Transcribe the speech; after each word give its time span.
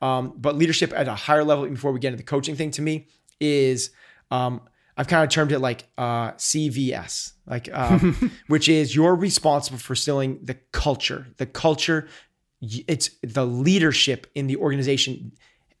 Um, 0.00 0.34
but 0.36 0.56
leadership 0.56 0.92
at 0.94 1.08
a 1.08 1.14
higher 1.14 1.44
level, 1.44 1.66
before 1.66 1.92
we 1.92 2.00
get 2.00 2.08
into 2.08 2.18
the 2.18 2.22
coaching 2.22 2.56
thing, 2.56 2.70
to 2.72 2.82
me 2.82 3.06
is 3.38 3.90
um, 4.30 4.62
I've 4.96 5.08
kind 5.08 5.24
of 5.24 5.30
termed 5.30 5.52
it 5.52 5.60
like 5.60 5.86
uh, 5.98 6.32
CVS, 6.32 7.32
like 7.46 7.68
um, 7.72 8.32
which 8.48 8.68
is 8.68 8.94
you're 8.94 9.14
responsible 9.14 9.78
for 9.78 9.94
instilling 9.94 10.40
the 10.42 10.54
culture. 10.72 11.26
The 11.38 11.46
culture, 11.46 12.08
it's 12.60 13.10
the 13.22 13.46
leadership 13.46 14.26
in 14.34 14.46
the 14.46 14.56
organization. 14.56 15.32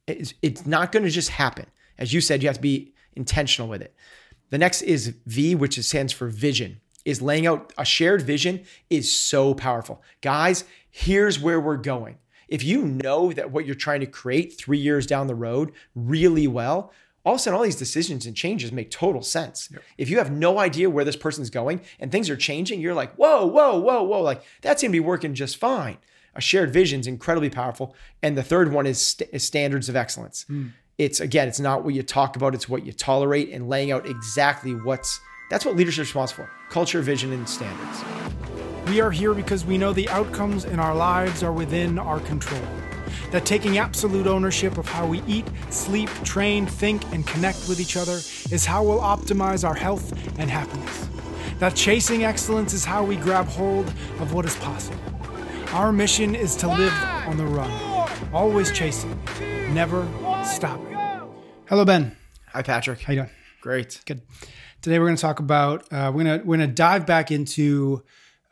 It's, 0.06 0.34
it's 0.42 0.66
not 0.66 0.92
going 0.92 1.04
to 1.04 1.10
just 1.10 1.30
happen. 1.30 1.66
As 1.98 2.12
you 2.12 2.20
said, 2.20 2.42
you 2.42 2.48
have 2.48 2.56
to 2.56 2.62
be 2.62 2.94
intentional 3.14 3.68
with 3.68 3.82
it. 3.82 3.94
The 4.50 4.58
next 4.58 4.82
is 4.82 5.14
V, 5.26 5.54
which 5.54 5.78
stands 5.80 6.12
for 6.12 6.28
vision. 6.28 6.80
Is 7.04 7.22
laying 7.22 7.46
out 7.46 7.72
a 7.78 7.84
shared 7.84 8.22
vision 8.22 8.64
is 8.90 9.10
so 9.10 9.54
powerful. 9.54 10.02
Guys, 10.20 10.64
here's 10.90 11.38
where 11.38 11.58
we're 11.58 11.78
going. 11.78 12.18
If 12.50 12.62
you 12.62 12.82
know 12.84 13.32
that 13.32 13.50
what 13.50 13.64
you're 13.64 13.74
trying 13.74 14.00
to 14.00 14.06
create 14.06 14.58
three 14.58 14.78
years 14.78 15.06
down 15.06 15.28
the 15.28 15.34
road 15.34 15.72
really 15.94 16.46
well, 16.46 16.92
all 17.24 17.34
of 17.34 17.40
a 17.40 17.42
sudden 17.42 17.56
all 17.56 17.64
these 17.64 17.76
decisions 17.76 18.26
and 18.26 18.36
changes 18.36 18.72
make 18.72 18.90
total 18.90 19.22
sense. 19.22 19.68
Yep. 19.72 19.82
If 19.98 20.10
you 20.10 20.18
have 20.18 20.32
no 20.32 20.58
idea 20.58 20.90
where 20.90 21.04
this 21.04 21.16
person's 21.16 21.50
going 21.50 21.80
and 22.00 22.10
things 22.10 22.28
are 22.28 22.36
changing, 22.36 22.80
you're 22.80 22.94
like, 22.94 23.14
whoa, 23.14 23.46
whoa, 23.46 23.78
whoa, 23.78 24.02
whoa, 24.02 24.20
like 24.20 24.42
that's 24.62 24.82
gonna 24.82 24.92
be 24.92 25.00
working 25.00 25.34
just 25.34 25.56
fine. 25.56 25.98
A 26.34 26.40
shared 26.40 26.72
vision 26.72 27.00
is 27.00 27.06
incredibly 27.06 27.50
powerful. 27.50 27.94
And 28.22 28.36
the 28.36 28.42
third 28.42 28.72
one 28.72 28.86
is, 28.86 29.00
st- 29.04 29.30
is 29.32 29.44
standards 29.44 29.88
of 29.88 29.96
excellence. 29.96 30.44
Mm. 30.48 30.72
It's 30.98 31.20
again, 31.20 31.48
it's 31.48 31.60
not 31.60 31.84
what 31.84 31.94
you 31.94 32.02
talk 32.02 32.36
about, 32.36 32.54
it's 32.54 32.68
what 32.68 32.84
you 32.84 32.92
tolerate 32.92 33.50
and 33.50 33.68
laying 33.68 33.90
out 33.92 34.06
exactly 34.06 34.74
what's 34.74 35.20
that's 35.50 35.64
what 35.64 35.74
leadership 35.74 36.02
is 36.02 36.08
responsible 36.08 36.44
for 36.44 36.50
culture, 36.70 37.02
vision, 37.02 37.32
and 37.32 37.48
standards. 37.48 38.04
We 38.90 39.00
are 39.00 39.12
here 39.12 39.34
because 39.34 39.64
we 39.64 39.78
know 39.78 39.92
the 39.92 40.08
outcomes 40.08 40.64
in 40.64 40.80
our 40.80 40.96
lives 40.96 41.44
are 41.44 41.52
within 41.52 41.96
our 41.96 42.18
control. 42.18 42.60
That 43.30 43.46
taking 43.46 43.78
absolute 43.78 44.26
ownership 44.26 44.78
of 44.78 44.86
how 44.88 45.06
we 45.06 45.22
eat, 45.28 45.46
sleep, 45.70 46.10
train, 46.24 46.66
think, 46.66 47.04
and 47.12 47.24
connect 47.24 47.68
with 47.68 47.78
each 47.78 47.96
other 47.96 48.14
is 48.50 48.66
how 48.66 48.82
we'll 48.82 48.98
optimize 48.98 49.62
our 49.62 49.76
health 49.76 50.10
and 50.40 50.50
happiness. 50.50 51.08
That 51.60 51.76
chasing 51.76 52.24
excellence 52.24 52.72
is 52.72 52.84
how 52.84 53.04
we 53.04 53.14
grab 53.14 53.46
hold 53.46 53.86
of 54.18 54.34
what 54.34 54.44
is 54.44 54.56
possible. 54.56 54.98
Our 55.72 55.92
mission 55.92 56.34
is 56.34 56.56
to 56.56 56.66
live 56.66 56.92
on 57.28 57.36
the 57.36 57.46
run, 57.46 57.70
always 58.32 58.72
chasing, 58.72 59.16
never 59.72 60.04
stopping. 60.44 60.98
Hello, 61.68 61.84
Ben. 61.84 62.16
Hi, 62.48 62.62
Patrick. 62.62 63.02
How 63.02 63.12
you 63.12 63.20
doing? 63.20 63.30
Great. 63.60 64.00
Good. 64.04 64.22
Today 64.82 64.98
we're 64.98 65.06
going 65.06 65.16
to 65.16 65.22
talk 65.22 65.38
about 65.38 65.82
uh, 65.92 66.10
we're 66.12 66.24
going 66.24 66.40
to 66.40 66.44
we're 66.44 66.56
going 66.56 66.68
to 66.68 66.74
dive 66.74 67.06
back 67.06 67.30
into 67.30 68.02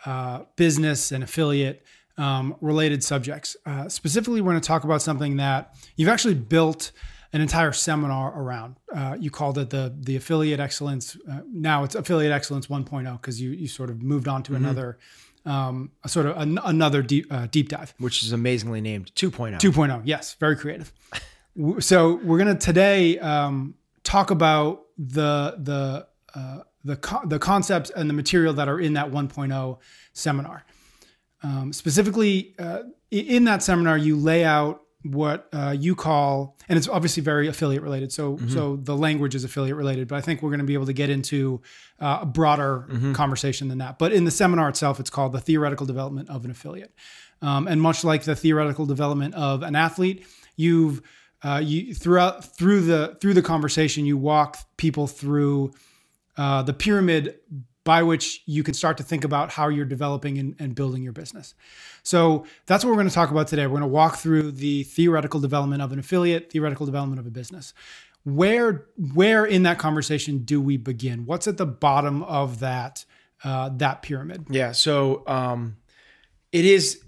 uh, 0.06 0.44
business 0.56 1.12
and 1.12 1.24
affiliate 1.24 1.84
um, 2.16 2.56
related 2.60 3.04
subjects. 3.04 3.56
Uh, 3.64 3.88
specifically, 3.88 4.40
we're 4.40 4.52
going 4.52 4.60
to 4.60 4.66
talk 4.66 4.84
about 4.84 5.02
something 5.02 5.36
that 5.36 5.74
you've 5.96 6.08
actually 6.08 6.34
built 6.34 6.92
an 7.32 7.40
entire 7.40 7.72
seminar 7.72 8.38
around. 8.40 8.76
Uh, 8.94 9.16
you 9.18 9.30
called 9.30 9.58
it 9.58 9.70
the 9.70 9.94
the 10.00 10.16
affiliate 10.16 10.60
excellence. 10.60 11.16
Uh, 11.30 11.40
now 11.52 11.84
it's 11.84 11.94
affiliate 11.94 12.32
excellence 12.32 12.66
1.0 12.66 13.20
because 13.20 13.40
you 13.40 13.50
you 13.50 13.68
sort 13.68 13.90
of 13.90 14.02
moved 14.02 14.28
on 14.28 14.42
to 14.44 14.52
mm-hmm. 14.52 14.64
another. 14.64 14.98
Um, 15.46 15.92
a 16.04 16.10
sort 16.10 16.26
of 16.26 16.36
an, 16.36 16.58
another 16.64 17.00
deep 17.00 17.26
uh, 17.30 17.46
deep 17.46 17.70
dive, 17.70 17.94
which 17.98 18.22
is 18.22 18.32
amazingly 18.32 18.82
named 18.82 19.12
2.0. 19.14 19.58
2.0, 19.58 20.02
yes, 20.04 20.34
very 20.34 20.56
creative 20.56 20.92
so 21.80 22.16
we're 22.22 22.38
gonna 22.38 22.54
today 22.54 23.18
um, 23.18 23.74
talk 24.04 24.30
about 24.30 24.86
the 24.96 25.56
the 25.58 26.06
uh, 26.34 26.60
the 26.88 26.96
co- 26.96 27.26
the 27.26 27.38
concepts 27.38 27.90
and 27.90 28.08
the 28.08 28.14
material 28.14 28.54
that 28.54 28.68
are 28.68 28.80
in 28.80 28.94
that 28.94 29.10
1.0 29.10 29.78
seminar. 30.14 30.64
Um, 31.42 31.72
specifically, 31.72 32.54
uh, 32.58 32.80
in 33.10 33.44
that 33.44 33.62
seminar, 33.62 33.96
you 33.96 34.16
lay 34.16 34.44
out 34.44 34.82
what 35.02 35.48
uh, 35.52 35.76
you 35.78 35.94
call, 35.94 36.56
and 36.68 36.76
it's 36.76 36.88
obviously 36.88 37.22
very 37.22 37.46
affiliate 37.46 37.82
related. 37.82 38.10
So, 38.10 38.36
mm-hmm. 38.36 38.48
so 38.48 38.76
the 38.76 38.96
language 38.96 39.34
is 39.34 39.44
affiliate 39.44 39.76
related, 39.76 40.08
but 40.08 40.16
I 40.16 40.20
think 40.22 40.42
we're 40.42 40.50
going 40.50 40.60
to 40.60 40.66
be 40.66 40.74
able 40.74 40.86
to 40.86 40.92
get 40.92 41.10
into 41.10 41.60
uh, 42.00 42.20
a 42.22 42.26
broader 42.26 42.86
mm-hmm. 42.90 43.12
conversation 43.12 43.68
than 43.68 43.78
that. 43.78 43.98
But 43.98 44.12
in 44.12 44.24
the 44.24 44.30
seminar 44.30 44.68
itself, 44.68 44.98
it's 44.98 45.10
called 45.10 45.32
the 45.32 45.40
theoretical 45.40 45.86
development 45.86 46.30
of 46.30 46.44
an 46.44 46.50
affiliate. 46.50 46.92
Um, 47.40 47.68
and 47.68 47.80
much 47.80 48.02
like 48.02 48.24
the 48.24 48.34
theoretical 48.34 48.86
development 48.86 49.34
of 49.34 49.62
an 49.62 49.76
athlete, 49.76 50.26
you've 50.56 51.02
uh, 51.44 51.62
you 51.62 51.94
throughout 51.94 52.44
through 52.44 52.80
the 52.80 53.16
through 53.20 53.34
the 53.34 53.42
conversation 53.42 54.04
you 54.04 54.16
walk 54.16 54.58
people 54.76 55.06
through 55.06 55.72
uh, 56.38 56.62
the 56.62 56.72
pyramid 56.72 57.34
by 57.84 58.02
which 58.02 58.42
you 58.46 58.62
can 58.62 58.74
start 58.74 58.98
to 58.98 59.02
think 59.02 59.24
about 59.24 59.50
how 59.50 59.68
you're 59.68 59.86
developing 59.86 60.38
and, 60.38 60.54
and 60.58 60.74
building 60.74 61.02
your 61.02 61.12
business. 61.12 61.54
So 62.02 62.44
that's 62.66 62.84
what 62.84 62.90
we're 62.90 62.96
going 62.96 63.08
to 63.08 63.14
talk 63.14 63.30
about 63.30 63.48
today. 63.48 63.66
We're 63.66 63.78
going 63.78 63.82
to 63.82 63.88
walk 63.88 64.16
through 64.16 64.52
the 64.52 64.82
theoretical 64.84 65.40
development 65.40 65.80
of 65.80 65.90
an 65.90 65.98
affiliate 65.98 66.50
theoretical 66.50 66.86
development 66.86 67.18
of 67.18 67.26
a 67.26 67.30
business. 67.30 67.74
Where 68.24 68.86
where 69.14 69.46
in 69.46 69.62
that 69.62 69.78
conversation 69.78 70.40
do 70.40 70.60
we 70.60 70.76
begin? 70.76 71.24
What's 71.24 71.48
at 71.48 71.56
the 71.56 71.66
bottom 71.66 72.22
of 72.24 72.60
that 72.60 73.04
uh, 73.42 73.70
that 73.76 74.02
pyramid? 74.02 74.46
Yeah 74.50 74.72
so 74.72 75.22
um, 75.26 75.78
it 76.52 76.66
is 76.66 77.02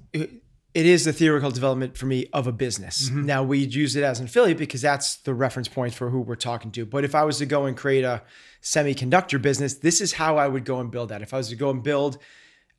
it 0.72 0.86
is 0.86 1.04
the 1.04 1.12
theoretical 1.12 1.50
development 1.50 1.96
for 1.96 2.06
me 2.06 2.28
of 2.32 2.46
a 2.46 2.52
business. 2.52 3.08
Mm-hmm. 3.08 3.26
Now 3.26 3.42
we'd 3.42 3.74
use 3.74 3.96
it 3.96 4.04
as 4.04 4.20
an 4.20 4.26
affiliate 4.26 4.58
because 4.58 4.82
that's 4.82 5.16
the 5.16 5.34
reference 5.34 5.68
point 5.68 5.94
for 5.94 6.10
who 6.10 6.20
we're 6.20 6.36
talking 6.36 6.70
to. 6.72 6.86
But 6.86 7.04
if 7.04 7.14
I 7.14 7.24
was 7.24 7.38
to 7.38 7.46
go 7.46 7.66
and 7.66 7.76
create 7.76 8.04
a 8.04 8.22
semiconductor 8.62 9.40
business, 9.42 9.74
this 9.74 10.00
is 10.00 10.12
how 10.12 10.36
I 10.36 10.46
would 10.46 10.64
go 10.64 10.80
and 10.80 10.90
build 10.90 11.08
that. 11.08 11.22
If 11.22 11.34
I 11.34 11.38
was 11.38 11.48
to 11.48 11.56
go 11.56 11.70
and 11.70 11.82
build 11.82 12.18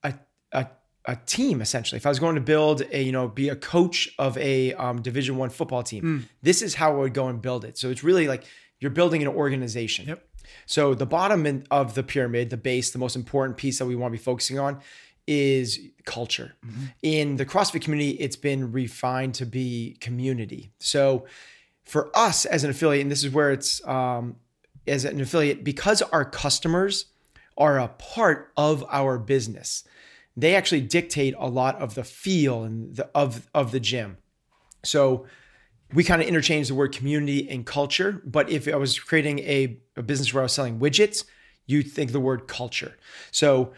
a, 0.03 0.13
a, 0.53 0.67
a 1.05 1.17
team, 1.25 1.61
essentially, 1.61 1.97
if 1.97 2.05
I 2.05 2.09
was 2.09 2.19
going 2.19 2.35
to 2.35 2.41
build 2.41 2.83
a, 2.91 3.01
you 3.01 3.11
know, 3.11 3.27
be 3.27 3.49
a 3.49 3.55
coach 3.57 4.09
of 4.17 4.37
a 4.37 4.73
um, 4.75 5.01
division 5.01 5.35
one 5.35 5.49
football 5.49 5.83
team, 5.83 6.03
mm. 6.03 6.29
this 6.41 6.61
is 6.61 6.75
how 6.75 6.91
I 6.91 6.97
would 6.97 7.13
go 7.13 7.27
and 7.27 7.41
build 7.41 7.65
it. 7.65 7.77
So 7.77 7.89
it's 7.89 8.03
really 8.03 8.27
like 8.27 8.45
you're 8.79 8.91
building 8.91 9.21
an 9.21 9.27
organization. 9.27 10.07
Yep. 10.07 10.27
So 10.65 10.93
the 10.93 11.05
bottom 11.05 11.63
of 11.71 11.93
the 11.95 12.03
pyramid, 12.03 12.49
the 12.49 12.57
base, 12.57 12.91
the 12.91 12.99
most 12.99 13.15
important 13.15 13.57
piece 13.57 13.79
that 13.79 13.85
we 13.85 13.95
want 13.95 14.13
to 14.13 14.17
be 14.17 14.23
focusing 14.23 14.59
on 14.59 14.79
is 15.31 15.79
culture. 16.03 16.53
Mm-hmm. 16.65 16.85
In 17.01 17.37
the 17.37 17.45
CrossFit 17.45 17.81
community, 17.81 18.11
it's 18.11 18.35
been 18.35 18.71
refined 18.71 19.33
to 19.35 19.45
be 19.45 19.97
community. 20.01 20.71
So 20.79 21.25
for 21.85 22.11
us 22.13 22.45
as 22.45 22.63
an 22.65 22.69
affiliate, 22.69 23.01
and 23.03 23.11
this 23.11 23.23
is 23.23 23.31
where 23.31 23.51
it's 23.51 23.85
um, 23.87 24.35
as 24.85 25.05
an 25.05 25.21
affiliate, 25.21 25.63
because 25.63 26.01
our 26.01 26.25
customers 26.25 27.05
are 27.57 27.79
a 27.79 27.87
part 27.87 28.51
of 28.57 28.83
our 28.89 29.17
business, 29.17 29.85
they 30.35 30.55
actually 30.55 30.81
dictate 30.81 31.33
a 31.37 31.47
lot 31.47 31.81
of 31.81 31.95
the 31.95 32.03
feel 32.03 32.63
and 32.63 32.95
the, 32.97 33.09
of 33.15 33.47
of 33.53 33.71
the 33.71 33.79
gym. 33.79 34.17
So 34.83 35.25
we 35.93 36.03
kind 36.03 36.21
of 36.21 36.27
interchange 36.27 36.67
the 36.67 36.75
word 36.75 36.93
community 36.93 37.49
and 37.49 37.65
culture. 37.65 38.21
But 38.25 38.49
if 38.49 38.67
I 38.67 38.75
was 38.75 38.99
creating 38.99 39.39
a, 39.39 39.77
a 39.95 40.01
business 40.01 40.33
where 40.33 40.41
I 40.41 40.45
was 40.45 40.53
selling 40.53 40.79
widgets, 40.79 41.25
you'd 41.67 41.91
think 41.91 42.11
the 42.11 42.19
word 42.19 42.47
culture. 42.47 42.97
So 43.31 43.73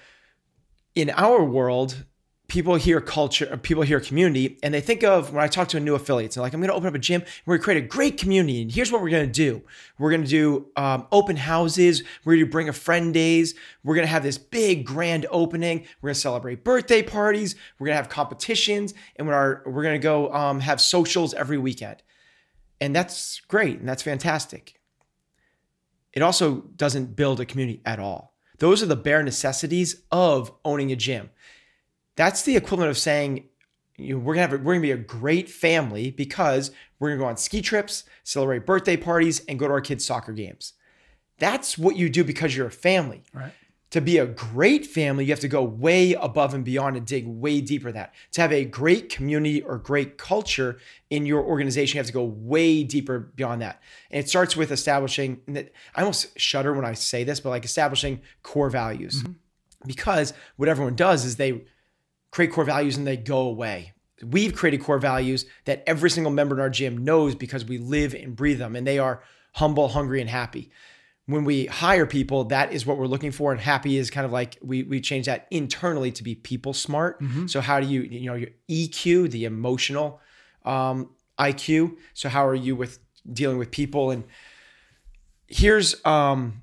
in 0.96 1.10
our 1.12 1.44
world, 1.44 2.06
people 2.48 2.76
hear 2.76 3.02
culture, 3.02 3.58
people 3.58 3.82
hear 3.84 4.00
community, 4.00 4.60
and 4.62 4.74
they 4.74 4.82
think 4.82 5.04
of 5.04 5.34
when 5.34 5.44
I 5.44 5.48
talk 5.48 5.70
to 5.70 5.78
a 5.78 5.80
new 5.80 5.96
affiliates, 5.96 6.36
they're 6.36 6.44
like, 6.44 6.54
I'm 6.54 6.60
going 6.60 6.70
to 6.70 6.76
open 6.76 6.88
up 6.88 6.94
a 6.94 7.00
gym. 7.00 7.24
We're 7.46 7.58
going 7.58 7.62
to 7.62 7.64
create 7.64 7.84
a 7.84 7.88
great 7.88 8.18
community. 8.18 8.62
And 8.62 8.72
here's 8.72 8.92
what 8.92 9.02
we're 9.02 9.10
going 9.10 9.26
to 9.26 9.32
do 9.32 9.64
we're 9.98 10.12
going 10.12 10.24
to 10.24 10.30
do 10.30 10.68
um, 10.76 11.08
open 11.12 11.36
houses. 11.36 12.04
We're 12.24 12.36
going 12.36 12.46
to 12.46 12.52
bring 12.52 12.70
a 12.70 12.74
friend 12.74 13.14
days. 13.14 13.56
We're 13.84 13.96
going 13.96 14.06
to 14.06 14.12
have 14.12 14.24
this 14.24 14.38
big 14.38 14.86
grand 14.86 15.26
opening. 15.32 15.86
We're 16.02 16.10
going 16.10 16.16
to 16.16 16.20
celebrate 16.20 16.64
birthday 16.64 17.02
parties. 17.02 17.56
We're 17.80 17.88
going 17.88 17.94
to 17.94 18.02
have 18.04 18.10
competitions. 18.10 18.94
And 19.16 19.28
we're, 19.28 19.62
we're 19.66 19.84
going 19.84 20.00
to 20.00 20.04
go 20.04 20.32
um, 20.34 20.60
have 20.60 20.80
socials 20.80 21.34
every 21.34 21.58
weekend. 21.58 22.04
And 22.80 22.96
that's 22.96 23.40
great. 23.48 23.80
And 23.80 23.88
that's 23.88 24.04
fantastic. 24.04 24.80
It 26.12 26.22
also 26.22 26.62
doesn't 26.76 27.16
build 27.16 27.40
a 27.40 27.46
community 27.46 27.82
at 27.86 28.00
all. 28.00 28.33
Those 28.60 28.84
are 28.84 28.88
the 28.88 28.96
bare 28.96 29.24
necessities 29.24 30.04
of 30.12 30.52
owning 30.64 30.92
a 30.92 30.96
gym. 30.96 31.30
That's 32.16 32.44
the 32.44 32.56
equivalent 32.56 32.92
of 32.92 32.98
saying, 32.98 33.46
you 33.98 34.16
know, 34.16 34.20
we're 34.20 34.36
gonna 34.36 34.48
have 34.48 34.54
a, 34.54 34.58
we're 34.58 34.74
gonna 34.74 34.82
be 34.82 34.92
a 34.92 34.98
great 34.98 35.50
family 35.50 36.12
because 36.12 36.72
we're 37.00 37.10
gonna 37.10 37.22
go 37.22 37.28
on 37.28 37.38
ski 37.38 37.62
trips, 37.62 38.04
celebrate 38.24 38.66
birthday 38.66 38.98
parties, 38.98 39.44
and 39.48 39.60
go 39.60 39.68
to 39.68 39.74
our 39.74 39.82
kids' 39.82 40.06
soccer 40.06 40.34
games. 40.34 40.74
That's 41.40 41.78
what 41.78 41.96
you 41.96 42.10
do 42.10 42.24
because 42.24 42.56
you're 42.56 42.68
a 42.68 42.72
family. 42.72 43.24
Right 43.34 43.54
to 43.94 44.02
be 44.02 44.18
a 44.18 44.26
great 44.26 44.88
family, 44.88 45.24
you 45.24 45.32
have 45.32 45.40
to 45.40 45.48
go 45.48 45.62
way 45.62 46.14
above 46.14 46.56
and 46.56 46.66
beyond 46.66 46.98
and 46.98 47.06
dig 47.06 47.28
way 47.28 47.62
deeper 47.62 47.92
that. 47.92 48.12
To 48.32 48.42
have 48.42 48.52
a 48.52 48.66
great 48.66 49.10
community 49.10 49.62
or 49.62 49.78
great 49.78 50.18
culture 50.18 50.80
in 51.12 51.28
your 51.28 51.44
organization, 51.44 51.98
you 51.98 52.00
have 52.00 52.08
to 52.08 52.12
go 52.12 52.24
way 52.24 52.84
deeper 52.84 53.20
beyond 53.20 53.62
that. 53.62 53.84
And 54.10 54.20
it 54.20 54.28
starts 54.28 54.58
with 54.58 54.72
establishing, 54.72 55.42
I 55.96 56.02
almost 56.02 56.40
shudder 56.40 56.74
when 56.74 56.86
I 56.86 56.94
say 56.94 57.24
this, 57.24 57.40
but 57.40 57.50
like 57.50 57.66
establishing 57.66 58.22
core 58.42 58.72
values. 58.72 59.22
Mm-hmm. 59.22 59.34
Because 59.86 60.34
what 60.56 60.70
everyone 60.70 60.96
does 60.96 61.24
is 61.24 61.36
they 61.36 61.66
create 62.32 62.52
core 62.52 62.66
values 62.66 62.98
and 62.98 63.06
they 63.06 63.16
go 63.16 63.42
away. 63.42 63.94
We've 64.24 64.56
created 64.56 64.82
core 64.82 64.98
values 64.98 65.46
that 65.66 65.84
every 65.86 66.10
single 66.10 66.34
member 66.34 66.56
in 66.56 66.62
our 66.62 66.70
gym 66.72 66.98
knows 66.98 67.36
because 67.36 67.64
we 67.64 67.78
live 67.78 68.16
and 68.16 68.36
breathe 68.36 68.58
them, 68.58 68.76
and 68.76 68.88
they 68.88 68.98
are 68.98 69.22
humble, 69.52 69.90
hungry, 69.90 70.20
and 70.20 70.32
happy 70.32 70.72
when 71.26 71.46
we 71.46 71.68
hire 71.68 72.06
people, 72.06 72.46
that 72.46 72.74
is 72.74 72.86
what 72.86 72.98
we're 72.98 73.08
looking 73.08 73.32
for. 73.32 73.52
And 73.52 73.62
happy 73.62 73.98
is 73.98 74.10
kind 74.10 74.26
of 74.26 74.32
like 74.32 74.58
we 74.62 74.84
we 74.84 75.00
change 75.00 75.26
that 75.28 75.48
internally 75.52 76.12
to 76.14 76.24
be 76.24 76.36
people 76.36 76.74
smart. 76.74 77.22
Mm-hmm. 77.22 77.48
So 77.48 77.62
how 77.62 77.80
do 77.80 77.88
you 77.88 78.02
you 78.02 78.26
know 78.26 78.36
your 78.36 78.50
EQ, 78.70 79.32
the 79.32 79.46
emotional 79.46 80.20
um, 80.66 81.10
IQ. 81.40 81.98
So 82.14 82.30
how 82.30 82.46
are 82.46 82.56
you 82.56 82.76
with 82.76 83.00
dealing 83.32 83.58
with 83.58 83.72
people? 83.72 84.12
And 84.12 84.26
here's 85.48 86.04
um 86.06 86.62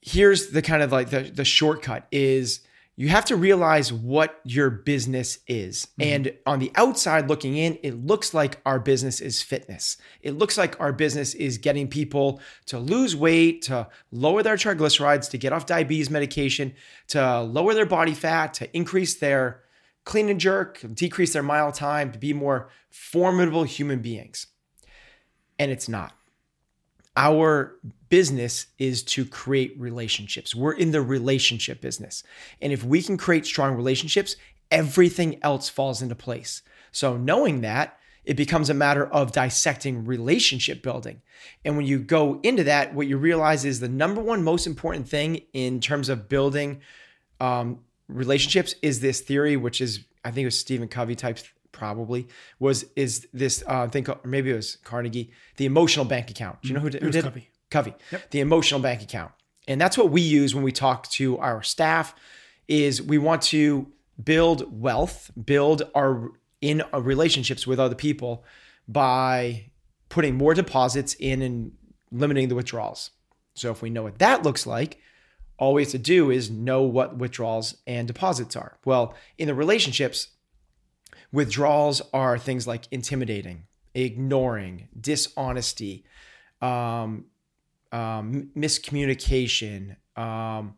here's 0.00 0.50
the 0.50 0.62
kind 0.62 0.82
of 0.82 0.92
like 0.92 1.10
the 1.10 1.22
the 1.22 1.44
shortcut 1.44 2.06
is 2.12 2.60
you 2.96 3.08
have 3.08 3.24
to 3.24 3.36
realize 3.36 3.92
what 3.92 4.40
your 4.44 4.70
business 4.70 5.38
is. 5.48 5.86
Mm-hmm. 5.98 6.02
And 6.02 6.32
on 6.46 6.58
the 6.60 6.70
outside 6.76 7.28
looking 7.28 7.56
in, 7.56 7.78
it 7.82 8.06
looks 8.06 8.32
like 8.32 8.60
our 8.64 8.78
business 8.78 9.20
is 9.20 9.42
fitness. 9.42 9.96
It 10.22 10.32
looks 10.32 10.56
like 10.56 10.78
our 10.80 10.92
business 10.92 11.34
is 11.34 11.58
getting 11.58 11.88
people 11.88 12.40
to 12.66 12.78
lose 12.78 13.16
weight, 13.16 13.62
to 13.62 13.88
lower 14.12 14.42
their 14.42 14.56
triglycerides, 14.56 15.30
to 15.30 15.38
get 15.38 15.52
off 15.52 15.66
diabetes 15.66 16.10
medication, 16.10 16.74
to 17.08 17.40
lower 17.40 17.74
their 17.74 17.86
body 17.86 18.14
fat, 18.14 18.54
to 18.54 18.76
increase 18.76 19.14
their 19.14 19.62
clean 20.04 20.28
and 20.28 20.38
jerk, 20.38 20.80
decrease 20.92 21.32
their 21.32 21.42
mile 21.42 21.72
time, 21.72 22.12
to 22.12 22.18
be 22.18 22.32
more 22.32 22.68
formidable 22.90 23.64
human 23.64 24.00
beings. 24.00 24.46
And 25.58 25.70
it's 25.70 25.88
not. 25.88 26.12
Our 27.16 27.76
business 28.08 28.66
is 28.78 29.02
to 29.04 29.24
create 29.24 29.74
relationships. 29.78 30.54
We're 30.54 30.72
in 30.72 30.90
the 30.90 31.02
relationship 31.02 31.80
business. 31.80 32.22
And 32.60 32.72
if 32.72 32.84
we 32.84 33.02
can 33.02 33.16
create 33.16 33.46
strong 33.46 33.74
relationships, 33.74 34.36
everything 34.70 35.38
else 35.42 35.68
falls 35.68 36.02
into 36.02 36.14
place. 36.14 36.62
So, 36.90 37.16
knowing 37.16 37.60
that, 37.62 37.98
it 38.24 38.36
becomes 38.36 38.70
a 38.70 38.74
matter 38.74 39.06
of 39.06 39.32
dissecting 39.32 40.04
relationship 40.04 40.82
building. 40.82 41.20
And 41.64 41.76
when 41.76 41.86
you 41.86 41.98
go 41.98 42.40
into 42.42 42.64
that, 42.64 42.94
what 42.94 43.06
you 43.06 43.18
realize 43.18 43.64
is 43.64 43.80
the 43.80 43.88
number 43.88 44.20
one 44.20 44.42
most 44.42 44.66
important 44.66 45.08
thing 45.08 45.42
in 45.52 45.80
terms 45.80 46.08
of 46.08 46.28
building 46.28 46.80
um, 47.40 47.80
relationships 48.08 48.74
is 48.80 49.00
this 49.00 49.20
theory, 49.20 49.56
which 49.56 49.80
is, 49.80 50.04
I 50.24 50.30
think 50.30 50.42
it 50.42 50.46
was 50.46 50.58
Stephen 50.58 50.88
Covey 50.88 51.14
type 51.14 51.38
probably 51.74 52.28
was 52.58 52.86
is 52.96 53.28
this 53.34 53.62
uh, 53.66 53.88
thing 53.88 54.04
called, 54.04 54.24
maybe 54.24 54.50
it 54.50 54.54
was 54.54 54.76
Carnegie, 54.76 55.30
the 55.56 55.66
emotional 55.66 56.06
bank 56.06 56.30
account. 56.30 56.62
Do 56.62 56.68
you 56.68 56.74
know 56.74 56.80
who, 56.80 56.88
who 56.88 57.10
did 57.10 57.24
Covey. 57.24 57.50
Covey, 57.70 57.94
yep. 58.10 58.30
the 58.30 58.40
emotional 58.40 58.80
bank 58.80 59.02
account. 59.02 59.32
And 59.68 59.80
that's 59.80 59.98
what 59.98 60.10
we 60.10 60.20
use 60.20 60.54
when 60.54 60.64
we 60.64 60.72
talk 60.72 61.08
to 61.10 61.38
our 61.38 61.62
staff 61.62 62.14
is 62.68 63.02
we 63.02 63.18
want 63.18 63.42
to 63.42 63.88
build 64.22 64.80
wealth, 64.80 65.30
build 65.44 65.82
our 65.94 66.30
in 66.60 66.80
our 66.92 67.00
relationships 67.00 67.66
with 67.66 67.78
other 67.78 67.94
people 67.94 68.44
by 68.88 69.66
putting 70.08 70.34
more 70.34 70.54
deposits 70.54 71.14
in 71.14 71.42
and 71.42 71.72
limiting 72.10 72.48
the 72.48 72.54
withdrawals. 72.54 73.10
So 73.54 73.70
if 73.70 73.82
we 73.82 73.90
know 73.90 74.04
what 74.04 74.18
that 74.18 74.42
looks 74.44 74.66
like, 74.66 74.98
all 75.58 75.74
we 75.74 75.82
have 75.82 75.90
to 75.92 75.98
do 75.98 76.30
is 76.30 76.50
know 76.50 76.82
what 76.82 77.16
withdrawals 77.16 77.76
and 77.86 78.08
deposits 78.08 78.56
are. 78.56 78.78
Well, 78.84 79.14
in 79.38 79.46
the 79.46 79.54
relationships, 79.54 80.28
Withdrawals 81.34 82.00
are 82.12 82.38
things 82.38 82.64
like 82.64 82.86
intimidating, 82.92 83.66
ignoring, 83.92 84.86
dishonesty, 84.98 86.04
um, 86.62 87.24
um, 87.90 88.50
miscommunication, 88.56 89.96
um, 90.16 90.76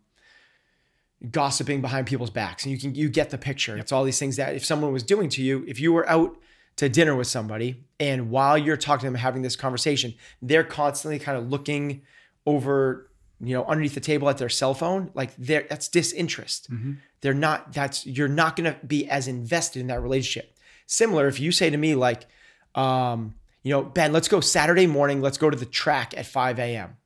gossiping 1.30 1.82
behind 1.82 2.06
people's 2.06 2.30
backs, 2.30 2.64
and 2.64 2.72
you 2.72 2.78
can 2.78 2.94
you 2.94 3.10
get 3.10 3.28
the 3.28 3.36
picture. 3.36 3.76
It's 3.76 3.92
all 3.92 4.02
these 4.02 4.18
things 4.18 4.36
that 4.36 4.54
if 4.54 4.64
someone 4.64 4.94
was 4.94 5.02
doing 5.02 5.28
to 5.28 5.42
you, 5.42 5.62
if 5.68 5.78
you 5.78 5.92
were 5.92 6.08
out 6.08 6.34
to 6.76 6.88
dinner 6.88 7.14
with 7.14 7.26
somebody, 7.26 7.84
and 8.00 8.30
while 8.30 8.56
you're 8.56 8.78
talking 8.78 9.00
to 9.00 9.06
them, 9.08 9.14
having 9.16 9.42
this 9.42 9.56
conversation, 9.56 10.14
they're 10.40 10.64
constantly 10.64 11.18
kind 11.18 11.36
of 11.36 11.50
looking 11.50 12.00
over, 12.46 13.10
you 13.40 13.54
know, 13.54 13.64
underneath 13.64 13.94
the 13.94 14.00
table 14.00 14.28
at 14.28 14.38
their 14.38 14.48
cell 14.48 14.74
phone, 14.74 15.10
like 15.14 15.36
that's 15.36 15.88
disinterest. 15.88 16.70
Mm-hmm. 16.70 16.92
They're 17.20 17.34
not 17.34 17.72
that's 17.72 18.06
you're 18.06 18.28
not 18.28 18.56
going 18.56 18.72
to 18.72 18.78
be 18.86 19.08
as 19.08 19.28
invested 19.28 19.80
in 19.80 19.88
that 19.88 20.02
relationship. 20.02 20.56
Similar 20.86 21.28
if 21.28 21.40
you 21.40 21.52
say 21.52 21.68
to 21.68 21.76
me 21.76 21.94
like 21.94 22.26
um, 22.74 23.34
you 23.62 23.72
know 23.72 23.82
ben 23.82 24.12
let's 24.12 24.28
go 24.28 24.38
saturday 24.38 24.86
morning 24.86 25.20
let's 25.20 25.38
go 25.38 25.50
to 25.50 25.56
the 25.56 25.66
track 25.66 26.14
at 26.16 26.24
5 26.24 26.60
a.m 26.60 26.96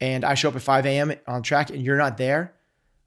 and 0.00 0.24
i 0.24 0.34
show 0.34 0.48
up 0.48 0.56
at 0.56 0.62
5 0.62 0.86
a.m 0.86 1.12
on 1.28 1.42
track 1.42 1.70
and 1.70 1.82
you're 1.82 1.96
not 1.96 2.16
there 2.16 2.52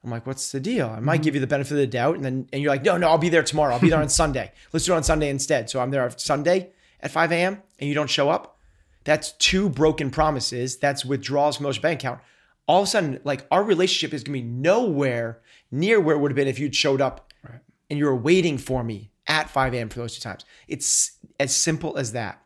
i'm 0.05 0.09
like 0.09 0.25
what's 0.25 0.53
the 0.53 0.59
deal? 0.61 0.87
I 0.87 1.01
might 1.01 1.15
mm-hmm. 1.15 1.23
give 1.23 1.35
you 1.35 1.41
the 1.41 1.47
benefit 1.47 1.73
of 1.73 1.79
the 1.79 1.87
doubt 1.87 2.15
and 2.15 2.23
then 2.23 2.47
and 2.53 2.61
you're 2.61 2.71
like 2.71 2.83
no 2.83 2.95
no 2.97 3.09
i'll 3.09 3.17
be 3.17 3.27
there 3.27 3.43
tomorrow. 3.43 3.73
I'll 3.73 3.81
be 3.81 3.89
there 3.89 3.99
on 3.99 4.07
sunday. 4.23 4.53
Let's 4.71 4.85
do 4.85 4.93
it 4.93 4.95
on 4.95 5.03
sunday 5.03 5.29
instead. 5.29 5.69
So 5.69 5.81
i'm 5.81 5.91
there 5.91 6.03
on 6.03 6.17
sunday 6.17 6.71
at 7.01 7.11
5 7.11 7.31
a.m 7.33 7.61
and 7.79 7.89
you 7.89 7.93
don't 7.93 8.09
show 8.09 8.29
up? 8.29 8.57
That's 9.03 9.33
two 9.33 9.69
broken 9.69 10.09
promises. 10.09 10.77
That's 10.77 11.03
withdrawals 11.03 11.57
from 11.57 11.65
most 11.65 11.81
bank 11.81 11.99
account 11.99 12.21
all 12.67 12.81
of 12.81 12.87
a 12.87 12.87
sudden 12.87 13.19
like 13.23 13.45
our 13.51 13.63
relationship 13.63 14.13
is 14.13 14.23
going 14.23 14.37
to 14.37 14.43
be 14.43 14.47
nowhere 14.47 15.41
near 15.71 15.99
where 15.99 16.15
it 16.15 16.19
would 16.19 16.31
have 16.31 16.35
been 16.35 16.47
if 16.47 16.59
you'd 16.59 16.75
showed 16.75 17.01
up 17.01 17.31
right. 17.43 17.59
and 17.89 17.97
you 17.97 18.05
were 18.05 18.15
waiting 18.15 18.57
for 18.57 18.83
me 18.83 19.11
at 19.27 19.49
5 19.49 19.73
a.m. 19.73 19.89
for 19.89 19.99
those 19.99 20.15
two 20.15 20.21
times. 20.21 20.45
It's 20.67 21.17
as 21.39 21.55
simple 21.55 21.97
as 21.97 22.13
that. 22.13 22.41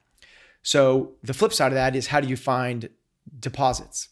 So 0.64 1.14
the 1.24 1.34
flip 1.34 1.54
side 1.54 1.68
of 1.68 1.76
that 1.76 1.96
is 1.96 2.08
how 2.08 2.20
do 2.20 2.28
you 2.28 2.38
find 2.38 2.90
deposits? 3.40 4.10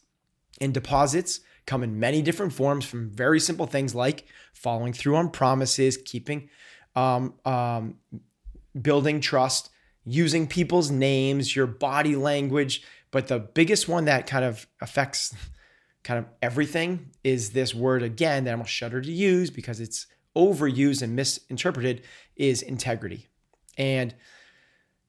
And 0.60 0.74
deposits 0.74 1.40
come 1.66 1.82
in 1.82 1.98
many 1.98 2.22
different 2.22 2.52
forms 2.52 2.84
from 2.84 3.10
very 3.10 3.38
simple 3.40 3.66
things 3.66 3.94
like 3.94 4.26
following 4.52 4.92
through 4.92 5.16
on 5.16 5.30
promises, 5.30 5.96
keeping, 5.96 6.48
um, 6.96 7.34
um, 7.44 7.96
building 8.80 9.20
trust, 9.20 9.70
using 10.04 10.46
people's 10.46 10.90
names, 10.90 11.54
your 11.54 11.66
body 11.66 12.16
language. 12.16 12.82
But 13.10 13.28
the 13.28 13.38
biggest 13.38 13.88
one 13.88 14.06
that 14.06 14.26
kind 14.26 14.44
of 14.44 14.66
affects 14.80 15.34
kind 16.02 16.18
of 16.18 16.26
everything 16.42 17.10
is 17.24 17.50
this 17.50 17.74
word 17.74 18.02
again 18.02 18.44
that 18.44 18.52
I'm 18.52 18.58
gonna 18.58 18.68
shudder 18.68 19.00
to 19.00 19.12
use 19.12 19.50
because 19.50 19.80
it's 19.80 20.06
overused 20.36 21.02
and 21.02 21.14
misinterpreted 21.16 22.02
is 22.36 22.62
integrity. 22.62 23.28
And 23.76 24.14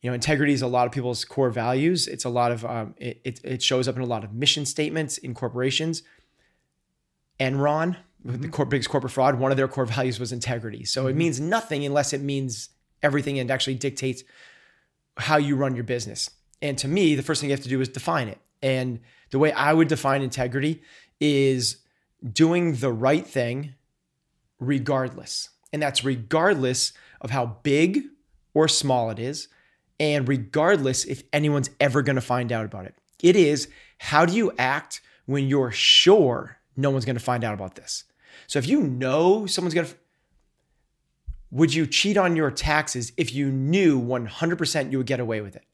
you 0.01 0.09
know, 0.09 0.15
integrity 0.15 0.53
is 0.53 0.63
a 0.63 0.67
lot 0.67 0.87
of 0.87 0.91
people's 0.91 1.23
core 1.23 1.51
values. 1.51 2.07
It's 2.07 2.25
a 2.25 2.29
lot 2.29 2.51
of 2.51 2.65
um, 2.65 2.95
it, 2.97 3.21
it, 3.23 3.39
it 3.43 3.63
shows 3.63 3.87
up 3.87 3.95
in 3.95 4.01
a 4.01 4.05
lot 4.05 4.23
of 4.23 4.33
mission 4.33 4.65
statements 4.65 5.17
in 5.19 5.33
corporations. 5.33 6.03
Enron, 7.39 7.95
mm-hmm. 8.25 8.41
the 8.41 8.47
cor- 8.49 8.65
biggest 8.65 8.89
corporate 8.89 9.13
fraud, 9.13 9.35
one 9.35 9.51
of 9.51 9.57
their 9.57 9.67
core 9.67 9.85
values 9.85 10.19
was 10.19 10.31
integrity. 10.31 10.85
So 10.85 11.01
mm-hmm. 11.01 11.09
it 11.11 11.15
means 11.15 11.39
nothing 11.39 11.85
unless 11.85 12.13
it 12.13 12.21
means 12.21 12.69
everything 13.03 13.39
and 13.39 13.49
actually 13.51 13.75
dictates 13.75 14.23
how 15.17 15.37
you 15.37 15.55
run 15.55 15.75
your 15.75 15.83
business. 15.83 16.29
And 16.61 16.77
to 16.79 16.87
me, 16.87 17.15
the 17.15 17.23
first 17.23 17.41
thing 17.41 17.49
you 17.49 17.55
have 17.55 17.63
to 17.63 17.69
do 17.69 17.81
is 17.81 17.89
define 17.89 18.27
it. 18.27 18.39
And 18.61 18.99
the 19.31 19.39
way 19.39 19.51
I 19.51 19.73
would 19.73 19.87
define 19.87 20.21
integrity 20.21 20.81
is 21.19 21.77
doing 22.31 22.75
the 22.75 22.91
right 22.91 23.25
thing 23.25 23.73
regardless. 24.59 25.49
And 25.73 25.81
that's 25.81 26.03
regardless 26.03 26.93
of 27.21 27.31
how 27.31 27.57
big 27.63 28.03
or 28.53 28.67
small 28.67 29.09
it 29.09 29.19
is, 29.19 29.47
and 29.99 30.27
regardless 30.27 31.05
if 31.05 31.23
anyone's 31.31 31.69
ever 31.79 32.01
going 32.01 32.15
to 32.15 32.21
find 32.21 32.51
out 32.51 32.65
about 32.65 32.85
it. 32.85 32.95
It 33.21 33.35
is 33.35 33.69
how 33.97 34.25
do 34.25 34.33
you 34.33 34.51
act 34.57 35.01
when 35.25 35.47
you're 35.47 35.71
sure 35.71 36.57
no 36.75 36.89
one's 36.89 37.05
going 37.05 37.15
to 37.15 37.23
find 37.23 37.43
out 37.43 37.53
about 37.53 37.75
this? 37.75 38.03
So 38.47 38.59
if 38.59 38.67
you 38.67 38.81
know 38.81 39.45
someone's 39.45 39.73
going 39.73 39.87
to, 39.87 39.95
would 41.51 41.73
you 41.73 41.85
cheat 41.85 42.17
on 42.17 42.35
your 42.35 42.51
taxes 42.51 43.11
if 43.17 43.33
you 43.33 43.51
knew 43.51 44.01
100% 44.01 44.91
you 44.91 44.97
would 44.97 45.07
get 45.07 45.19
away 45.19 45.41
with 45.41 45.55
it? 45.55 45.65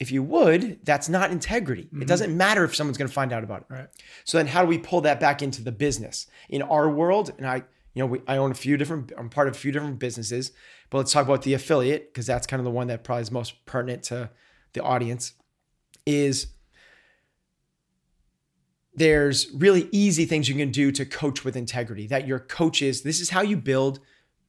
If 0.00 0.12
you 0.12 0.22
would, 0.22 0.78
that's 0.84 1.08
not 1.08 1.30
integrity. 1.30 1.84
Mm-hmm. 1.84 2.02
It 2.02 2.08
doesn't 2.08 2.36
matter 2.36 2.64
if 2.64 2.74
someone's 2.74 2.98
going 2.98 3.08
to 3.08 3.14
find 3.14 3.32
out 3.32 3.42
about 3.42 3.62
it. 3.62 3.66
Right. 3.68 3.88
So 4.24 4.38
then, 4.38 4.46
how 4.46 4.62
do 4.62 4.68
we 4.68 4.78
pull 4.78 5.00
that 5.02 5.18
back 5.18 5.42
into 5.42 5.62
the 5.62 5.72
business 5.72 6.26
in 6.48 6.62
our 6.62 6.88
world? 6.88 7.32
And 7.36 7.46
I, 7.46 7.56
you 7.94 8.02
know, 8.02 8.06
we, 8.06 8.20
I 8.28 8.36
own 8.36 8.50
a 8.50 8.54
few 8.54 8.76
different. 8.76 9.12
I'm 9.18 9.28
part 9.28 9.48
of 9.48 9.56
a 9.56 9.58
few 9.58 9.72
different 9.72 9.98
businesses, 9.98 10.52
but 10.90 10.98
let's 10.98 11.12
talk 11.12 11.26
about 11.26 11.42
the 11.42 11.54
affiliate 11.54 12.12
because 12.12 12.26
that's 12.26 12.46
kind 12.46 12.60
of 12.60 12.64
the 12.64 12.70
one 12.70 12.86
that 12.86 13.02
probably 13.02 13.22
is 13.22 13.32
most 13.32 13.64
pertinent 13.66 14.04
to 14.04 14.30
the 14.72 14.82
audience. 14.82 15.32
Is 16.06 16.48
there's 18.94 19.50
really 19.52 19.88
easy 19.92 20.24
things 20.24 20.48
you 20.48 20.54
can 20.54 20.70
do 20.70 20.92
to 20.92 21.04
coach 21.04 21.44
with 21.44 21.56
integrity. 21.56 22.06
That 22.06 22.26
your 22.26 22.38
coaches, 22.38 23.02
this 23.02 23.20
is 23.20 23.30
how 23.30 23.42
you 23.42 23.56
build 23.56 23.98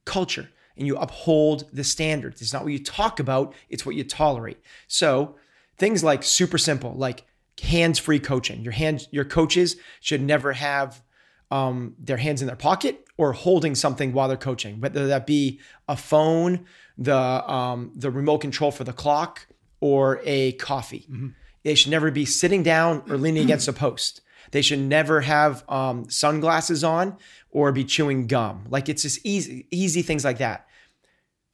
culture 0.04 0.48
and 0.76 0.86
you 0.86 0.96
uphold 0.96 1.64
the 1.72 1.84
standards. 1.84 2.40
It's 2.40 2.52
not 2.52 2.62
what 2.62 2.72
you 2.72 2.82
talk 2.82 3.20
about, 3.20 3.54
it's 3.68 3.84
what 3.84 3.94
you 3.94 4.04
tolerate. 4.04 4.58
So 4.86 5.36
things 5.78 6.02
like 6.04 6.22
super 6.22 6.58
simple, 6.58 6.94
like 6.94 7.24
hands-free 7.62 8.20
coaching. 8.20 8.62
Your 8.62 8.72
hands, 8.72 9.08
your 9.10 9.24
coaches 9.24 9.76
should 10.00 10.22
never 10.22 10.52
have 10.52 11.02
um, 11.50 11.94
their 11.98 12.16
hands 12.16 12.40
in 12.40 12.46
their 12.46 12.56
pocket 12.56 13.06
or 13.16 13.32
holding 13.32 13.74
something 13.74 14.12
while 14.12 14.28
they're 14.28 14.36
coaching, 14.36 14.80
whether 14.80 15.06
that 15.08 15.26
be 15.26 15.60
a 15.88 15.96
phone, 15.96 16.64
the 16.96 17.16
um, 17.16 17.92
the 17.94 18.10
remote 18.10 18.38
control 18.38 18.70
for 18.70 18.84
the 18.84 18.92
clock, 18.92 19.46
or 19.80 20.20
a 20.24 20.52
coffee. 20.52 21.06
Mm-hmm. 21.10 21.28
They 21.62 21.74
should 21.74 21.90
never 21.90 22.10
be 22.10 22.24
sitting 22.24 22.62
down 22.62 23.02
or 23.10 23.18
leaning 23.18 23.42
against 23.42 23.68
a 23.68 23.72
post. 23.72 24.22
They 24.50 24.62
should 24.62 24.80
never 24.80 25.20
have 25.20 25.64
um, 25.68 26.08
sunglasses 26.10 26.82
on 26.82 27.16
or 27.50 27.72
be 27.72 27.84
chewing 27.84 28.26
gum. 28.26 28.64
Like 28.68 28.88
it's 28.88 29.02
just 29.02 29.24
easy, 29.24 29.66
easy 29.70 30.02
things 30.02 30.24
like 30.24 30.38
that 30.38 30.66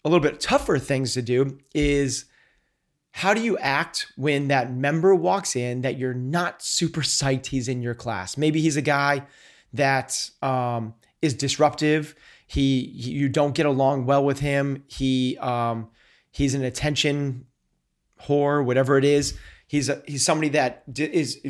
a 0.06 0.08
little 0.08 0.22
bit 0.22 0.38
tougher 0.38 0.78
things 0.78 1.14
to 1.14 1.20
do 1.20 1.58
is 1.74 2.26
how 3.10 3.34
do 3.34 3.40
you 3.40 3.58
act 3.58 4.06
when 4.16 4.46
that 4.48 4.72
member 4.72 5.12
walks 5.12 5.56
in 5.56 5.80
that 5.80 5.98
you're 5.98 6.14
not 6.14 6.62
super 6.62 7.00
psyched 7.00 7.46
he's 7.46 7.66
in 7.66 7.82
your 7.82 7.94
class? 7.94 8.36
Maybe 8.36 8.60
he's 8.60 8.76
a 8.76 8.82
guy 8.82 9.26
that 9.72 10.30
um, 10.42 10.94
is 11.20 11.34
disruptive. 11.34 12.14
He, 12.46 12.84
he, 12.96 13.10
you 13.10 13.28
don't 13.28 13.52
get 13.52 13.66
along 13.66 14.06
well 14.06 14.24
with 14.24 14.38
him. 14.38 14.84
He 14.86 15.36
um, 15.38 15.88
he's 16.30 16.54
an 16.54 16.62
attention 16.62 17.46
whore, 18.28 18.64
whatever 18.64 18.98
it 18.98 19.04
is. 19.04 19.36
He's 19.66 19.88
a, 19.88 20.04
he's 20.06 20.24
somebody 20.24 20.50
that 20.50 20.84
is 20.94 21.44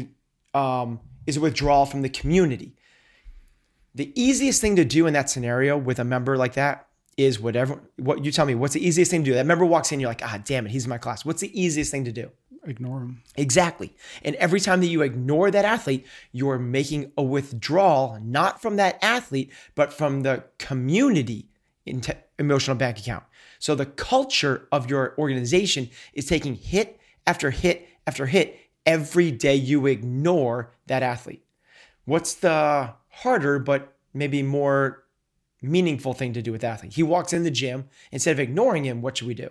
um, 0.55 1.01
is 1.27 1.37
a 1.37 1.41
withdrawal 1.41 1.87
from 1.87 2.03
the 2.03 2.09
community. 2.09 2.75
The 3.95 4.13
easiest 4.15 4.61
thing 4.61 4.77
to 4.77 4.85
do 4.85 5.07
in 5.07 5.15
that 5.15 5.31
scenario 5.31 5.77
with 5.77 5.99
a 5.99 6.05
member 6.05 6.37
like 6.37 6.55
that 6.55 6.87
is 7.17 7.41
whatever. 7.41 7.81
What 7.97 8.25
you 8.25 8.31
tell 8.31 8.47
me, 8.47 8.55
what's 8.55 8.75
the 8.75 8.87
easiest 8.87 9.11
thing 9.11 9.25
to 9.25 9.31
do? 9.31 9.35
That 9.35 9.47
member 9.47 9.65
walks 9.65 9.91
in, 9.91 10.01
you're 10.01 10.11
like, 10.11 10.23
ah, 10.23 10.41
damn 10.45 10.67
it, 10.67 10.71
he's 10.71 10.85
in 10.85 10.91
my 10.91 10.99
class. 10.99 11.25
What's 11.25 11.41
the 11.41 11.61
easiest 11.61 11.91
thing 11.91 12.05
to 12.05 12.13
do? 12.13 12.31
Ignore 12.65 13.01
him 13.01 13.23
Exactly. 13.37 13.95
And 14.25 14.35
every 14.37 14.61
time 14.61 14.81
that 14.81 14.89
you 14.89 15.03
ignore 15.03 15.51
that 15.51 15.65
athlete, 15.65 16.05
you're 16.33 16.59
making 16.59 17.13
a 17.17 17.23
withdrawal, 17.23 18.19
not 18.21 18.61
from 18.61 18.77
that 18.77 18.99
athlete, 19.03 19.53
but 19.75 19.93
from 19.93 20.23
the 20.23 20.45
community 20.59 21.49
inte- 21.87 22.17
emotional 22.39 22.77
bank 22.77 22.99
account. 22.99 23.25
So 23.59 23.75
the 23.75 23.87
culture 23.87 24.69
of 24.73 24.91
your 24.91 25.15
organization 25.17 25.91
is 26.13 26.27
taking 26.27 26.57
hit 26.57 27.01
after 27.27 27.51
hit 27.51 27.89
after 28.07 28.27
hit 28.27 28.59
every 28.87 29.31
day 29.31 29.57
you 29.57 29.87
ignore 29.87 30.73
that 30.87 31.03
athlete. 31.03 31.45
What's 32.05 32.35
the 32.35 32.95
harder, 33.09 33.59
but 33.59 33.95
maybe 34.15 34.43
more 34.43 35.05
meaningful 35.61 36.15
thing 36.15 36.33
to 36.35 36.43
do 36.43 36.53
with 36.53 36.61
the 36.61 36.69
athlete? 36.69 36.95
He 36.95 37.03
walks 37.03 37.33
in 37.33 37.43
the 37.43 37.51
gym. 37.51 37.89
Instead 38.13 38.33
of 38.33 38.41
ignoring 38.41 38.85
him, 38.85 39.03
what 39.03 39.19
should 39.19 39.27
we 39.27 39.35
do? 39.35 39.51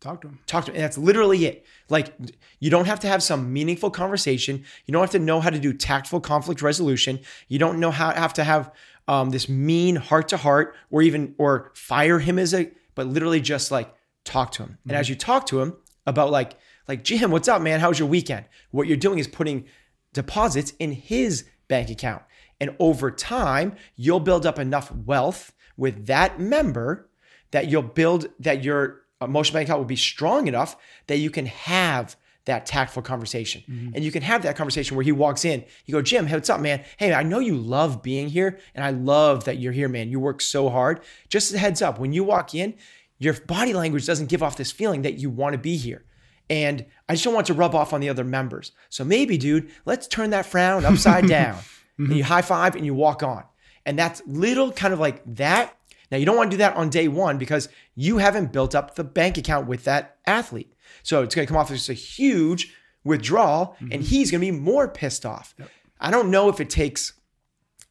Talk 0.00 0.20
to 0.20 0.28
him. 0.28 0.38
talk 0.46 0.64
to 0.66 0.70
him. 0.70 0.76
and 0.76 0.84
that's 0.84 0.96
literally 0.96 1.44
it 1.44 1.66
like 1.88 2.14
you 2.60 2.70
don't 2.70 2.84
have 2.84 3.00
to 3.00 3.08
have 3.08 3.20
some 3.20 3.52
meaningful 3.52 3.90
conversation 3.90 4.64
you 4.86 4.92
don't 4.92 5.00
have 5.00 5.10
to 5.10 5.18
know 5.18 5.40
how 5.40 5.50
to 5.50 5.58
do 5.58 5.72
tactful 5.72 6.20
conflict 6.20 6.62
resolution 6.62 7.18
you 7.48 7.58
don't 7.58 7.80
know 7.80 7.90
how 7.90 8.12
have 8.12 8.32
to 8.34 8.44
have 8.44 8.72
um, 9.08 9.30
this 9.30 9.48
mean 9.48 9.96
heart 9.96 10.28
to 10.28 10.36
heart 10.36 10.76
or 10.92 11.02
even 11.02 11.34
or 11.36 11.72
fire 11.74 12.20
him 12.20 12.38
as 12.38 12.54
a 12.54 12.70
but 12.94 13.08
literally 13.08 13.40
just 13.40 13.72
like 13.72 13.92
talk 14.22 14.52
to 14.52 14.62
him 14.62 14.78
and 14.86 14.96
as 14.96 15.08
you 15.08 15.16
talk 15.16 15.46
to 15.46 15.60
him 15.60 15.76
about 16.06 16.30
like 16.30 16.56
like 16.88 17.04
jim 17.04 17.30
what's 17.30 17.48
up 17.48 17.62
man 17.62 17.80
how's 17.80 17.98
your 17.98 18.08
weekend 18.08 18.44
what 18.70 18.88
you're 18.88 18.96
doing 18.96 19.18
is 19.18 19.28
putting 19.28 19.64
deposits 20.12 20.72
in 20.78 20.92
his 20.92 21.44
bank 21.68 21.90
account 21.90 22.22
and 22.60 22.74
over 22.78 23.10
time 23.10 23.76
you'll 23.94 24.20
build 24.20 24.44
up 24.44 24.58
enough 24.58 24.90
wealth 24.92 25.52
with 25.76 26.06
that 26.06 26.40
member 26.40 27.08
that 27.50 27.68
you'll 27.68 27.82
build 27.82 28.28
that 28.40 28.64
your 28.64 29.02
emotional 29.20 29.58
bank 29.58 29.68
account 29.68 29.80
will 29.80 29.86
be 29.86 29.96
strong 29.96 30.46
enough 30.46 30.76
that 31.06 31.18
you 31.18 31.30
can 31.30 31.46
have 31.46 32.16
that 32.48 32.64
tactful 32.64 33.02
conversation. 33.02 33.62
Mm-hmm. 33.68 33.90
And 33.94 34.04
you 34.04 34.10
can 34.10 34.22
have 34.22 34.42
that 34.42 34.56
conversation 34.56 34.96
where 34.96 35.04
he 35.04 35.12
walks 35.12 35.44
in, 35.44 35.64
you 35.84 35.92
go, 35.92 36.00
Jim, 36.00 36.26
hey, 36.26 36.34
what's 36.34 36.48
up, 36.48 36.60
man? 36.60 36.82
Hey, 36.96 37.12
I 37.12 37.22
know 37.22 37.40
you 37.40 37.54
love 37.54 38.02
being 38.02 38.28
here, 38.28 38.58
and 38.74 38.82
I 38.82 38.90
love 38.90 39.44
that 39.44 39.58
you're 39.58 39.72
here, 39.72 39.88
man. 39.88 40.08
You 40.08 40.18
work 40.18 40.40
so 40.40 40.70
hard. 40.70 41.00
Just 41.28 41.52
a 41.52 41.58
heads 41.58 41.82
up, 41.82 41.98
when 41.98 42.14
you 42.14 42.24
walk 42.24 42.54
in, 42.54 42.74
your 43.18 43.34
body 43.34 43.74
language 43.74 44.06
doesn't 44.06 44.30
give 44.30 44.42
off 44.42 44.56
this 44.56 44.72
feeling 44.72 45.02
that 45.02 45.18
you 45.18 45.28
want 45.28 45.52
to 45.52 45.58
be 45.58 45.76
here. 45.76 46.04
And 46.50 46.86
I 47.08 47.14
just 47.14 47.24
don't 47.24 47.34
want 47.34 47.46
to 47.48 47.54
rub 47.54 47.74
off 47.74 47.92
on 47.92 48.00
the 48.00 48.08
other 48.08 48.24
members. 48.24 48.72
So 48.88 49.04
maybe, 49.04 49.36
dude, 49.36 49.70
let's 49.84 50.06
turn 50.06 50.30
that 50.30 50.46
frown 50.46 50.84
upside 50.84 51.26
down. 51.28 51.58
And 51.98 52.16
you 52.16 52.24
high 52.24 52.42
five 52.42 52.76
and 52.76 52.86
you 52.86 52.94
walk 52.94 53.22
on. 53.22 53.44
And 53.84 53.98
that's 53.98 54.22
little 54.26 54.72
kind 54.72 54.94
of 54.94 55.00
like 55.00 55.22
that. 55.36 55.76
Now, 56.10 56.16
you 56.16 56.24
don't 56.24 56.36
want 56.36 56.50
to 56.50 56.56
do 56.56 56.58
that 56.58 56.76
on 56.76 56.88
day 56.88 57.08
one 57.08 57.38
because 57.38 57.68
you 57.94 58.18
haven't 58.18 58.52
built 58.52 58.74
up 58.74 58.94
the 58.94 59.04
bank 59.04 59.36
account 59.36 59.66
with 59.66 59.84
that 59.84 60.16
athlete. 60.26 60.72
So 61.02 61.22
it's 61.22 61.34
going 61.34 61.46
to 61.46 61.52
come 61.52 61.60
off 61.60 61.70
as 61.70 61.88
a 61.88 61.94
huge 61.94 62.72
withdrawal 63.04 63.76
and 63.80 63.90
mm-hmm. 63.90 64.02
he's 64.02 64.30
going 64.30 64.40
to 64.40 64.46
be 64.46 64.58
more 64.58 64.88
pissed 64.88 65.26
off. 65.26 65.54
I 66.00 66.10
don't 66.10 66.30
know 66.30 66.48
if 66.48 66.60
it 66.60 66.70
takes 66.70 67.14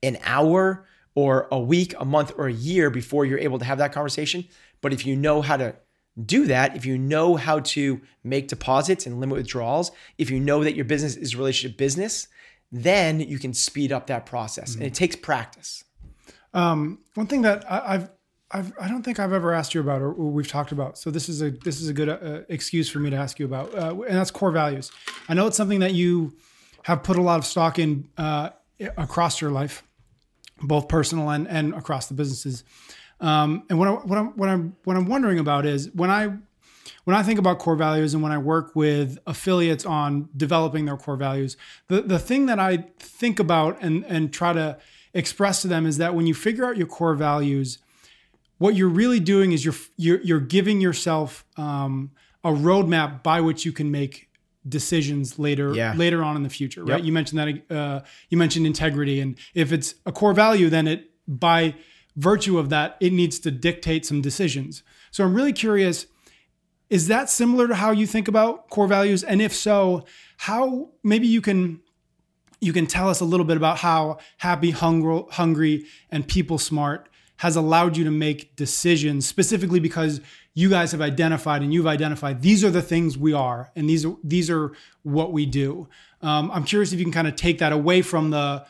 an 0.02 0.18
hour 0.24 0.86
or 1.16 1.48
a 1.52 1.60
week, 1.60 1.94
a 2.00 2.06
month, 2.06 2.32
or 2.38 2.48
a 2.48 2.54
year 2.54 2.90
before 2.90 3.26
you're 3.26 3.40
able 3.40 3.60
to 3.60 3.66
have 3.66 3.80
that 3.80 3.92
conversation. 3.92 4.46
But 4.82 4.94
if 4.94 5.06
you 5.06 5.16
know 5.16 5.42
how 5.42 5.58
to 5.58 5.76
do 6.26 6.48
that, 6.48 6.76
if 6.76 6.86
you 6.86 6.98
know 6.98 7.36
how 7.36 7.60
to 7.60 8.02
make 8.24 8.48
deposits 8.48 9.06
and 9.06 9.20
limit 9.20 9.38
withdrawals, 9.38 9.92
if 10.18 10.30
you 10.30 10.40
know 10.40 10.64
that 10.64 10.76
your 10.76 10.86
business 10.86 11.16
is 11.16 11.36
relationship 11.36 11.78
business, 11.78 12.28
then 12.72 13.20
you 13.20 13.40
can 13.40 13.54
speed 13.54 13.92
up 13.92 14.08
that 14.08 14.26
process. 14.26 14.76
And 14.76 14.84
it 14.84 14.94
takes 14.94 15.16
practice. 15.16 15.84
Um, 16.54 17.00
one 17.14 17.28
thing 17.28 17.44
that 17.44 17.70
I, 17.72 17.94
I've, 17.94 18.10
I've, 18.50 18.74
I 18.80 18.88
don't 18.88 19.04
think 19.04 19.20
I've 19.20 19.34
ever 19.34 19.54
asked 19.54 19.74
you 19.74 19.82
about, 19.82 20.02
or, 20.02 20.12
or 20.12 20.32
we've 20.32 20.48
talked 20.48 20.72
about. 20.72 20.98
So 20.98 21.12
this 21.12 21.30
is 21.30 21.42
a 21.42 21.52
this 21.52 21.82
is 21.82 21.90
a 21.90 21.94
good 21.94 22.10
uh, 22.10 22.42
excuse 22.50 22.90
for 22.90 23.00
me 23.00 23.10
to 23.10 23.16
ask 23.16 23.40
you 23.40 23.46
about, 23.46 23.76
uh, 23.76 24.02
and 24.02 24.16
that's 24.16 24.32
core 24.32 24.52
values. 24.52 24.92
I 25.30 25.34
know 25.34 25.48
it's 25.48 25.58
something 25.58 25.82
that 25.82 25.94
you 25.94 26.36
have 26.84 27.04
put 27.04 27.18
a 27.18 27.22
lot 27.22 27.40
of 27.40 27.46
stock 27.46 27.78
in 27.78 28.08
uh, 28.18 28.52
across 28.98 29.42
your 29.42 29.52
life, 29.52 29.84
both 30.62 30.88
personal 30.88 31.30
and 31.30 31.48
and 31.48 31.74
across 31.74 32.08
the 32.08 32.14
businesses. 32.14 32.64
Um, 33.20 33.64
and 33.70 33.80
what 33.80 33.88
I, 33.88 33.92
what 33.92 34.18
I'm 34.18 34.28
what 34.38 34.50
I'm 34.50 34.76
what 34.84 34.96
I'm 34.98 35.08
wondering 35.08 35.40
about 35.40 35.66
is 35.66 35.90
when 35.94 36.10
I 36.12 36.28
when 37.04 37.16
I 37.16 37.24
think 37.24 37.40
about 37.40 37.58
core 37.60 37.76
values 37.76 38.14
and 38.14 38.22
when 38.22 38.32
I 38.32 38.38
work 38.38 38.76
with 38.76 39.18
affiliates 39.26 39.86
on 39.86 40.30
developing 40.36 40.86
their 40.86 40.98
core 40.98 41.16
values, 41.16 41.58
the, 41.88 42.02
the 42.02 42.20
thing 42.20 42.46
that 42.48 42.60
I 42.60 42.86
think 43.00 43.40
about 43.40 43.82
and, 43.82 44.06
and 44.06 44.32
try 44.34 44.54
to 44.54 44.78
express 45.14 45.62
to 45.64 45.68
them 45.68 45.86
is 45.86 45.98
that 45.98 46.14
when 46.16 46.28
you 46.28 46.34
figure 46.34 46.66
out 46.66 46.78
your 46.78 46.86
core 46.88 47.16
values, 47.16 47.80
what 48.58 48.76
you're 48.76 48.90
really 48.90 49.20
doing 49.20 49.52
is 49.52 49.66
you're 49.66 49.76
you're, 49.96 50.22
you're 50.22 50.40
giving 50.40 50.80
yourself 50.82 51.46
um, 51.58 52.12
a 52.44 52.52
roadmap 52.52 53.24
by 53.24 53.42
which 53.42 53.66
you 53.66 53.72
can 53.72 53.90
make 53.90 54.30
decisions 54.68 55.40
later 55.40 55.74
Yeah. 55.74 55.94
later 55.96 56.22
on 56.24 56.36
in 56.36 56.44
the 56.44 56.50
future 56.50 56.84
right 56.84 56.98
Yep. 56.98 57.06
you 57.06 57.14
mentioned 57.14 57.40
that 57.70 57.76
uh, 57.76 58.02
you 58.30 58.38
mentioned 58.38 58.68
integrity 58.68 59.22
and 59.22 59.38
if 59.54 59.72
it's 59.72 59.96
a 60.06 60.12
core 60.12 60.34
value 60.34 60.70
then 60.70 60.88
it 60.88 61.10
by 61.26 61.74
virtue 62.18 62.58
of 62.58 62.70
that 62.70 62.98
it 63.00 63.14
needs 63.14 63.40
to 63.40 63.52
dictate 63.52 64.06
some 64.06 64.22
decisions. 64.22 64.84
So 65.12 65.24
i'm 65.24 65.34
really 65.34 65.54
curious 65.54 66.08
is 66.90 67.08
that 67.08 67.30
similar 67.30 67.68
to 67.68 67.76
how 67.76 67.92
you 67.92 68.08
think 68.08 68.28
about 68.28 68.70
core 68.70 68.88
values? 68.88 69.24
And 69.24 69.42
if 69.42 69.54
so 69.54 70.06
how 70.38 70.90
maybe 71.04 71.28
you 71.28 71.42
can 71.42 71.82
you 72.60 72.74
can 72.74 72.88
tell 72.88 73.10
us 73.10 73.20
a 73.20 73.26
little 73.26 73.46
bit 73.46 73.56
about 73.56 73.78
how 73.78 74.18
happy 74.38 74.72
hungry, 74.72 75.24
hungry 75.32 75.86
and 76.10 76.28
people 76.28 76.58
smart 76.58 77.08
has 77.38 77.56
allowed 77.56 77.96
you 77.96 78.04
to 78.04 78.10
make 78.10 78.56
decisions 78.56 79.28
specifically 79.28 79.80
because 79.80 80.22
you 80.56 80.68
guys 80.68 80.92
have 80.92 81.02
identified 81.02 81.62
and 81.62 81.72
you've 81.72 81.86
identified 81.86 82.42
these 82.42 82.64
are 82.64 82.72
the 82.72 82.82
things 82.82 83.16
we 83.16 83.32
are 83.32 83.72
and 83.76 83.88
these 83.88 84.06
are 84.06 84.16
these 84.24 84.50
are 84.50 84.72
what 85.04 85.32
we 85.32 85.46
do. 85.46 85.88
Um, 86.22 86.50
i'm 86.52 86.64
curious 86.64 86.94
if 86.94 87.00
you 87.00 87.06
can 87.06 87.14
kind 87.14 87.28
of 87.28 87.36
take 87.36 87.60
that 87.60 87.74
away 87.74 88.02
from 88.02 88.32
the 88.32 88.66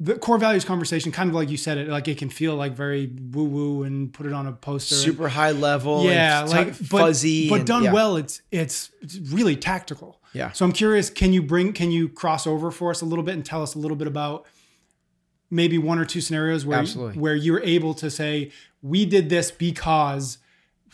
the 0.00 0.14
core 0.16 0.38
values 0.38 0.64
conversation 0.64 1.12
kind 1.12 1.28
of 1.30 1.36
like 1.36 1.48
you 1.48 1.56
said 1.56 1.78
it 1.78 1.88
like 1.88 2.08
it 2.08 2.18
can 2.18 2.28
feel 2.28 2.56
like 2.56 2.72
very 2.74 3.06
woo 3.32 3.44
woo 3.44 3.82
and 3.84 4.12
put 4.12 4.26
it 4.26 4.32
on 4.32 4.46
a 4.46 4.52
poster 4.52 4.94
and- 4.96 5.02
Super 5.04 5.28
high 5.28 5.52
level, 5.52 6.04
yeah, 6.04 6.42
like 6.42 6.76
t- 6.76 6.86
but, 6.90 6.98
fuzzy, 6.98 7.48
but 7.48 7.60
and- 7.60 7.66
done 7.66 7.84
yeah. 7.84 7.92
well. 7.92 8.16
It's 8.16 8.42
it's 8.50 8.90
it's 9.00 9.18
really 9.18 9.54
tactical. 9.56 10.20
Yeah. 10.32 10.50
So 10.50 10.64
I'm 10.64 10.72
curious, 10.72 11.10
can 11.10 11.32
you 11.32 11.42
bring 11.42 11.72
can 11.72 11.90
you 11.92 12.08
cross 12.08 12.46
over 12.46 12.70
for 12.72 12.90
us 12.90 13.02
a 13.02 13.04
little 13.04 13.24
bit 13.24 13.34
and 13.34 13.44
tell 13.44 13.62
us 13.62 13.76
a 13.76 13.78
little 13.78 13.96
bit 13.96 14.08
about 14.08 14.46
maybe 15.50 15.78
one 15.78 15.98
or 16.00 16.04
two 16.04 16.20
scenarios 16.20 16.66
where 16.66 16.80
Absolutely. 16.80 17.20
where 17.20 17.36
you're 17.36 17.62
able 17.62 17.94
to 17.94 18.10
say 18.10 18.50
we 18.82 19.06
did 19.06 19.28
this 19.28 19.52
because 19.52 20.38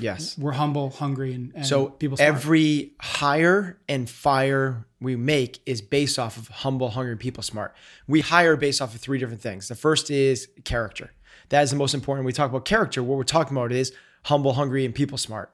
Yes. 0.02 0.36
we're 0.38 0.52
humble, 0.52 0.90
hungry, 0.90 1.34
and, 1.34 1.52
and 1.54 1.66
So 1.66 1.86
people 1.90 2.16
smart. 2.16 2.28
every 2.28 2.92
hire 3.00 3.78
and 3.88 4.08
fire 4.08 4.86
we 5.00 5.16
make 5.16 5.60
is 5.66 5.80
based 5.80 6.18
off 6.18 6.36
of 6.36 6.48
humble, 6.48 6.90
hungry 6.90 7.16
people 7.16 7.42
smart. 7.42 7.74
We 8.06 8.20
hire 8.20 8.56
based 8.56 8.82
off 8.82 8.94
of 8.94 9.00
three 9.00 9.18
different 9.18 9.40
things. 9.40 9.68
The 9.68 9.74
first 9.74 10.10
is 10.10 10.48
character. 10.64 11.12
That 11.50 11.62
is 11.62 11.70
the 11.70 11.76
most 11.76 11.94
important. 11.94 12.20
When 12.24 12.26
we 12.26 12.32
talk 12.32 12.50
about 12.50 12.64
character, 12.64 13.02
what 13.02 13.16
we're 13.16 13.24
talking 13.24 13.56
about 13.56 13.72
is 13.72 13.92
humble, 14.24 14.52
hungry, 14.52 14.84
and 14.84 14.94
people 14.94 15.18
smart. 15.18 15.52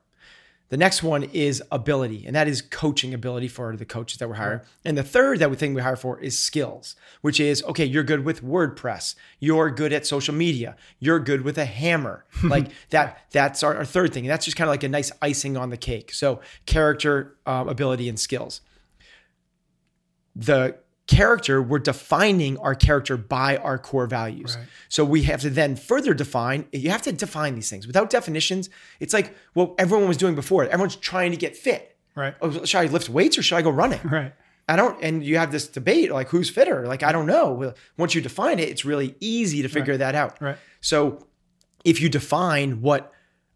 The 0.68 0.76
next 0.76 1.02
one 1.02 1.23
is 1.23 1.62
ability, 1.70 2.26
and 2.26 2.35
that 2.35 2.49
is 2.49 2.61
coaching 2.61 3.14
ability 3.14 3.46
for 3.46 3.76
the 3.76 3.85
coaches 3.85 4.18
that 4.18 4.28
we're 4.28 4.35
hiring. 4.35 4.61
And 4.85 4.99
the 4.99 5.04
third 5.04 5.38
that 5.38 5.49
we 5.49 5.56
think 5.56 5.76
we 5.76 5.82
hire 5.82 5.94
for 5.94 6.18
is 6.18 6.37
skills, 6.37 6.96
which 7.20 7.38
is 7.38 7.62
okay, 7.64 7.85
you're 7.85 8.02
good 8.02 8.25
with 8.25 8.42
WordPress, 8.42 9.14
you're 9.38 9.70
good 9.70 9.92
at 9.92 10.06
social 10.06 10.35
media, 10.35 10.76
you're 10.99 11.20
good 11.20 11.42
with 11.42 11.56
a 11.56 11.66
hammer. 11.66 12.25
like 12.42 12.73
that, 12.90 13.20
that's 13.30 13.62
our, 13.62 13.76
our 13.76 13.85
third 13.85 14.12
thing. 14.12 14.25
And 14.25 14.30
that's 14.30 14.44
just 14.44 14.56
kind 14.56 14.68
of 14.68 14.73
like 14.73 14.82
a 14.82 14.88
nice 14.88 15.12
icing 15.23 15.56
on 15.56 15.70
the 15.70 15.76
cake. 15.76 16.12
So 16.12 16.40
character, 16.66 17.37
um, 17.46 17.68
ability, 17.68 18.08
and 18.08 18.18
skills. 18.18 18.61
The 20.35 20.78
character, 21.06 21.62
we're 21.62 21.78
defining 21.78 22.58
our 22.58 22.75
character 22.75 23.16
by 23.16 23.56
our 23.58 23.78
core 23.78 24.06
values. 24.06 24.56
Right. 24.56 24.66
So 24.88 25.04
we 25.04 25.22
have 25.25 25.40
to 25.42 25.50
then 25.50 25.76
further 25.76 26.14
define, 26.14 26.66
you 26.72 26.90
have 26.90 27.02
to 27.02 27.12
define 27.12 27.54
these 27.54 27.70
things. 27.70 27.86
Without 27.86 28.10
definitions, 28.10 28.68
it's 29.00 29.14
like 29.14 29.34
what 29.54 29.75
everyone 29.78 30.08
was 30.08 30.16
doing 30.16 30.34
before. 30.34 30.64
Everyone's 30.64 30.96
trying 30.96 31.30
to 31.30 31.36
get 31.36 31.56
fit. 31.56 31.96
right, 32.14 32.34
Oh, 32.40 32.64
should 32.64 32.78
I 32.78 32.86
lift 32.86 33.08
weights 33.08 33.38
or 33.38 33.42
should 33.42 33.56
I 33.56 33.62
go 33.62 33.70
running? 33.70 34.00
right, 34.04 34.32
I 34.68 34.75
don't, 34.75 35.00
and 35.02 35.25
you 35.25 35.38
have 35.38 35.52
this 35.52 35.68
debate 35.68 36.10
like 36.10 36.28
who's 36.28 36.50
fitter? 36.50 36.86
Like, 36.86 37.02
I 37.04 37.12
don't 37.12 37.26
know. 37.26 37.72
Once 37.96 38.14
you 38.16 38.20
define 38.20 38.58
it, 38.58 38.68
it's 38.68 38.84
really 38.84 39.14
easy 39.20 39.62
to 39.62 39.68
figure 39.68 39.96
that 39.96 40.14
out. 40.16 40.40
right, 40.42 40.56
So 40.80 41.26
if 41.84 42.00
you 42.00 42.08
define 42.08 42.80
what 42.82 43.12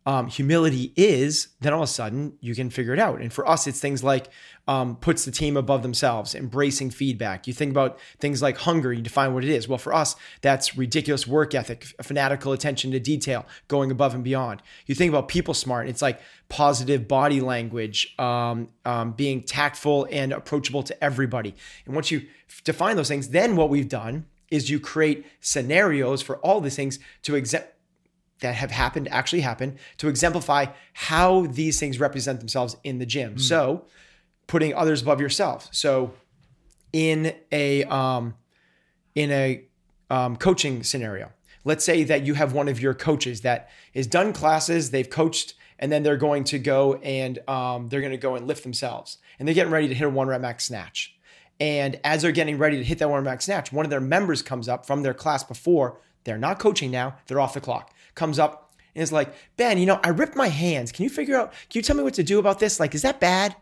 um, 0.07 0.28
humility 0.28 0.92
is, 0.97 1.49
then 1.61 1.75
all 1.75 1.83
of 1.83 1.88
a 1.88 1.92
sudden 1.92 2.33
you 2.40 2.54
can 2.54 2.71
figure 2.71 2.95
it 2.95 2.99
out. 2.99 3.21
And 3.21 3.33
for 3.33 3.47
us, 3.47 3.66
it's 3.66 3.80
things 3.80 4.02
like 4.02 4.30
um, 4.66 4.97
puts 4.97 5.25
the 5.25 5.30
team 5.30 5.57
above 5.57 5.83
themselves, 5.83 6.35
embracing 6.35 6.90
feedback. 6.90 7.47
You 7.47 7.52
think 7.52 7.71
about 7.71 7.99
things 8.19 8.40
like 8.40 8.57
hunger, 8.59 8.92
you 8.92 9.02
define 9.02 9.35
what 9.35 9.45
it 9.45 9.50
is. 9.50 9.69
Well, 9.69 9.78
for 9.78 9.92
us, 9.92 10.16
that's 10.40 10.76
ridiculous 10.76 11.26
work 11.26 11.54
ethic, 11.54 11.85
fanatical 12.02 12.52
attention 12.52 12.90
to 12.92 13.00
detail, 13.00 13.45
going 13.69 13.90
above 13.90 14.14
and 14.14 14.25
beyond. 14.25 14.62
You 14.87 14.95
think 14.95 15.11
about 15.11 15.28
people 15.28 15.52
smart, 15.52 15.87
it's 15.88 16.02
like 16.02 16.21
positive 16.49 17.07
body 17.07 17.40
language, 17.42 18.14
um, 18.19 18.69
um, 18.87 19.12
being 19.12 19.42
tactful 19.42 20.09
and 20.11 20.33
approachable 20.33 20.83
to 20.85 21.04
everybody. 21.04 21.54
And 21.85 21.95
once 21.95 22.11
you 22.11 22.26
define 22.64 22.97
those 22.97 23.09
things, 23.09 23.28
then 23.28 23.54
what 23.54 23.69
we've 23.69 23.88
done 23.88 24.26
is 24.50 24.71
you 24.71 24.80
create 24.80 25.26
scenarios 25.40 26.23
for 26.23 26.38
all 26.38 26.61
these 26.61 26.75
things 26.75 26.99
to 27.23 27.35
exempt 27.35 27.69
that 28.41 28.55
have 28.55 28.71
happened 28.71 29.09
actually 29.11 29.41
happen 29.41 29.79
to 29.99 30.09
exemplify 30.09 30.67
how 30.93 31.47
these 31.47 31.79
things 31.79 32.01
represent 32.01 32.41
themselves 32.41 32.77
in 32.85 32.99
the 32.99 33.07
gym. 33.07 33.37
Mm. 33.37 33.41
So, 33.41 33.85
putting 34.47 34.75
others 34.75 35.03
above 35.03 35.21
yourself. 35.21 35.69
So, 35.71 36.13
in 36.93 37.35
a 37.53 37.85
um, 37.85 38.35
in 39.15 39.31
a 39.31 39.65
um, 40.11 40.37
coaching 40.37 40.83
scenario, 40.83 41.31
let's 41.65 41.85
say 41.85 42.05
that 42.05 42.25
you 42.25 42.35
have 42.35 42.53
one 42.53 42.69
of 42.69 42.81
your 42.81 42.95
coaches 42.95 43.43
that 43.43 43.71
is 43.95 44.07
done 44.07 44.33
classes, 44.33 44.91
they've 44.91 45.09
coached, 45.09 45.55
and 45.79 45.93
then 45.93 46.03
they're 46.03 46.17
going 46.17 46.45
to 46.45 46.59
go 46.59 46.95
and 46.97 47.39
um, 47.49 47.89
they're 47.89 48.01
going 48.01 48.13
to 48.13 48.19
go 48.19 48.35
and 48.35 48.47
lift 48.47 48.63
themselves, 48.63 49.19
and 49.39 49.47
they're 49.47 49.55
getting 49.55 49.73
ready 49.73 49.89
to 49.89 49.95
hit 49.95 50.07
a 50.07 50.11
one 50.11 50.29
rep 50.29 50.41
max 50.41 50.65
snatch. 50.65 51.15
And 51.59 52.01
as 52.05 52.23
they're 52.23 52.33
getting 52.33 52.57
ready 52.57 52.79
to 52.79 52.85
hit 52.85 52.99
that 52.99 53.11
one 53.11 53.23
rep 53.23 53.33
max 53.33 53.45
snatch, 53.45 53.71
one 53.71 53.85
of 53.85 53.91
their 53.91 54.01
members 54.01 54.41
comes 54.41 54.67
up 54.69 54.87
from 54.87 55.03
their 55.03 55.15
class 55.15 55.45
before. 55.45 56.01
They're 56.25 56.39
not 56.39 56.59
coaching 56.59 56.91
now; 56.91 57.17
they're 57.27 57.41
off 57.41 57.55
the 57.55 57.61
clock 57.61 57.95
comes 58.21 58.39
up 58.39 58.71
and 58.95 59.03
is 59.03 59.11
like, 59.11 59.35
Ben, 59.57 59.79
you 59.79 59.87
know, 59.87 59.99
I 60.05 60.11
ripped 60.11 60.37
my 60.37 60.49
hands. 60.49 60.93
Can 60.93 61.05
you 61.05 61.11
figure 61.11 61.37
out, 61.37 61.53
can 61.71 61.79
you 61.79 61.83
tell 61.83 61.97
me 61.97 62.03
what 62.03 62.15
to 62.15 62.23
do 62.23 62.39
about 62.39 62.61
this? 62.61 62.79
Like, 62.79 62.95
is 62.95 63.03
that 63.03 63.19
bad? 63.19 63.57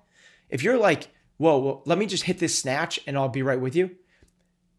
If 0.51 0.63
you're 0.63 0.77
like, 0.77 1.09
whoa, 1.37 1.59
well, 1.59 1.83
let 1.87 1.97
me 1.97 2.07
just 2.07 2.25
hit 2.25 2.41
this 2.41 2.59
snatch 2.59 2.99
and 3.07 3.17
I'll 3.17 3.29
be 3.29 3.43
right 3.43 3.61
with 3.61 3.77
you. 3.77 3.93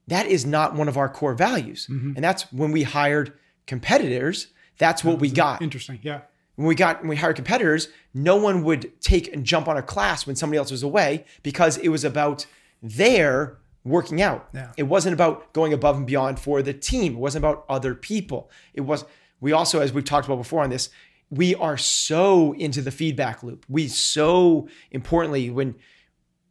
That 0.07 0.25
is 0.25 0.45
not 0.45 0.75
one 0.75 0.89
of 0.89 0.97
our 0.97 1.07
core 1.07 1.33
values. 1.33 1.87
Mm-hmm. 1.89 2.13
And 2.15 2.23
that's 2.23 2.51
when 2.51 2.71
we 2.71 2.83
hired 2.83 3.33
competitors, 3.67 4.47
that's 4.77 5.03
what 5.03 5.19
we 5.19 5.29
got. 5.29 5.61
Interesting. 5.61 5.99
Yeah. 6.01 6.21
When 6.55 6.67
we 6.67 6.75
got 6.75 7.01
when 7.01 7.09
we 7.09 7.15
hired 7.15 7.37
competitors, 7.37 7.87
no 8.13 8.35
one 8.35 8.63
would 8.65 8.99
take 8.99 9.31
and 9.33 9.45
jump 9.45 9.67
on 9.69 9.77
a 9.77 9.81
class 9.81 10.27
when 10.27 10.35
somebody 10.35 10.57
else 10.57 10.71
was 10.71 10.83
away 10.83 11.23
because 11.41 11.77
it 11.77 11.89
was 11.89 12.03
about 12.03 12.45
their 12.81 13.59
working 13.85 14.21
out. 14.21 14.49
Yeah. 14.53 14.71
It 14.75 14.83
wasn't 14.83 15.13
about 15.13 15.53
going 15.53 15.71
above 15.71 15.95
and 15.95 16.05
beyond 16.05 16.39
for 16.39 16.61
the 16.61 16.73
team. 16.73 17.13
It 17.13 17.19
wasn't 17.19 17.45
about 17.45 17.65
other 17.69 17.95
people. 17.95 18.49
It 18.73 18.81
was 18.81 19.05
we 19.41 19.51
also, 19.51 19.79
as 19.79 19.93
we've 19.93 20.03
talked 20.03 20.27
about 20.27 20.37
before 20.37 20.63
on 20.63 20.69
this, 20.69 20.89
we 21.29 21.55
are 21.55 21.77
so 21.77 22.53
into 22.53 22.81
the 22.81 22.91
feedback 22.91 23.43
loop. 23.43 23.65
We 23.69 23.87
so 23.87 24.67
importantly, 24.91 25.49
when 25.49 25.75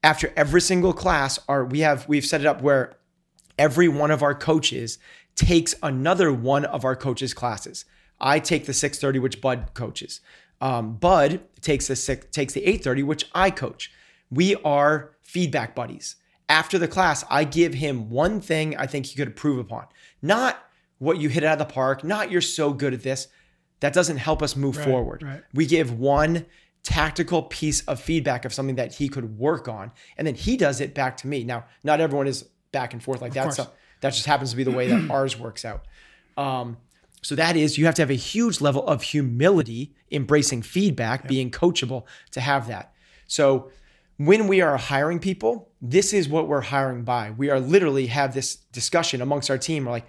after 0.03 0.33
every 0.37 0.61
single 0.61 0.93
class, 0.93 1.39
are 1.49 1.65
we 1.65 1.81
have 1.81 2.09
we've 2.09 2.25
set 2.25 2.41
it 2.41 2.47
up 2.47 2.63
where 2.63 2.97
every 3.59 3.89
one 3.89 4.11
of 4.11 4.23
our 4.23 4.35
coaches 4.35 4.99
takes 5.35 5.75
another 5.83 6.33
one 6.33 6.65
of 6.65 6.85
our 6.85 6.97
coaches' 6.97 7.35
classes. 7.35 7.85
I 8.21 8.41
take 8.41 8.67
the 8.67 8.73
630, 8.73 9.19
which 9.19 9.41
Bud 9.41 9.71
coaches. 9.75 10.21
Um, 10.61 10.95
Bud 10.95 11.41
takes 11.61 11.87
the 11.87 11.97
six, 11.97 12.27
takes 12.33 12.53
the 12.53 12.63
830, 12.63 13.03
which 13.05 13.31
I 13.35 13.51
coach. 13.51 13.93
We 14.31 14.57
are 14.57 15.13
feedback 15.23 15.75
buddies. 15.75 16.17
After 16.49 16.79
the 16.79 16.89
class, 16.89 17.25
I 17.31 17.45
give 17.45 17.75
him 17.75 18.11
one 18.11 18.41
thing 18.41 18.77
I 18.77 18.87
think 18.87 19.07
he 19.07 19.17
could 19.17 19.29
improve 19.29 19.59
upon. 19.59 19.87
Not 20.23 20.59
what 20.99 21.19
you 21.19 21.29
hit 21.29 21.45
out 21.45 21.61
of 21.61 21.67
the 21.67 21.73
park, 21.73 22.05
not 22.05 22.31
you're 22.31 22.41
so 22.41 22.73
good 22.73 22.95
at 22.95 23.03
this. 23.03 23.29
That 23.81 23.93
doesn't 23.93 24.17
help 24.17 24.43
us 24.43 24.57
move 24.57 24.77
right, 24.77 24.87
forward. 24.87 25.23
Right. 25.23 25.43
We 25.55 25.67
give 25.67 25.99
one 25.99 26.47
tactical 26.83 27.43
piece 27.43 27.83
of 27.83 28.01
feedback 28.01 28.45
of 28.45 28.53
something 28.53 28.77
that 28.77 28.95
he 28.95 29.09
could 29.09 29.39
work 29.39 29.69
on, 29.69 29.93
and 30.17 30.27
then 30.27 30.35
he 30.35 30.57
does 30.57 30.81
it 30.81 30.95
back 30.95 31.17
to 31.19 31.27
me. 31.29 31.45
Now, 31.45 31.65
not 31.85 32.01
everyone 32.01 32.27
is 32.27 32.45
back 32.73 32.93
and 32.93 33.03
forth 33.03 33.21
like 33.21 33.35
that. 33.35 33.55
So 33.55 33.69
that 34.01 34.11
just 34.11 34.27
happens 34.27 34.51
to 34.51 34.57
be 34.57 34.65
the 34.65 34.71
way 34.71 34.89
that 34.89 35.11
ours 35.11 35.39
works 35.39 35.65
out. 35.65 35.85
Um, 36.37 36.79
so 37.23 37.35
that 37.35 37.57
is, 37.57 37.79
you 37.79 37.87
have 37.87 37.95
to 37.97 38.03
have 38.03 38.11
a 38.11 38.15
huge 38.15 38.61
level 38.61 38.87
of 38.87 39.03
humility, 39.03 39.95
embracing 40.11 40.63
feedback, 40.63 41.23
yep. 41.23 41.29
being 41.29 41.51
coachable 41.51 42.05
to 42.31 42.41
have 42.41 42.69
that. 42.69 42.93
So 43.27 43.71
when 44.19 44.47
we 44.47 44.61
are 44.61 44.77
hiring 44.77 45.19
people, 45.19 45.71
this 45.81 46.13
is 46.13 46.29
what 46.29 46.49
we're 46.49 46.61
hiring 46.61 47.03
by. 47.03 47.33
We 47.33 47.51
are 47.51 47.61
literally 47.61 48.07
have 48.07 48.35
this 48.35 48.57
discussion 48.57 49.21
amongst 49.21 49.51
our 49.51 49.59
team. 49.59 49.85
We're 49.85 49.93
like, 49.93 50.09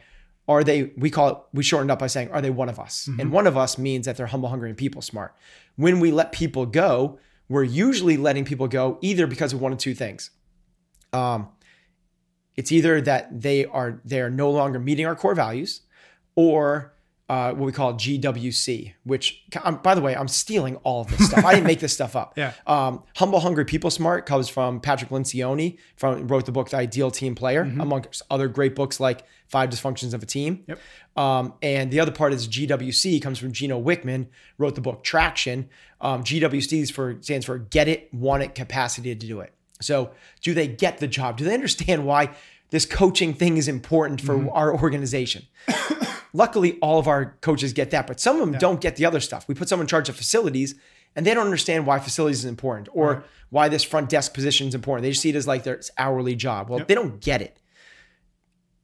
are 0.49 0.63
they 0.63 0.91
we 0.97 1.09
call 1.09 1.29
it 1.29 1.37
we 1.53 1.63
shortened 1.63 1.91
up 1.91 1.99
by 1.99 2.07
saying 2.07 2.29
are 2.31 2.41
they 2.41 2.49
one 2.49 2.67
of 2.67 2.79
us? 2.79 3.07
Mm-hmm. 3.09 3.21
and 3.21 3.31
one 3.31 3.47
of 3.47 3.55
us 3.55 3.77
means 3.77 4.05
that 4.05 4.17
they're 4.17 4.27
humble 4.27 4.49
hungry 4.49 4.69
and 4.69 4.77
people 4.77 5.01
smart. 5.01 5.33
When 5.77 6.01
we 6.01 6.11
let 6.11 6.33
people 6.33 6.65
go 6.65 7.19
we're 7.49 7.63
usually 7.63 8.15
letting 8.15 8.45
people 8.45 8.67
go 8.67 8.99
either 9.01 9.27
because 9.27 9.51
of 9.53 9.59
one 9.59 9.73
of 9.73 9.79
two 9.79 9.95
things. 9.95 10.29
Um, 11.11 11.49
it's 12.55 12.71
either 12.71 13.01
that 13.01 13.41
they 13.41 13.65
are 13.65 13.99
they 14.05 14.21
are 14.21 14.29
no 14.29 14.51
longer 14.51 14.79
meeting 14.79 15.05
our 15.05 15.15
core 15.15 15.33
values 15.33 15.81
or 16.35 16.93
uh, 17.29 17.53
what 17.53 17.67
we 17.67 17.71
call 17.71 17.93
GWC, 17.93 18.93
which, 19.03 19.43
um, 19.63 19.77
by 19.83 19.93
the 19.93 20.01
way, 20.01 20.15
I'm 20.15 20.27
stealing 20.27 20.77
all 20.77 21.01
of 21.01 21.09
this 21.09 21.27
stuff. 21.27 21.45
I 21.45 21.53
didn't 21.53 21.67
make 21.67 21.79
this 21.79 21.93
stuff 21.93 22.15
up. 22.15 22.33
Yeah. 22.39 22.53
Um, 22.67 23.03
Humble, 23.17 23.41
Hungry, 23.41 23.65
People 23.65 23.91
Smart 23.91 24.25
comes 24.25 24.47
from 24.47 24.79
Patrick 24.79 25.09
Lencioni, 25.09 25.77
from 25.97 26.25
wrote 26.27 26.45
the 26.45 26.53
book 26.53 26.69
The 26.69 26.77
Ideal 26.77 27.11
Team 27.11 27.35
Player, 27.35 27.65
mm-hmm. 27.65 27.81
amongst 27.81 28.21
other 28.31 28.47
great 28.47 28.75
books 28.75 28.99
like 28.99 29.25
Five 29.49 29.69
Dysfunctions 29.69 30.13
of 30.13 30.23
a 30.23 30.25
Team. 30.25 30.63
Yep. 30.67 30.79
Um, 31.17 31.53
and 31.61 31.91
the 31.91 31.99
other 31.99 32.13
part 32.13 32.31
is 32.31 32.47
GWC 32.47 33.21
comes 33.21 33.39
from 33.39 33.51
Gino 33.51 33.81
Wickman, 33.81 34.27
wrote 34.57 34.75
the 34.75 34.81
book 34.81 35.03
Traction. 35.03 35.69
Um, 35.99 36.23
GWC 36.23 36.93
for, 36.93 37.17
stands 37.19 37.45
for 37.45 37.57
Get 37.57 37.89
It, 37.89 38.13
Want 38.13 38.41
It, 38.41 38.55
Capacity 38.55 39.13
to 39.13 39.27
Do 39.27 39.41
It. 39.41 39.53
So, 39.81 40.11
do 40.41 40.53
they 40.53 40.67
get 40.67 40.99
the 40.99 41.07
job? 41.07 41.37
Do 41.37 41.43
they 41.43 41.53
understand 41.53 42.05
why 42.05 42.29
this 42.69 42.85
coaching 42.85 43.33
thing 43.33 43.57
is 43.57 43.67
important 43.67 44.21
for 44.21 44.35
mm-hmm. 44.35 44.49
our 44.49 44.73
organization? 44.73 45.45
Luckily, 46.33 46.77
all 46.79 46.99
of 46.99 47.07
our 47.07 47.37
coaches 47.41 47.73
get 47.73 47.91
that, 47.91 48.07
but 48.07 48.19
some 48.19 48.35
of 48.35 48.41
them 48.41 48.53
yeah. 48.53 48.59
don't 48.59 48.81
get 48.81 48.95
the 48.95 49.05
other 49.05 49.19
stuff. 49.19 49.47
We 49.47 49.55
put 49.55 49.69
someone 49.69 49.85
in 49.85 49.87
charge 49.87 50.09
of 50.09 50.15
facilities 50.15 50.75
and 51.15 51.25
they 51.25 51.33
don't 51.33 51.45
understand 51.45 51.85
why 51.85 51.99
facilities 51.99 52.39
is 52.39 52.45
important 52.45 52.89
or 52.91 53.13
right. 53.13 53.23
why 53.49 53.69
this 53.69 53.83
front 53.83 54.09
desk 54.09 54.33
position 54.33 54.67
is 54.67 54.75
important. 54.75 55.03
They 55.03 55.09
just 55.09 55.21
see 55.21 55.29
it 55.29 55.35
as 55.35 55.47
like 55.47 55.63
their 55.63 55.81
hourly 55.97 56.35
job. 56.35 56.69
Well, 56.69 56.79
yep. 56.79 56.87
they 56.87 56.95
don't 56.95 57.19
get 57.19 57.41
it. 57.41 57.59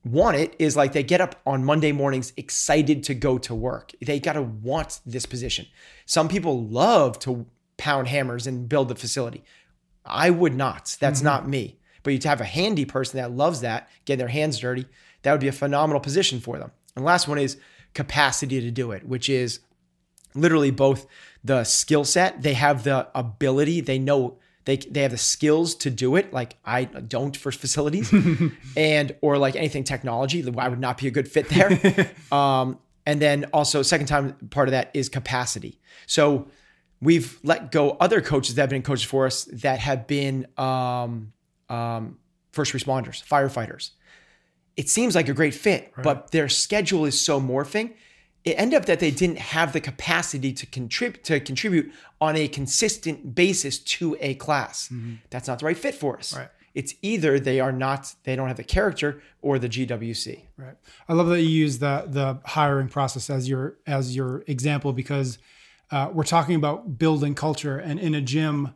Want 0.03 0.37
it 0.37 0.55
is 0.59 0.75
like 0.75 0.93
they 0.93 1.03
get 1.03 1.21
up 1.21 1.41
on 1.47 1.65
Monday 1.65 1.91
mornings 1.91 2.31
excited 2.37 3.03
to 3.03 3.15
go 3.15 3.37
to 3.39 3.55
work. 3.55 3.91
They 4.01 4.19
got 4.19 4.33
to 4.33 4.43
want 4.43 4.99
this 5.05 5.25
position. 5.25 5.65
Some 6.05 6.27
people 6.27 6.63
love 6.63 7.17
to 7.19 7.47
pound 7.77 8.07
hammers 8.07 8.45
and 8.45 8.69
build 8.69 8.89
the 8.89 8.95
facility. 8.95 9.43
I 10.05 10.29
would 10.29 10.55
not. 10.55 10.95
That's 10.99 11.19
mm-hmm. 11.19 11.25
not 11.25 11.49
me. 11.49 11.79
But 12.03 12.13
you 12.13 12.19
have 12.29 12.41
a 12.41 12.45
handy 12.45 12.85
person 12.85 13.19
that 13.19 13.31
loves 13.31 13.61
that, 13.61 13.89
getting 14.05 14.19
their 14.19 14.27
hands 14.27 14.59
dirty, 14.59 14.85
that 15.23 15.31
would 15.31 15.41
be 15.41 15.47
a 15.47 15.51
phenomenal 15.51 15.99
position 15.99 16.39
for 16.39 16.59
them. 16.59 16.71
And 16.95 17.05
last 17.05 17.27
one 17.27 17.37
is 17.37 17.57
capacity 17.93 18.61
to 18.61 18.71
do 18.71 18.91
it, 18.91 19.07
which 19.07 19.29
is 19.29 19.59
literally 20.33 20.71
both 20.71 21.07
the 21.43 21.63
skill 21.63 22.03
set, 22.03 22.41
they 22.41 22.53
have 22.53 22.83
the 22.83 23.07
ability, 23.15 23.81
they 23.81 23.99
know 23.99 24.37
they 24.65 24.77
they 24.77 25.03
have 25.03 25.11
the 25.11 25.17
skills 25.17 25.75
to 25.75 25.89
do 25.91 26.15
it 26.15 26.33
like 26.33 26.57
I 26.65 26.85
don't 26.85 27.37
for 27.37 27.51
facilities 27.51 28.11
and 28.77 29.15
or 29.21 29.37
like 29.37 29.55
anything 29.55 29.83
technology 29.83 30.43
I 30.57 30.67
would 30.67 30.79
not 30.79 30.97
be 30.97 31.07
a 31.07 31.11
good 31.11 31.27
fit 31.27 31.47
there. 31.49 32.11
Um, 32.31 32.79
and 33.05 33.21
then 33.21 33.45
also 33.53 33.83
second 33.83 34.07
time 34.07 34.33
part 34.49 34.67
of 34.67 34.71
that 34.71 34.89
is 34.95 35.09
capacity. 35.09 35.79
So 36.07 36.47
we've 36.99 37.39
let 37.43 37.71
go 37.71 37.91
other 37.91 38.19
coaches 38.19 38.55
that 38.55 38.63
have 38.63 38.69
been 38.71 38.81
coaches 38.81 39.03
for 39.03 39.27
us 39.27 39.45
that 39.45 39.77
have 39.79 40.07
been 40.07 40.47
um, 40.57 41.31
um, 41.69 42.17
first 42.51 42.73
responders 42.73 43.23
firefighters 43.23 43.91
it 44.77 44.89
seems 44.89 45.15
like 45.15 45.29
a 45.29 45.33
great 45.33 45.53
fit, 45.53 45.93
right. 45.95 46.03
but 46.03 46.31
their 46.31 46.49
schedule 46.49 47.05
is 47.05 47.19
so 47.19 47.39
morphing. 47.39 47.93
It 48.43 48.55
ended 48.59 48.77
up 48.77 48.85
that 48.85 48.99
they 48.99 49.11
didn't 49.11 49.39
have 49.39 49.73
the 49.73 49.81
capacity 49.81 50.53
to 50.53 50.65
contribute 50.65 51.23
to 51.25 51.39
contribute 51.39 51.91
on 52.21 52.35
a 52.35 52.47
consistent 52.47 53.33
basis 53.33 53.79
to 53.79 54.15
a 54.19 54.35
class. 54.35 54.89
Mm-hmm. 54.89 55.15
That's 55.29 55.47
not 55.47 55.59
the 55.59 55.65
right 55.65 55.77
fit 55.77 55.95
for 55.95 56.17
us. 56.17 56.35
Right. 56.35 56.49
It's 56.75 56.93
either 57.01 57.39
they 57.39 57.61
are 57.61 57.71
not, 57.71 58.13
they 58.25 58.35
don't 58.35 58.49
have 58.49 58.57
the 58.57 58.63
character 58.63 59.21
or 59.41 59.57
the 59.57 59.69
GWC. 59.69 60.41
Right. 60.57 60.75
I 61.07 61.13
love 61.13 61.27
that 61.29 61.41
you 61.41 61.47
use 61.47 61.79
the 61.79 62.05
the 62.07 62.39
hiring 62.43 62.89
process 62.89 63.29
as 63.29 63.47
your 63.49 63.77
as 63.87 64.15
your 64.15 64.43
example 64.45 64.91
because 64.93 65.39
uh, 65.91 66.09
we're 66.11 66.23
talking 66.23 66.55
about 66.55 66.97
building 66.97 67.33
culture, 67.33 67.77
and 67.77 67.99
in 67.99 68.13
a 68.13 68.21
gym, 68.21 68.73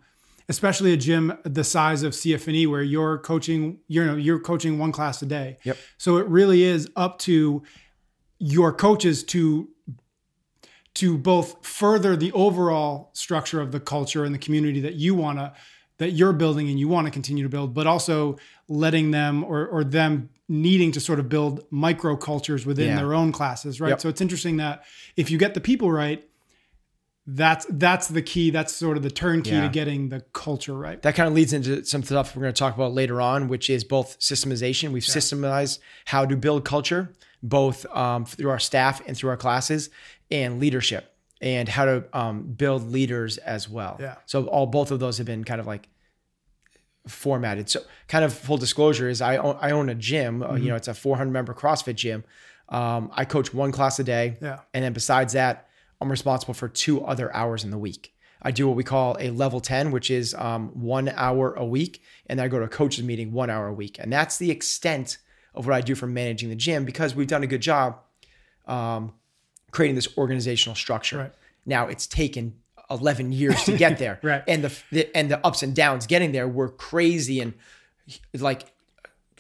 especially 0.50 0.92
a 0.92 0.98
gym 0.98 1.32
the 1.44 1.64
size 1.64 2.04
of 2.04 2.14
CFNE 2.14 2.68
where 2.68 2.82
you're 2.82 3.20
coaching, 3.20 3.80
you 3.88 4.04
know, 4.04 4.16
you're 4.16 4.40
coaching 4.40 4.80
one 4.80 4.92
class 4.92 5.22
a 5.22 5.26
day. 5.26 5.60
Yep. 5.64 5.78
So 5.98 6.18
it 6.18 6.28
really 6.28 6.64
is 6.64 6.90
up 6.96 7.20
to 7.20 7.64
your 8.40 8.74
coaches 8.74 9.24
to 9.26 9.70
to 10.96 11.18
both 11.18 11.66
further 11.66 12.18
the 12.18 12.32
overall 12.34 13.12
structure 13.14 13.62
of 13.62 13.72
the 13.72 13.80
culture 13.80 14.26
and 14.26 14.34
the 14.34 14.40
community 14.40 14.82
that 14.82 14.96
you 14.96 15.14
want 15.16 15.38
to 15.38 15.54
that 16.00 16.12
you're 16.12 16.34
building 16.34 16.68
and 16.70 16.80
you 16.80 16.88
want 16.88 17.06
to 17.06 17.12
continue 17.12 17.44
to 17.44 17.50
build, 17.50 17.74
but 17.74 17.86
also 17.86 18.38
letting 18.68 19.12
them 19.12 19.44
or 19.44 19.68
or 19.68 19.84
them 19.84 20.30
needing 20.52 20.92
to 20.92 21.00
sort 21.00 21.20
of 21.20 21.30
build 21.30 21.64
micro 21.70 22.16
cultures 22.18 22.66
within 22.66 22.88
yeah. 22.88 22.96
their 22.96 23.14
own 23.14 23.32
classes, 23.32 23.80
right? 23.80 23.90
Yep. 23.90 24.02
So 24.02 24.10
it's 24.10 24.20
interesting 24.20 24.58
that 24.58 24.84
if 25.16 25.30
you 25.30 25.38
get 25.38 25.54
the 25.54 25.62
people 25.62 25.92
right, 25.92 26.28
that's 27.36 27.66
that's 27.70 28.08
the 28.08 28.22
key. 28.22 28.50
That's 28.50 28.74
sort 28.74 28.98
of 28.98 29.04
the 29.04 29.12
turnkey 29.12 29.52
Yeah. 29.52 29.62
to 29.64 29.70
getting 29.70 30.10
the 30.10 30.22
culture 30.34 30.74
right. 30.74 31.02
that 31.02 31.16
kind 31.16 31.28
of 31.28 31.34
leads 31.34 31.54
into 31.54 31.84
some 31.86 32.02
stuff 32.04 32.36
we're 32.36 32.42
going 32.44 32.54
to 32.54 32.60
talk 32.60 32.76
about 32.76 32.94
later 32.94 33.22
on, 33.22 33.48
which 33.48 33.70
is 33.70 33.84
both 33.84 34.20
systemization. 34.20 34.92
We've 34.92 35.04
systematized 35.06 35.82
how 36.06 36.26
to 36.26 36.36
build 36.36 36.66
culture, 36.66 37.14
both 37.44 37.86
um, 37.96 38.26
through 38.26 38.50
our 38.50 38.60
staff 38.60 39.02
and 39.08 39.16
through 39.16 39.30
our 39.30 39.38
classes, 39.38 39.90
and 40.32 40.60
leadership, 40.60 41.14
and 41.42 41.70
how 41.70 41.86
to 41.86 42.04
um, 42.14 42.44
build 42.44 42.90
leaders 42.92 43.38
as 43.38 43.70
well. 43.70 43.98
Yeah. 44.00 44.16
So 44.26 44.48
all 44.48 44.66
both 44.66 44.92
of 44.92 45.00
those 45.00 45.18
have 45.18 45.28
been 45.28 45.44
kind 45.44 45.62
of 45.62 45.68
like 45.68 45.88
formatted. 47.08 47.70
So 47.70 47.82
kind 48.08 48.24
of 48.26 48.34
full 48.34 48.58
disclosure 48.58 49.10
is 49.10 49.22
I 49.22 49.38
own, 49.38 49.58
I 49.62 49.72
own 49.72 49.90
a 49.90 49.96
gym. 49.96 50.44
Uh, 50.44 50.56
you 50.56 50.70
know, 50.70 50.76
it's 50.76 50.88
a 50.88 50.94
400 50.94 51.32
member 51.32 51.54
CrossFit 51.54 51.96
gym. 51.96 52.24
Um, 52.70 53.10
I 53.14 53.26
coach 53.26 53.54
one 53.54 53.72
class 53.72 54.00
a 54.00 54.04
day. 54.04 54.38
Yeah. 54.42 54.60
And 54.74 54.84
then 54.84 54.94
besides 54.94 55.34
that, 55.34 55.68
I'm 56.02 56.10
responsible 56.10 56.54
for 56.54 56.68
two 56.68 57.04
other 57.04 57.34
hours 57.36 57.64
in 57.64 57.72
the 57.72 57.78
week. 57.78 58.14
I 58.42 58.52
do 58.52 58.68
what 58.68 58.78
we 58.78 58.84
call 58.84 59.18
a 59.20 59.32
level 59.32 59.60
10, 59.60 59.92
which 59.92 60.10
is 60.10 60.34
um, 60.36 60.70
one 60.70 61.10
hour 61.10 61.54
a 61.54 61.66
week. 61.66 62.02
And 62.28 62.40
then 62.40 62.46
I 62.46 62.48
go 62.48 62.60
to 62.60 62.66
a 62.66 62.70
coach's 62.70 63.04
meeting 63.04 63.34
one 63.34 63.50
hour 63.50 63.68
a 63.68 63.74
week. 63.74 63.98
And 64.00 64.12
that's 64.12 64.38
the 64.38 64.50
extent 64.50 65.18
of 65.54 65.68
what 65.68 65.76
I 65.76 65.82
do 65.82 65.96
for 65.96 66.08
managing 66.08 66.50
the 66.50 66.56
gym 66.56 66.86
because 66.86 67.16
we've 67.16 67.28
done 67.28 67.44
a 67.44 67.48
good 67.48 67.62
job 67.62 68.00
um, 68.66 69.14
creating 69.72 69.96
this 69.96 70.18
organizational 70.18 70.76
structure. 70.76 71.18
Right. 71.18 71.34
Now 71.66 71.88
it's 71.88 72.08
taken 72.08 72.56
11 72.90 73.32
years 73.34 73.64
to 73.66 73.76
get 73.76 73.98
there. 74.00 74.20
Right. 74.22 74.44
And 74.48 74.64
the, 74.64 74.80
the 74.92 75.18
and 75.18 75.30
the 75.30 75.46
ups 75.46 75.64
and 75.64 75.76
downs 75.76 76.08
getting 76.08 76.32
there 76.32 76.48
were 76.48 76.70
crazy 76.70 77.42
and 77.42 77.54
like 78.34 78.72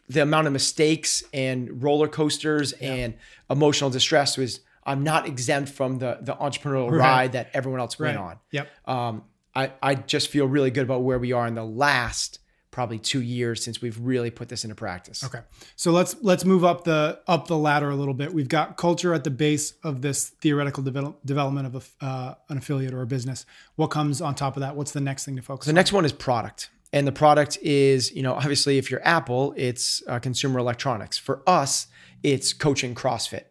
the 0.10 0.22
amount 0.22 0.48
of 0.48 0.54
mistakes 0.54 1.24
and 1.34 1.82
roller 1.84 2.08
coasters 2.08 2.74
and 2.74 3.14
emotional 3.50 3.90
distress 3.90 4.38
was 4.38 4.60
I'm 4.84 5.04
not 5.04 5.28
exempt 5.28 5.70
from 5.72 6.00
the 6.00 6.18
the 6.22 6.36
entrepreneurial 6.36 6.90
Right. 6.92 6.98
ride 7.00 7.32
that 7.34 7.50
everyone 7.54 7.80
else 7.80 8.00
went 8.00 8.18
Right. 8.18 8.24
on. 8.24 8.36
Yep. 8.52 8.68
Um, 8.88 9.24
I 9.56 9.72
I 9.82 9.96
just 9.96 10.30
feel 10.30 10.46
really 10.46 10.72
good 10.72 10.84
about 10.84 11.04
where 11.04 11.20
we 11.20 11.32
are 11.32 11.48
in 11.48 11.56
the 11.56 11.66
last 11.66 12.40
probably 12.72 13.00
two 13.00 13.20
years 13.22 13.64
since 13.64 13.82
we've 13.82 14.00
really 14.00 14.30
put 14.30 14.48
this 14.48 14.64
into 14.64 14.76
practice. 14.76 15.24
Okay. 15.24 15.40
So 15.76 15.92
let's 15.92 16.16
let's 16.22 16.46
move 16.46 16.64
up 16.64 16.84
the 16.84 17.20
up 17.28 17.48
the 17.48 17.58
ladder 17.58 17.90
a 17.90 17.96
little 17.96 18.14
bit. 18.14 18.32
We've 18.34 18.48
got 18.48 18.78
culture 18.78 19.14
at 19.14 19.24
the 19.24 19.32
base 19.32 19.74
of 19.84 20.02
this 20.02 20.30
theoretical 20.30 20.84
develop, 20.84 21.20
development 21.26 21.66
of 21.68 21.76
a, 22.02 22.06
uh, 22.06 22.36
an 22.50 22.58
affiliate 22.60 22.94
or 22.94 23.02
a 23.02 23.08
business. 23.08 23.46
What 23.76 23.88
comes 23.88 24.22
on 24.22 24.36
top 24.36 24.56
of 24.56 24.62
that? 24.62 24.76
What's 24.76 24.92
the 24.92 25.02
next 25.02 25.26
thing 25.26 25.36
to 25.36 25.42
focus 25.42 25.68
on? 25.68 25.74
The 25.74 25.78
on? 25.78 25.82
next 25.82 25.94
one 25.94 26.06
is 26.06 26.14
product. 26.14 26.70
And 26.94 27.06
the 27.08 27.12
product 27.12 27.58
is, 27.62 28.12
you 28.16 28.22
know, 28.24 28.34
obviously 28.34 28.78
if 28.78 28.90
you're 28.90 29.06
Apple, 29.06 29.54
it's 29.58 30.02
uh, 30.08 30.20
consumer 30.20 30.60
electronics. 30.60 31.18
For 31.18 31.42
us, 31.48 31.88
it's 32.24 32.54
coaching 32.54 32.94
CrossFit. 32.96 33.46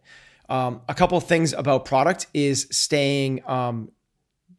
Um, 0.49 0.83
a 0.89 0.95
couple 0.95 1.19
of 1.19 1.25
things 1.25 1.53
about 1.53 1.85
product 1.85 2.27
is 2.33 2.69
staying 2.71 3.47
um, 3.49 3.91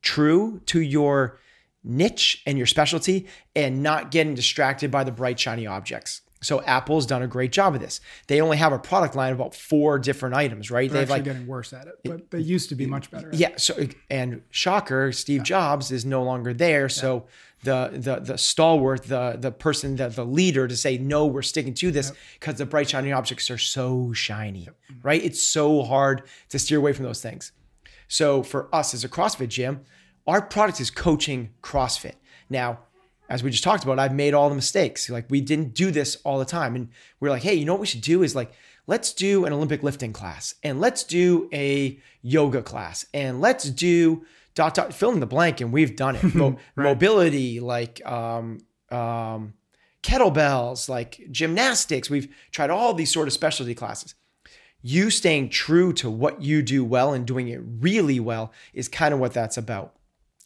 true 0.01 0.61
to 0.67 0.81
your 0.81 1.39
niche 1.83 2.43
and 2.45 2.57
your 2.57 2.67
specialty 2.67 3.27
and 3.55 3.81
not 3.81 4.11
getting 4.11 4.35
distracted 4.35 4.91
by 4.91 5.03
the 5.03 5.11
bright, 5.11 5.39
shiny 5.39 5.65
objects. 5.65 6.21
So 6.41 6.61
Apple's 6.61 7.05
done 7.05 7.21
a 7.21 7.27
great 7.27 7.51
job 7.51 7.75
of 7.75 7.81
this. 7.81 7.99
They 8.27 8.39
only 8.39 8.57
have 8.57 8.71
a 8.71 8.79
product 8.79 9.15
line 9.15 9.33
of 9.33 9.39
about 9.39 9.53
four 9.53 9.99
different 9.99 10.35
items, 10.35 10.71
right? 10.71 10.89
They're 10.89 11.01
They've 11.01 11.11
actually 11.11 11.17
like 11.17 11.23
getting 11.35 11.47
worse 11.47 11.73
at 11.73 11.87
it, 11.87 11.95
but 12.03 12.31
they 12.31 12.39
used 12.39 12.69
to 12.69 12.75
be 12.75 12.85
much 12.85 13.11
better. 13.11 13.29
Yeah. 13.33 13.57
So 13.57 13.87
and 14.09 14.41
shocker, 14.49 15.11
Steve 15.11 15.43
Jobs 15.43 15.91
is 15.91 16.05
no 16.05 16.23
longer 16.23 16.53
there. 16.53 16.87
So 16.87 17.25
the 17.63 17.89
the 17.93 18.19
the 18.19 18.37
stalwart, 18.37 19.03
the 19.03 19.37
the 19.39 19.51
person, 19.51 19.95
the 19.95 20.09
the 20.09 20.25
leader 20.25 20.67
to 20.67 20.75
say 20.75 20.97
no, 20.97 21.25
we're 21.25 21.41
sticking 21.41 21.73
to 21.75 21.91
this 21.91 22.11
because 22.39 22.55
the 22.55 22.65
bright 22.65 22.89
shiny 22.89 23.11
objects 23.11 23.49
are 23.49 23.57
so 23.57 24.13
shiny, 24.13 24.67
mm-hmm. 24.67 24.99
right? 25.03 25.23
It's 25.23 25.41
so 25.41 25.83
hard 25.83 26.23
to 26.49 26.59
steer 26.59 26.77
away 26.77 26.93
from 26.93 27.05
those 27.05 27.21
things. 27.21 27.51
So 28.07 28.43
for 28.43 28.73
us 28.73 28.93
as 28.93 29.03
a 29.03 29.09
CrossFit 29.09 29.49
gym, 29.49 29.81
our 30.25 30.41
product 30.41 30.79
is 30.79 30.89
coaching 30.89 31.49
CrossFit. 31.61 32.15
Now, 32.49 32.79
as 33.29 33.43
we 33.43 33.51
just 33.51 33.63
talked 33.63 33.83
about, 33.83 33.99
I've 33.99 34.13
made 34.13 34.33
all 34.33 34.49
the 34.49 34.55
mistakes. 34.55 35.09
Like 35.09 35.25
we 35.29 35.41
didn't 35.41 35.73
do 35.73 35.91
this 35.91 36.17
all 36.23 36.39
the 36.39 36.45
time. 36.45 36.75
And 36.75 36.89
we're 37.19 37.29
like, 37.29 37.43
hey, 37.43 37.53
you 37.53 37.65
know 37.65 37.73
what 37.73 37.81
we 37.81 37.87
should 37.87 38.01
do 38.01 38.23
is 38.23 38.35
like, 38.35 38.51
let's 38.87 39.13
do 39.13 39.45
an 39.45 39.53
Olympic 39.53 39.83
lifting 39.83 40.11
class 40.11 40.55
and 40.63 40.81
let's 40.81 41.03
do 41.03 41.47
a 41.53 41.99
yoga 42.23 42.63
class 42.63 43.05
and 43.13 43.39
let's 43.39 43.69
do 43.69 44.25
dot 44.59 44.73
dot 44.73 44.93
fill 44.93 45.11
in 45.11 45.19
the 45.19 45.25
blank. 45.25 45.61
And 45.61 45.71
we've 45.71 45.95
done 45.95 46.15
it. 46.15 46.35
Mo- 46.35 46.57
Mobility, 46.75 47.59
like 47.59 48.05
um, 48.05 48.59
um, 48.91 49.53
kettlebells, 50.03 50.89
like 50.89 51.21
gymnastics. 51.31 52.09
We've 52.09 52.33
tried 52.51 52.69
all 52.69 52.93
these 52.93 53.11
sort 53.11 53.27
of 53.27 53.33
specialty 53.33 53.73
classes 53.73 54.15
you 54.81 55.09
staying 55.09 55.49
true 55.49 55.91
to 55.93 56.09
what 56.09 56.41
you 56.41 56.61
do 56.61 56.85
well 56.85 57.13
and 57.13 57.25
doing 57.27 57.49
it 57.49 57.59
really 57.61 58.19
well 58.19 58.53
is 58.73 58.87
kind 58.87 59.13
of 59.13 59.19
what 59.19 59.33
that's 59.33 59.57
about. 59.57 59.95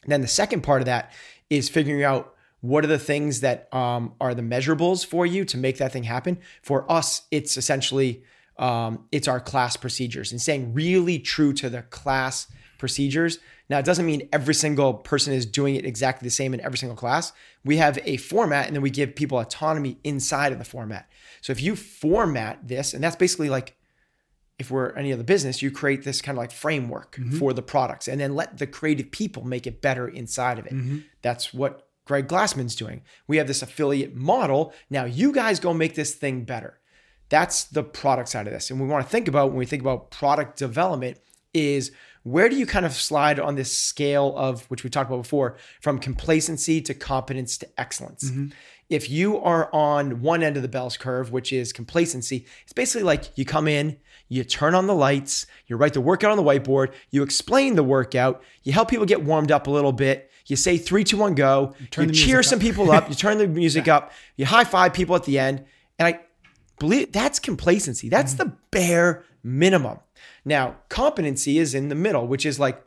And 0.03 0.11
then 0.11 0.21
the 0.21 0.27
second 0.27 0.61
part 0.61 0.81
of 0.81 0.85
that 0.85 1.13
is 1.49 1.69
figuring 1.69 2.03
out 2.03 2.33
what 2.61 2.83
are 2.83 2.87
the 2.87 2.99
things 2.99 3.41
that 3.41 3.73
um, 3.73 4.13
are 4.19 4.33
the 4.33 4.41
measurables 4.41 5.05
for 5.05 5.25
you 5.25 5.45
to 5.45 5.57
make 5.57 5.77
that 5.77 5.91
thing 5.91 6.03
happen. 6.03 6.39
For 6.61 6.89
us, 6.91 7.23
it's 7.29 7.57
essentially 7.57 8.23
um, 8.57 9.05
it's 9.11 9.27
our 9.27 9.39
class 9.39 9.77
procedures 9.77 10.31
and 10.31 10.41
staying 10.41 10.73
really 10.73 11.19
true 11.19 11.53
to 11.53 11.69
the 11.69 11.81
class 11.83 12.47
procedures. 12.83 13.39
Now, 13.69 13.79
it 13.79 13.85
doesn't 13.85 14.05
mean 14.05 14.27
every 14.33 14.53
single 14.53 14.93
person 14.93 15.31
is 15.31 15.45
doing 15.45 15.75
it 15.75 15.85
exactly 15.85 16.25
the 16.25 16.31
same 16.31 16.53
in 16.53 16.59
every 16.59 16.77
single 16.77 16.97
class. 16.97 17.31
We 17.63 17.77
have 17.77 17.97
a 18.03 18.17
format 18.17 18.67
and 18.67 18.75
then 18.75 18.83
we 18.83 18.89
give 18.89 19.15
people 19.15 19.39
autonomy 19.39 19.99
inside 20.03 20.51
of 20.51 20.59
the 20.59 20.65
format. 20.65 21.09
So 21.39 21.53
if 21.53 21.61
you 21.61 21.77
format 21.77 22.67
this, 22.67 22.93
and 22.93 23.01
that's 23.01 23.15
basically 23.15 23.49
like 23.49 23.77
if 24.59 24.69
we're 24.69 24.91
any 24.97 25.13
other 25.13 25.23
business, 25.23 25.61
you 25.61 25.71
create 25.71 26.03
this 26.03 26.21
kind 26.21 26.37
of 26.37 26.41
like 26.41 26.51
framework 26.51 27.15
mm-hmm. 27.15 27.37
for 27.37 27.53
the 27.53 27.61
products 27.61 28.09
and 28.09 28.19
then 28.19 28.35
let 28.35 28.57
the 28.57 28.67
creative 28.67 29.11
people 29.11 29.45
make 29.45 29.65
it 29.65 29.81
better 29.81 30.09
inside 30.09 30.59
of 30.59 30.65
it. 30.65 30.73
Mm-hmm. 30.73 30.97
That's 31.21 31.53
what 31.53 31.87
Greg 32.03 32.27
Glassman's 32.27 32.75
doing. 32.75 33.01
We 33.27 33.37
have 33.37 33.47
this 33.47 33.61
affiliate 33.61 34.13
model. 34.13 34.73
Now 34.89 35.05
you 35.05 35.31
guys 35.31 35.61
go 35.61 35.73
make 35.73 35.95
this 35.95 36.15
thing 36.15 36.43
better. 36.43 36.81
That's 37.29 37.63
the 37.63 37.81
product 37.81 38.27
side 38.27 38.45
of 38.45 38.51
this. 38.51 38.69
And 38.69 38.81
we 38.81 38.87
want 38.87 39.05
to 39.05 39.09
think 39.09 39.29
about 39.29 39.51
when 39.51 39.57
we 39.57 39.65
think 39.65 39.81
about 39.81 40.11
product 40.11 40.59
development 40.59 41.17
is 41.53 41.91
where 42.23 42.47
do 42.49 42.55
you 42.55 42.65
kind 42.65 42.85
of 42.85 42.93
slide 42.93 43.39
on 43.39 43.55
this 43.55 43.77
scale 43.77 44.33
of 44.37 44.63
which 44.65 44.83
we 44.83 44.89
talked 44.89 45.09
about 45.09 45.21
before 45.21 45.57
from 45.81 45.99
complacency 45.99 46.81
to 46.81 46.93
competence 46.93 47.57
to 47.57 47.67
excellence. 47.77 48.31
If 48.89 49.09
you 49.09 49.39
are 49.39 49.69
on 49.73 50.21
one 50.21 50.43
end 50.43 50.55
of 50.55 50.61
the 50.61 50.69
bell's 50.69 50.97
curve, 50.97 51.31
which 51.31 51.51
is 51.51 51.73
complacency, 51.73 52.45
it's 52.63 52.73
basically 52.73 53.03
like 53.03 53.37
you 53.37 53.43
come 53.43 53.67
in, 53.67 53.97
you 54.29 54.43
turn 54.43 54.75
on 54.75 54.87
the 54.87 54.95
lights, 54.95 55.45
you 55.67 55.75
write 55.77 55.93
the 55.93 56.01
workout 56.01 56.31
on 56.31 56.37
the 56.37 56.43
whiteboard, 56.43 56.93
you 57.09 57.23
explain 57.23 57.75
the 57.75 57.83
workout, 57.83 58.43
you 58.63 58.71
help 58.71 58.89
people 58.89 59.05
get 59.05 59.23
warmed 59.23 59.51
up 59.51 59.67
a 59.67 59.71
little 59.71 59.93
bit, 59.93 60.29
you 60.45 60.55
say 60.55 60.77
three, 60.77 61.03
two, 61.03 61.17
one, 61.17 61.35
go, 61.35 61.73
turn 61.91 62.09
you 62.09 62.15
cheer 62.15 62.43
some 62.43 62.59
people 62.59 62.91
up, 62.91 63.09
you 63.09 63.15
turn 63.23 63.37
the 63.37 63.47
music 63.47 63.87
up, 63.87 64.11
you 64.35 64.45
high 64.45 64.63
five 64.63 64.93
people 64.93 65.15
at 65.15 65.23
the 65.23 65.39
end. 65.39 65.63
And 65.97 66.07
I 66.07 66.19
believe 66.79 67.11
that's 67.11 67.39
complacency. 67.39 68.09
That's 68.09 68.33
the 68.33 68.53
bare 68.71 69.23
minimum. 69.43 69.99
Now, 70.45 70.77
competency 70.89 71.57
is 71.57 71.73
in 71.73 71.89
the 71.89 71.95
middle, 71.95 72.27
which 72.27 72.45
is 72.45 72.59
like, 72.59 72.83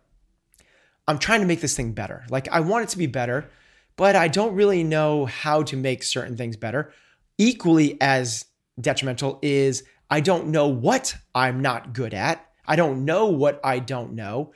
I'm 1.09 1.19
trying 1.19 1.41
to 1.41 1.47
make 1.47 1.61
this 1.61 1.77
thing 1.77 1.93
better. 1.93 2.25
Like, 2.31 2.49
I 2.49 2.61
want 2.61 2.85
it 2.85 2.89
to 2.91 2.99
be 2.99 3.07
better, 3.07 3.49
but 3.97 4.17
I 4.17 4.29
don't 4.29 4.55
really 4.55 4.83
know 4.83 5.27
how 5.27 5.63
to 5.65 5.77
make 5.77 6.03
certain 6.03 6.37
things 6.37 6.57
better. 6.57 6.93
Equally 7.39 7.97
as 8.01 8.47
detrimental 8.81 9.39
is 9.43 9.85
I 10.11 10.21
don't 10.21 10.49
know 10.49 10.69
what 10.69 11.17
I'm 11.35 11.61
not 11.61 11.93
good 11.93 12.15
at. 12.15 12.45
I 12.67 12.77
don't 12.77 13.05
know 13.05 13.27
what 13.27 13.61
I 13.65 13.79
don't 13.79 14.15
know 14.15 14.53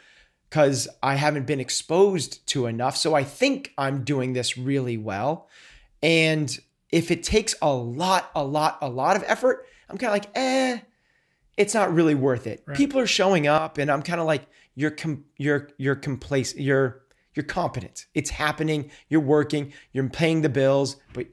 because 0.49 0.89
I 1.03 1.15
haven't 1.15 1.47
been 1.47 1.61
exposed 1.61 2.47
to 2.49 2.67
enough. 2.67 2.97
So 2.97 3.15
I 3.15 3.25
think 3.25 3.73
I'm 3.79 4.03
doing 4.05 4.33
this 4.33 4.59
really 4.59 4.97
well. 4.97 5.49
And 6.03 6.59
if 6.91 7.11
it 7.11 7.23
takes 7.23 7.55
a 7.63 7.73
lot, 7.73 8.31
a 8.35 8.45
lot, 8.45 8.79
a 8.83 8.89
lot 8.89 9.17
of 9.17 9.25
effort, 9.27 9.67
I'm 9.89 9.97
kind 9.97 10.09
of 10.09 10.15
like, 10.15 10.31
eh, 10.35 10.81
it's 11.57 11.75
not 11.75 11.93
really 11.93 12.15
worth 12.15 12.47
it. 12.47 12.65
People 12.75 13.01
are 13.01 13.07
showing 13.07 13.47
up, 13.47 13.79
and 13.79 13.91
I'm 13.91 14.03
kind 14.03 14.21
of 14.21 14.27
like, 14.27 14.47
you're 14.75 14.91
com- 14.91 15.25
you're 15.37 15.69
you're 15.79 15.97
complacent, 15.97 16.63
you're 16.63 17.03
you're 17.35 17.45
competent. 17.45 18.07
It's 18.15 18.31
happening. 18.31 18.91
You're 19.09 19.21
working. 19.21 19.73
You're 19.93 20.09
paying 20.09 20.43
the 20.43 20.49
bills. 20.49 20.97
But 21.13 21.27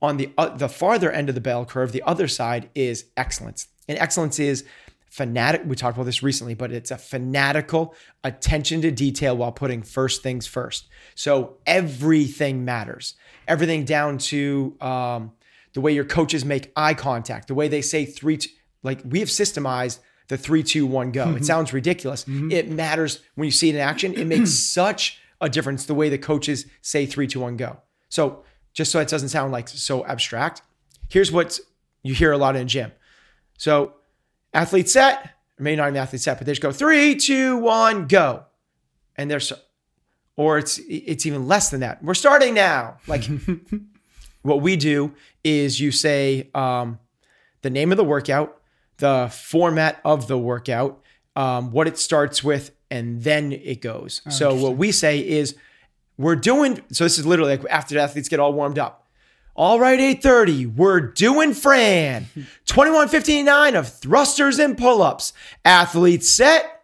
on 0.00 0.16
the 0.16 0.32
uh, 0.38 0.56
the 0.56 0.68
farther 0.68 1.10
end 1.10 1.28
of 1.28 1.34
the 1.34 1.40
bell 1.40 1.64
curve, 1.64 1.92
the 1.92 2.02
other 2.02 2.28
side 2.28 2.70
is 2.74 3.06
excellence, 3.16 3.68
and 3.88 3.98
excellence 3.98 4.38
is 4.38 4.64
fanatic. 5.08 5.62
We 5.64 5.76
talked 5.76 5.96
about 5.96 6.04
this 6.04 6.22
recently, 6.22 6.54
but 6.54 6.72
it's 6.72 6.90
a 6.90 6.98
fanatical 6.98 7.94
attention 8.22 8.82
to 8.82 8.90
detail 8.90 9.36
while 9.36 9.52
putting 9.52 9.82
first 9.82 10.22
things 10.22 10.46
first. 10.46 10.88
So 11.14 11.56
everything 11.66 12.64
matters. 12.64 13.14
Everything 13.48 13.84
down 13.84 14.18
to 14.18 14.76
um, 14.80 15.32
the 15.72 15.80
way 15.80 15.92
your 15.92 16.04
coaches 16.04 16.44
make 16.44 16.72
eye 16.76 16.94
contact, 16.94 17.48
the 17.48 17.54
way 17.54 17.68
they 17.68 17.82
say 17.82 18.04
three. 18.04 18.38
T- 18.38 18.50
like 18.86 19.02
we 19.04 19.20
have 19.20 19.28
systemized 19.28 19.98
the 20.28 20.38
three, 20.38 20.62
two, 20.62 20.86
one, 20.86 21.12
go. 21.12 21.36
It 21.36 21.44
sounds 21.44 21.72
ridiculous. 21.72 22.24
It 22.50 22.70
matters 22.70 23.20
when 23.34 23.44
you 23.44 23.52
see 23.52 23.68
it 23.68 23.74
in 23.74 23.80
action. 23.80 24.14
It 24.14 24.26
makes 24.26 24.50
such 24.54 25.20
a 25.40 25.48
difference 25.48 25.84
the 25.84 25.94
way 25.94 26.08
the 26.08 26.18
coaches 26.18 26.66
say 26.80 27.06
three, 27.06 27.26
two, 27.26 27.40
one, 27.40 27.56
go. 27.56 27.78
So 28.08 28.44
just 28.72 28.90
so 28.90 29.00
it 29.00 29.08
doesn't 29.08 29.28
sound 29.28 29.52
like 29.52 29.68
so 29.68 30.04
abstract, 30.06 30.62
here's 31.08 31.30
what 31.30 31.60
you 32.02 32.14
hear 32.14 32.32
a 32.32 32.38
lot 32.38 32.56
in 32.56 32.62
a 32.62 32.64
gym. 32.64 32.92
So 33.58 33.94
athlete 34.52 34.88
set, 34.88 35.30
maybe 35.58 35.76
not 35.76 35.88
an 35.88 35.96
athlete 35.96 36.22
set, 36.22 36.38
but 36.38 36.46
they 36.46 36.52
just 36.52 36.62
go 36.62 36.72
three, 36.72 37.14
two, 37.14 37.58
one, 37.58 38.06
go. 38.06 38.44
And 39.16 39.30
they're 39.30 39.40
so 39.40 39.56
or 40.36 40.58
it's 40.58 40.78
it's 40.88 41.26
even 41.26 41.48
less 41.48 41.70
than 41.70 41.80
that. 41.80 42.02
We're 42.02 42.14
starting 42.14 42.54
now. 42.54 42.98
Like 43.06 43.24
what 44.42 44.60
we 44.60 44.76
do 44.76 45.14
is 45.42 45.80
you 45.80 45.90
say 45.90 46.50
um, 46.54 46.98
the 47.62 47.70
name 47.70 47.90
of 47.90 47.96
the 47.96 48.04
workout, 48.04 48.60
the 48.98 49.30
format 49.32 50.00
of 50.04 50.26
the 50.26 50.38
workout, 50.38 51.02
um, 51.34 51.70
what 51.72 51.86
it 51.86 51.98
starts 51.98 52.42
with, 52.42 52.70
and 52.90 53.22
then 53.22 53.52
it 53.52 53.80
goes. 53.82 54.22
so 54.30 54.54
what 54.54 54.76
we 54.76 54.92
say 54.92 55.18
is 55.26 55.54
we're 56.18 56.36
doing. 56.36 56.80
So 56.92 57.04
this 57.04 57.18
is 57.18 57.26
literally 57.26 57.56
like 57.56 57.66
after 57.70 57.94
the 57.94 58.00
athletes 58.00 58.28
get 58.28 58.40
all 58.40 58.52
warmed 58.52 58.78
up. 58.78 59.06
All 59.54 59.80
right, 59.80 59.98
8:30. 59.98 60.74
We're 60.76 61.00
doing 61.00 61.52
Fran. 61.54 62.26
2159 62.66 63.74
of 63.74 63.88
thrusters 63.88 64.58
and 64.58 64.76
pull-ups. 64.76 65.32
Athletes 65.64 66.30
set. 66.30 66.82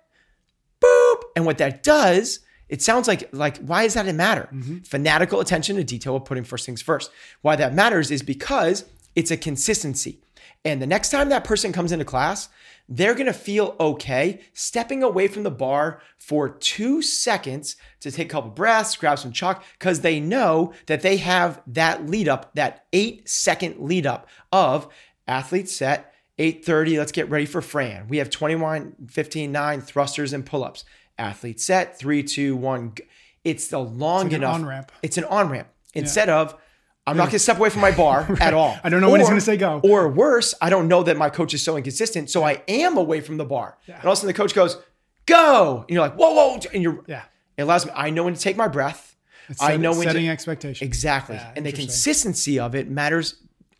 Boop. 0.82 1.22
And 1.36 1.46
what 1.46 1.58
that 1.58 1.82
does, 1.82 2.40
it 2.68 2.82
sounds 2.82 3.06
like 3.08 3.28
like 3.32 3.58
why 3.58 3.84
does 3.84 3.94
that 3.94 4.12
matter? 4.14 4.48
Fanatical 4.84 5.40
attention 5.40 5.76
to 5.76 5.84
detail 5.84 6.16
of 6.16 6.24
putting 6.24 6.44
first 6.44 6.66
things 6.66 6.82
first. 6.82 7.10
Why 7.42 7.56
that 7.56 7.74
matters 7.74 8.10
is 8.10 8.22
because 8.22 8.84
it's 9.14 9.30
a 9.30 9.36
consistency. 9.36 10.18
And 10.64 10.80
the 10.80 10.86
next 10.86 11.10
time 11.10 11.28
that 11.28 11.44
person 11.44 11.72
comes 11.72 11.92
into 11.92 12.04
class, 12.04 12.48
they're 12.88 13.14
going 13.14 13.26
to 13.26 13.32
feel 13.32 13.76
okay 13.80 14.40
stepping 14.52 15.02
away 15.02 15.28
from 15.28 15.42
the 15.42 15.50
bar 15.50 16.00
for 16.18 16.48
two 16.48 17.02
seconds 17.02 17.76
to 18.00 18.10
take 18.10 18.26
a 18.26 18.30
couple 18.30 18.50
breaths, 18.50 18.96
grab 18.96 19.18
some 19.18 19.32
chalk, 19.32 19.64
because 19.78 20.00
they 20.00 20.20
know 20.20 20.72
that 20.86 21.02
they 21.02 21.16
have 21.18 21.62
that 21.66 22.06
lead 22.06 22.28
up, 22.28 22.54
that 22.54 22.84
eight 22.92 23.28
second 23.28 23.78
lead 23.78 24.06
up 24.06 24.28
of 24.50 24.88
athlete 25.26 25.68
set, 25.68 26.12
8.30, 26.38 26.98
let's 26.98 27.12
get 27.12 27.30
ready 27.30 27.46
for 27.46 27.60
Fran. 27.60 28.08
We 28.08 28.16
have 28.18 28.30
21, 28.30 29.08
15, 29.08 29.52
9 29.52 29.80
thrusters 29.80 30.32
and 30.32 30.44
pull-ups. 30.44 30.84
Athlete 31.18 31.60
set, 31.60 31.98
three, 31.98 32.22
two, 32.22 32.56
one. 32.56 32.92
go. 32.94 33.04
It's 33.44 33.68
the 33.68 33.78
long 33.78 34.24
like 34.24 34.32
an 34.32 34.42
enough. 34.42 34.54
on-ramp. 34.54 34.92
It's 35.02 35.18
an 35.18 35.24
on-ramp. 35.24 35.68
Instead 35.94 36.28
of, 36.28 36.56
I'm 37.06 37.16
not 37.16 37.24
going 37.24 37.32
to 37.32 37.38
step 37.40 37.58
away 37.58 37.68
from 37.70 37.80
my 37.80 37.90
bar 37.90 38.28
at 38.40 38.54
all. 38.54 38.78
I 38.84 38.88
don't 38.88 39.00
know 39.00 39.10
when 39.10 39.20
he's 39.20 39.28
gonna 39.28 39.40
say 39.40 39.56
go. 39.56 39.80
Or 39.82 40.08
worse, 40.08 40.54
I 40.60 40.70
don't 40.70 40.86
know 40.86 41.02
that 41.02 41.16
my 41.16 41.30
coach 41.30 41.52
is 41.52 41.62
so 41.62 41.76
inconsistent, 41.76 42.30
so 42.30 42.44
I 42.44 42.62
am 42.68 42.96
away 42.96 43.20
from 43.20 43.38
the 43.38 43.44
bar. 43.44 43.76
And 43.86 43.96
all 44.04 44.12
of 44.12 44.12
a 44.12 44.16
sudden 44.16 44.28
the 44.28 44.34
coach 44.34 44.54
goes, 44.54 44.78
go. 45.26 45.80
And 45.80 45.90
you're 45.90 46.00
like, 46.02 46.14
whoa, 46.14 46.32
whoa. 46.32 46.58
And 46.72 46.82
you're, 46.82 47.02
Yeah. 47.08 47.22
it 47.56 47.62
allows 47.62 47.86
me, 47.86 47.92
I 47.94 48.10
know 48.10 48.24
when 48.24 48.34
to 48.34 48.40
take 48.40 48.56
my 48.56 48.68
breath. 48.68 49.16
I 49.60 49.72
Set- 49.72 49.80
know 49.80 49.90
when 49.90 50.04
setting 50.06 50.26
to, 50.26 50.30
expectations. 50.30 50.86
exactly. 50.86 51.34
Yeah, 51.36 51.52
and 51.56 51.66
the 51.66 51.72
consistency 51.72 52.58
of 52.60 52.74
it 52.76 52.88
matters 52.88 53.34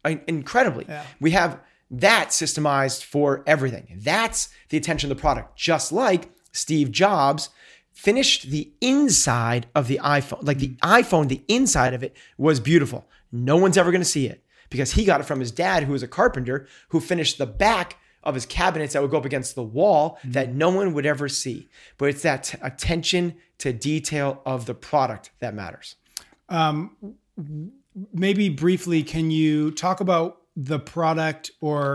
incredibly. 0.04 0.86
Yeah. 0.88 1.04
We 1.20 1.30
have 1.30 1.60
that 1.90 2.28
systemized 2.30 3.04
for 3.04 3.44
everything. 3.46 3.98
That's 4.00 4.48
the 4.70 4.76
attention 4.76 5.10
of 5.10 5.16
the 5.16 5.20
product. 5.20 5.56
Just 5.56 5.92
like 5.92 6.30
Steve 6.52 6.90
Jobs 6.90 7.50
finished 7.92 8.50
the 8.50 8.72
inside 8.80 9.66
of 9.74 9.88
the 9.88 10.00
iPhone. 10.02 10.44
Like 10.46 10.58
the 10.58 10.76
iPhone, 10.82 11.28
the 11.28 11.42
inside 11.48 11.94
of 11.94 12.02
it 12.02 12.16
was 12.36 12.60
beautiful. 12.60 13.06
No 13.30 13.56
one's 13.56 13.76
ever 13.76 13.90
going 13.90 14.00
to 14.00 14.06
see 14.08 14.26
it 14.26 14.44
because 14.70 14.92
he 14.92 15.04
got 15.04 15.20
it 15.20 15.24
from 15.24 15.40
his 15.40 15.50
dad, 15.50 15.84
who 15.84 15.92
was 15.92 16.02
a 16.02 16.08
carpenter, 16.08 16.66
who 16.88 17.00
finished 17.00 17.38
the 17.38 17.46
back 17.46 17.96
of 18.24 18.34
his 18.34 18.46
cabinets 18.46 18.92
that 18.92 19.02
would 19.02 19.10
go 19.10 19.18
up 19.18 19.24
against 19.24 19.54
the 19.54 19.62
wall 19.62 20.18
that 20.24 20.54
no 20.54 20.70
one 20.70 20.94
would 20.94 21.06
ever 21.06 21.28
see. 21.28 21.68
But 21.98 22.10
it's 22.10 22.22
that 22.22 22.44
t- 22.44 22.58
attention 22.62 23.34
to 23.58 23.72
detail 23.72 24.40
of 24.46 24.66
the 24.66 24.74
product 24.74 25.30
that 25.40 25.54
matters. 25.54 25.96
maybe 28.12 28.48
briefly, 28.48 29.02
can 29.02 29.30
you 29.30 29.70
talk 29.70 30.00
about 30.00 30.40
the 30.56 30.78
product 30.78 31.50
or 31.60 31.94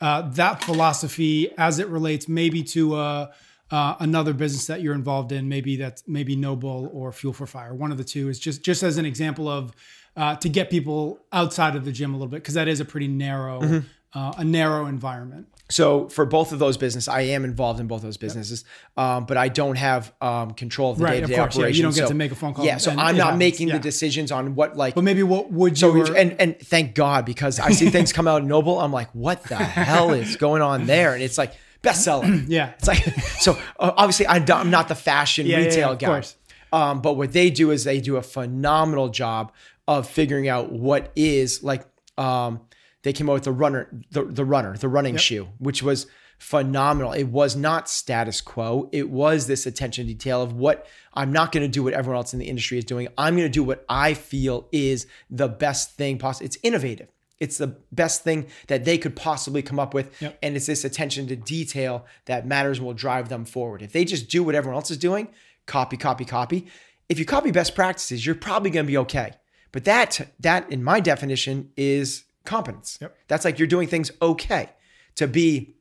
uh, 0.00 0.22
that 0.30 0.62
philosophy 0.62 1.50
as 1.58 1.78
it 1.78 1.88
relates 1.88 2.28
maybe 2.28 2.62
to 2.62 2.94
uh, 2.94 3.26
uh, 3.70 3.96
another 4.00 4.32
business 4.32 4.66
that 4.66 4.80
you're 4.80 4.94
involved 4.94 5.32
in? 5.32 5.48
Maybe 5.48 5.76
that's 5.76 6.02
maybe 6.06 6.36
NOBULL 6.36 6.90
or 6.92 7.12
Fuel 7.12 7.32
for 7.32 7.46
Fire. 7.46 7.74
One 7.74 7.92
of 7.92 7.98
the 7.98 8.04
two 8.04 8.28
is 8.28 8.38
just 8.38 8.62
just 8.62 8.82
as 8.82 8.98
an 8.98 9.04
example 9.04 9.48
of 9.48 9.72
uh, 10.16 10.36
to 10.36 10.48
get 10.48 10.70
people 10.70 11.20
outside 11.32 11.76
of 11.76 11.84
the 11.84 11.92
gym 11.92 12.12
a 12.14 12.16
little 12.16 12.28
bit 12.30 12.38
because 12.42 12.54
that 12.54 12.68
is 12.68 12.80
a 12.80 12.84
pretty 12.84 13.08
narrow 13.08 13.60
Mm-hmm. 13.60 14.18
uh, 14.18 14.32
a 14.38 14.44
narrow 14.44 14.86
environment. 14.86 15.46
So 15.70 16.08
for 16.08 16.24
both 16.24 16.52
of 16.52 16.58
those 16.58 16.78
businesses, 16.78 17.08
I 17.08 17.20
am 17.20 17.44
involved 17.44 17.78
in 17.78 17.88
both 17.88 18.00
those 18.00 18.16
businesses, 18.16 18.64
um, 18.96 19.26
but 19.26 19.36
I 19.36 19.48
don't 19.48 19.76
have 19.76 20.14
um, 20.22 20.52
control 20.52 20.92
of 20.92 20.98
the 20.98 21.06
day 21.06 21.20
to 21.20 21.26
day 21.26 21.36
course, 21.36 21.56
yeah, 21.56 21.60
operations. 21.60 21.76
you 21.76 21.82
don't 21.82 21.94
get 21.94 22.02
so, 22.04 22.08
to 22.08 22.14
make 22.14 22.32
a 22.32 22.34
phone 22.34 22.54
call 22.54 22.64
Yeah, 22.64 22.78
so 22.78 22.90
I'm 22.92 23.18
not 23.18 23.24
happens, 23.26 23.38
making 23.38 23.68
yeah. 23.68 23.74
the 23.74 23.80
decisions 23.80 24.32
on 24.32 24.54
what 24.54 24.78
like. 24.78 24.94
But 24.94 25.04
maybe 25.04 25.22
what 25.22 25.52
would 25.52 25.78
you? 25.78 26.06
so 26.06 26.14
and 26.14 26.40
and 26.40 26.58
thank 26.58 26.94
God 26.94 27.26
because 27.26 27.60
I 27.60 27.72
see 27.72 27.90
things 27.90 28.14
come 28.14 28.26
out 28.26 28.40
of 28.40 28.48
NOBULL. 28.48 28.80
I'm 28.80 28.92
like, 28.92 29.10
what 29.14 29.42
the 29.44 29.56
hell 29.56 30.14
is 30.14 30.36
going 30.36 30.62
on 30.62 30.86
there? 30.86 31.12
And 31.12 31.22
it's 31.22 31.36
like 31.36 31.52
bestseller. 31.82 32.44
yeah, 32.48 32.72
It's 32.78 32.88
like 32.88 32.98
so. 33.40 33.52
Uh, 33.78 33.92
obviously, 33.96 34.26
I 34.26 34.36
I'm 34.36 34.70
not 34.70 34.88
the 34.88 34.94
fashion 34.94 35.46
Yeah, 35.46 35.58
retail 35.58 35.78
yeah, 35.78 35.90
of 35.90 35.98
guy. 35.98 36.06
course. 36.06 36.36
Um, 36.72 37.00
but 37.00 37.14
what 37.16 37.32
they 37.32 37.48
do 37.50 37.70
is 37.70 37.84
they 37.84 38.00
do 38.00 38.16
a 38.16 38.22
phenomenal 38.22 39.08
job 39.08 39.52
of 39.86 40.08
figuring 40.08 40.48
out 40.48 40.70
what 40.72 41.12
is 41.16 41.62
like. 41.62 41.86
Um, 42.18 42.60
they 43.04 43.12
came 43.12 43.30
out 43.30 43.34
with 43.34 43.44
the 43.44 43.52
runner, 43.52 43.88
the, 44.10 44.24
the 44.24 44.44
runner, 44.44 44.76
the 44.76 44.88
running 44.88 45.16
shoe, 45.16 45.48
which 45.58 45.82
was 45.82 46.06
phenomenal. 46.38 47.12
It 47.12 47.24
was 47.24 47.56
not 47.56 47.88
status 47.88 48.40
quo. 48.40 48.88
It 48.92 49.08
was 49.08 49.46
this 49.46 49.66
attention 49.66 50.06
to 50.06 50.12
detail 50.12 50.42
of 50.42 50.52
what 50.52 50.86
I'm 51.14 51.32
not 51.32 51.52
going 51.52 51.62
to 51.62 51.68
do 51.68 51.82
what 51.84 51.94
everyone 51.94 52.16
else 52.18 52.32
in 52.32 52.38
the 52.40 52.46
industry 52.48 52.76
is 52.78 52.84
doing. 52.84 53.08
I'm 53.16 53.34
going 53.36 53.46
to 53.46 53.52
do 53.52 53.62
what 53.62 53.84
I 53.88 54.14
feel 54.14 54.68
is 54.72 55.06
the 55.30 55.48
best 55.48 55.94
thing 55.96 56.18
possible. 56.18 56.46
It's 56.46 56.58
innovative. 56.62 57.08
It's 57.40 57.58
the 57.58 57.76
best 57.92 58.24
thing 58.24 58.46
that 58.66 58.84
they 58.84 58.98
could 58.98 59.14
possibly 59.14 59.62
come 59.62 59.78
up 59.78 59.94
with. 59.94 60.20
Yep. 60.20 60.38
And 60.42 60.56
it's 60.56 60.66
this 60.66 60.84
attention 60.84 61.28
to 61.28 61.36
detail 61.36 62.04
that 62.24 62.46
matters 62.46 62.78
and 62.78 62.86
will 62.86 62.94
drive 62.94 63.28
them 63.28 63.44
forward. 63.44 63.82
If 63.82 63.92
they 63.92 64.04
just 64.04 64.28
do 64.28 64.42
what 64.42 64.54
everyone 64.54 64.76
else 64.76 64.90
is 64.90 64.98
doing, 64.98 65.28
copy, 65.66 65.96
copy, 65.96 66.24
copy. 66.24 66.66
If 67.08 67.18
you 67.18 67.24
copy 67.24 67.50
best 67.52 67.74
practices, 67.74 68.26
you're 68.26 68.34
probably 68.34 68.70
going 68.70 68.86
to 68.86 68.90
be 68.90 68.98
okay. 68.98 69.32
But 69.70 69.84
that, 69.84 70.32
that 70.40 70.70
in 70.72 70.82
my 70.82 70.98
definition 71.00 71.70
is 71.76 72.24
competence. 72.44 72.98
Yep. 73.00 73.16
That's 73.28 73.44
like 73.44 73.58
you're 73.58 73.68
doing 73.68 73.86
things 73.86 74.10
okay. 74.20 74.70
To 75.16 75.28
be 75.28 75.76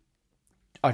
uh, 0.84 0.94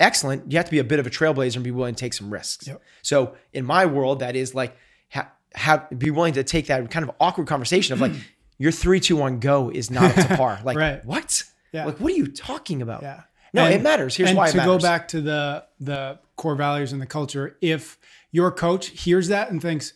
excellent, 0.00 0.50
you 0.50 0.58
have 0.58 0.66
to 0.66 0.70
be 0.70 0.78
a 0.78 0.84
bit 0.84 0.98
of 0.98 1.06
a 1.06 1.10
trailblazer 1.10 1.56
and 1.56 1.64
be 1.64 1.70
willing 1.70 1.94
to 1.94 2.00
take 2.00 2.14
some 2.14 2.30
risks. 2.30 2.66
Yep. 2.66 2.82
So 3.02 3.34
in 3.52 3.64
my 3.64 3.86
world, 3.86 4.20
that 4.20 4.36
is 4.36 4.54
like 4.54 4.76
ha- 5.10 5.30
have 5.54 5.88
be 5.96 6.10
willing 6.10 6.34
to 6.34 6.44
take 6.44 6.66
that 6.66 6.90
kind 6.90 7.04
of 7.04 7.14
awkward 7.20 7.46
conversation 7.46 7.92
of 7.92 8.00
like 8.00 8.12
your 8.62 8.72
three, 8.72 9.00
two, 9.00 9.16
one, 9.16 9.40
go 9.40 9.70
is 9.70 9.90
not 9.90 10.16
up 10.16 10.28
to 10.28 10.36
par. 10.42 10.60
Like 10.64 10.76
Right. 10.76 11.04
what? 11.04 11.42
Yeah. 11.72 11.86
Like 11.86 11.98
what 11.98 12.12
are 12.12 12.16
you 12.16 12.28
talking 12.28 12.80
about? 12.82 13.02
Yeah. 13.02 13.22
No, 13.52 13.64
And- 13.64 13.74
it 13.74 13.82
matters. 13.82 14.14
Here's 14.16 14.30
and 14.30 14.38
why 14.38 14.48
it 14.48 14.52
to 14.52 14.56
matters. 14.58 14.72
go 14.72 14.78
back 14.78 15.08
to 15.08 15.20
the 15.20 15.64
the 15.80 16.18
core 16.36 16.54
values 16.54 16.92
and 16.92 17.02
the 17.02 17.06
culture, 17.06 17.56
if 17.60 17.98
your 18.30 18.50
coach 18.50 18.86
hears 18.88 19.28
that 19.28 19.50
and 19.50 19.60
thinks 19.60 19.92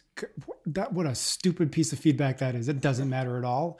that 0.66 0.92
what 0.92 1.06
a 1.06 1.14
stupid 1.14 1.70
piece 1.72 1.92
of 1.92 1.98
feedback 1.98 2.38
that 2.38 2.54
is, 2.54 2.68
it 2.68 2.80
doesn't 2.80 3.08
matter 3.08 3.38
at 3.38 3.44
all. 3.44 3.78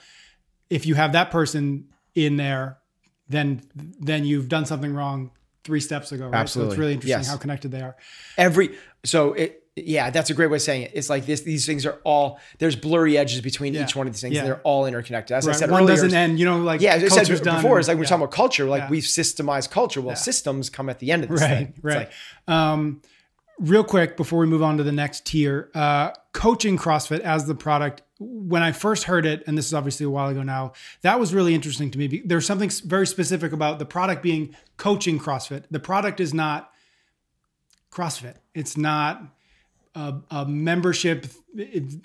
If 0.70 0.87
you 0.87 0.94
have 0.94 1.12
that 1.12 1.31
person 1.31 1.88
in 2.14 2.37
there, 2.37 2.79
then 3.29 3.62
then 4.01 4.25
you've 4.25 4.49
done 4.49 4.66
something 4.66 4.94
wrong 4.94 5.31
three 5.64 5.81
steps 5.81 6.12
ago. 6.12 6.27
Right? 6.27 6.33
So 6.33 6.38
Absolutely. 6.38 6.72
it's 6.72 6.79
really 6.79 6.92
interesting 6.94 7.18
Yes. 7.18 7.29
how 7.29 7.37
connected 7.38 7.70
they 7.72 7.81
are. 7.83 7.96
Every 8.38 8.77
so 9.05 9.33
it 9.35 9.62
yeah, 9.76 10.08
that's 10.08 10.30
a 10.30 10.34
great 10.34 10.48
way 10.50 10.56
of 10.56 10.62
saying 10.62 10.82
it. 10.82 10.92
It's 10.94 11.10
like 11.10 11.26
this. 11.26 11.42
These 11.42 11.66
things 11.66 11.84
are 11.84 11.98
all 12.02 12.40
there's 12.58 12.76
blurry 12.76 13.18
edges 13.18 13.42
between 13.42 13.74
Yeah. 13.74 13.84
each 13.84 13.94
one 13.94 14.06
of 14.06 14.12
these 14.14 14.22
things. 14.22 14.34
Yeah. 14.34 14.40
and 14.40 14.48
They're 14.48 14.60
all 14.62 14.86
interconnected. 14.86 15.36
As 15.36 15.46
I 15.46 15.50
Right? 15.50 15.58
said 15.58 15.70
One 15.70 15.82
earlier, 15.82 15.96
doesn't 15.96 16.14
end. 16.14 16.38
You 16.38 16.46
know, 16.46 16.58
like 16.58 16.80
Yeah, 16.80 16.94
as 16.94 17.04
I 17.12 17.22
said 17.22 17.44
before, 17.44 17.78
it's 17.78 17.86
like 17.86 17.98
we're 17.98 18.04
yeah. 18.04 18.08
talking 18.08 18.22
about 18.24 18.32
culture. 18.34 18.64
Like 18.64 18.88
we've 18.88 19.02
systemized 19.04 19.70
culture. 19.70 20.00
Well, 20.00 20.16
systems 20.16 20.70
come 20.70 20.88
at 20.88 20.98
the 20.98 21.12
end 21.12 21.24
of 21.24 21.30
this 21.30 21.42
right 21.42 21.48
thing. 21.50 21.72
It's 21.76 21.84
right 21.84 22.08
like, 22.48 22.54
um, 22.56 23.02
real 23.58 23.84
quick 23.84 24.16
before 24.16 24.38
we 24.38 24.46
move 24.46 24.62
on 24.62 24.76
to 24.78 24.82
the 24.82 24.92
next 24.92 25.26
tier 25.26 25.70
uh, 25.74 26.10
coaching 26.32 26.76
crossfit 26.78 27.20
as 27.20 27.46
the 27.46 27.54
product 27.54 28.02
when 28.18 28.62
i 28.62 28.70
first 28.72 29.04
heard 29.04 29.24
it 29.24 29.42
and 29.46 29.56
this 29.56 29.64
is 29.66 29.72
obviously 29.74 30.04
a 30.04 30.10
while 30.10 30.28
ago 30.28 30.42
now 30.42 30.72
that 31.00 31.18
was 31.18 31.32
really 31.34 31.54
interesting 31.54 31.90
to 31.90 31.98
me 31.98 32.20
there's 32.24 32.44
something 32.44 32.70
very 32.84 33.06
specific 33.06 33.52
about 33.52 33.78
the 33.78 33.84
product 33.86 34.22
being 34.22 34.54
coaching 34.76 35.18
crossfit 35.18 35.64
the 35.70 35.80
product 35.80 36.20
is 36.20 36.34
not 36.34 36.70
crossfit 37.90 38.34
it's 38.54 38.76
not 38.76 39.22
a, 39.96 40.14
a 40.30 40.46
membership 40.46 41.26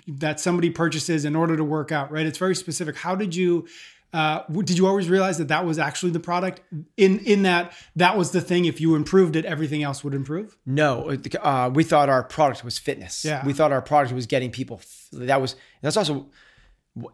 that 0.08 0.40
somebody 0.40 0.70
purchases 0.70 1.24
in 1.24 1.36
order 1.36 1.56
to 1.56 1.64
work 1.64 1.92
out 1.92 2.10
right 2.10 2.26
it's 2.26 2.38
very 2.38 2.54
specific 2.56 2.96
how 2.96 3.14
did 3.14 3.34
you 3.36 3.66
uh, 4.14 4.42
did 4.64 4.76
you 4.76 4.86
always 4.86 5.08
realize 5.08 5.38
that 5.38 5.48
that 5.48 5.64
was 5.64 5.78
actually 5.78 6.12
the 6.12 6.20
product 6.20 6.60
in 6.96 7.18
in 7.20 7.42
that 7.44 7.72
that 7.96 8.16
was 8.16 8.30
the 8.32 8.40
thing 8.42 8.64
if 8.66 8.80
you 8.80 8.94
improved 8.94 9.36
it 9.36 9.44
everything 9.46 9.82
else 9.82 10.04
would 10.04 10.14
improve 10.14 10.56
No, 10.66 11.16
uh, 11.42 11.70
we 11.72 11.82
thought 11.82 12.08
our 12.10 12.22
product 12.22 12.62
was 12.62 12.78
fitness. 12.78 13.24
Yeah. 13.24 13.44
we 13.46 13.52
thought 13.54 13.72
our 13.72 13.80
product 13.80 14.12
was 14.14 14.26
getting 14.26 14.50
people. 14.50 14.82
That 15.12 15.40
was 15.40 15.56
that's 15.80 15.96
also 15.96 16.26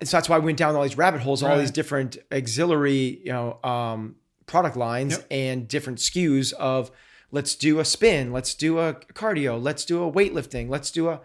so 0.03 0.17
that's 0.17 0.29
why 0.29 0.35
I 0.37 0.41
went 0.41 0.59
down 0.59 0.75
all 0.75 0.83
these 0.83 0.99
rabbit 0.99 1.21
holes, 1.21 1.41
all 1.45 1.57
these 1.57 1.71
different 1.71 2.19
auxiliary, 2.33 3.21
you 3.25 3.33
know, 3.33 3.61
um, 3.63 4.17
product 4.47 4.77
lines 4.77 5.13
Yep. 5.19 5.27
and 5.31 5.69
different 5.69 6.01
SKUs 6.01 6.53
of 6.55 6.91
let's 7.31 7.55
do 7.55 7.79
a 7.79 7.85
spin, 7.85 8.33
let's 8.33 8.55
do 8.55 8.79
a 8.79 8.95
cardio, 8.95 9.61
let's 9.63 9.85
do 9.85 10.03
a 10.03 10.13
weightlifting, 10.13 10.69
let's 10.69 10.91
do 10.91 11.09
a. 11.09 11.21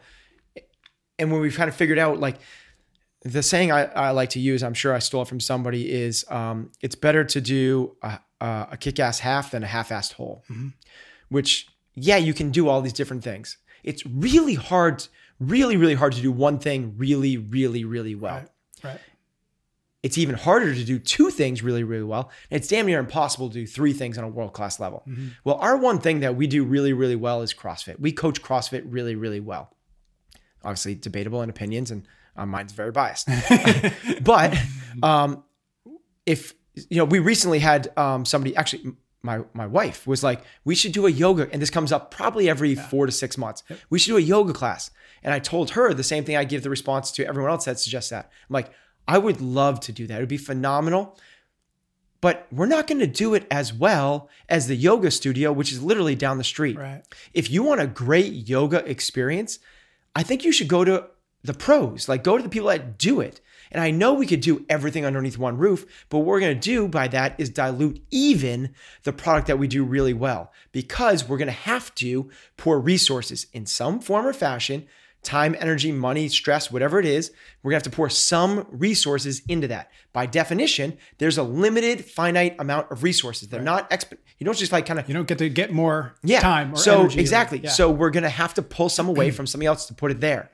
And 1.19 1.31
when 1.31 1.41
we've 1.41 1.55
kind 1.55 1.69
of 1.69 1.75
figured 1.75 1.99
out 1.99 2.19
like 2.19 2.37
the 3.21 3.43
saying 3.43 3.71
I, 3.71 3.85
I 3.85 4.09
like 4.11 4.31
to 4.31 4.39
use, 4.39 4.63
I'm 4.63 4.73
sure 4.73 4.93
I 4.93 4.99
stole 4.99 5.21
it 5.21 5.27
from 5.27 5.39
somebody, 5.39 5.91
is 5.91 6.25
um, 6.29 6.71
it's 6.81 6.95
better 6.95 7.23
to 7.23 7.39
do 7.39 7.95
a, 8.01 8.19
a, 8.41 8.67
a 8.71 8.77
kick-ass 8.77 9.19
half 9.19 9.51
than 9.51 9.63
a 9.63 9.67
half-assed 9.67 10.13
whole. 10.13 10.43
Which, 11.29 11.67
yeah, 11.95 12.17
you 12.17 12.33
can 12.33 12.51
do 12.51 12.67
all 12.67 12.81
these 12.81 12.93
different 12.93 13.23
things. 13.23 13.57
It's 13.83 14.05
really 14.05 14.55
hard, 14.55 15.07
really, 15.39 15.77
really 15.77 15.93
hard 15.93 16.13
to 16.13 16.21
do 16.21 16.31
one 16.31 16.59
thing 16.59 16.95
really, 16.97 17.37
really, 17.37 17.85
really 17.85 18.15
well. 18.15 18.35
Right. 18.35 18.49
Right. 18.83 18.99
It's 20.03 20.17
even 20.17 20.35
harder 20.35 20.75
to 20.75 20.83
do 20.83 20.99
two 20.99 21.29
things 21.29 21.63
really, 21.63 21.83
really 21.83 22.03
well. 22.03 22.29
And 22.51 22.59
it's 22.59 22.67
damn 22.67 22.85
near 22.85 22.99
impossible 22.99 23.47
to 23.47 23.53
do 23.53 23.65
three 23.65 23.93
things 23.93 24.17
on 24.17 24.25
a 24.25 24.27
world 24.27 24.51
class 24.51 24.77
level. 24.77 25.03
Well, 25.45 25.55
our 25.55 25.77
one 25.77 25.99
thing 25.99 26.19
that 26.19 26.35
we 26.35 26.45
do 26.45 26.65
really, 26.65 26.91
really 26.91 27.15
well 27.15 27.41
is 27.41 27.53
CrossFit. 27.53 28.01
We 28.01 28.11
coach 28.11 28.41
CrossFit 28.41 28.83
really, 28.85 29.15
really 29.15 29.39
well. 29.39 29.73
Obviously, 30.61 30.95
debatable 30.95 31.41
in 31.41 31.49
opinions, 31.49 31.89
and 31.89 32.05
uh, 32.35 32.45
mine's 32.45 32.73
very 32.73 32.91
biased. 32.91 33.29
but 34.21 34.57
um, 35.01 35.43
if 36.25 36.53
you 36.75 36.97
know, 36.97 37.05
we 37.05 37.19
recently 37.19 37.59
had 37.59 37.91
um, 37.97 38.25
somebody 38.25 38.55
actually. 38.55 38.93
My, 39.25 39.39
my 39.53 39.65
wife 39.65 40.05
was 40.05 40.21
like, 40.21 40.43
we 40.65 40.75
should 40.75 40.91
do 40.91 41.07
a 41.07 41.09
yoga, 41.09 41.47
and 41.53 41.61
this 41.61 41.69
comes 41.69 41.93
up 41.93 42.11
probably 42.11 42.49
every 42.49 42.75
four 42.75 43.05
to 43.05 43.11
six 43.13 43.37
months. 43.37 43.63
We 43.89 43.97
should 43.97 44.09
do 44.09 44.17
a 44.17 44.19
yoga 44.19 44.51
class, 44.51 44.91
and 45.23 45.33
I 45.33 45.39
told 45.39 45.69
her 45.69 45.93
the 45.93 46.03
same 46.03 46.25
thing 46.25 46.35
I 46.35 46.43
give 46.43 46.61
the 46.61 46.69
response 46.69 47.09
to 47.13 47.25
everyone 47.25 47.49
else 47.49 47.63
that 47.63 47.79
suggests 47.79 48.09
that. 48.09 48.29
I'm 48.49 48.53
like, 48.53 48.73
I 49.07 49.17
would 49.17 49.41
love 49.41 49.79
to 49.81 49.91
do 49.91 50.07
that. 50.07 50.17
It 50.17 50.19
would 50.21 50.29
be 50.29 50.37
phenomenal, 50.37 51.17
but 52.21 52.47
we're 52.51 52.65
not 52.65 52.87
going 52.87 52.99
to 52.99 53.07
do 53.07 53.33
it 53.33 53.45
as 53.51 53.73
well 53.73 54.29
as 54.47 54.67
the 54.67 54.75
yoga 54.75 55.11
studio, 55.11 55.51
which 55.51 55.71
is 55.71 55.83
literally 55.83 56.15
down 56.15 56.37
the 56.37 56.43
street. 56.43 56.77
Right. 56.77 57.03
If 57.33 57.51
you 57.51 57.63
want 57.63 57.81
a 57.81 57.87
great 57.87 58.47
yoga 58.47 58.89
experience, 58.89 59.59
I 60.15 60.23
think 60.23 60.45
you 60.45 60.51
should 60.51 60.67
go 60.67 60.85
to 60.85 61.07
the 61.43 61.53
pros, 61.53 62.07
like 62.07 62.23
go 62.23 62.37
to 62.37 62.43
the 62.43 62.49
people 62.49 62.69
that 62.69 62.97
do 62.97 63.19
it. 63.19 63.41
And 63.71 63.81
I 63.81 63.91
know 63.91 64.13
we 64.13 64.27
could 64.27 64.41
do 64.41 64.65
everything 64.69 65.03
underneath 65.03 65.37
one 65.37 65.57
roof, 65.57 66.05
but 66.09 66.19
what 66.19 66.27
we're 66.27 66.39
going 66.39 66.55
to 66.55 66.69
do 66.69 66.87
by 66.87 67.07
that 67.09 67.35
is 67.39 67.49
dilute 67.49 68.01
even 68.11 68.73
the 69.01 69.11
product 69.11 69.47
that 69.47 69.57
we 69.57 69.67
do 69.67 69.83
really 69.83 70.13
well 70.13 70.53
because 70.71 71.27
we're 71.27 71.37
going 71.37 71.47
to 71.47 71.51
have 71.51 71.93
to 71.95 72.29
pour 72.55 72.79
resources 72.79 73.47
in 73.51 73.65
some 73.65 73.99
form 73.99 74.27
or 74.27 74.33
fashion 74.33 74.85
time, 75.23 75.55
energy, 75.59 75.91
money, 75.91 76.27
stress, 76.27 76.71
whatever 76.71 76.99
it 76.99 77.05
is, 77.05 77.31
we're 77.61 77.71
gonna 77.71 77.77
have 77.77 77.83
to 77.83 77.89
pour 77.89 78.09
some 78.09 78.67
resources 78.69 79.41
into 79.47 79.67
that. 79.69 79.89
By 80.11 80.25
definition, 80.25 80.97
there's 81.17 81.37
a 81.37 81.43
limited, 81.43 82.05
finite 82.05 82.55
amount 82.59 82.91
of 82.91 83.03
resources. 83.03 83.47
They're 83.47 83.61
not 83.61 83.89
exp. 83.89 84.11
You 84.37 84.45
don't 84.45 84.57
just 84.57 84.71
like 84.71 84.85
kind 84.85 84.99
of 84.99 85.07
You 85.07 85.13
don't 85.13 85.27
get 85.27 85.37
to 85.37 85.49
get 85.49 85.71
more 85.71 86.15
yeah. 86.23 86.41
time 86.41 86.73
or 86.73 86.77
so 86.77 87.01
energy. 87.01 87.21
exactly. 87.21 87.59
Yeah. 87.59 87.69
So 87.69 87.89
we're 87.89 88.11
gonna 88.11 88.29
have 88.29 88.53
to 88.55 88.61
pull 88.61 88.89
some 88.89 89.07
away 89.07 89.31
from 89.37 89.47
somebody 89.47 89.67
else 89.67 89.85
to 89.87 89.93
put 89.93 90.11
it 90.11 90.19
there. 90.19 90.51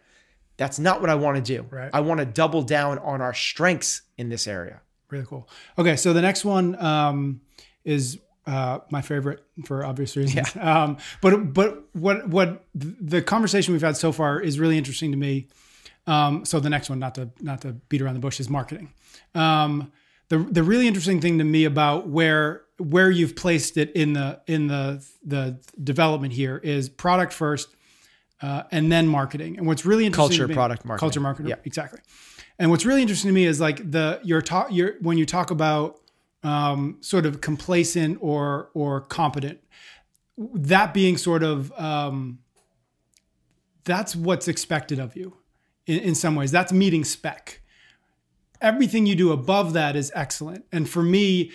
That's 0.57 0.77
not 0.77 1.01
what 1.01 1.09
I 1.09 1.15
want 1.15 1.37
to 1.37 1.41
do. 1.41 1.65
Right. 1.69 1.89
I 1.93 2.01
want 2.01 2.19
to 2.19 2.25
double 2.25 2.61
down 2.61 2.99
on 2.99 3.21
our 3.21 3.33
strengths 3.33 4.01
in 4.17 4.29
this 4.29 4.45
area. 4.45 4.81
Really 5.09 5.25
cool. 5.25 5.49
Okay, 5.77 5.95
so 5.95 6.13
the 6.13 6.21
next 6.21 6.45
one 6.45 6.79
um, 6.83 7.41
is 7.85 8.19
uh, 8.49 8.79
my 8.91 9.01
favorite 9.01 9.39
for 9.65 9.85
obvious 9.85 10.15
reasons. 10.17 10.55
Um, 10.71 10.97
but 11.21 11.53
but 11.53 11.83
what 11.93 12.27
what 12.27 12.65
the 12.75 13.21
conversation 13.21 13.73
we've 13.73 13.81
had 13.89 13.97
so 13.97 14.11
far 14.11 14.39
is 14.41 14.59
really 14.59 14.77
interesting 14.77 15.11
to 15.11 15.17
me. 15.17 15.47
Um, 16.07 16.43
so 16.45 16.59
the 16.59 16.69
next 16.69 16.89
one, 16.89 16.99
not 16.99 17.13
to 17.15 17.29
not 17.39 17.61
to 17.61 17.73
beat 17.89 18.01
around 18.01 18.15
the 18.15 18.19
bush, 18.27 18.39
is 18.39 18.49
marketing. 18.49 18.91
Um, 19.35 19.91
the 20.29 20.39
the 20.39 20.63
really 20.63 20.87
interesting 20.87 21.21
thing 21.21 21.37
to 21.37 21.43
me 21.43 21.65
about 21.65 22.07
where 22.07 22.63
where 22.77 23.11
you've 23.11 23.35
placed 23.35 23.77
it 23.77 23.91
in 23.95 24.13
the 24.13 24.41
in 24.47 24.67
the 24.67 25.05
the 25.23 25.59
development 25.83 26.33
here 26.33 26.57
is 26.63 26.89
product 26.89 27.33
first, 27.33 27.75
uh, 28.41 28.63
and 28.71 28.91
then 28.91 29.07
marketing. 29.07 29.57
And 29.57 29.67
what's 29.67 29.85
really 29.85 30.05
interesting 30.05 30.29
Culture, 30.37 30.43
to 30.43 30.47
me- 30.49 30.53
product, 30.55 30.85
marketing. 30.85 30.99
culture 31.07 31.19
marketing, 31.21 31.49
Yeah. 31.49 31.55
exactly. 31.65 31.99
And 32.57 32.71
what's 32.71 32.85
really 32.85 33.01
interesting 33.01 33.29
to 33.29 33.33
me 33.35 33.45
is 33.45 33.59
like 33.59 33.89
the 33.91 34.19
your 34.23 34.41
talk 34.41 34.71
your 34.71 34.93
when 35.01 35.17
you 35.17 35.25
talk 35.25 35.51
about 35.51 35.98
um, 36.43 36.97
sort 37.01 37.25
of 37.25 37.41
complacent 37.41 38.17
or 38.21 38.69
or 38.73 39.01
competent, 39.01 39.59
that 40.37 40.93
being 40.93 41.17
sort 41.17 41.43
of 41.43 41.71
um, 41.79 42.39
that's 43.83 44.15
what's 44.15 44.47
expected 44.47 44.99
of 44.99 45.15
you 45.15 45.37
in, 45.85 45.99
in 45.99 46.15
some 46.15 46.35
ways. 46.35 46.51
That's 46.51 46.71
meeting 46.71 47.03
spec. 47.03 47.61
Everything 48.61 49.05
you 49.05 49.15
do 49.15 49.31
above 49.31 49.73
that 49.73 49.95
is 49.95 50.11
excellent. 50.13 50.65
And 50.71 50.89
for 50.89 51.01
me, 51.01 51.51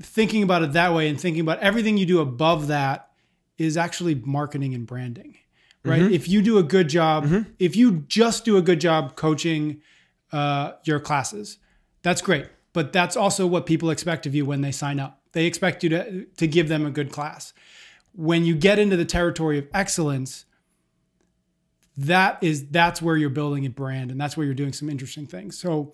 thinking 0.00 0.42
about 0.42 0.62
it 0.62 0.72
that 0.72 0.92
way 0.94 1.08
and 1.08 1.18
thinking 1.20 1.40
about 1.40 1.58
everything 1.60 1.96
you 1.96 2.06
do 2.06 2.20
above 2.20 2.66
that 2.68 3.10
is 3.58 3.76
actually 3.76 4.14
marketing 4.16 4.74
and 4.74 4.86
branding, 4.86 5.36
right? 5.84 6.02
If 6.12 6.28
you 6.28 6.42
do 6.42 6.58
a 6.58 6.62
good 6.62 6.88
job, 6.88 7.24
if 7.58 7.76
you 7.76 8.04
just 8.08 8.44
do 8.44 8.56
a 8.56 8.62
good 8.62 8.80
job 8.80 9.16
coaching 9.16 9.80
uh, 10.32 10.72
your 10.84 11.00
classes, 11.00 11.58
that's 12.02 12.20
great. 12.20 12.46
But 12.72 12.92
that's 12.92 13.16
also 13.16 13.46
what 13.46 13.66
people 13.66 13.90
expect 13.90 14.26
of 14.26 14.34
you 14.34 14.46
when 14.46 14.60
they 14.62 14.72
sign 14.72 14.98
up. 14.98 15.20
They 15.32 15.46
expect 15.46 15.82
you 15.82 15.90
to, 15.90 16.24
to 16.24 16.46
give 16.46 16.68
them 16.68 16.86
a 16.86 16.90
good 16.90 17.10
class. 17.12 17.52
When 18.14 18.44
you 18.44 18.54
get 18.54 18.78
into 18.78 18.96
the 18.96 19.04
territory 19.04 19.58
of 19.58 19.66
excellence, 19.74 20.44
that 21.96 22.38
is 22.42 22.68
that's 22.68 23.02
where 23.02 23.16
you're 23.16 23.30
building 23.30 23.66
a 23.66 23.70
brand 23.70 24.10
and 24.10 24.20
that's 24.20 24.36
where 24.36 24.44
you're 24.46 24.54
doing 24.54 24.72
some 24.72 24.88
interesting 24.88 25.26
things. 25.26 25.58
So 25.58 25.92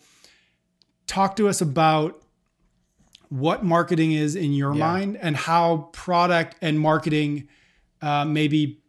talk 1.07 1.37
to 1.37 1.49
us 1.49 1.61
about 1.61 2.23
what 3.29 3.65
marketing 3.65 4.13
is 4.13 4.37
in 4.37 4.53
your 4.53 4.75
Yeah. 4.75 4.87
mind 4.87 5.19
and 5.21 5.37
how 5.37 5.89
product 5.93 6.57
and 6.63 6.79
marketing 6.79 7.49
uh, 8.01 8.25
maybe 8.25 8.81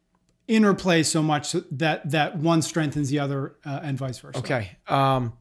interplay 0.47 1.03
so 1.03 1.21
much 1.21 1.53
that 1.71 2.09
that 2.11 2.37
one 2.37 2.61
strengthens 2.61 3.09
the 3.09 3.19
other 3.19 3.55
uh, 3.65 3.79
and 3.83 3.97
vice 3.97 4.19
versa. 4.19 4.39
Okay. 4.39 4.77
Um, 4.87 5.33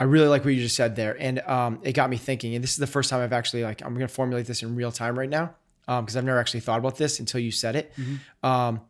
I 0.00 0.04
really 0.04 0.26
like 0.26 0.44
what 0.44 0.54
you 0.54 0.62
just 0.62 0.76
said 0.76 0.96
there, 0.96 1.14
and 1.20 1.40
um, 1.40 1.78
it 1.82 1.92
got 1.92 2.08
me 2.08 2.16
thinking. 2.16 2.54
And 2.54 2.64
this 2.64 2.70
is 2.72 2.78
the 2.78 2.86
first 2.86 3.10
time 3.10 3.20
I've 3.20 3.34
actually 3.34 3.62
like 3.62 3.82
I'm 3.82 3.94
going 3.94 4.08
to 4.08 4.12
formulate 4.12 4.46
this 4.46 4.62
in 4.62 4.74
real 4.74 4.90
time 4.90 5.16
right 5.16 5.28
now 5.28 5.54
because 5.86 6.16
I've 6.16 6.24
never 6.24 6.38
actually 6.38 6.60
thought 6.60 6.78
about 6.78 6.96
this 6.96 7.20
until 7.20 7.40
you 7.40 7.50
said 7.50 7.76
it. 7.76 7.92
Um, 8.42 8.80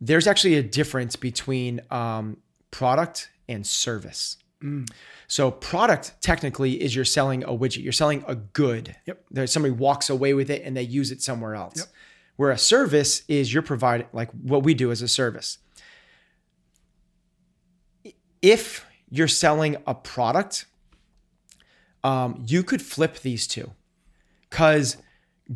there's 0.00 0.26
actually 0.26 0.54
a 0.54 0.62
difference 0.62 1.16
between 1.16 1.80
um, 1.90 2.38
product 2.70 3.30
and 3.48 3.66
service. 3.66 4.38
So 5.26 5.50
product 5.50 6.14
technically 6.20 6.82
is 6.82 6.94
you're 6.94 7.04
selling 7.04 7.44
a 7.44 7.48
widget. 7.48 7.82
You're 7.82 7.92
selling 7.92 8.24
a 8.26 8.34
good. 8.34 8.96
Yep. 9.06 9.24
There's 9.30 9.52
somebody 9.52 9.72
walks 9.72 10.08
away 10.08 10.32
with 10.32 10.50
it 10.50 10.62
and 10.64 10.76
they 10.76 10.82
use 10.82 11.10
it 11.10 11.22
somewhere 11.22 11.54
else. 11.54 11.76
Yep. 11.76 11.86
Where 12.36 12.50
a 12.50 12.58
service 12.58 13.22
is 13.28 13.52
you're 13.52 13.62
providing 13.62 14.06
like 14.12 14.30
what 14.30 14.62
we 14.62 14.74
do 14.74 14.90
as 14.90 15.02
a 15.02 15.08
service. 15.08 15.58
If 18.40 18.86
you're 19.14 19.28
selling 19.28 19.76
a 19.86 19.94
product, 19.94 20.66
um, 22.02 22.42
you 22.46 22.62
could 22.64 22.82
flip 22.82 23.20
these 23.20 23.46
two 23.46 23.70
because 24.50 24.96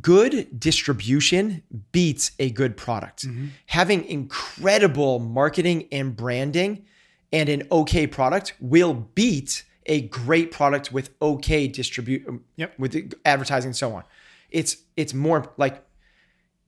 good 0.01 0.59
distribution 0.59 1.63
beats 1.93 2.31
a 2.39 2.51
good 2.51 2.77
product. 2.77 3.27
Having 3.67 4.05
incredible 4.05 5.19
marketing 5.19 5.89
and 5.91 6.17
branding 6.17 6.85
and 7.33 7.49
an 7.49 7.65
okay 7.73 8.07
product 8.07 8.55
will 8.61 8.95
beat 8.95 9.65
a 9.87 10.03
great 10.03 10.53
product 10.53 10.93
with 10.93 11.11
okay 11.21 11.67
distribute 11.67 12.23
Yep. 12.57 12.79
with 12.79 13.13
advertising 13.25 13.69
and 13.71 13.77
so 13.77 13.95
on. 13.95 14.05
It's 14.51 14.77
it's 14.97 15.13
more 15.15 15.53
like 15.57 15.83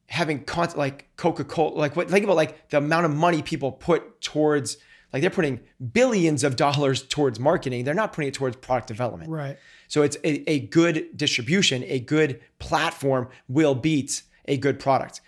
having 0.07 0.42
con- 0.44 0.72
like 0.76 1.09
Coca-Cola 1.16 1.74
like 1.79 1.94
what 1.94 2.11
think 2.11 2.24
about 2.24 2.37
like 2.37 2.68
the 2.70 2.79
amount 2.79 3.07
of 3.07 3.14
money 3.14 3.42
people 3.42 3.70
put 3.70 4.20
towards 4.20 4.76
like 5.12 5.23
they're 5.23 5.31
putting 5.31 5.61
billions 5.92 6.44
of 6.44 6.57
dollars 6.57 7.03
towards 7.03 7.40
marketing. 7.40 7.85
They're 7.85 7.94
not 7.94 8.12
putting 8.12 8.29
it 8.29 8.35
towards 8.35 8.57
product 8.57 8.88
development. 8.88 9.31
Right. 9.31 9.59
So 9.88 10.03
it's 10.03 10.16
a, 10.25 10.49
a 10.49 10.61
good 10.61 11.16
distribution, 11.16 11.85
a 11.87 12.01
good 12.01 12.40
platform 12.59 13.29
will 13.49 13.75
beat 13.75 14.23
a 14.46 14.57
good 14.57 14.79
product. 14.79 15.20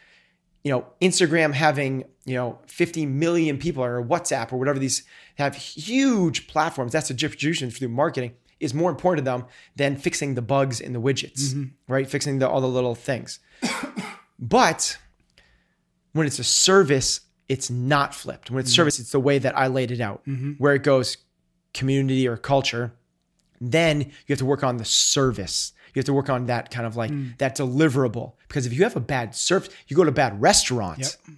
You 0.63 0.71
know, 0.71 0.87
Instagram 1.01 1.53
having, 1.53 2.05
you 2.25 2.35
know, 2.35 2.61
50 2.69 3.07
million 3.07 3.59
people 3.59 3.83
or 3.83 4.05
WhatsApp 4.05 4.53
or 4.53 4.59
whatever 4.59 4.79
these 4.79 5.03
have 5.37 5.57
huge 5.57 6.47
platforms. 6.47 6.93
That's 6.93 7.11
a 7.11 7.15
distribution 7.15 7.71
through 7.71 7.89
marketing 7.89 8.35
is 8.61 8.73
more 8.73 8.91
important 8.91 9.27
to 9.27 9.31
them 9.31 9.45
than 9.75 9.97
fixing 9.97 10.37
the 10.37 10.43
bugs 10.43 10.81
in 10.81 10.93
the 10.93 11.01
widgets, 11.01 11.49
mm-hmm. 11.49 11.65
right? 11.93 12.09
Fixing 12.09 12.39
the, 12.39 12.49
all 12.49 12.61
the 12.61 12.69
little 12.69 12.95
things. 12.95 13.41
but 14.39 14.97
when 16.13 16.29
it's 16.29 16.39
a 16.39 16.45
service, 16.45 17.21
it's 17.53 17.69
not 17.69 18.15
flipped. 18.15 18.51
When 18.51 18.61
it's 18.61 18.71
mm-hmm. 18.71 18.77
service, 18.77 18.99
it's 18.99 19.13
the 19.13 19.21
way 19.21 19.37
that 19.37 19.57
I 19.59 19.67
laid 19.67 19.91
it 19.91 20.01
out, 20.01 20.23
mm-hmm. 20.27 20.53
where 20.53 20.75
it 20.75 20.83
goes 20.83 21.19
community 21.75 22.27
or 22.27 22.39
culture. 22.39 22.95
Then 23.61 24.01
you 24.01 24.31
have 24.31 24.39
to 24.39 24.47
work 24.47 24.65
on 24.65 24.79
the 24.79 24.87
service. 24.87 25.75
You 25.93 26.01
have 26.01 26.07
to 26.07 26.15
work 26.15 26.31
on 26.31 26.47
that 26.47 26.71
kind 26.71 26.87
of 26.87 26.97
like 26.97 27.11
mm. 27.11 27.37
that 27.37 27.55
deliverable. 27.55 28.33
Because 28.49 28.65
if 28.65 28.73
you 28.73 28.85
have 28.85 28.97
a 28.97 29.01
bad 29.01 29.35
service, 29.35 29.69
you 29.87 29.95
go 29.95 30.03
to 30.03 30.09
a 30.09 30.15
bad 30.15 30.41
restaurant. 30.41 31.01
Yep. 31.01 31.37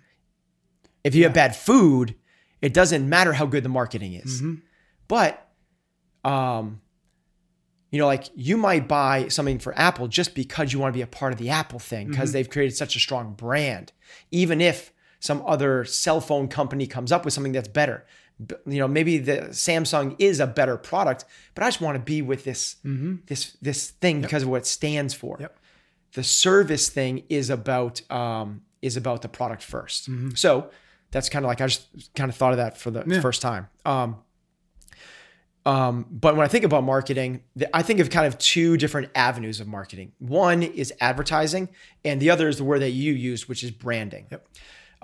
If 1.02 1.14
you 1.16 1.24
have 1.24 1.34
bad 1.34 1.56
food, 1.56 2.14
it 2.62 2.72
doesn't 2.72 3.08
matter 3.08 3.32
how 3.32 3.46
good 3.46 3.64
the 3.64 3.68
marketing 3.68 4.12
is. 4.12 4.40
Mm-hmm. 4.40 4.54
But, 5.08 5.48
um, 6.22 6.80
you 7.90 7.98
know, 7.98 8.06
like 8.06 8.30
you 8.36 8.56
might 8.56 8.86
buy 8.86 9.26
something 9.28 9.58
for 9.58 9.76
Apple 9.76 10.06
just 10.06 10.36
because 10.36 10.72
you 10.72 10.78
want 10.78 10.94
to 10.94 10.96
be 10.96 11.02
a 11.02 11.08
part 11.08 11.32
of 11.32 11.40
the 11.40 11.50
Apple 11.50 11.80
thing 11.80 12.08
because 12.08 12.30
they've 12.30 12.48
created 12.48 12.76
such 12.76 12.94
a 12.94 13.00
strong 13.00 13.34
brand. 13.34 13.90
Even 14.30 14.60
if 14.60 14.92
some 15.28 15.42
other 15.46 15.84
cell 15.86 16.20
phone 16.20 16.46
company 16.48 16.86
comes 16.86 17.10
up 17.10 17.24
with 17.24 17.32
something 17.34 17.52
that's 17.56 17.68
better, 17.82 18.04
you 18.66 18.78
know, 18.82 18.88
maybe 18.88 19.16
the 19.18 19.38
Samsung 19.50 20.16
is 20.18 20.38
a 20.40 20.46
better 20.46 20.76
product, 20.76 21.24
but 21.54 21.62
I 21.64 21.68
just 21.68 21.80
want 21.80 21.96
to 21.96 22.04
be 22.14 22.20
with 22.20 22.42
this 22.44 22.76
this 23.30 23.42
this 23.62 23.80
thing 24.02 24.20
because 24.20 24.42
of 24.42 24.48
what 24.50 24.62
it 24.62 24.66
stands 24.66 25.14
for. 25.14 25.38
Yep. 25.40 25.56
The 26.12 26.22
service 26.24 26.88
thing 26.90 27.22
is 27.28 27.48
about 27.50 27.94
um, 28.10 28.62
is 28.82 28.96
about 28.96 29.22
the 29.22 29.28
product 29.28 29.62
1st 29.62 30.36
So 30.38 30.70
That's 31.10 31.28
kind 31.30 31.44
of 31.44 31.48
like 31.48 31.60
I 31.62 31.66
just 31.68 31.86
kind 32.14 32.28
of 32.30 32.36
thought 32.36 32.52
of 32.52 32.58
that 32.58 32.76
for 32.76 32.90
the 32.90 33.02
Yeah. 33.06 33.20
first 33.22 33.40
time. 33.40 33.68
Um, 33.86 34.16
um, 35.66 36.06
but 36.10 36.36
when 36.36 36.44
I 36.44 36.48
think 36.48 36.64
about 36.64 36.84
marketing, 36.84 37.42
I 37.72 37.82
think 37.82 37.98
of 38.00 38.10
kind 38.10 38.26
of 38.26 38.36
two 38.36 38.76
different 38.76 39.08
avenues 39.14 39.60
of 39.60 39.66
marketing. 39.66 40.12
One 40.18 40.62
is 40.62 40.92
advertising, 41.00 41.68
and 42.04 42.20
the 42.20 42.28
other 42.30 42.48
is 42.48 42.58
the 42.58 42.64
word 42.64 42.80
that 42.80 42.90
you 42.90 43.12
used, 43.14 43.48
which 43.48 43.62
is 43.64 43.70
branding. 43.70 44.26
Yep. 44.30 44.46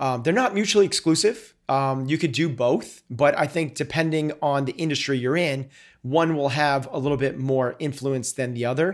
Um, 0.01 0.23
they're 0.23 0.33
not 0.33 0.53
mutually 0.55 0.85
exclusive. 0.85 1.53
Um, 1.69 2.07
you 2.07 2.17
could 2.17 2.31
do 2.33 2.49
both, 2.49 3.03
but 3.09 3.37
I 3.37 3.45
think 3.45 3.75
depending 3.75 4.33
on 4.41 4.65
the 4.65 4.73
industry 4.73 5.17
you're 5.17 5.37
in, 5.37 5.69
one 6.01 6.35
will 6.35 6.49
have 6.49 6.89
a 6.91 6.97
little 6.97 7.17
bit 7.17 7.37
more 7.37 7.75
influence 7.79 8.33
than 8.33 8.53
the 8.53 8.65
other. 8.65 8.91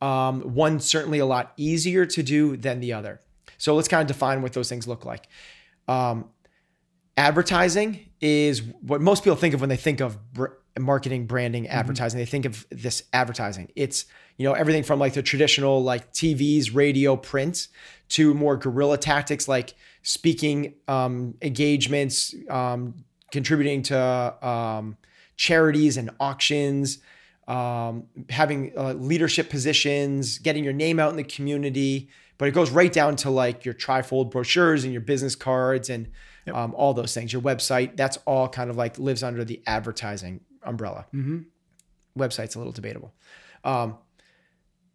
Um, 0.00 0.40
one 0.54 0.80
certainly 0.80 1.18
a 1.18 1.26
lot 1.26 1.52
easier 1.56 2.06
to 2.06 2.22
do 2.22 2.56
than 2.56 2.80
the 2.80 2.94
other. 2.94 3.20
So 3.58 3.74
let's 3.74 3.86
kind 3.86 4.00
of 4.02 4.08
define 4.08 4.42
what 4.42 4.54
those 4.54 4.68
things 4.68 4.88
look 4.88 5.04
like. 5.04 5.28
Um, 5.88 6.30
advertising 7.16 8.00
is 8.20 8.62
what 8.80 9.00
most 9.00 9.24
people 9.24 9.36
think 9.36 9.54
of 9.54 9.60
when 9.60 9.68
they 9.68 9.76
think 9.76 10.00
of 10.00 10.32
br- 10.32 10.46
marketing, 10.78 11.26
branding, 11.26 11.68
advertising. 11.68 12.18
They 12.18 12.26
think 12.26 12.44
of 12.44 12.66
this 12.70 13.02
advertising. 13.12 13.70
It's 13.76 14.06
you 14.36 14.44
know 14.44 14.52
everything 14.52 14.82
from 14.82 14.98
like 14.98 15.14
the 15.14 15.22
traditional 15.22 15.82
like 15.82 16.12
TVs, 16.12 16.74
radio, 16.74 17.16
print 17.16 17.68
to 18.08 18.34
more 18.34 18.56
guerrilla 18.56 18.98
tactics 18.98 19.48
like 19.48 19.74
speaking 20.06 20.72
um, 20.86 21.34
engagements, 21.42 22.32
um, 22.48 22.94
contributing 23.32 23.82
to 23.82 24.46
um, 24.46 24.96
charities 25.36 25.96
and 25.96 26.10
auctions, 26.20 26.98
um, 27.48 28.04
having 28.30 28.72
uh, 28.78 28.92
leadership 28.92 29.50
positions, 29.50 30.38
getting 30.38 30.62
your 30.62 30.72
name 30.72 31.00
out 31.00 31.10
in 31.10 31.16
the 31.16 31.24
community. 31.24 32.08
But 32.38 32.46
it 32.46 32.52
goes 32.52 32.70
right 32.70 32.92
down 32.92 33.16
to 33.16 33.30
like 33.30 33.64
your 33.64 33.74
trifold 33.74 34.30
brochures 34.30 34.84
and 34.84 34.92
your 34.92 35.02
business 35.02 35.34
cards 35.34 35.90
and 35.90 36.06
um, 36.54 36.72
all 36.76 36.94
those 36.94 37.12
things. 37.12 37.32
Your 37.32 37.42
website, 37.42 37.96
that's 37.96 38.16
all 38.26 38.48
kind 38.48 38.70
of 38.70 38.76
like 38.76 39.00
lives 39.00 39.24
under 39.24 39.44
the 39.44 39.60
advertising 39.66 40.40
umbrella. 40.62 41.06
Website's 42.16 42.54
a 42.54 42.58
little 42.58 42.72
debatable. 42.72 43.12
Um, 43.64 43.96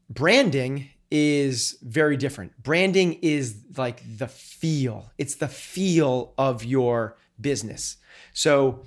branding 0.10 0.90
is 1.12 1.78
very 1.82 2.18
different. 2.18 2.64
Branding 2.64 3.20
is 3.22 3.58
like 3.78 4.02
the 4.18 4.28
feel. 4.28 5.12
It's 5.18 5.36
the 5.36 5.48
feel 5.48 6.34
of 6.38 6.64
your 6.64 7.18
business. 7.40 7.98
So 8.34 8.84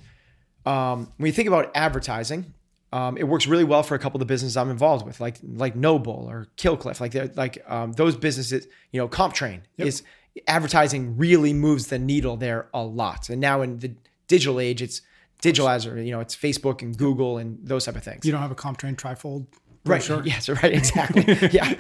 um, 0.65 1.13
when 1.19 1.27
you 1.27 1.33
think 1.33 1.49
about 1.49 1.71
advertising, 1.75 2.55
um, 2.93 3.19
it 3.19 3.25
works 3.25 3.47
really 3.47 3.65
well 3.65 3.83
for 3.83 3.95
a 3.95 3.99
couple 3.99 4.19
of 4.19 4.21
the 4.21 4.33
businesses 4.33 4.57
I'm 4.57 4.71
involved 4.71 5.05
with, 5.05 5.21
like 5.21 5.39
like 5.43 5.75
NOBULL 5.75 6.29
or 6.31 6.49
Kill 6.57 6.77
Cliff, 6.77 7.01
like 7.01 7.15
like 7.37 7.63
um, 7.69 7.93
those 7.93 8.17
businesses. 8.17 8.69
You 8.93 9.01
know, 9.01 9.09
CompTrain 9.09 9.63
is 9.79 10.03
advertising 10.49 11.17
really 11.17 11.53
moves 11.53 11.89
the 11.89 11.99
needle 11.99 12.37
there 12.37 12.69
a 12.73 12.83
lot. 12.83 13.29
And 13.29 13.41
now 13.41 13.63
in 13.63 13.79
the 13.79 13.95
digital 14.29 14.61
age, 14.61 14.81
it's 14.81 15.03
digital 15.41 15.69
as 15.69 15.85
you 15.85 16.11
know, 16.11 16.21
it's 16.21 16.35
Facebook 16.35 16.83
and 16.83 16.97
Google 16.97 17.39
and 17.39 17.59
those 17.63 17.85
type 17.85 17.97
of 17.97 18.03
things. 18.03 18.25
You 18.25 18.33
don't 18.33 18.41
have 18.41 18.51
a 18.51 18.57
CompTrain 18.57 18.97
trifold 18.97 19.47
Right. 19.85 20.05
brochure? 20.07 20.23
Yes. 20.25 20.49
Right. 20.49 20.73
Exactly. 20.73 21.25
yeah. 21.53 21.75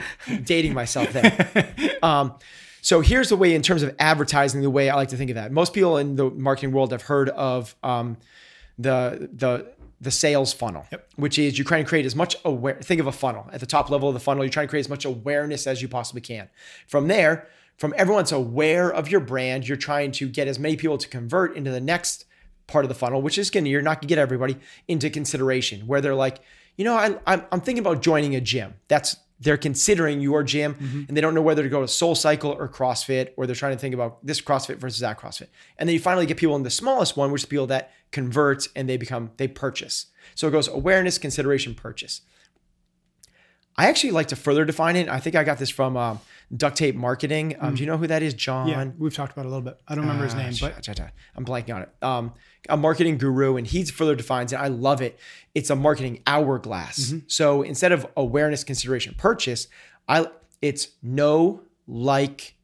Dating 0.44 0.74
myself 0.74 1.12
there. 1.12 1.96
Um, 2.02 2.34
so 2.82 3.00
here's 3.00 3.30
the 3.30 3.36
way, 3.36 3.55
in 3.55 3.62
terms 3.62 3.82
of 3.82 3.94
advertising, 3.98 4.61
the 4.61 4.68
way 4.70 4.90
I 4.90 4.94
like 4.96 5.09
to 5.09 5.16
think 5.16 5.30
of 5.30 5.36
that. 5.36 5.50
Most 5.52 5.72
people 5.72 5.96
in 5.96 6.16
the 6.16 6.28
marketing 6.30 6.72
world 6.72 6.92
have 6.92 7.02
heard 7.02 7.30
of 7.30 7.74
um, 7.82 8.18
the 8.78 9.28
the 9.32 9.72
the 10.00 10.11
sales 10.11 10.52
funnel, 10.52 10.84
Yep. 10.92 11.09
which 11.16 11.38
is 11.38 11.57
you 11.57 11.64
try 11.64 11.78
and 11.78 11.86
create 11.86 12.05
as 12.05 12.14
much 12.14 12.36
aware. 12.44 12.74
Think 12.74 13.00
of 13.00 13.07
a 13.07 13.12
funnel 13.12 13.48
at 13.52 13.61
the 13.61 13.66
top 13.66 13.88
level 13.88 14.09
of 14.09 14.14
the 14.14 14.20
funnel. 14.20 14.44
You're 14.44 14.50
trying 14.50 14.66
to 14.66 14.70
create 14.70 14.80
as 14.84 14.90
much 14.90 15.07
awareness 15.07 15.66
as 15.66 15.80
you 15.80 15.88
possibly 15.88 16.20
can. 16.20 16.50
From 16.86 17.09
there, 17.09 17.48
from 17.78 17.94
everyone's 17.96 18.32
aware 18.32 18.92
of 18.92 19.09
your 19.11 19.20
brand, 19.20 19.66
you're 19.66 19.78
trying 19.78 20.12
to 20.12 20.28
get 20.28 20.46
as 20.46 20.59
many 20.59 20.76
people 20.76 20.98
to 20.98 21.09
convert 21.09 21.57
into 21.57 21.70
the 21.70 21.80
next 21.80 22.26
part 22.66 22.84
of 22.84 22.90
the 22.90 22.94
funnel, 22.94 23.22
which 23.22 23.38
is 23.38 23.50
going 23.50 23.64
to 23.64 23.70
you're 23.70 23.80
not 23.82 23.94
going 24.02 24.09
to 24.09 24.14
get 24.14 24.18
everybody 24.18 24.57
into 24.88 25.09
consideration 25.09 25.86
where 25.86 26.02
they're 26.02 26.14
like, 26.14 26.40
you 26.77 26.85
know, 26.85 26.95
I, 26.95 27.16
I'm 27.27 27.45
I'm 27.53 27.61
thinking 27.61 27.81
about 27.81 28.03
joining 28.03 28.35
a 28.35 28.41
gym. 28.41 28.75
That's 28.89 29.16
they're 29.41 29.57
considering 29.57 30.20
your 30.20 30.43
gym 30.43 30.77
and 31.09 31.16
they 31.16 31.20
don't 31.20 31.35
know 31.35 31.43
whether 31.43 31.62
to 31.62 31.68
go 31.68 31.81
to 31.81 31.89
Soul 31.89 32.14
Cycle 32.14 32.53
or 32.53 32.68
CrossFit, 32.68 33.31
or 33.37 33.47
they're 33.47 33.57
trying 33.57 33.75
to 33.75 33.79
think 33.79 33.95
about 33.95 34.25
this 34.25 34.41
CrossFit 34.41 34.77
versus 34.77 35.01
that 35.01 35.18
CrossFit. 35.18 35.49
And 35.77 35.89
then 35.89 35.95
you 35.95 36.01
finally 36.01 36.25
get 36.25 36.37
people 36.37 36.57
in 36.57 36.62
the 36.62 36.70
smallest 36.70 37.16
one, 37.16 37.31
which 37.31 37.43
is 37.43 37.47
people 37.47 37.66
that 37.66 37.93
convert 38.11 38.68
and 38.75 38.89
they 38.89 38.97
become 38.97 39.33
they 39.37 39.49
purchase. 39.49 40.07
So 40.35 40.49
it 40.49 40.53
goes 40.53 40.68
awareness, 40.68 41.18
consideration, 41.18 41.75
purchase. 41.75 42.22
I 43.77 43.89
actually 43.89 44.12
like 44.12 44.29
to 44.29 44.37
further 44.37 44.64
define 44.64 44.97
it. 44.97 45.09
I 45.09 45.18
think 45.18 45.35
I 45.35 45.43
got 45.45 45.59
this 45.59 45.70
from 45.70 45.97
um, 45.97 46.20
Duct 46.57 46.76
Tape 46.76 46.94
Marketing. 46.94 47.57
Um, 47.59 47.74
Do 47.74 47.80
you 47.80 47.86
know 47.86 47.96
who 47.96 48.07
that 48.07 48.22
is? 48.22 48.34
John. 48.34 48.68
Yeah, 48.68 48.90
we've 48.98 49.14
talked 49.14 49.32
about 49.32 49.42
it 49.44 49.48
a 49.48 49.50
little 49.50 49.62
bit. 49.64 49.80
I 49.88 49.94
don't 49.94 50.05
remember 50.05 50.24
his 50.24 50.34
Ah, 50.34 50.38
name, 50.38 50.55
but 50.61 50.88
I'm 51.36 51.44
blanking 51.44 51.74
on 51.74 51.82
it. 51.82 51.88
Um, 52.02 52.32
a 52.68 52.76
marketing 52.76 53.18
guru, 53.18 53.57
and 53.57 53.66
he 53.66 53.84
further 53.84 54.14
defines 54.14 54.52
it. 54.52 54.57
I 54.57 54.68
love 54.68 55.02
it. 55.02 55.18
It's 55.55 55.70
a 55.70 55.76
marketing 55.76 56.22
hourglass. 56.26 56.98
Mm-hmm. 57.09 57.18
So 57.26 57.62
instead 57.62 57.92
of 57.92 58.07
awareness, 58.16 58.62
consideration, 58.64 59.14
purchase, 59.18 59.68
I 60.09 60.26
it's 60.62 60.88
know, 61.02 61.62
like, 61.86 62.55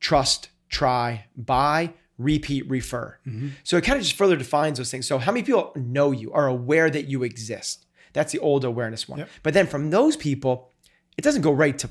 trust, 0.00 0.50
try, 0.68 1.26
buy, 1.36 1.92
repeat, 2.18 2.68
refer. 2.70 3.18
Mm-hmm. 3.26 3.48
So 3.64 3.76
it 3.76 3.84
kind 3.84 3.98
of 3.98 4.04
just 4.04 4.16
further 4.16 4.36
defines 4.36 4.78
those 4.78 4.90
things. 4.90 5.06
So 5.06 5.18
how 5.18 5.32
many 5.32 5.42
people 5.42 5.72
know 5.74 6.12
you 6.12 6.32
are 6.32 6.46
aware 6.46 6.88
that 6.90 7.06
you 7.08 7.22
exist? 7.24 7.86
That's 8.12 8.32
the 8.32 8.38
old 8.38 8.64
awareness 8.64 9.08
one. 9.08 9.18
Yep. 9.20 9.28
But 9.42 9.54
then 9.54 9.66
from 9.66 9.90
those 9.90 10.16
people, 10.16 10.70
it 11.18 11.22
doesn't 11.22 11.42
go 11.42 11.52
right 11.52 11.76
to 11.78 11.90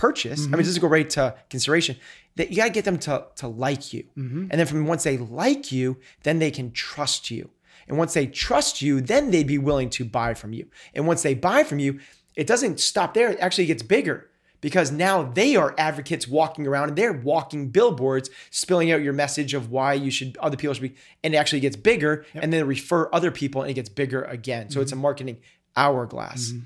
purchase. 0.00 0.46
I 0.46 0.50
mean, 0.50 0.60
it 0.60 0.64
doesn't 0.64 0.80
go 0.80 0.88
right 0.88 1.08
to 1.10 1.34
consideration. 1.50 1.96
That 2.36 2.50
you 2.50 2.56
got 2.56 2.64
to 2.64 2.70
get 2.70 2.84
them 2.84 2.98
to 3.00 3.26
to 3.36 3.48
like 3.48 3.92
you, 3.92 4.04
mm-hmm. 4.16 4.46
and 4.50 4.52
then 4.52 4.66
from 4.66 4.86
once 4.86 5.04
they 5.04 5.18
like 5.18 5.70
you, 5.70 5.98
then 6.22 6.38
they 6.38 6.50
can 6.50 6.72
trust 6.72 7.30
you. 7.30 7.50
And 7.86 7.98
once 7.98 8.14
they 8.14 8.26
trust 8.26 8.80
you, 8.80 9.00
then 9.00 9.30
they'd 9.30 9.46
be 9.46 9.58
willing 9.58 9.90
to 9.90 10.04
buy 10.04 10.34
from 10.34 10.52
you. 10.52 10.68
And 10.94 11.06
once 11.06 11.22
they 11.22 11.34
buy 11.34 11.64
from 11.64 11.80
you, 11.80 11.98
it 12.36 12.46
doesn't 12.46 12.78
stop 12.80 13.14
there. 13.14 13.30
It 13.30 13.40
actually 13.40 13.66
gets 13.66 13.82
bigger 13.82 14.30
because 14.60 14.92
now 14.92 15.24
they 15.24 15.56
are 15.56 15.74
advocates 15.76 16.28
walking 16.28 16.66
around 16.66 16.88
and 16.90 16.96
they're 16.96 17.12
walking 17.12 17.68
billboards, 17.68 18.30
spilling 18.50 18.92
out 18.92 19.02
your 19.02 19.12
message 19.12 19.54
of 19.54 19.70
why 19.70 19.92
you 19.94 20.10
should 20.10 20.36
other 20.38 20.56
people 20.56 20.72
should 20.72 20.82
be, 20.94 20.94
and 21.22 21.34
it 21.34 21.36
actually 21.36 21.60
gets 21.60 21.76
bigger, 21.76 22.24
and 22.34 22.52
then 22.52 22.66
refer 22.66 23.10
other 23.12 23.30
people, 23.30 23.62
and 23.62 23.70
it 23.70 23.74
gets 23.74 23.88
bigger 23.88 24.22
again. 24.22 24.70
So 24.70 24.80
it's 24.80 24.92
a 24.92 24.94
mm-hmm. 24.94 25.02
marketing 25.02 25.38
hourglass. 25.76 26.52
Mm-hmm. 26.52 26.64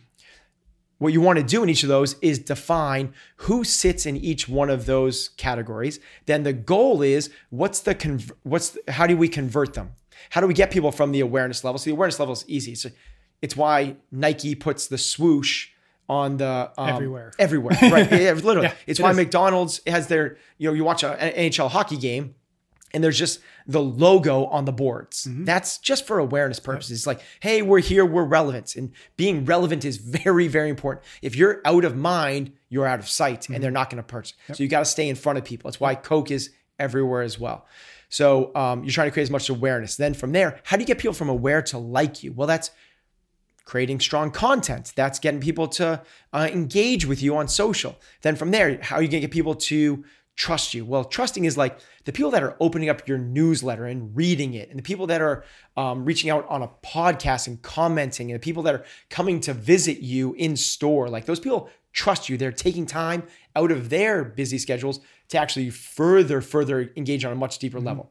What 1.05 1.13
you 1.13 1.21
want 1.21 1.39
to 1.39 1.45
do 1.45 1.63
in 1.63 1.69
each 1.69 1.83
of 1.83 1.91
those 1.91 2.17
is 2.23 2.39
define 2.39 3.13
who 3.37 3.63
sits 3.63 4.07
in 4.07 4.17
each 4.17 4.49
one 4.49 4.71
of 4.71 4.87
those 4.87 5.29
categories. 5.37 6.01
Then 6.25 6.45
the 6.45 6.55
goal 6.55 7.03
is 7.03 7.29
what's 7.51 7.81
the 7.81 7.95
conv- 7.95 8.33
what's 8.43 8.71
the, 8.71 8.91
how 8.91 9.07
do 9.07 9.15
we 9.15 9.29
convert 9.29 9.75
them? 9.75 9.93
How 10.31 10.41
do 10.41 10.47
we 10.47 10.55
get 10.55 10.71
people 10.71 10.91
from 10.93 11.13
the 11.13 11.21
awareness 11.21 11.63
level? 11.63 11.77
So 11.79 11.91
the 11.91 11.91
awareness 11.91 12.19
level 12.19 12.33
is 12.33 12.47
easy. 12.49 12.75
So 12.75 12.89
it's 13.43 13.55
why 13.55 13.97
Nike 14.11 14.55
puts 14.55 14.87
the 14.87 14.97
swoosh 14.97 15.69
on 16.09 16.39
the 16.39 16.73
um, 16.79 16.89
Everywhere. 16.89 17.33
Everywhere, 17.39 17.77
right? 17.83 18.11
Yeah, 18.11 18.33
literally. 18.33 18.69
Yeah, 18.69 18.75
it's 18.87 18.99
it 18.99 19.03
why 19.03 19.11
is. 19.11 19.17
McDonald's 19.19 19.83
has 19.87 20.07
their 20.07 20.39
you 20.57 20.71
know 20.71 20.73
you 20.73 20.85
watch 20.85 21.05
an 21.05 21.19
NHL 21.19 21.71
hockey 21.71 21.99
game 21.99 22.35
and 22.95 23.05
there's 23.05 23.19
just 23.19 23.41
the 23.67 23.83
logo 23.83 24.47
on 24.47 24.65
the 24.65 24.73
boards. 24.73 25.25
Mm-hmm. 25.25 25.45
That's 25.45 25.79
just 25.79 26.07
for 26.07 26.19
awareness 26.19 26.61
purposes. 26.61 26.99
It's 26.99 27.07
like, 27.07 27.21
hey, 27.41 27.61
we're 27.61 27.81
here, 27.81 28.07
we're 28.07 28.25
relevant. 28.25 28.77
And 28.77 28.93
being 29.17 29.45
relevant 29.45 29.85
is 29.85 29.99
very, 29.99 30.49
very 30.49 30.71
important. 30.71 31.05
If 31.21 31.37
you're 31.37 31.61
out 31.65 31.85
of 31.85 31.97
mind, 31.97 32.53
you're 32.69 32.87
out 32.87 33.01
of 33.01 33.09
sight 33.09 33.43
Mm-hmm. 33.43 33.55
and 33.55 33.65
they're 33.65 33.71
not 33.71 33.91
going 33.91 34.03
to 34.03 34.07
purchase. 34.07 34.35
So 34.53 34.63
you 34.63 34.69
got 34.69 34.79
to 34.79 34.85
stay 34.85 35.09
in 35.09 35.17
front 35.17 35.39
of 35.39 35.45
people. 35.45 35.69
That's 35.69 35.81
why 35.81 35.97
Coke 35.97 36.31
is 36.31 36.51
everywhere 36.79 37.23
as 37.23 37.39
well. 37.39 37.67
So 38.09 38.55
um, 38.55 38.85
you're 38.85 38.93
trying 38.93 39.09
to 39.09 39.13
create 39.13 39.25
as 39.25 39.31
much 39.31 39.49
awareness. 39.51 39.97
Then 39.97 40.15
from 40.15 40.33
there, 40.33 40.61
how 40.63 40.77
do 40.77 40.83
you 40.83 40.87
get 40.87 40.99
people 40.99 41.15
from 41.15 41.29
aware 41.29 41.63
to 41.63 41.79
like 41.79 42.23
you? 42.23 42.33
Well, 42.33 42.47
that's 42.47 42.71
creating 43.65 43.99
strong 43.99 44.31
content. 44.31 44.93
That's 44.95 45.19
getting 45.19 45.41
people 45.41 45.67
to 45.69 46.03
uh, 46.33 46.49
engage 46.53 47.07
with 47.07 47.23
you 47.23 47.37
on 47.37 47.49
social. 47.49 47.99
Then 48.23 48.37
from 48.37 48.51
there, 48.51 48.79
how 48.83 48.97
are 48.97 49.03
you 49.03 49.09
going 49.09 49.23
to 49.23 49.27
get 49.27 49.33
people 49.33 49.55
to 49.55 50.05
trust 50.37 50.75
you? 50.75 50.85
Well, 50.85 51.05
trusting 51.05 51.45
is 51.45 51.57
like 51.57 51.79
the 52.05 52.13
people 52.13 52.31
that 52.33 52.43
are 52.43 52.57
opening 52.61 52.89
up 52.89 53.07
your 53.07 53.19
newsletter 53.19 53.87
and 53.87 54.15
reading 54.17 54.55
it, 54.55 54.69
and 54.71 54.79
the 54.79 54.83
people 54.83 55.07
that 55.09 55.21
are 55.21 55.45
um, 55.77 56.05
reaching 56.05 56.31
out 56.31 56.47
on 56.49 56.63
a 56.63 56.69
podcast 56.85 57.47
and 57.47 57.61
commenting, 57.63 58.31
and 58.31 58.41
the 58.41 58.45
people 58.45 58.63
that 58.65 58.75
are 58.75 58.85
coming 59.11 59.41
to 59.41 59.55
visit 59.55 60.01
you 60.01 60.35
in 60.35 60.57
store. 60.57 61.09
Like 61.09 61.27
those 61.27 61.41
people 61.41 61.71
trust 61.93 62.29
you. 62.29 62.37
They're 62.37 62.53
taking 62.53 62.87
time 62.87 63.23
out 63.55 63.71
of 63.71 63.89
their 63.89 64.25
busy 64.25 64.59
schedules 64.59 65.01
to 65.29 65.39
actually 65.39 65.71
further, 65.71 66.41
further 66.41 66.93
engage 66.97 67.25
on 67.25 67.33
a 67.33 67.37
much 67.37 67.59
deeper 67.59 67.81
level. 67.81 68.11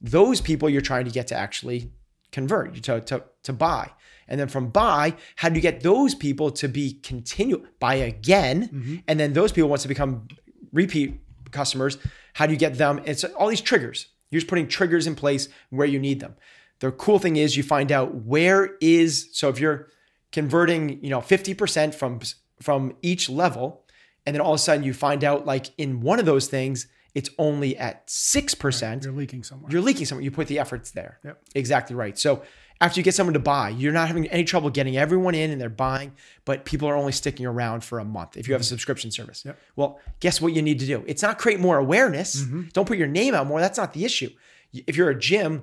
Those 0.00 0.40
people 0.40 0.70
you're 0.70 0.80
trying 0.80 1.04
to 1.04 1.10
get 1.10 1.26
to 1.28 1.34
actually 1.34 1.90
convert, 2.30 2.82
to, 2.84 3.00
to, 3.00 3.24
to 3.42 3.52
buy. 3.52 3.90
And 4.28 4.40
then 4.40 4.48
from 4.48 4.68
buy, 4.68 5.14
how 5.36 5.48
do 5.48 5.56
you 5.56 5.60
get 5.60 5.82
those 5.82 6.14
people 6.14 6.50
to 6.52 6.68
be 6.68 6.92
continue 6.92 7.66
buy 7.78 7.96
again? 7.96 9.02
And 9.08 9.20
then 9.20 9.32
those 9.34 9.52
people, 9.52 9.68
once 9.68 9.82
to 9.82 9.88
become 9.88 10.28
repeat 10.72 11.20
customers, 11.54 11.96
how 12.34 12.46
do 12.46 12.52
you 12.52 12.58
get 12.58 12.76
them? 12.76 13.00
It's 13.06 13.24
all 13.24 13.48
these 13.48 13.60
triggers. 13.62 14.08
You're 14.30 14.40
just 14.40 14.48
putting 14.50 14.68
triggers 14.68 15.06
in 15.06 15.14
place 15.14 15.48
where 15.70 15.86
you 15.86 15.98
need 15.98 16.20
them. 16.20 16.34
The 16.80 16.90
cool 16.92 17.18
thing 17.18 17.36
is 17.36 17.56
you 17.56 17.62
find 17.62 17.90
out 17.92 18.14
where 18.26 18.76
is 18.80 19.28
so 19.32 19.48
if 19.48 19.58
you're 19.60 19.88
converting, 20.32 21.02
you 21.02 21.10
know, 21.10 21.20
50% 21.20 21.94
from 21.94 22.20
from 22.60 22.96
each 23.02 23.28
level, 23.28 23.84
and 24.26 24.34
then 24.34 24.40
all 24.40 24.52
of 24.54 24.60
a 24.60 24.62
sudden 24.62 24.82
you 24.84 24.92
find 24.94 25.22
out 25.24 25.46
like 25.46 25.66
in 25.78 26.00
one 26.00 26.18
of 26.18 26.26
those 26.26 26.46
things, 26.46 26.86
it's 27.14 27.30
only 27.38 27.76
at 27.76 28.06
6%, 28.08 29.04
You're 29.04 29.12
leaking 29.12 29.44
somewhere. 29.44 29.70
you're 29.70 29.80
leaking 29.82 30.06
somewhere. 30.06 30.24
You 30.24 30.30
put 30.30 30.48
the 30.48 30.58
efforts 30.58 30.90
there. 30.90 31.18
Yep. 31.24 31.40
Exactly 31.54 31.94
right. 31.96 32.18
So 32.18 32.42
after 32.80 32.98
you 32.98 33.04
get 33.04 33.14
someone 33.14 33.34
to 33.34 33.40
buy, 33.40 33.68
you're 33.70 33.92
not 33.92 34.08
having 34.08 34.26
any 34.28 34.44
trouble 34.44 34.68
getting 34.68 34.96
everyone 34.96 35.34
in 35.34 35.50
and 35.50 35.60
they're 35.60 35.68
buying, 35.68 36.12
but 36.44 36.64
people 36.64 36.88
are 36.88 36.96
only 36.96 37.12
sticking 37.12 37.46
around 37.46 37.84
for 37.84 37.98
a 37.98 38.04
month 38.04 38.36
if 38.36 38.48
you 38.48 38.54
have 38.54 38.60
a 38.60 38.64
subscription 38.64 39.10
service. 39.10 39.40
Mm-hmm. 39.40 39.48
Yep. 39.50 39.58
Well, 39.76 40.00
guess 40.20 40.40
what 40.40 40.52
you 40.52 40.62
need 40.62 40.80
to 40.80 40.86
do? 40.86 41.04
It's 41.06 41.22
not 41.22 41.38
create 41.38 41.60
more 41.60 41.78
awareness. 41.78 42.42
Mm-hmm. 42.42 42.68
Don't 42.72 42.86
put 42.86 42.98
your 42.98 43.06
name 43.06 43.34
out 43.34 43.46
more. 43.46 43.60
That's 43.60 43.78
not 43.78 43.92
the 43.92 44.04
issue. 44.04 44.30
If 44.72 44.96
you're 44.96 45.10
a 45.10 45.18
gym 45.18 45.62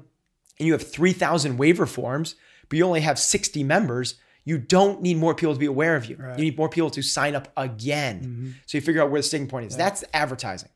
and 0.57 0.65
you 0.65 0.71
have 0.73 0.89
3,000 0.89 1.57
waiver 1.57 1.85
forms, 1.85 2.35
but 2.69 2.77
you 2.77 2.85
only 2.85 3.01
have 3.01 3.19
60 3.19 3.63
members, 3.63 4.15
you 4.45 4.57
don't 4.57 5.01
need 5.01 5.17
more 5.17 5.35
people 5.35 5.53
to 5.53 5.59
be 5.59 5.65
aware 5.65 5.95
of 5.95 6.05
you. 6.05 6.15
Right. 6.17 6.39
You 6.39 6.45
need 6.45 6.57
more 6.57 6.69
people 6.69 6.89
to 6.91 7.01
sign 7.01 7.35
up 7.35 7.49
again. 7.57 8.55
So 8.65 8.77
you 8.77 8.81
figure 8.81 9.01
out 9.01 9.11
where 9.11 9.19
the 9.19 9.27
sticking 9.27 9.47
point 9.47 9.67
is. 9.67 9.75
That's 9.75 10.03
advertising. 10.13 10.69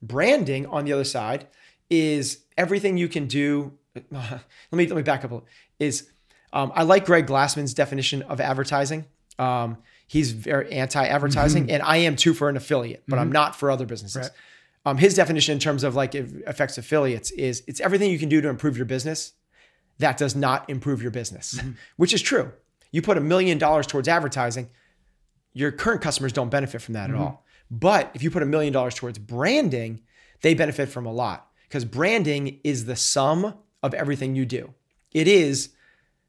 Branding, 0.00 0.66
on 0.66 0.84
the 0.84 0.92
other 0.92 1.04
side, 1.04 1.46
is 1.90 2.44
everything 2.56 2.96
you 2.96 3.08
can 3.08 3.26
do. 3.26 3.74
let 4.10 4.42
me 4.72 4.86
let 4.86 4.96
me 4.96 5.02
back 5.02 5.24
up. 5.24 5.30
A 5.30 5.34
little, 5.34 5.48
is 5.78 6.10
um, 6.52 6.72
I 6.74 6.82
like 6.82 7.06
Greg 7.06 7.26
Glassman's 7.26 7.74
definition 7.74 8.22
of 8.22 8.40
advertising. 8.40 9.04
Um, 9.38 9.78
he's 10.06 10.32
very 10.32 10.72
anti-advertising, 10.72 11.70
and 11.70 11.82
I 11.82 11.98
am 11.98 12.16
too 12.16 12.34
for 12.34 12.48
an 12.48 12.56
affiliate, 12.56 13.04
but 13.06 13.18
I'm 13.18 13.30
not 13.30 13.54
for 13.54 13.70
other 13.70 13.86
businesses. 13.86 14.22
Right. 14.22 14.30
Um, 14.84 14.96
his 14.96 15.14
definition 15.14 15.52
in 15.52 15.58
terms 15.58 15.84
of 15.84 15.94
like 15.94 16.14
it 16.14 16.28
affects 16.46 16.78
affiliates 16.78 17.30
is 17.32 17.62
it's 17.66 17.80
everything 17.80 18.10
you 18.10 18.18
can 18.18 18.28
do 18.28 18.40
to 18.40 18.48
improve 18.48 18.76
your 18.76 18.86
business 18.86 19.34
that 19.98 20.16
does 20.16 20.34
not 20.34 20.68
improve 20.70 21.02
your 21.02 21.10
business, 21.10 21.60
which 21.96 22.12
is 22.12 22.22
true. 22.22 22.52
You 22.90 23.02
put 23.02 23.18
a 23.18 23.20
million 23.20 23.58
dollars 23.58 23.86
towards 23.86 24.08
advertising, 24.08 24.70
your 25.52 25.72
current 25.72 26.00
customers 26.00 26.32
don't 26.32 26.50
benefit 26.50 26.80
from 26.80 26.94
that 26.94 27.10
at 27.10 27.16
all. 27.16 27.44
But 27.70 28.10
if 28.14 28.22
you 28.22 28.30
put 28.30 28.42
a 28.42 28.46
million 28.46 28.72
dollars 28.72 28.94
towards 28.94 29.18
branding, 29.18 30.00
they 30.40 30.54
benefit 30.54 30.88
from 30.88 31.04
a 31.04 31.12
lot 31.12 31.48
because 31.64 31.84
branding 31.84 32.60
is 32.64 32.86
the 32.86 32.96
sum 32.96 33.54
of 33.82 33.94
everything 33.94 34.34
you 34.34 34.44
do. 34.44 34.74
It 35.12 35.28
is 35.28 35.70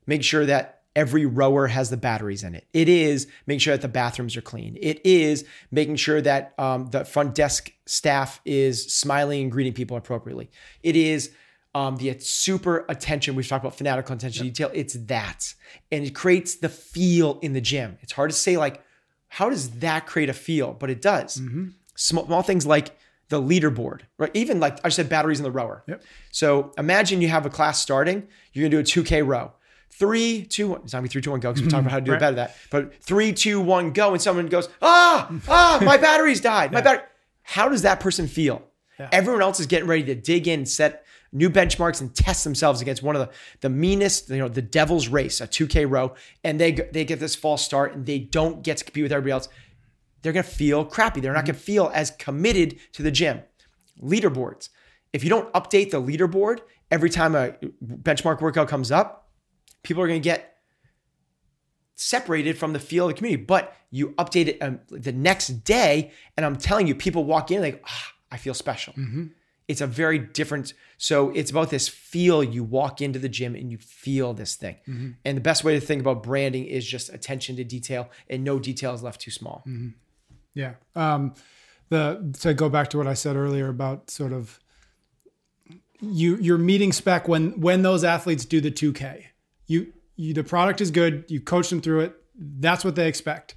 make 0.06 0.24
sure 0.24 0.46
that 0.46 0.82
every 0.96 1.26
rower 1.26 1.68
has 1.68 1.90
the 1.90 1.98
batteries 1.98 2.44
in 2.44 2.56
it. 2.56 2.68
It 2.74 2.90
is 2.90 3.28
make 3.46 3.62
sure 3.62 3.74
that 3.74 3.82
the 3.82 3.88
bathrooms 3.88 4.36
are 4.36 4.42
clean. 4.42 4.78
It 4.82 5.06
is 5.06 5.46
making 5.72 5.98
sure 5.98 6.22
that 6.22 6.54
um, 6.58 6.88
the 6.88 7.06
front 7.06 7.36
desk 7.36 7.72
staff 7.86 8.42
is 8.44 8.92
smiling 8.94 9.44
and 9.44 9.52
greeting 9.52 9.74
people 9.74 9.98
appropriately. 9.98 10.50
It 10.84 10.96
is 10.96 11.32
um, 11.76 11.98
the 11.98 12.18
super 12.20 12.86
attention. 12.90 13.36
We've 13.36 13.48
talked 13.48 13.64
about 13.64 13.78
fanatical 13.78 14.16
attention 14.16 14.46
to 14.46 14.50
detail. 14.50 14.72
It's 14.74 14.96
that. 15.06 15.54
And 15.92 16.04
it 16.06 16.16
creates 16.16 16.56
the 16.56 16.70
feel 16.70 17.40
in 17.42 17.54
the 17.54 17.62
gym. 17.62 17.98
It's 18.02 18.12
hard 18.12 18.32
to 18.32 18.36
say, 18.36 18.58
like, 18.58 18.84
how 19.28 19.50
does 19.50 19.70
that 19.80 20.08
create 20.08 20.30
a 20.30 20.34
feel? 20.34 20.74
But 20.74 20.90
it 20.90 21.02
does. 21.02 21.40
Small, 21.96 22.26
small 22.26 22.42
things 22.42 22.66
like 22.66 22.98
the 23.30 23.42
leaderboard, 23.42 24.02
right? 24.18 24.32
Even 24.34 24.60
like 24.60 24.80
I 24.84 24.90
said, 24.90 25.08
batteries 25.10 25.40
in 25.40 25.44
the 25.44 25.52
rower. 25.52 25.84
Yep. 25.88 26.04
So 26.32 26.72
imagine 26.78 27.22
you 27.22 27.30
have 27.30 27.46
a 27.46 27.50
class 27.50 27.82
starting, 27.82 28.28
you're 28.54 28.64
gonna 28.68 28.84
do 28.84 29.00
a 29.00 29.04
2K 29.04 29.26
row. 29.26 29.54
Three, 29.92 30.44
two, 30.46 30.70
one. 30.70 30.82
It's 30.84 30.94
not 30.94 31.00
gonna 31.00 31.04
be 31.08 31.10
three, 31.10 31.22
two, 31.22 31.32
one, 31.32 31.40
go, 31.40 31.50
because 31.52 31.64
we 31.64 31.70
talked 31.70 31.82
about 31.82 31.92
how 31.92 32.00
to 32.00 32.06
do 32.06 32.12
Right. 32.14 32.20
better 32.20 32.36
that. 32.38 32.56
But 32.70 32.96
three, 33.04 33.34
two, 33.34 33.60
one, 33.60 33.92
go, 33.92 34.14
and 34.14 34.22
someone 34.22 34.48
goes, 34.48 34.70
ah, 34.82 35.30
ah, 35.48 35.80
my 35.84 35.98
batteries 36.08 36.42
died. 36.42 36.72
My 36.72 36.82
battery. 36.82 37.04
How 37.44 37.68
does 37.70 37.82
that 37.84 38.00
person 38.00 38.28
feel? 38.28 38.64
Everyone 39.12 39.42
else 39.42 39.60
is 39.62 39.66
getting 39.66 39.88
ready 39.88 40.04
to 40.04 40.16
dig 40.16 40.48
in, 40.48 40.66
set 40.66 41.06
new 41.32 41.50
benchmarks, 41.50 42.02
and 42.02 42.14
test 42.14 42.44
themselves 42.44 42.82
against 42.82 43.02
one 43.02 43.16
of 43.16 43.22
the, 43.28 43.34
the 43.62 43.70
meanest, 43.70 44.30
you 44.30 44.38
know, 44.38 44.50
the 44.50 44.62
devil's 44.62 45.08
race, 45.08 45.40
a 45.42 45.48
2K 45.48 45.90
row, 45.90 46.14
and 46.44 46.60
they 46.60 46.72
they 46.72 47.06
get 47.06 47.20
this 47.20 47.34
false 47.36 47.64
start 47.64 47.94
and 47.96 48.06
they 48.06 48.20
don't 48.20 48.62
get 48.62 48.78
to 48.78 48.84
compete 48.84 49.04
with 49.04 49.12
everybody 49.14 49.32
else. 49.32 49.48
They're 50.22 50.34
gonna 50.34 50.44
feel 50.44 50.86
crappy. 50.86 51.22
They're 51.22 51.34
not 51.34 51.46
gonna 51.46 51.58
feel 51.58 51.92
as 51.94 52.12
committed 52.12 52.78
to 52.94 53.04
the 53.04 53.12
gym. 53.12 53.42
Leaderboards. 54.02 54.70
If 55.12 55.24
you 55.24 55.30
don't 55.30 55.52
update 55.54 55.92
the 55.92 56.02
leaderboard 56.02 56.60
every 56.92 57.10
time 57.10 57.36
a 57.36 57.54
benchmark 57.84 58.42
workout 58.42 58.68
comes 58.68 58.92
up, 58.92 59.30
people 59.84 60.04
are 60.04 60.08
going 60.08 60.22
to 60.22 60.24
get 60.24 60.58
separated 61.96 62.58
from 62.58 62.74
the 62.74 62.80
feel 62.80 63.06
of 63.06 63.10
the 63.10 63.18
community. 63.18 63.44
But 63.44 63.76
you 63.92 64.10
update 64.12 64.48
it 64.48 64.58
um, 64.62 64.80
the 64.90 65.12
next 65.12 65.48
day, 65.64 66.12
and 66.38 66.46
I'm 66.46 66.56
telling 66.56 66.88
you, 66.88 66.96
people 66.96 67.24
walk 67.26 67.52
in 67.52 67.62
like, 67.62 67.82
ah, 67.88 68.14
I 68.32 68.38
feel 68.38 68.54
special. 68.54 68.94
It's 69.68 69.82
a 69.82 69.88
very 69.88 70.18
different. 70.20 70.74
So 70.98 71.30
it's 71.32 71.52
about 71.52 71.70
this 71.70 71.88
feel. 71.88 72.44
You 72.44 72.64
walk 72.64 73.02
into 73.02 73.20
the 73.20 73.30
gym 73.30 73.56
and 73.56 73.72
you 73.72 73.78
feel 73.78 74.34
this 74.34 74.56
thing. 74.56 74.78
And 75.26 75.38
the 75.38 75.42
best 75.42 75.64
way 75.64 75.74
to 75.80 75.86
think 75.86 76.02
about 76.02 76.24
branding 76.24 76.66
is 76.66 76.88
just 76.88 77.10
attention 77.12 77.56
to 77.58 77.64
detail, 77.64 78.10
and 78.30 78.44
no 78.44 78.60
detail 78.60 78.94
is 78.94 79.04
left 79.04 79.22
too 79.22 79.32
small. 79.32 79.64
Yeah. 80.60 80.74
Um, 80.94 81.36
the 81.88 82.36
to 82.42 82.54
go 82.54 82.68
back 82.68 82.90
to 82.90 82.98
what 82.98 83.08
I 83.08 83.14
said 83.14 83.38
earlier 83.38 83.70
about 83.70 84.12
sort 84.12 84.34
of 84.34 84.60
you 86.02 86.36
you're 86.36 86.58
meeting 86.58 86.92
spec 86.92 87.28
when 87.30 87.60
when 87.62 87.82
those 87.82 88.04
athletes 88.04 88.44
do 88.44 88.60
the 88.60 88.72
2K. 88.72 89.24
You 89.68 89.94
you 90.18 90.34
the 90.34 90.44
product 90.44 90.82
is 90.82 90.92
good, 90.92 91.24
you 91.30 91.40
coach 91.40 91.70
them 91.70 91.80
through 91.80 92.02
it. 92.02 92.16
That's 92.36 92.84
what 92.84 92.96
they 92.96 93.08
expect. 93.08 93.56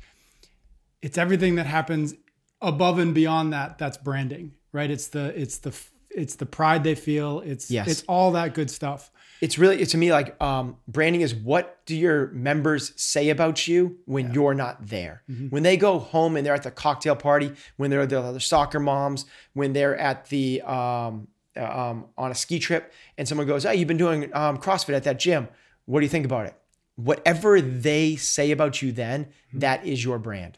It's 1.03 1.19
everything 1.19 1.57
that 1.57 1.67
happens 1.67 2.15
above 2.61 3.01
and 3.01 3.13
beyond 3.13 3.53
that 3.53 3.79
that's 3.79 3.97
branding, 3.97 4.53
right? 4.73 4.91
It's 4.91 5.09
the 5.09 5.39
it's 5.39 5.59
the 5.59 5.77
it's 6.17 6.37
the 6.37 6.47
pride 6.47 6.85
they 6.85 6.95
feel. 6.95 7.41
It's 7.41 7.71
Yes. 7.71 7.89
it's 7.89 8.03
all 8.09 8.33
that 8.33 8.55
good 8.55 8.71
stuff. 8.71 9.11
it's 9.41 9.59
really 9.59 9.81
it's 9.83 9.91
to 9.93 9.99
me 9.99 10.13
like 10.13 10.41
um, 10.41 10.77
branding 10.87 11.21
is 11.23 11.35
what 11.35 11.85
do 11.87 11.97
your 11.97 12.29
members 12.29 12.93
say 12.97 13.29
about 13.31 13.67
you 13.67 13.99
when 14.07 14.33
you're 14.33 14.55
not 14.55 14.87
there? 14.87 15.23
When 15.51 15.63
they 15.65 15.77
go 15.77 15.99
home 15.99 16.37
and 16.37 16.47
they're 16.47 16.55
at 16.55 16.63
the 16.63 16.71
cocktail 16.71 17.17
party 17.17 17.53
when 17.77 17.91
they're 17.91 18.07
the 18.07 18.21
other 18.23 18.41
soccer 18.41 18.79
moms 18.81 19.25
when 19.55 19.73
they're 19.73 19.97
at 19.97 20.27
the 20.29 20.63
um, 20.63 21.29
um, 21.57 22.07
on 22.17 22.31
a 22.31 22.35
ski 22.35 22.59
trip 22.59 22.93
and 23.19 23.27
someone 23.29 23.47
goes 23.47 23.65
hey 23.65 23.75
you've 23.75 23.89
been 23.89 23.97
doing 23.97 24.31
um, 24.35 24.59
crossfit 24.59 24.95
at 24.95 25.05
that 25.05 25.19
gym. 25.19 25.49
What 25.87 26.01
do 26.01 26.07
you 26.07 26.11
think 26.11 26.25
about 26.25 26.47
it? 26.47 26.55
Whatever 26.97 27.61
they 27.61 28.15
say 28.17 28.53
about 28.53 28.81
you 28.83 28.93
then 28.93 29.27
that 29.55 29.85
is 29.85 30.05
your 30.05 30.19
brand. 30.19 30.57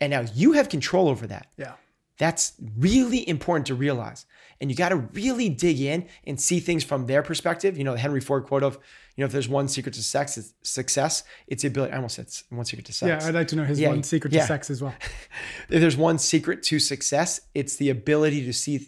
And 0.00 0.10
now 0.10 0.24
you 0.34 0.52
have 0.52 0.68
control 0.68 1.08
over 1.08 1.26
that. 1.28 1.46
Yeah. 1.56 1.74
That's 2.22 2.52
really 2.78 3.28
important 3.28 3.66
to 3.66 3.74
realize. 3.74 4.26
And 4.60 4.70
you 4.70 4.76
got 4.76 4.90
to 4.90 4.96
really 4.96 5.48
dig 5.48 5.80
in 5.80 6.06
and 6.24 6.40
see 6.40 6.60
things 6.60 6.84
from 6.84 7.06
their 7.06 7.20
perspective. 7.20 7.76
You 7.76 7.82
know, 7.82 7.94
the 7.94 7.98
Henry 7.98 8.20
Ford 8.20 8.44
quote 8.44 8.62
of, 8.62 8.78
you 9.16 9.22
know, 9.22 9.26
if 9.26 9.32
there's 9.32 9.48
one 9.48 9.66
secret 9.66 9.92
to 9.94 10.04
sex, 10.04 10.38
it's 10.38 10.54
success, 10.62 11.24
it's 11.48 11.62
the 11.62 11.68
ability. 11.68 11.92
I 11.92 11.96
almost 11.96 12.14
said 12.14 12.28
one 12.50 12.64
secret 12.64 12.86
to 12.86 12.92
sex. 12.92 13.24
Yeah, 13.24 13.28
I'd 13.28 13.34
like 13.34 13.48
to 13.48 13.56
know 13.56 13.64
his 13.64 13.80
Yeah, 13.80 13.88
one 13.88 14.04
secret 14.04 14.32
yeah. 14.32 14.42
to 14.42 14.46
sex 14.46 14.70
as 14.70 14.80
well. 14.80 14.94
if 15.68 15.80
there's 15.80 15.96
one 15.96 16.16
secret 16.16 16.62
to 16.64 16.78
success, 16.78 17.40
it's 17.56 17.74
the 17.74 17.90
ability 17.90 18.44
to 18.46 18.52
see 18.52 18.86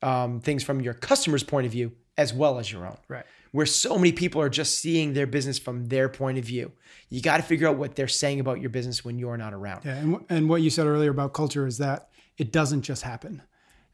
um, 0.00 0.40
things 0.40 0.64
from 0.64 0.80
your 0.80 0.94
customer's 0.94 1.42
point 1.42 1.66
of 1.66 1.72
view 1.72 1.92
as 2.16 2.32
well 2.32 2.58
as 2.58 2.72
your 2.72 2.86
own. 2.86 2.96
Right. 3.06 3.26
Where 3.50 3.66
so 3.66 3.98
many 3.98 4.12
people 4.12 4.40
are 4.40 4.48
just 4.48 4.78
seeing 4.78 5.12
their 5.12 5.26
business 5.26 5.58
from 5.58 5.88
their 5.88 6.08
point 6.08 6.38
of 6.38 6.44
view. 6.44 6.72
You 7.10 7.20
got 7.20 7.36
to 7.36 7.42
figure 7.42 7.68
out 7.68 7.76
what 7.76 7.96
they're 7.96 8.08
saying 8.08 8.40
about 8.40 8.62
your 8.62 8.70
business 8.70 9.04
when 9.04 9.18
you're 9.18 9.36
not 9.36 9.52
around. 9.52 9.84
Yeah, 9.84 9.96
and 9.96 10.24
and 10.30 10.48
what 10.48 10.62
you 10.62 10.70
said 10.70 10.86
earlier 10.86 11.10
about 11.10 11.34
culture 11.34 11.66
is 11.66 11.76
that 11.76 12.08
it 12.38 12.52
doesn't 12.52 12.82
just 12.82 13.02
happen, 13.02 13.42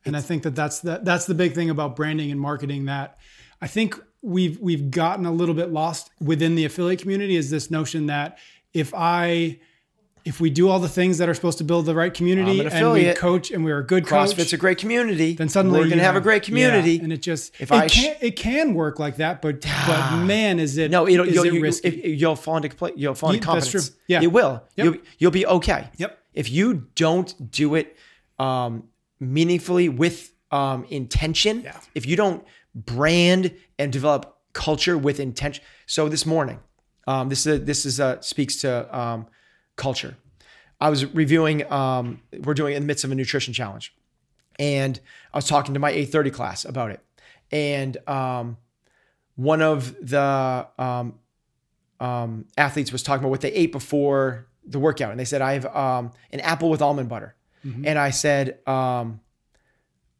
and 0.05 0.17
I 0.17 0.21
think 0.21 0.43
that 0.45 0.55
that's 0.55 0.81
the 0.81 1.01
that's 1.03 1.27
the 1.27 1.35
big 1.35 1.55
thing 1.55 1.71
about 1.71 1.97
branding 1.97 2.31
and 2.31 2.41
marketing 2.41 2.87
that 2.87 3.19
I 3.61 3.67
think 3.67 3.99
we've 4.23 4.59
we've 4.61 4.91
gotten 4.91 5.27
a 5.27 5.33
little 5.33 5.55
bit 5.55 5.71
lost 5.73 6.11
within 6.21 6.55
the 6.55 6.65
affiliate 6.65 7.01
community 7.01 7.37
is 7.37 7.51
this 7.51 7.71
notion 7.71 8.07
that 8.07 8.39
if 8.75 8.93
I 8.95 9.59
if 10.25 10.41
we 10.41 10.51
do 10.51 10.69
all 10.69 10.79
the 10.79 10.89
things 10.89 11.17
that 11.19 11.29
are 11.29 11.33
supposed 11.35 11.57
to 11.59 11.65
build 11.65 11.87
the 11.87 11.95
right 11.95 12.13
community 12.13 12.61
an 12.61 12.67
and 12.69 12.93
we 12.93 13.13
coach 13.15 13.51
and 13.51 13.65
we're 13.65 13.79
a 13.79 13.87
good 13.87 14.05
CrossFit's 14.05 14.35
coach, 14.37 14.53
a 14.53 14.57
great 14.59 14.77
community. 14.77 15.33
then 15.35 15.49
suddenly 15.49 15.79
we're 15.81 15.87
going 15.87 15.99
to 15.99 16.05
have 16.05 16.17
a 16.17 16.21
great 16.21 16.43
community. 16.43 16.95
yeah, 16.97 17.05
and 17.05 17.13
it 17.13 17.23
just 17.23 17.55
If 17.59 17.71
it 17.71 17.75
I 17.75 17.87
sh- 17.87 18.03
can 18.05 18.17
it 18.21 18.37
can 18.37 18.75
work 18.75 18.99
like 18.99 19.17
that, 19.17 19.41
but 19.41 19.63
but 19.87 20.17
man, 20.25 20.59
is 20.59 20.77
it 20.77 20.91
No, 20.91 21.09
it'll, 21.09 21.27
is 21.27 21.35
you'll, 21.35 21.45
it 21.47 21.55
you, 21.55 21.63
risky? 21.63 21.89
if- 21.89 22.21
you'll 22.21 22.37
fall 22.37 22.57
into 22.59 22.93
you'll 22.97 23.15
fall 23.15 23.31
into 23.31 23.47
Yeah, 23.47 23.55
that's 23.55 23.65
confidence. 23.67 23.89
true. 23.89 23.97
Yeah. 24.09 24.23
it 24.23 24.33
will. 24.33 24.63
Yep. 24.77 24.85
You'll, 24.85 24.97
you'll 25.19 25.31
be 25.31 25.47
okay. 25.47 25.89
Yep. 25.97 26.19
If 26.35 26.51
you 26.51 26.87
don't 26.95 27.51
do 27.51 27.75
it 27.75 27.97
um, 28.39 28.85
meaningfully 29.21 29.89
with 29.89 30.33
um, 30.51 30.85
intention, 30.89 31.63
Yeah. 31.63 31.79
if 31.95 32.07
you 32.07 32.17
don't 32.17 32.45
brand 32.75 33.55
and 33.79 33.93
develop 33.93 34.37
culture 34.53 34.97
with 34.97 35.21
intention. 35.21 35.63
So 35.87 36.09
this 36.09 36.25
morning, 36.25 36.61
um, 37.07 37.29
this 37.29 37.47
is 37.47 37.65
this 37.65 37.85
is 37.87 38.01
uh, 38.01 38.21
speaks 38.21 38.57
to 38.63 38.99
um, 38.99 39.27
culture. 39.77 40.17
I 40.81 40.91
was 40.91 41.05
reviewing. 41.07 41.71
Um, 41.73 42.23
we're 42.45 42.55
doing 42.55 42.75
in 42.75 42.83
the 42.83 42.87
midst 42.87 43.05
of 43.05 43.11
a 43.11 43.15
nutrition 43.15 43.53
challenge, 43.53 43.95
and 44.59 44.99
I 45.33 45.39
was 45.39 45.47
talking 45.47 45.75
to 45.75 45.81
my 45.81 45.93
8:30 45.93 46.33
class 46.33 46.65
about 46.65 46.91
it, 46.93 47.01
and 47.51 47.97
um, 48.09 48.57
one 49.37 49.61
of 49.63 49.95
the 50.07 50.67
um, 50.79 51.19
um, 52.01 52.45
athletes 52.57 52.93
was 52.93 53.03
talking 53.03 53.23
about 53.25 53.31
what 53.31 53.41
they 53.41 53.53
ate 53.53 53.73
before 53.73 54.47
the 54.65 54.79
workout, 54.79 55.11
and 55.11 55.19
they 55.19 55.25
said, 55.25 55.41
"I 55.43 55.55
have 55.55 55.67
um, 55.75 56.13
an 56.31 56.41
apple 56.41 56.71
with 56.71 56.81
almond 56.83 57.09
butter," 57.09 57.35
and 57.65 57.99
I 57.99 58.11
said, 58.11 58.59
um, 58.67 59.21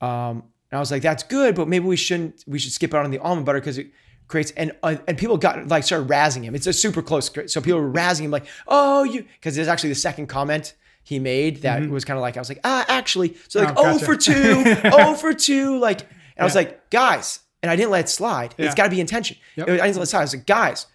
um, 0.01 0.43
and 0.71 0.77
I 0.77 0.79
was 0.79 0.91
like, 0.91 1.03
"That's 1.03 1.23
good, 1.23 1.55
but 1.55 1.69
maybe 1.69 1.85
we 1.87 1.97
shouldn't. 1.97 2.45
We 2.47 2.59
should 2.59 2.73
skip 2.73 2.95
out 2.95 3.05
on 3.05 3.11
the 3.11 3.19
almond 3.19 3.47
butter 3.47 3.61
because 3.61 3.79
it 3.79 3.89
creates." 4.27 4.51
And 4.53 4.73
uh, 4.83 4.97
and 5.07 5.17
people 5.17 5.37
got 5.39 5.67
like 5.69 5.85
started 5.85 6.09
razzing 6.09 6.43
him. 6.45 6.55
It's 6.55 6.67
a 6.67 6.73
super 6.73 7.03
close, 7.03 7.31
so 7.47 7.61
people 7.61 7.81
were 7.81 7.91
razzing 7.93 8.23
him 8.23 8.31
like, 8.31 8.47
"Oh, 8.67 9.03
you," 9.05 9.23
because 9.23 9.57
there's 9.57 9.69
actually 9.69 9.91
the 9.91 9.95
second 9.97 10.27
comment. 10.29 10.75
he 11.05 11.19
made 11.19 11.63
that 11.63 11.89
was 11.89 12.05
kind 12.05 12.19
of 12.19 12.23
like 12.23 12.37
I 12.37 12.41
was 12.41 12.51
like 12.51 12.61
ah 12.65 12.85
actually 12.87 13.35
so 13.49 13.61
like 13.61 13.69
Mm-hmm. 13.75 13.79
Oh, 13.79 13.95
oh, 13.95 13.99
for 13.99 14.15
two 14.15 14.63
oh 14.93 15.15
for 15.15 15.33
two 15.33 15.79
like 15.79 16.03
and 16.03 16.41
I 16.41 16.45
was 16.45 16.55
like 16.55 16.91
guys 16.91 17.41
and 17.63 17.71
I 17.73 17.77
didn't 17.77 17.91
let 17.91 18.01
it 18.05 18.09
slide 18.11 18.55
Yeah. 18.59 18.67
it's 18.67 18.75
got 18.75 18.85
to 18.85 18.91
be 18.91 19.01
intention 19.01 19.39
Yep. 19.57 19.69
I 19.69 19.71
didn't 19.71 19.97
let 19.97 20.03
it 20.03 20.07
slide 20.07 20.21
I 20.21 20.25
was 20.25 20.35
like 20.35 20.45
guys 20.47 20.87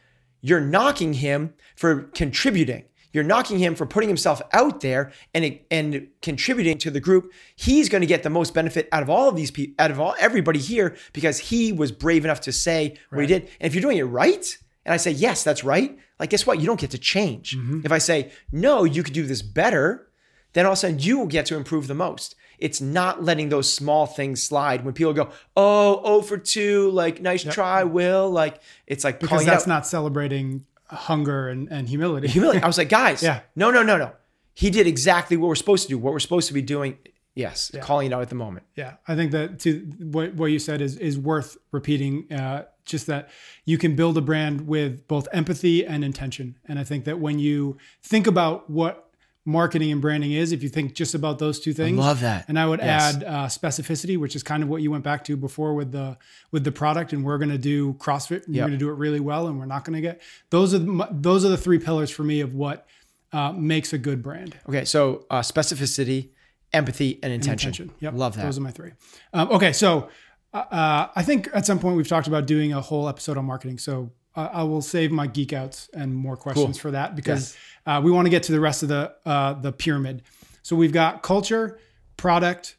you're 0.42 0.62
knocking 0.62 1.14
him 1.14 1.56
for 1.76 2.04
contributing 2.14 2.84
you're 3.14 3.24
knocking 3.24 3.60
him 3.60 3.76
for 3.76 3.86
putting 3.86 4.10
himself 4.10 4.42
out 4.52 4.82
there 4.82 5.14
and 5.34 5.60
and 5.72 6.08
contributing 6.22 6.78
to 6.80 6.92
the 6.92 7.00
group. 7.00 7.32
He's 7.56 7.88
going 7.88 8.02
to 8.02 8.08
get 8.08 8.24
the 8.24 8.30
most 8.30 8.54
benefit 8.54 8.90
out 8.92 9.04
of 9.04 9.10
all 9.10 9.30
of 9.30 9.36
these 9.36 9.52
people, 9.52 9.76
out 9.80 9.92
of 9.92 10.00
all 10.00 10.16
everybody 10.20 10.60
here, 10.60 10.98
because 11.14 11.40
he 11.40 11.72
was 11.72 11.92
brave 11.92 12.26
enough 12.26 12.42
to 12.42 12.52
say 12.52 12.98
what 13.10 13.22
he 13.22 13.28
did. 13.28 13.44
And 13.62 13.68
if 13.68 13.74
you're 13.76 13.82
doing 13.82 13.98
it 13.98 14.04
right, 14.04 14.58
and 14.86 14.94
I 14.94 14.98
say 14.98 15.12
yes, 15.12 15.44
that's 15.44 15.64
right. 15.64 15.98
Like, 16.20 16.32
guess 16.32 16.46
what? 16.46 16.60
You 16.60 16.66
don't 16.66 16.80
get 16.80 16.92
to 16.92 16.98
change. 16.98 17.56
Mm-hmm. 17.56 17.82
If 17.86 17.92
I 17.92 18.00
say 18.00 18.32
no, 18.52 18.84
you 18.84 19.04
could 19.04 19.14
do 19.14 19.26
this 19.26 19.42
better, 19.42 20.10
then 20.54 20.66
all 20.66 20.74
of 20.74 20.78
a 20.78 20.80
sudden 20.80 21.00
you 21.00 21.20
will 21.20 21.28
get 21.28 21.46
to 21.48 21.56
improve 21.56 21.88
the 21.88 21.94
most. 21.94 22.36
It's 22.60 22.80
not 22.80 23.24
letting 23.24 23.50
those 23.50 23.72
small 23.72 24.06
things 24.06 24.42
slide 24.42 24.86
when 24.86 24.94
people 24.94 25.14
go, 25.14 25.32
oh, 25.58 26.02
oh 26.04 26.22
for 26.22 26.38
two, 26.38 26.92
like 26.92 27.22
nice 27.22 27.44
try, 27.44 27.84
Will. 27.84 28.30
Like 28.30 28.62
it's 28.88 29.04
like 29.04 29.20
because 29.20 29.44
it 29.44 29.46
that's 29.46 29.68
not 29.68 29.86
celebrating 29.86 30.66
hunger 30.88 31.50
and, 31.50 31.70
and 31.72 31.88
humility. 31.90 32.28
humility. 32.28 32.62
I 32.62 32.68
was 32.68 32.78
like, 32.78 32.90
guys, 32.90 33.24
Yeah. 33.30 33.42
no, 33.56 33.72
no, 33.72 33.84
no, 33.84 33.98
no. 33.98 34.12
He 34.54 34.70
did 34.70 34.86
exactly 34.88 35.36
what 35.38 35.48
we're 35.48 35.56
supposed 35.56 35.84
to 35.84 35.90
do. 35.90 35.98
What 35.98 36.14
we're 36.14 36.20
supposed 36.20 36.48
to 36.48 36.54
be 36.54 36.62
doing. 36.62 36.98
Yes, 37.36 37.72
calling 37.82 38.06
it 38.12 38.14
out 38.14 38.22
at 38.22 38.30
the 38.30 38.36
moment. 38.36 38.68
Yeah, 38.76 38.98
I 39.08 39.16
think 39.16 39.32
that 39.32 39.58
to 39.62 39.80
what 40.00 40.36
what 40.36 40.52
you 40.52 40.60
said 40.60 40.82
is 40.82 40.98
is 40.98 41.18
worth 41.18 41.58
repeating. 41.72 42.32
Uh, 42.32 42.66
just 42.86 43.08
that 43.08 43.30
you 43.66 43.80
can 43.80 43.96
build 43.96 44.18
a 44.18 44.22
brand 44.22 44.68
with 44.68 45.08
both 45.08 45.28
empathy 45.34 45.84
and 45.84 46.04
intention, 46.04 46.60
and 46.66 46.78
I 46.78 46.84
think 46.84 47.06
that 47.06 47.20
when 47.20 47.40
you 47.40 47.78
think 48.04 48.28
about 48.28 48.70
what 48.70 49.10
marketing 49.46 49.92
and 49.92 50.02
branding 50.02 50.32
is, 50.32 50.52
if 50.54 50.64
you 50.64 50.70
think 50.70 50.94
just 50.96 51.14
about 51.16 51.38
those 51.40 51.60
two 51.60 51.74
things, 51.74 51.98
love 51.98 52.22
that. 52.22 52.46
And 52.48 52.58
I 52.58 52.66
would 52.66 52.80
Yes. 52.80 53.16
add 53.16 53.24
uh, 53.24 53.46
specificity, 53.48 54.18
which 54.18 54.36
is 54.36 54.44
kind 54.44 54.64
of 54.64 54.70
what 54.70 54.82
you 54.82 54.90
went 54.90 55.04
back 55.04 55.24
to 55.26 55.36
before 55.36 55.74
with 55.74 55.92
the 55.92 56.18
with 56.52 56.64
the 56.64 56.72
product, 56.72 57.12
and 57.14 57.24
we're 57.26 57.38
going 57.38 57.50
to 57.52 57.58
do 57.58 57.94
CrossFit. 57.96 58.46
and 58.46 58.56
We're 58.56 58.62
going 58.62 58.72
to 58.72 58.78
do 58.78 58.90
it 58.90 58.94
really 58.98 59.20
well, 59.20 59.48
and 59.48 59.60
we're 59.60 59.66
not 59.66 59.84
going 59.86 59.96
to 59.96 60.02
get 60.02 60.22
those 60.50 60.74
are 60.74 60.80
the, 60.80 61.08
those 61.12 61.44
are 61.44 61.50
the 61.50 61.58
three 61.58 61.80
pillars 61.80 62.10
for 62.10 62.24
me 62.24 62.40
of 62.42 62.54
what 62.56 62.88
uh, 63.34 63.52
makes 63.52 63.92
a 63.94 63.98
good 63.98 64.22
brand. 64.24 64.56
Okay, 64.70 64.86
so 64.86 65.26
uh, 65.30 65.42
specificity, 65.42 66.30
empathy, 66.72 67.20
and 67.24 67.34
intention. 67.34 67.70
Intention. 67.70 67.96
Yep. 68.00 68.14
Love 68.14 68.36
that. 68.36 68.44
Those 68.46 68.58
are 68.58 68.62
my 68.62 68.72
three. 68.72 68.92
Um, 69.34 69.50
okay. 69.52 69.74
So 69.74 70.10
uh, 70.54 71.08
I 71.16 71.24
think 71.24 71.50
at 71.54 71.66
some 71.66 71.80
point 71.80 71.98
we've 71.98 72.08
talked 72.08 72.28
about 72.28 72.46
doing 72.46 72.74
a 72.74 72.82
whole 72.82 73.10
episode 73.10 73.38
on 73.38 73.46
marketing. 73.46 73.80
So 73.80 74.12
uh, 74.36 74.50
I 74.54 74.64
will 74.64 74.82
save 74.82 75.12
my 75.12 75.28
geek 75.28 75.52
outs 75.54 75.90
and 75.94 76.16
more 76.16 76.38
questions 76.38 76.78
for 76.80 76.92
that 76.92 77.16
because 77.16 77.56
uh, 77.86 78.02
we 78.04 78.12
want 78.12 78.26
to 78.26 78.30
get 78.30 78.44
to 78.44 78.52
the 78.52 78.60
rest 78.60 78.84
of 78.84 78.90
the 78.90 79.14
uh, 79.26 79.54
the 79.54 79.72
pyramid. 79.72 80.24
So 80.62 80.76
we've 80.76 80.94
got 80.94 81.22
culture, 81.24 81.80
product, 82.18 82.76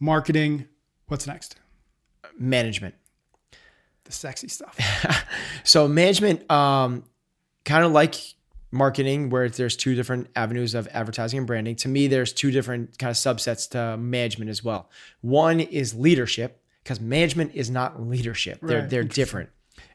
marketing. 0.00 0.66
What's 1.08 1.26
next? 1.26 1.56
Management. 2.38 2.94
The 4.04 4.12
sexy 4.12 4.48
stuff. 4.48 4.78
So 5.64 5.86
management, 5.86 6.50
um, 6.50 7.04
kind 7.66 7.84
of 7.84 7.92
like 7.92 8.14
marketing, 8.70 9.28
where 9.28 9.50
there's 9.50 9.76
two 9.76 9.94
different 9.94 10.28
avenues 10.34 10.74
of 10.74 10.88
advertising 10.92 11.38
and 11.38 11.46
branding. 11.46 11.76
To 11.76 11.88
me, 11.88 12.06
there's 12.06 12.32
two 12.32 12.50
different 12.50 12.98
kind 12.98 13.10
of 13.10 13.16
subsets 13.16 13.68
to 13.70 13.98
management 13.98 14.50
as 14.50 14.64
well. 14.64 14.88
One 15.20 15.60
is 15.60 15.94
leadership, 15.94 16.62
because 16.82 17.00
management 17.00 17.54
is 17.54 17.70
not 17.70 18.00
leadership; 18.00 18.60
they're 18.62 18.80
Right. 18.80 18.88
they're 18.90 19.04
different. 19.04 19.50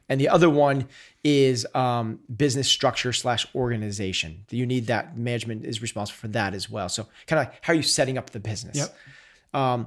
And 0.08 0.20
the 0.20 0.28
other 0.28 0.50
one 0.50 0.86
is 1.22 1.66
um, 1.74 2.20
business 2.36 2.68
structure 2.68 3.12
slash 3.12 3.46
organization. 3.54 4.44
You 4.50 4.66
need 4.66 4.86
that 4.88 5.16
management 5.16 5.64
is 5.64 5.80
responsible 5.80 6.18
for 6.18 6.28
that 6.28 6.54
as 6.54 6.68
well. 6.68 6.88
So 6.88 7.06
kind 7.26 7.46
of 7.46 7.54
how 7.62 7.72
are 7.72 7.76
you 7.76 7.82
setting 7.82 8.18
up 8.18 8.30
the 8.30 8.40
business? 8.40 8.76
Yep. 8.76 8.96
Um, 9.54 9.86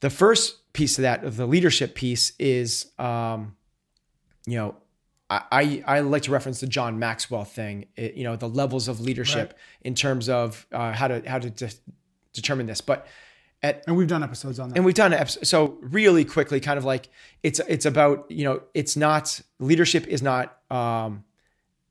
the 0.00 0.10
first 0.10 0.72
piece 0.74 0.98
of 0.98 1.02
that, 1.02 1.24
of 1.24 1.36
the 1.36 1.46
leadership 1.46 1.94
piece, 1.94 2.32
is 2.38 2.90
um, 2.98 3.56
you 4.46 4.58
know, 4.58 4.76
I, 5.30 5.42
I 5.50 5.84
I 5.86 6.00
like 6.00 6.22
to 6.24 6.30
reference 6.30 6.60
the 6.60 6.66
John 6.66 6.98
Maxwell 6.98 7.44
thing. 7.44 7.86
It, 7.96 8.14
you 8.14 8.24
know, 8.24 8.36
the 8.36 8.48
levels 8.48 8.88
of 8.88 9.00
leadership 9.00 9.58
in 9.80 9.94
terms 9.94 10.28
of 10.28 10.66
uh, 10.72 10.92
how 10.92 11.08
to 11.08 11.22
how 11.26 11.38
to 11.38 11.48
de- 11.48 11.70
determine 12.34 12.66
this. 12.66 12.82
But 12.82 13.06
at 13.64 13.82
and 13.86 13.96
we've 13.96 14.08
done 14.08 14.22
episodes 14.22 14.60
on 14.60 14.68
that. 14.68 14.76
and 14.76 14.84
we've 14.84 14.94
done 14.94 15.12
episodes, 15.12 15.48
so 15.48 15.78
really 15.80 16.24
quickly, 16.24 16.60
kind 16.60 16.78
of 16.78 16.84
like 16.84 17.08
it's 17.42 17.60
it's 17.66 17.86
about 17.86 18.30
you 18.30 18.44
know 18.44 18.62
it's 18.74 18.96
not 18.96 19.40
leadership 19.58 20.06
is 20.06 20.22
not 20.22 20.58
um, 20.70 21.24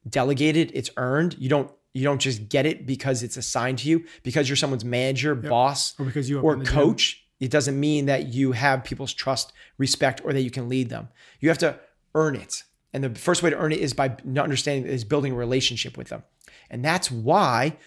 delegated; 0.08 0.72
it's 0.74 0.92
earned. 0.98 1.36
You 1.40 1.50
don't 1.50 1.72
you 1.94 2.04
don't 2.04 2.22
just 2.22 2.48
get 2.48 2.66
it 2.66 2.86
because 2.86 3.24
it's 3.24 3.38
assigned 3.38 3.80
to 3.80 3.90
you 3.90 4.06
because 4.22 4.48
you're 4.48 4.56
someone's 4.56 4.86
manager, 4.86 5.36
boss, 5.36 6.00
or 6.00 6.06
because 6.06 6.30
you 6.30 6.40
or 6.40 6.56
the 6.56 6.64
gym. 6.64 6.74
coach, 6.74 7.26
it 7.40 7.50
doesn't 7.50 7.80
mean 7.80 8.06
that 8.06 8.28
you 8.28 8.52
have 8.52 8.84
people's 8.84 9.14
trust, 9.14 9.52
respect, 9.78 10.22
or 10.24 10.32
that 10.32 10.42
you 10.42 10.52
can 10.52 10.70
lead 10.70 10.90
them. 10.90 11.10
You 11.40 11.50
have 11.50 11.58
to 11.60 11.80
earn 12.16 12.36
it. 12.36 12.64
And 12.94 13.04
the 13.04 13.10
first 13.20 13.42
way 13.42 13.50
to 13.50 13.58
earn 13.58 13.72
it 13.72 13.80
is 13.80 13.94
by 13.94 14.16
not 14.24 14.44
understanding 14.44 14.86
is 14.90 15.04
building 15.04 15.34
a 15.34 15.36
relationship 15.36 15.98
with 15.98 16.10
them. 16.10 16.24
And 16.70 16.86
that's 16.86 17.10
why 17.10 17.78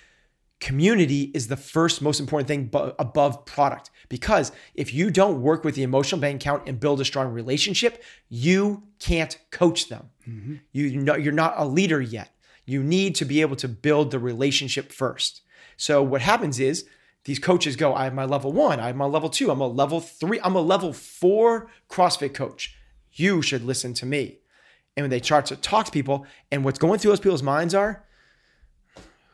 community 0.60 1.30
is 1.34 1.48
the 1.48 1.56
first 1.56 2.00
most 2.00 2.20
important 2.20 2.48
thing 2.48 2.66
bu- 2.66 2.92
above 2.98 3.44
product. 3.44 3.90
Because 4.08 4.52
if 4.74 4.94
you 4.94 5.10
don't 5.10 5.42
work 5.42 5.64
with 5.64 5.74
the 5.74 5.82
emotional 5.82 6.20
bank 6.20 6.42
account 6.42 6.62
and 6.66 6.80
build 6.80 7.00
a 7.00 7.04
strong 7.04 7.32
relationship, 7.32 8.02
you 8.28 8.84
can't 8.98 9.38
coach 9.50 9.88
them. 9.88 10.10
Mm-hmm. 10.28 10.54
You 10.72 10.96
know 11.00 11.16
you're 11.16 11.32
not 11.32 11.54
a 11.56 11.64
leader 11.64 12.00
yet. 12.00 12.30
You 12.64 12.82
need 12.82 13.14
to 13.16 13.24
be 13.24 13.40
able 13.40 13.56
to 13.56 13.68
build 13.68 14.10
the 14.10 14.18
relationship 14.18 14.92
first. 14.92 15.42
So 15.76 16.02
what 16.02 16.22
happens 16.22 16.58
is 16.58 16.86
these 17.24 17.38
coaches 17.38 17.76
go, 17.76 17.94
I 17.94 18.04
have 18.04 18.14
my 18.14 18.24
level 18.24 18.52
one, 18.52 18.80
I 18.80 18.86
have 18.86 18.96
my 18.96 19.04
level 19.04 19.28
two, 19.28 19.50
I'm 19.50 19.60
a 19.60 19.66
level 19.66 20.00
three, 20.00 20.40
I'm 20.42 20.54
a 20.54 20.60
level 20.60 20.92
four 20.92 21.68
CrossFit 21.90 22.34
coach. 22.34 22.76
You 23.12 23.42
should 23.42 23.64
listen 23.64 23.94
to 23.94 24.06
me. 24.06 24.38
And 24.96 25.04
when 25.04 25.10
they 25.10 25.20
start 25.20 25.46
to 25.46 25.56
talk 25.56 25.86
to 25.86 25.92
people, 25.92 26.24
and 26.50 26.64
what's 26.64 26.78
going 26.78 26.98
through 26.98 27.10
those 27.10 27.20
people's 27.20 27.42
minds 27.42 27.74
are, 27.74 28.05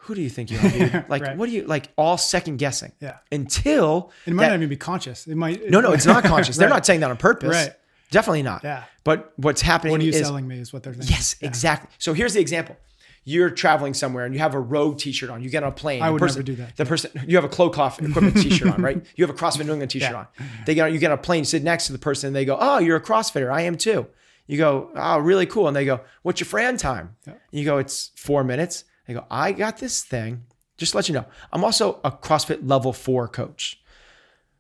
who 0.07 0.15
do 0.15 0.21
you 0.21 0.29
think 0.31 0.51
you 0.51 0.59
are, 0.59 0.69
dude? 0.69 1.05
Like, 1.09 1.23
Right. 1.23 1.37
what 1.37 1.49
do 1.49 1.53
you 1.55 1.65
like? 1.65 1.89
All 1.97 2.17
second 2.19 2.57
guessing. 2.59 2.93
Yeah. 3.01 3.19
Until 3.31 4.11
It 4.27 4.33
might 4.35 4.43
that- 4.45 4.49
not 4.51 4.57
even 4.57 4.69
be 4.69 4.77
conscious. 4.77 5.27
It 5.27 5.37
might. 5.37 5.69
no, 5.71 5.81
no, 5.81 5.93
it's 5.97 6.07
not 6.07 6.25
conscious. 6.25 6.57
They're 6.57 6.69
not 6.69 6.85
saying 6.87 7.01
that 7.01 7.11
on 7.11 7.17
purpose. 7.17 7.51
Right. 7.55 7.73
Definitely 8.11 8.43
not. 8.43 8.63
Yeah. 8.65 8.85
But 9.05 9.33
what's 9.37 9.63
happening 9.63 9.93
What 9.93 10.01
are 10.01 10.05
you 10.05 10.11
is 10.11 10.19
selling 10.19 10.47
me? 10.47 10.59
Is 10.59 10.73
what 10.73 10.83
they're 10.83 10.93
thinking. 10.93 11.11
Yes, 11.15 11.37
exactly. 11.41 11.89
So 11.99 12.13
here's 12.13 12.35
the 12.35 12.41
example. 12.41 12.77
You're 13.25 13.51
traveling 13.51 13.95
somewhere 13.95 14.25
and 14.27 14.35
you 14.35 14.41
have 14.41 14.55
a 14.55 14.61
rogue 14.61 14.99
t-shirt 14.99 15.31
on. 15.31 15.43
You 15.43 15.49
get 15.49 15.63
on 15.63 15.69
a 15.69 15.73
plane. 15.73 16.03
I 16.03 16.11
would 16.11 16.19
person, 16.21 16.41
never 16.41 16.43
do 16.47 16.57
that. 16.57 16.77
The 16.77 16.85
person 16.85 17.11
you 17.27 17.37
have 17.37 17.45
a 17.45 17.49
cloak 17.49 17.79
off 17.79 18.03
equipment 18.03 18.37
t-shirt 18.43 18.69
on, 18.75 18.83
right? 18.83 19.01
You 19.17 19.25
have 19.25 19.35
a 19.35 19.39
CrossFit 19.39 19.65
New 19.65 19.73
England 19.73 19.93
t-shirt 19.93 20.11
Yeah. 20.11 20.17
on. 20.19 20.27
They 20.67 20.75
get 20.75 20.87
on, 20.89 20.93
you 20.93 20.99
get 20.99 21.13
on 21.13 21.19
a 21.19 21.23
plane, 21.23 21.45
sit 21.45 21.63
next 21.63 21.87
to 21.87 21.93
the 21.93 21.99
person, 22.01 22.27
and 22.29 22.37
they 22.37 22.45
go, 22.45 22.59
"Oh, 22.61 22.79
you're 22.79 22.97
a 22.97 23.01
CrossFitter. 23.01 23.51
I 23.53 23.61
am 23.63 23.77
too." 23.77 24.09
You 24.49 24.59
go, 24.59 24.91
"Oh, 24.97 25.19
really 25.19 25.47
cool." 25.47 25.69
And 25.69 25.77
they 25.77 25.85
go, 25.85 26.01
"What's 26.23 26.41
your 26.41 26.49
Fran 26.49 26.77
time?" 26.77 27.15
Yeah. 27.27 27.35
You 27.53 27.65
go, 27.65 27.79
"It's 27.79 28.11
four 28.17 28.43
minutes." 28.43 28.85
They 29.07 29.15
go, 29.15 29.25
"I 29.31 29.53
got 29.53 29.79
this 29.79 30.03
thing." 30.03 30.45
Just 30.79 30.93
to 30.93 30.99
let 30.99 31.09
you 31.09 31.15
know, 31.15 31.27
I'm 31.53 31.65
also 31.65 32.01
a 32.03 32.11
CrossFit 32.11 32.69
level 32.69 32.93
four 32.93 33.29
coach, 33.29 33.81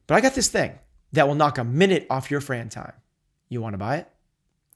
but 0.07 0.14
I 0.14 0.20
got 0.20 0.34
this 0.34 0.49
thing 0.49 0.78
that 1.12 1.26
will 1.26 1.34
knock 1.34 1.59
a 1.59 1.64
minute 1.64 2.07
off 2.11 2.30
your 2.30 2.40
Fran 2.40 2.68
time. 2.68 2.93
You 3.49 3.61
want 3.61 3.74
to 3.74 3.78
buy 3.78 3.97
it? 3.99 4.09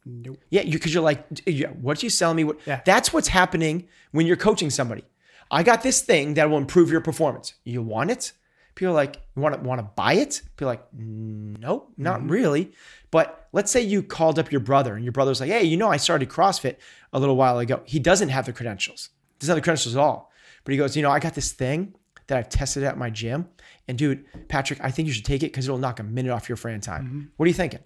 Nope. 0.04 0.38
Yeah, 0.50 0.62
you 0.62 0.72
because 0.72 0.94
you're 0.94 1.02
like, 1.02 1.24
yeah, 1.46 1.68
what 1.68 2.02
you 2.02 2.10
selling 2.10 2.36
me? 2.36 2.44
What? 2.44 2.58
Yeah. 2.66 2.80
That's 2.84 3.12
what's 3.12 3.28
happening 3.28 3.88
when 4.12 4.26
you're 4.26 4.36
coaching 4.36 4.70
somebody. 4.70 5.04
I 5.50 5.62
got 5.62 5.82
this 5.82 6.00
thing 6.02 6.34
that 6.34 6.48
will 6.50 6.58
improve 6.58 6.90
your 6.90 7.00
performance. 7.00 7.54
You 7.64 7.82
want 7.82 8.10
it? 8.10 8.32
People 8.74 8.92
are 8.92 8.96
like, 8.96 9.16
you 9.36 9.42
want 9.42 9.54
to 9.54 9.60
want 9.60 9.78
to 9.80 9.90
buy 9.96 10.14
it? 10.14 10.42
People 10.56 10.68
are 10.68 10.72
like, 10.72 10.84
nope, 10.92 11.92
not 11.96 12.20
Mm-hmm. 12.20 12.28
really. 12.28 12.72
But 13.10 13.48
let's 13.52 13.70
say 13.70 13.80
you 13.80 14.02
called 14.02 14.38
up 14.38 14.50
your 14.52 14.60
brother 14.60 14.94
and 14.94 15.04
your 15.04 15.12
brother's 15.12 15.40
like, 15.40 15.50
hey, 15.50 15.64
you 15.64 15.76
know, 15.76 15.88
I 15.88 15.96
started 15.96 16.28
CrossFit 16.28 16.76
a 17.12 17.18
little 17.20 17.36
while 17.36 17.58
ago. 17.58 17.82
He 17.84 17.98
doesn't 17.98 18.28
have 18.30 18.46
the 18.46 18.52
credentials. 18.52 19.10
Doesn't 19.38 19.52
have 19.52 19.56
the 19.56 19.62
credentials 19.62 19.94
at 19.96 20.00
all. 20.00 20.32
But 20.64 20.72
he 20.72 20.78
goes, 20.78 20.96
you 20.96 21.02
know, 21.02 21.10
I 21.10 21.18
got 21.18 21.34
this 21.34 21.52
thing 21.52 21.94
that 22.26 22.38
I've 22.38 22.48
tested 22.48 22.82
at 22.82 22.98
my 22.98 23.10
gym. 23.10 23.48
And 23.88 23.96
dude, 23.96 24.24
Patrick, 24.48 24.80
I 24.82 24.90
think 24.90 25.06
you 25.06 25.14
should 25.14 25.24
take 25.24 25.42
it 25.42 25.46
because 25.52 25.66
it'll 25.66 25.78
knock 25.78 26.00
a 26.00 26.02
minute 26.02 26.32
off 26.32 26.48
your 26.48 26.56
Fran 26.56 26.80
time. 26.80 27.04
Mm-hmm. 27.04 27.20
What 27.36 27.44
are 27.44 27.48
you 27.48 27.54
thinking? 27.54 27.80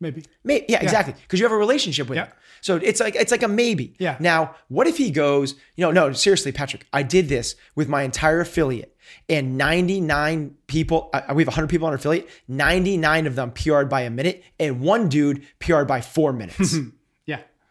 Maybe. 0.00 0.22
May, 0.44 0.64
yeah, 0.68 0.80
exactly. 0.80 1.14
Because 1.22 1.40
you 1.40 1.44
have 1.44 1.50
a 1.52 1.56
relationship 1.56 2.08
with 2.08 2.18
Yeah. 2.18 2.26
him. 2.26 2.32
So 2.60 2.76
it's 2.76 3.00
like 3.00 3.16
it's 3.16 3.32
like 3.32 3.42
a 3.42 3.48
maybe. 3.48 3.94
Yeah. 3.98 4.16
Now, 4.20 4.54
what 4.68 4.86
if 4.86 4.96
he 4.96 5.10
goes, 5.10 5.54
you 5.74 5.82
know, 5.84 5.90
no, 5.90 6.12
seriously, 6.12 6.52
Patrick, 6.52 6.86
I 6.92 7.02
did 7.02 7.28
this 7.28 7.56
with 7.74 7.88
my 7.88 8.02
entire 8.02 8.40
affiliate, 8.40 8.96
and 9.28 9.58
99 9.58 10.54
people, 10.68 11.10
uh, 11.12 11.22
we 11.34 11.42
have 11.42 11.48
100 11.48 11.66
people 11.68 11.86
on 11.86 11.92
our 11.92 11.96
affiliate, 11.96 12.28
99 12.46 13.26
of 13.26 13.34
them 13.34 13.50
PR'd 13.50 13.88
by 13.88 14.02
a 14.02 14.10
minute, 14.10 14.44
and 14.60 14.80
one 14.80 15.08
dude 15.08 15.44
PR'd 15.58 15.88
by 15.88 16.00
four 16.00 16.32
minutes. 16.32 16.76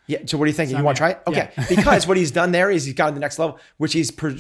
Yeah. 0.08 0.20
yeah. 0.20 0.26
So 0.26 0.38
what 0.38 0.46
are 0.46 0.48
you 0.48 0.54
thinking? 0.54 0.78
You 0.78 0.84
want 0.84 0.98
to 0.98 1.00
try 1.00 1.10
it? 1.12 1.22
Okay. 1.28 1.50
because 1.70 2.08
what 2.08 2.18
he's 2.18 2.32
done 2.32 2.52
there 2.52 2.72
is 2.72 2.86
he's 2.86 2.94
got 2.94 3.08
to 3.08 3.14
the 3.14 3.20
next 3.20 3.40
level, 3.40 3.60
which 3.78 3.94
he's 3.94 4.12
pr- 4.12 4.32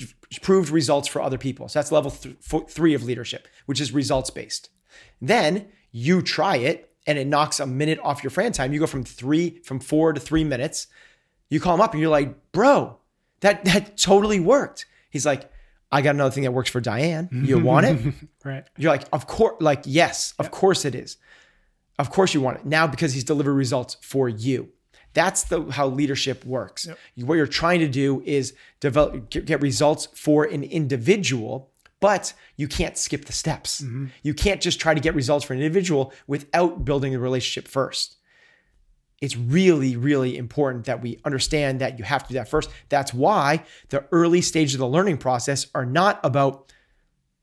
proved 0.41 0.69
results 0.69 1.07
for 1.07 1.21
other 1.21 1.37
people. 1.37 1.67
So 1.67 1.79
that's 1.79 1.91
level 1.91 2.11
th- 2.11 2.35
three 2.69 2.93
of 2.93 3.03
leadership, 3.03 3.47
which 3.65 3.79
is 3.81 3.91
results 3.91 4.29
based. 4.29 4.69
Then 5.21 5.67
you 5.91 6.21
try 6.21 6.57
it 6.57 6.91
and 7.05 7.17
it 7.17 7.27
knocks 7.27 7.59
a 7.59 7.65
minute 7.65 7.99
off 8.03 8.23
your 8.23 8.31
Fran 8.31 8.51
time. 8.51 8.73
You 8.73 8.79
go 8.79 8.87
from 8.87 9.03
three, 9.03 9.59
from 9.63 9.79
four 9.79 10.13
to 10.13 10.19
three 10.19 10.43
minutes. 10.43 10.87
You 11.49 11.59
call 11.59 11.75
him 11.75 11.81
up 11.81 11.93
and 11.93 12.01
you're 12.01 12.09
like, 12.11 12.51
bro, 12.51 12.97
that 13.41 13.63
that 13.65 13.97
totally 13.97 14.39
worked. 14.39 14.85
He's 15.09 15.25
like, 15.25 15.49
I 15.91 16.01
got 16.01 16.15
another 16.15 16.31
thing 16.31 16.43
that 16.43 16.51
works 16.51 16.69
for 16.69 16.81
Diane. 16.81 17.29
You 17.31 17.59
want 17.63 17.85
it? 17.85 18.13
right. 18.43 18.65
You're 18.77 18.91
like, 18.91 19.03
of 19.13 19.25
course, 19.27 19.55
like, 19.61 19.83
yes, 19.85 20.33
of 20.37 20.51
course 20.51 20.83
it 20.83 20.95
is. 20.95 21.17
Of 21.97 22.09
course 22.11 22.33
you 22.33 22.41
want 22.41 22.57
it. 22.59 22.65
Now 22.65 22.85
because 22.87 23.13
he's 23.13 23.23
delivered 23.23 23.53
results 23.53 23.95
for 24.01 24.27
you. 24.29 24.69
That's 25.13 25.43
the 25.43 25.63
how 25.71 25.87
leadership 25.87 26.45
works. 26.45 26.85
Yep. 26.85 26.97
What 27.25 27.35
you're 27.35 27.47
trying 27.47 27.79
to 27.79 27.87
do 27.87 28.21
is 28.25 28.53
develop 28.79 29.29
get, 29.29 29.45
get 29.45 29.61
results 29.61 30.07
for 30.13 30.43
an 30.43 30.63
individual, 30.63 31.71
but 31.99 32.33
you 32.55 32.67
can't 32.67 32.97
skip 32.97 33.25
the 33.25 33.33
steps. 33.33 33.81
Mm-hmm. 33.81 34.07
You 34.21 34.33
can't 34.33 34.61
just 34.61 34.79
try 34.79 34.93
to 34.93 34.99
get 34.99 35.15
results 35.15 35.45
for 35.45 35.53
an 35.53 35.59
individual 35.59 36.13
without 36.27 36.85
building 36.85 37.13
the 37.13 37.19
relationship 37.19 37.67
first. 37.67 38.17
It's 39.19 39.35
really, 39.35 39.95
really 39.95 40.37
important 40.37 40.85
that 40.85 41.01
we 41.01 41.19
understand 41.25 41.81
that 41.81 41.97
you 41.97 42.05
have 42.05 42.23
to 42.23 42.29
do 42.29 42.33
that 42.35 42.47
first. 42.47 42.69
That's 42.89 43.13
why 43.13 43.63
the 43.89 44.05
early 44.11 44.41
stages 44.41 44.75
of 44.75 44.79
the 44.79 44.87
learning 44.87 45.17
process 45.17 45.65
are 45.73 45.85
not 45.85 46.19
about 46.23 46.71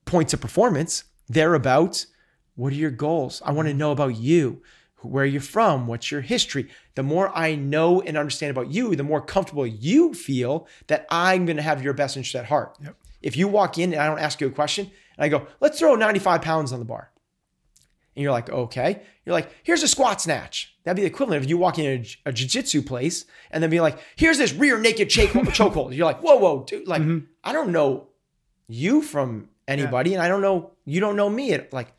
points 0.04 0.32
of 0.32 0.40
performance. 0.40 1.04
They're 1.28 1.54
about 1.54 2.06
what 2.54 2.72
are 2.72 2.76
your 2.76 2.92
goals? 2.92 3.42
I 3.44 3.50
want 3.50 3.66
to 3.66 3.70
mm-hmm. 3.72 3.78
know 3.78 3.90
about 3.90 4.16
you. 4.16 4.62
Where 5.04 5.24
you're 5.24 5.40
from? 5.40 5.86
What's 5.86 6.10
your 6.10 6.20
history? 6.20 6.68
The 6.94 7.02
more 7.02 7.30
I 7.36 7.54
know 7.54 8.00
and 8.00 8.16
understand 8.16 8.50
about 8.50 8.72
you, 8.72 8.96
the 8.96 9.02
more 9.02 9.20
comfortable 9.20 9.66
you 9.66 10.14
feel 10.14 10.66
that 10.86 11.06
I'm 11.10 11.46
going 11.46 11.56
to 11.56 11.62
have 11.62 11.82
your 11.82 11.92
best 11.92 12.16
interest 12.16 12.34
at 12.34 12.46
heart. 12.46 12.76
Yep. 12.82 12.96
If 13.22 13.36
you 13.36 13.48
walk 13.48 13.78
in 13.78 13.92
and 13.92 14.02
I 14.02 14.06
don't 14.06 14.18
ask 14.18 14.40
you 14.40 14.46
a 14.46 14.50
question 14.50 14.90
and 15.16 15.24
I 15.24 15.28
go, 15.28 15.46
let's 15.60 15.78
throw 15.78 15.94
95 15.94 16.42
pounds 16.42 16.72
on 16.72 16.78
the 16.78 16.84
bar. 16.84 17.10
And 18.16 18.22
you're 18.22 18.32
like, 18.32 18.50
okay. 18.50 19.02
You're 19.24 19.32
like, 19.32 19.50
here's 19.62 19.82
a 19.82 19.88
squat 19.88 20.20
snatch. 20.20 20.76
That'd 20.84 20.96
be 20.96 21.02
the 21.02 21.08
equivalent 21.08 21.42
of 21.42 21.50
you 21.50 21.56
walking 21.56 21.84
in 21.84 22.04
a, 22.26 22.28
a 22.28 22.32
jiu-jitsu 22.32 22.82
place 22.82 23.24
and 23.50 23.62
then 23.62 23.70
be 23.70 23.80
like, 23.80 23.98
here's 24.16 24.38
this 24.38 24.52
rear 24.52 24.78
naked 24.78 25.10
choke 25.10 25.30
chokehold. 25.30 25.96
You're 25.96 26.06
like, 26.06 26.20
whoa, 26.22 26.36
whoa, 26.36 26.64
dude. 26.64 26.86
Like, 26.86 27.02
mm-hmm. 27.02 27.26
I 27.42 27.52
don't 27.52 27.72
know 27.72 28.08
you 28.68 29.02
from 29.02 29.48
anybody, 29.66 30.14
and 30.14 30.22
I 30.22 30.28
don't 30.28 30.42
know 30.42 30.72
you 30.84 31.00
don't 31.00 31.16
know 31.16 31.28
me. 31.28 31.52
It, 31.52 31.72
like, 31.72 31.92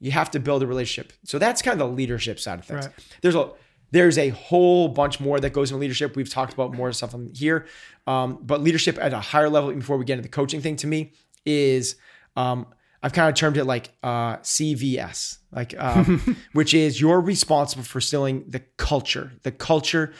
you 0.00 0.10
have 0.12 0.30
to 0.32 0.40
build 0.40 0.62
a 0.62 0.66
relationship. 0.66 1.12
So 1.24 1.38
that's 1.38 1.62
kind 1.62 1.80
of 1.80 1.88
the 1.88 1.94
leadership 1.94 2.38
side 2.38 2.60
of 2.60 2.64
things. 2.64 2.86
Right. 2.86 2.94
There's 3.22 3.34
a 3.34 3.50
there's 3.90 4.18
a 4.18 4.28
whole 4.30 4.88
bunch 4.88 5.18
more 5.18 5.40
that 5.40 5.52
goes 5.52 5.70
into 5.70 5.80
leadership. 5.80 6.14
We've 6.14 6.28
talked 6.28 6.52
about 6.52 6.74
more 6.74 6.92
stuff 6.92 7.14
on 7.14 7.30
here, 7.34 7.66
um, 8.06 8.38
but 8.42 8.60
leadership 8.60 8.98
at 9.00 9.14
a 9.14 9.20
higher 9.20 9.48
level, 9.48 9.70
even 9.70 9.80
before 9.80 9.96
we 9.96 10.04
get 10.04 10.14
into 10.14 10.22
the 10.22 10.28
coaching 10.28 10.60
thing, 10.60 10.76
to 10.76 10.86
me 10.86 11.12
is 11.46 11.96
um, 12.36 12.66
I've 13.02 13.12
kind 13.12 13.28
of 13.28 13.34
termed 13.34 13.56
it 13.56 13.64
like 13.64 13.90
uh, 14.02 14.36
CVS, 14.38 15.38
like 15.52 15.74
um, 15.78 16.36
which 16.52 16.74
is 16.74 17.00
you're 17.00 17.20
responsible 17.20 17.84
for 17.84 17.98
instilling 17.98 18.44
the 18.48 18.60
culture. 18.76 19.32
The 19.42 19.52
culture, 19.52 20.12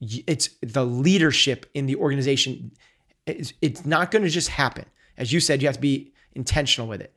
it's 0.00 0.50
the 0.60 0.84
leadership 0.84 1.66
in 1.74 1.86
the 1.86 1.96
organization. 1.96 2.72
It's, 3.26 3.52
it's 3.60 3.84
not 3.84 4.10
going 4.10 4.24
to 4.24 4.30
just 4.30 4.48
happen. 4.48 4.86
As 5.16 5.32
you 5.32 5.40
said, 5.40 5.62
you 5.62 5.68
have 5.68 5.76
to 5.76 5.80
be 5.80 6.12
intentional 6.34 6.88
with 6.88 7.00
it. 7.00 7.14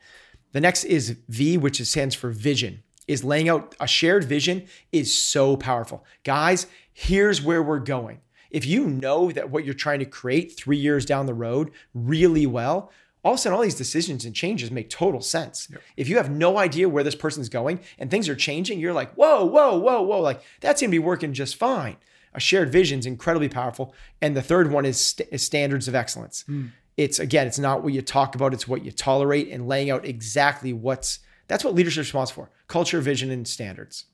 The 0.56 0.62
next 0.62 0.86
is 0.86 1.18
V, 1.28 1.58
which 1.58 1.82
stands 1.82 2.16
for 2.16 2.30
vision. 2.30 2.82
Is 3.10 3.26
laying 3.26 3.50
out 3.50 3.76
a 3.78 3.86
shared 3.86 4.24
vision 4.24 4.68
is 4.94 5.14
so 5.14 5.58
powerful. 5.58 6.06
Guys, 6.24 6.68
here's 6.94 7.42
where 7.42 7.62
we're 7.62 7.80
going. 7.80 8.22
If 8.52 8.66
you 8.66 8.88
know 8.88 9.34
that 9.34 9.50
what 9.50 9.66
you're 9.66 9.74
trying 9.74 10.00
to 10.00 10.06
create 10.06 10.56
three 10.56 10.78
years 10.78 11.06
down 11.06 11.26
the 11.26 11.34
road 11.34 11.72
really 11.94 12.46
well, 12.46 12.90
all 13.22 13.34
of 13.34 13.40
a 13.40 13.42
sudden 13.42 13.58
all 13.58 13.64
these 13.64 13.76
decisions 13.76 14.24
and 14.24 14.34
changes 14.34 14.72
make 14.72 14.90
total 14.90 15.20
sense. 15.20 15.68
If 15.98 16.08
you 16.08 16.16
have 16.16 16.32
no 16.32 16.58
idea 16.58 16.88
where 16.88 17.04
this 17.04 17.16
person's 17.16 17.50
going 17.50 17.82
and 18.00 18.10
things 18.10 18.30
are 18.30 18.36
changing, 18.36 18.80
you're 18.80 18.94
like, 18.94 19.14
whoa, 19.16 19.44
whoa, 19.44 19.78
whoa, 19.78 20.04
whoa, 20.04 20.22
like 20.22 20.42
that's 20.62 20.80
gonna 20.80 20.90
be 20.90 21.00
working 21.00 21.34
just 21.34 21.58
fine. 21.58 21.98
A 22.34 22.40
shared 22.40 22.72
vision 22.72 23.00
is 23.00 23.06
incredibly 23.06 23.50
powerful. 23.50 23.94
And 24.22 24.38
the 24.38 24.42
third 24.42 24.72
one 24.72 24.86
is, 24.86 25.06
st- 25.06 25.28
is 25.34 25.44
standards 25.44 25.90
of 25.90 25.96
excellence. 25.96 26.44
Hmm. 26.44 26.68
It's 26.98 27.20
again, 27.20 27.48
it's 27.48 27.60
not 27.60 27.84
what 27.84 27.94
you 27.94 28.02
talk 28.02 28.36
about, 28.36 28.54
it's 28.54 28.68
what 28.68 28.86
you 28.86 28.92
tolerate 28.92 29.50
and 29.50 29.68
laying 29.68 29.90
out 29.90 30.06
exactly 30.06 30.74
what's 30.74 31.20
that's 31.48 31.64
what 31.64 31.76
leadership 31.76 32.02
responsible 32.02 32.46
for 32.46 32.52
culture, 32.68 33.02
vision, 33.02 33.30
and 33.32 33.48
standards. 33.48 34.06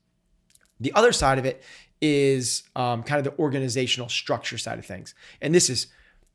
The 0.80 0.92
other 0.94 1.12
side 1.12 1.38
of 1.38 1.44
it 1.46 1.62
is 2.00 2.64
um, 2.74 3.02
kind 3.04 3.18
of 3.18 3.24
the 3.24 3.40
organizational 3.40 4.08
structure 4.08 4.58
side 4.58 4.78
of 4.78 4.84
things. 4.84 5.14
And 5.40 5.54
this 5.54 5.70
is 5.70 5.86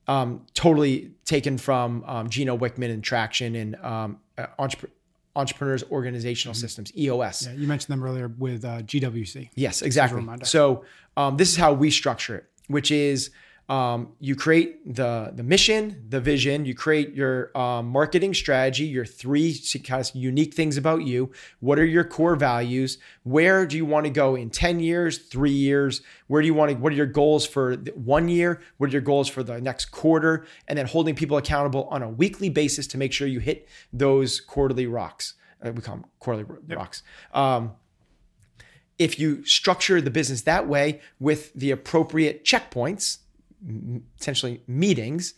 um, 0.07 0.45
totally 0.53 1.11
taken 1.25 1.57
from 1.57 2.03
um, 2.07 2.29
Gino 2.29 2.57
Wickman 2.57 2.89
and 2.89 3.03
Traction 3.03 3.55
and 3.55 3.75
um, 3.77 4.19
uh, 4.37 4.47
Entrep- 4.57 4.89
Entrepreneurs 5.35 5.83
Organizational 5.91 6.55
Systems, 6.55 6.95
EOS. 6.97 7.45
Yeah, 7.45 7.53
you 7.53 7.67
mentioned 7.67 7.91
them 7.93 8.03
earlier 8.03 8.29
with 8.29 8.63
uh, 8.63 8.81
GWC. 8.81 9.49
Yes, 9.55 9.81
exactly. 9.81 10.25
So 10.43 10.85
um, 11.17 11.35
this 11.37 11.49
is 11.49 11.57
how 11.57 11.73
we 11.73 11.91
structure 11.91 12.37
it, 12.37 12.45
which 12.67 12.89
is 12.89 13.29
um, 13.69 14.13
you 14.21 14.35
create 14.35 14.95
the 14.95 15.33
the 15.35 15.43
mission, 15.43 16.05
the 16.07 16.21
vision. 16.21 16.65
You 16.65 16.73
create 16.73 17.13
your 17.13 17.57
um, 17.57 17.87
marketing 17.87 18.33
strategy, 18.33 18.85
your 18.85 19.05
three 19.05 19.59
kind 19.83 19.99
of 19.99 20.15
unique 20.15 20.53
things 20.53 20.77
about 20.77 21.03
you. 21.03 21.31
What 21.59 21.77
are 21.77 21.85
your 21.85 22.05
core 22.05 22.37
values? 22.37 22.97
Where 23.23 23.65
do 23.65 23.75
you 23.75 23.85
want 23.85 24.05
to 24.05 24.09
go 24.09 24.35
in 24.35 24.49
ten 24.51 24.79
years, 24.79 25.17
three 25.17 25.51
years? 25.51 26.01
Where 26.27 26.41
do 26.41 26.45
you 26.47 26.53
want 26.53 26.71
to? 26.71 26.77
What 26.77 26.93
are 26.93 26.95
your 26.95 27.05
goals 27.07 27.45
for 27.45 27.75
the 27.75 27.91
one 27.91 28.29
year? 28.29 28.61
What 28.77 28.89
are 28.89 28.93
your 28.93 29.01
goals 29.01 29.27
for 29.27 29.43
the 29.43 29.59
next 29.59 29.87
quarter? 29.91 30.45
And 30.69 30.79
then 30.79 30.85
holding 30.85 31.15
people 31.15 31.35
accountable 31.35 31.89
on 31.91 32.01
a 32.01 32.09
weekly 32.09 32.49
basis 32.49 32.87
to 32.87 32.97
make 32.97 33.11
sure 33.11 33.27
you 33.27 33.39
hit 33.39 33.67
those 33.91 34.39
quarterly 34.39 34.87
rocks. 34.87 35.33
Uh, 35.61 35.73
we 35.73 35.81
call 35.81 35.95
them 35.95 36.05
quarterly 36.19 36.45
rocks. 36.69 37.03
Um, 37.33 37.73
if 38.97 39.19
you 39.19 39.43
structure 39.45 39.99
the 39.99 40.09
business 40.09 40.41
that 40.43 40.67
way 40.67 41.01
with 41.19 41.53
the 41.53 41.71
appropriate 41.71 42.45
checkpoints, 42.45 43.19
essentially 44.19 44.61
meetings, 44.67 45.33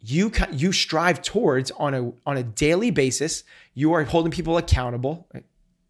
you 0.00 0.32
you 0.52 0.72
strive 0.72 1.22
towards 1.22 1.70
on 1.72 1.94
a 1.94 2.12
on 2.26 2.36
a 2.36 2.42
daily 2.42 2.90
basis. 2.90 3.44
You 3.74 3.92
are 3.92 4.04
holding 4.04 4.32
people 4.32 4.56
accountable. 4.56 5.28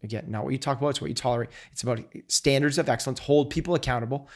Again, 0.03 0.25
not 0.27 0.43
what 0.43 0.51
you 0.51 0.57
talk 0.57 0.77
about; 0.79 0.89
it's 0.89 1.01
what 1.01 1.09
you 1.09 1.15
tolerate. 1.15 1.49
It's 1.71 1.83
about 1.83 2.03
standards 2.27 2.77
of 2.77 2.89
excellence. 2.89 3.19
Hold 3.21 3.49
people 3.49 3.75
accountable. 3.75 4.27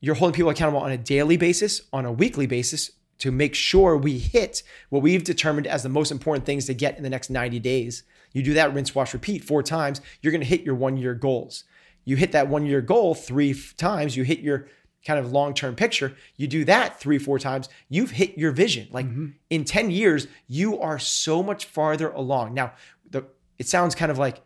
You're 0.00 0.14
holding 0.14 0.34
people 0.34 0.50
accountable 0.50 0.80
on 0.80 0.90
a 0.90 0.96
daily 0.96 1.36
basis, 1.36 1.82
on 1.92 2.06
a 2.06 2.12
weekly 2.12 2.46
basis, 2.46 2.90
to 3.18 3.30
make 3.30 3.54
sure 3.54 3.96
we 3.96 4.18
hit 4.18 4.62
what 4.88 5.02
we've 5.02 5.22
determined 5.22 5.66
as 5.66 5.82
the 5.82 5.88
most 5.88 6.10
important 6.10 6.46
things 6.46 6.64
to 6.66 6.74
get 6.74 6.96
in 6.96 7.02
the 7.02 7.10
next 7.10 7.28
90 7.30 7.58
days. 7.60 8.02
You 8.32 8.42
do 8.42 8.54
that, 8.54 8.72
rinse, 8.72 8.94
wash, 8.94 9.12
repeat 9.12 9.44
four 9.44 9.62
times, 9.62 10.00
you're 10.20 10.30
going 10.30 10.40
to 10.40 10.46
hit 10.46 10.62
your 10.62 10.74
one 10.74 10.96
year 10.96 11.14
goals. 11.14 11.64
You 12.04 12.16
hit 12.16 12.32
that 12.32 12.48
one 12.48 12.64
year 12.64 12.80
goal 12.80 13.14
three 13.14 13.54
times, 13.76 14.16
you 14.16 14.24
hit 14.24 14.40
your 14.40 14.68
kind 15.04 15.18
of 15.18 15.32
long 15.32 15.54
term 15.54 15.74
picture. 15.74 16.14
You 16.36 16.46
do 16.46 16.64
that 16.64 17.00
three, 17.00 17.18
four 17.18 17.38
times, 17.38 17.68
you've 17.88 18.12
hit 18.12 18.36
your 18.36 18.52
vision. 18.52 18.88
Like 18.90 19.06
in 19.48 19.64
10 19.64 19.90
years, 19.90 20.26
you 20.46 20.80
are 20.80 20.98
so 20.98 21.42
much 21.42 21.64
farther 21.64 22.10
along. 22.10 22.54
Now, 22.54 22.72
the, 23.08 23.24
it 23.58 23.68
sounds 23.68 23.94
kind 23.94 24.10
of 24.10 24.18
like 24.18 24.42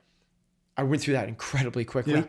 I 0.77 0.83
went 0.83 1.03
through 1.03 1.15
that 1.15 1.29
incredibly 1.29 1.85
quickly. 1.85 2.25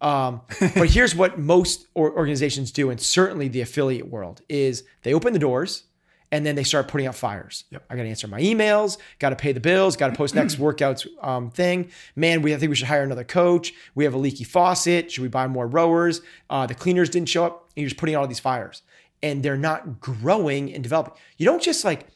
Um, 0.00 0.42
but 0.60 0.90
here's 0.90 1.14
what 1.14 1.38
most 1.38 1.86
organizations 1.96 2.70
do, 2.70 2.90
and 2.90 3.00
certainly 3.00 3.48
the 3.48 3.62
affiliate 3.62 4.08
world 4.08 4.42
is 4.48 4.84
they 5.02 5.14
open 5.14 5.32
the 5.32 5.38
doors 5.38 5.84
and 6.32 6.44
then 6.44 6.54
they 6.56 6.64
start 6.64 6.88
putting 6.88 7.06
out 7.06 7.14
fires. 7.14 7.64
Yep. 7.70 7.84
I 7.88 7.96
got 7.96 8.02
to 8.02 8.08
answer 8.08 8.28
my 8.28 8.40
emails, 8.40 8.98
got 9.18 9.30
to 9.30 9.36
pay 9.36 9.52
the 9.52 9.60
bills, 9.60 9.96
got 9.96 10.08
to 10.08 10.14
post 10.14 10.34
next 10.34 10.54
workouts 10.58 11.06
um, 11.22 11.50
thing. 11.50 11.90
Man, 12.14 12.42
we 12.42 12.54
I 12.54 12.58
think 12.58 12.70
we 12.70 12.76
should 12.76 12.88
hire 12.88 13.02
another 13.02 13.24
coach. 13.24 13.72
We 13.94 14.04
have 14.04 14.14
a 14.14 14.18
leaky 14.18 14.44
faucet. 14.44 15.10
Should 15.12 15.22
we 15.22 15.28
buy 15.28 15.46
more 15.46 15.66
rowers? 15.66 16.20
Uh, 16.50 16.66
the 16.66 16.74
cleaners 16.74 17.10
didn't 17.10 17.28
show 17.28 17.44
up. 17.46 17.68
And 17.76 17.82
you're 17.82 17.88
just 17.88 17.98
putting 17.98 18.14
out 18.14 18.22
all 18.22 18.26
these 18.26 18.40
fires, 18.40 18.82
and 19.22 19.42
they're 19.42 19.56
not 19.56 20.00
growing 20.00 20.72
and 20.72 20.82
developing. 20.82 21.14
You 21.36 21.46
don't 21.46 21.62
just 21.62 21.84
like 21.84 22.06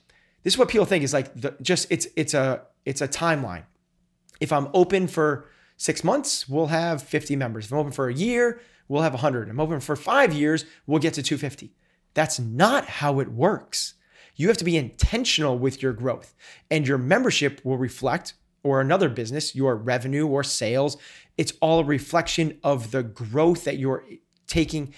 this 0.43 0.55
is 0.55 0.59
what 0.59 0.69
people 0.69 0.87
think 0.87 1.05
is 1.05 1.13
like 1.13 1.35
the, 1.39 1.55
just 1.61 1.87
it's 1.91 2.07
it's 2.17 2.35
a 2.35 2.63
it's 2.85 3.01
a 3.01 3.09
timeline. 3.09 3.65
If 4.41 4.53
I'm 4.53 4.69
open 4.73 5.07
for 5.07 5.49
six 5.77 6.03
months, 6.03 6.49
we'll 6.49 6.69
have 6.69 7.03
50 7.03 7.37
members. 7.37 7.67
If 7.67 7.73
I'm 7.73 7.79
open 7.79 7.93
for 7.93 8.09
a 8.09 8.15
year, 8.15 8.61
we'll 8.89 9.03
have 9.03 9.13
100. 9.13 9.49
If 9.49 9.51
I'm 9.53 9.61
open 9.61 9.81
for 9.81 9.97
five 9.97 10.33
years, 10.33 10.65
we'll 10.87 10.99
get 10.99 11.15
to 11.15 11.23
250. 11.23 11.75
That's 12.15 12.39
not 12.39 12.87
how 12.87 13.21
it 13.21 13.29
works. 13.29 13.95
You 14.37 14.49
have 14.49 14.57
to 14.59 14.65
be 14.65 14.77
intentional 14.77 15.59
with 15.59 15.83
your 15.83 15.93
growth, 15.93 16.35
and 16.71 16.87
your 16.87 16.99
membership 16.99 17.61
will 17.65 17.79
reflect, 17.79 18.35
or 18.63 18.81
another 18.81 19.09
business, 19.09 19.55
your 19.55 19.77
revenue 19.77 20.27
or 20.27 20.45
sales. 20.45 20.97
It's 21.37 21.53
all 21.61 21.81
a 21.81 21.85
reflection 21.85 22.59
of 22.63 22.91
the 22.91 23.03
growth 23.03 23.65
that 23.65 23.79
you're 23.79 24.05
taking 24.47 24.95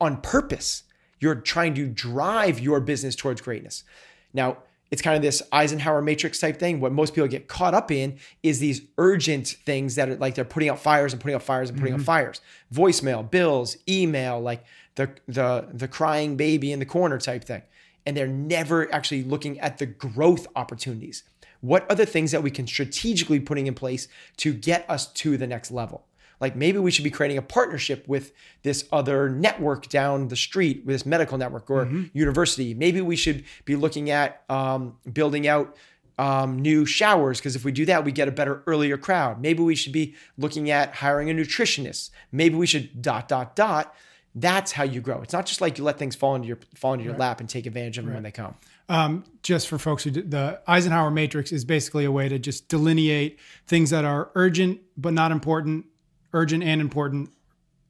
on 0.00 0.20
purpose. 0.20 0.84
You're 1.20 1.36
trying 1.36 1.74
to 1.74 1.86
drive 1.86 2.58
your 2.58 2.80
business 2.80 3.14
towards 3.14 3.40
greatness. 3.40 3.84
Now, 4.32 4.58
it's 4.90 5.00
kind 5.00 5.16
of 5.16 5.22
this 5.22 5.42
Eisenhower 5.52 6.02
matrix 6.02 6.38
type 6.38 6.58
thing. 6.58 6.78
What 6.78 6.92
most 6.92 7.14
people 7.14 7.26
get 7.26 7.48
caught 7.48 7.72
up 7.72 7.90
in 7.90 8.18
is 8.42 8.58
these 8.58 8.82
urgent 8.98 9.48
things 9.48 9.94
that 9.94 10.10
are 10.10 10.16
like 10.16 10.34
they're 10.34 10.44
putting 10.44 10.68
out 10.68 10.78
fires 10.78 11.14
and 11.14 11.20
putting 11.20 11.34
out 11.34 11.42
fires 11.42 11.70
and 11.70 11.78
putting 11.78 11.94
out 11.94 12.00
mm-hmm. 12.00 12.04
fires. 12.04 12.42
Voicemail, 12.72 13.28
bills, 13.28 13.78
email, 13.88 14.38
like 14.38 14.64
the 14.96 15.10
the 15.26 15.68
the 15.72 15.88
crying 15.88 16.36
baby 16.36 16.72
in 16.72 16.78
the 16.78 16.84
corner 16.84 17.18
type 17.18 17.44
thing. 17.44 17.62
And 18.04 18.16
they're 18.16 18.26
never 18.26 18.92
actually 18.92 19.22
looking 19.22 19.60
at 19.60 19.78
the 19.78 19.86
growth 19.86 20.46
opportunities. 20.56 21.22
What 21.60 21.88
are 21.88 21.94
the 21.94 22.06
things 22.06 22.32
that 22.32 22.42
we 22.42 22.50
can 22.50 22.66
strategically 22.66 23.38
putting 23.38 23.66
in 23.66 23.74
place 23.74 24.08
to 24.38 24.52
get 24.52 24.84
us 24.88 25.06
to 25.12 25.36
the 25.36 25.46
next 25.46 25.70
level? 25.70 26.06
like 26.42 26.56
maybe 26.56 26.76
we 26.78 26.90
should 26.90 27.04
be 27.04 27.10
creating 27.10 27.38
a 27.38 27.42
partnership 27.42 28.06
with 28.08 28.32
this 28.64 28.86
other 28.90 29.30
network 29.30 29.88
down 29.88 30.26
the 30.26 30.34
street, 30.34 30.82
with 30.84 30.92
this 30.94 31.06
medical 31.06 31.38
network 31.38 31.70
or 31.70 31.88
university. 32.12 32.74
Maybe 32.74 33.00
we 33.00 33.14
should 33.14 33.44
be 33.64 33.76
looking 33.76 34.10
at 34.10 34.42
um, 34.50 34.96
building 35.10 35.46
out 35.46 35.76
um, 36.18 36.58
new 36.58 36.84
showers 36.84 37.38
because 37.38 37.54
if 37.54 37.64
we 37.64 37.70
do 37.70 37.86
that, 37.86 38.04
we 38.04 38.10
get 38.10 38.26
a 38.26 38.32
better 38.32 38.64
earlier 38.66 38.98
crowd. 38.98 39.40
Maybe 39.40 39.62
we 39.62 39.76
should 39.76 39.92
be 39.92 40.16
looking 40.36 40.68
at 40.68 40.96
hiring 40.96 41.30
a 41.30 41.32
nutritionist. 41.32 42.10
Maybe 42.32 42.56
we 42.56 42.66
should 42.66 43.00
dot 43.00 43.28
dot 43.28 43.54
dot. 43.54 43.94
That's 44.34 44.72
how 44.72 44.84
you 44.84 45.00
grow. 45.02 45.20
It's 45.22 45.32
not 45.34 45.44
just 45.44 45.60
like 45.60 45.76
you 45.76 45.84
let 45.84 45.98
things 45.98 46.16
fall 46.16 46.34
into 46.34 46.48
your 46.48 46.58
fall 46.74 46.94
into 46.94 47.04
your 47.04 47.16
lap 47.16 47.40
and 47.40 47.48
take 47.48 47.66
advantage 47.66 47.98
of 47.98 48.04
them 48.06 48.14
when 48.14 48.22
they 48.22 48.30
come. 48.30 48.54
um, 48.88 49.24
just 49.42 49.68
for 49.68 49.78
folks 49.78 50.04
who 50.04 50.10
d- 50.10 50.22
the 50.22 50.60
Eisenhower 50.66 51.10
matrix 51.10 51.52
is 51.52 51.64
basically 51.66 52.04
a 52.06 52.10
way 52.12 52.28
to 52.28 52.38
just 52.38 52.68
delineate 52.68 53.38
things 53.66 53.90
that 53.90 54.04
are 54.06 54.30
urgent 54.34 54.80
but 54.96 55.12
not 55.12 55.32
important, 55.32 55.84
urgent 56.32 56.62
and 56.64 56.80
important, 56.80 57.28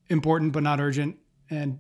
important 0.09 0.53
but 0.53 0.63
not 0.63 0.81
urgent, 0.81 1.17
and 1.51 1.79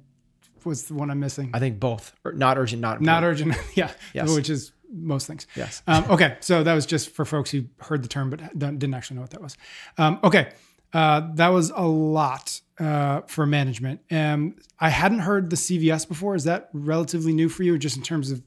what's 0.63 0.83
the 0.83 0.95
one 0.95 1.11
I'm 1.11 1.19
missing? 1.21 1.51
I 1.53 1.59
think 1.59 1.81
both, 1.81 2.15
not 2.25 2.57
urgent, 2.59 2.81
not 2.83 3.01
important. 3.01 3.07
not 3.07 3.25
urgent, 3.25 3.57
yeah, 3.75 3.91
Yes. 4.15 4.33
which 4.35 4.49
is 4.49 4.73
most 4.95 5.27
things. 5.27 5.47
Yes. 5.57 5.83
Um, 5.89 6.05
okay, 6.11 6.37
so 6.41 6.63
that 6.63 6.75
was 6.75 6.87
just 6.87 7.11
for 7.11 7.25
folks 7.25 7.51
who 7.51 7.65
heard 7.81 8.03
the 8.05 8.09
term 8.09 8.31
but 8.31 8.57
didn't 8.57 8.95
actually 8.95 9.17
know 9.17 9.23
what 9.23 9.31
that 9.31 9.41
was. 9.43 9.57
Um, 9.99 10.21
okay, 10.23 10.51
uh, 10.93 11.29
that 11.35 11.49
was 11.49 11.71
a 11.71 11.87
lot 11.87 12.61
uh, 12.79 13.21
for 13.27 13.47
management. 13.47 14.01
Um, 14.11 14.57
I 14.79 14.89
hadn't 14.89 15.21
heard 15.21 15.51
the 15.51 15.57
CVS 15.57 16.07
before. 16.09 16.35
Is 16.35 16.45
that 16.45 16.69
relatively 16.73 17.33
new 17.33 17.49
for 17.49 17.63
you, 17.63 17.79
just 17.79 17.97
in 17.97 18.03
terms 18.03 18.31
of 18.31 18.43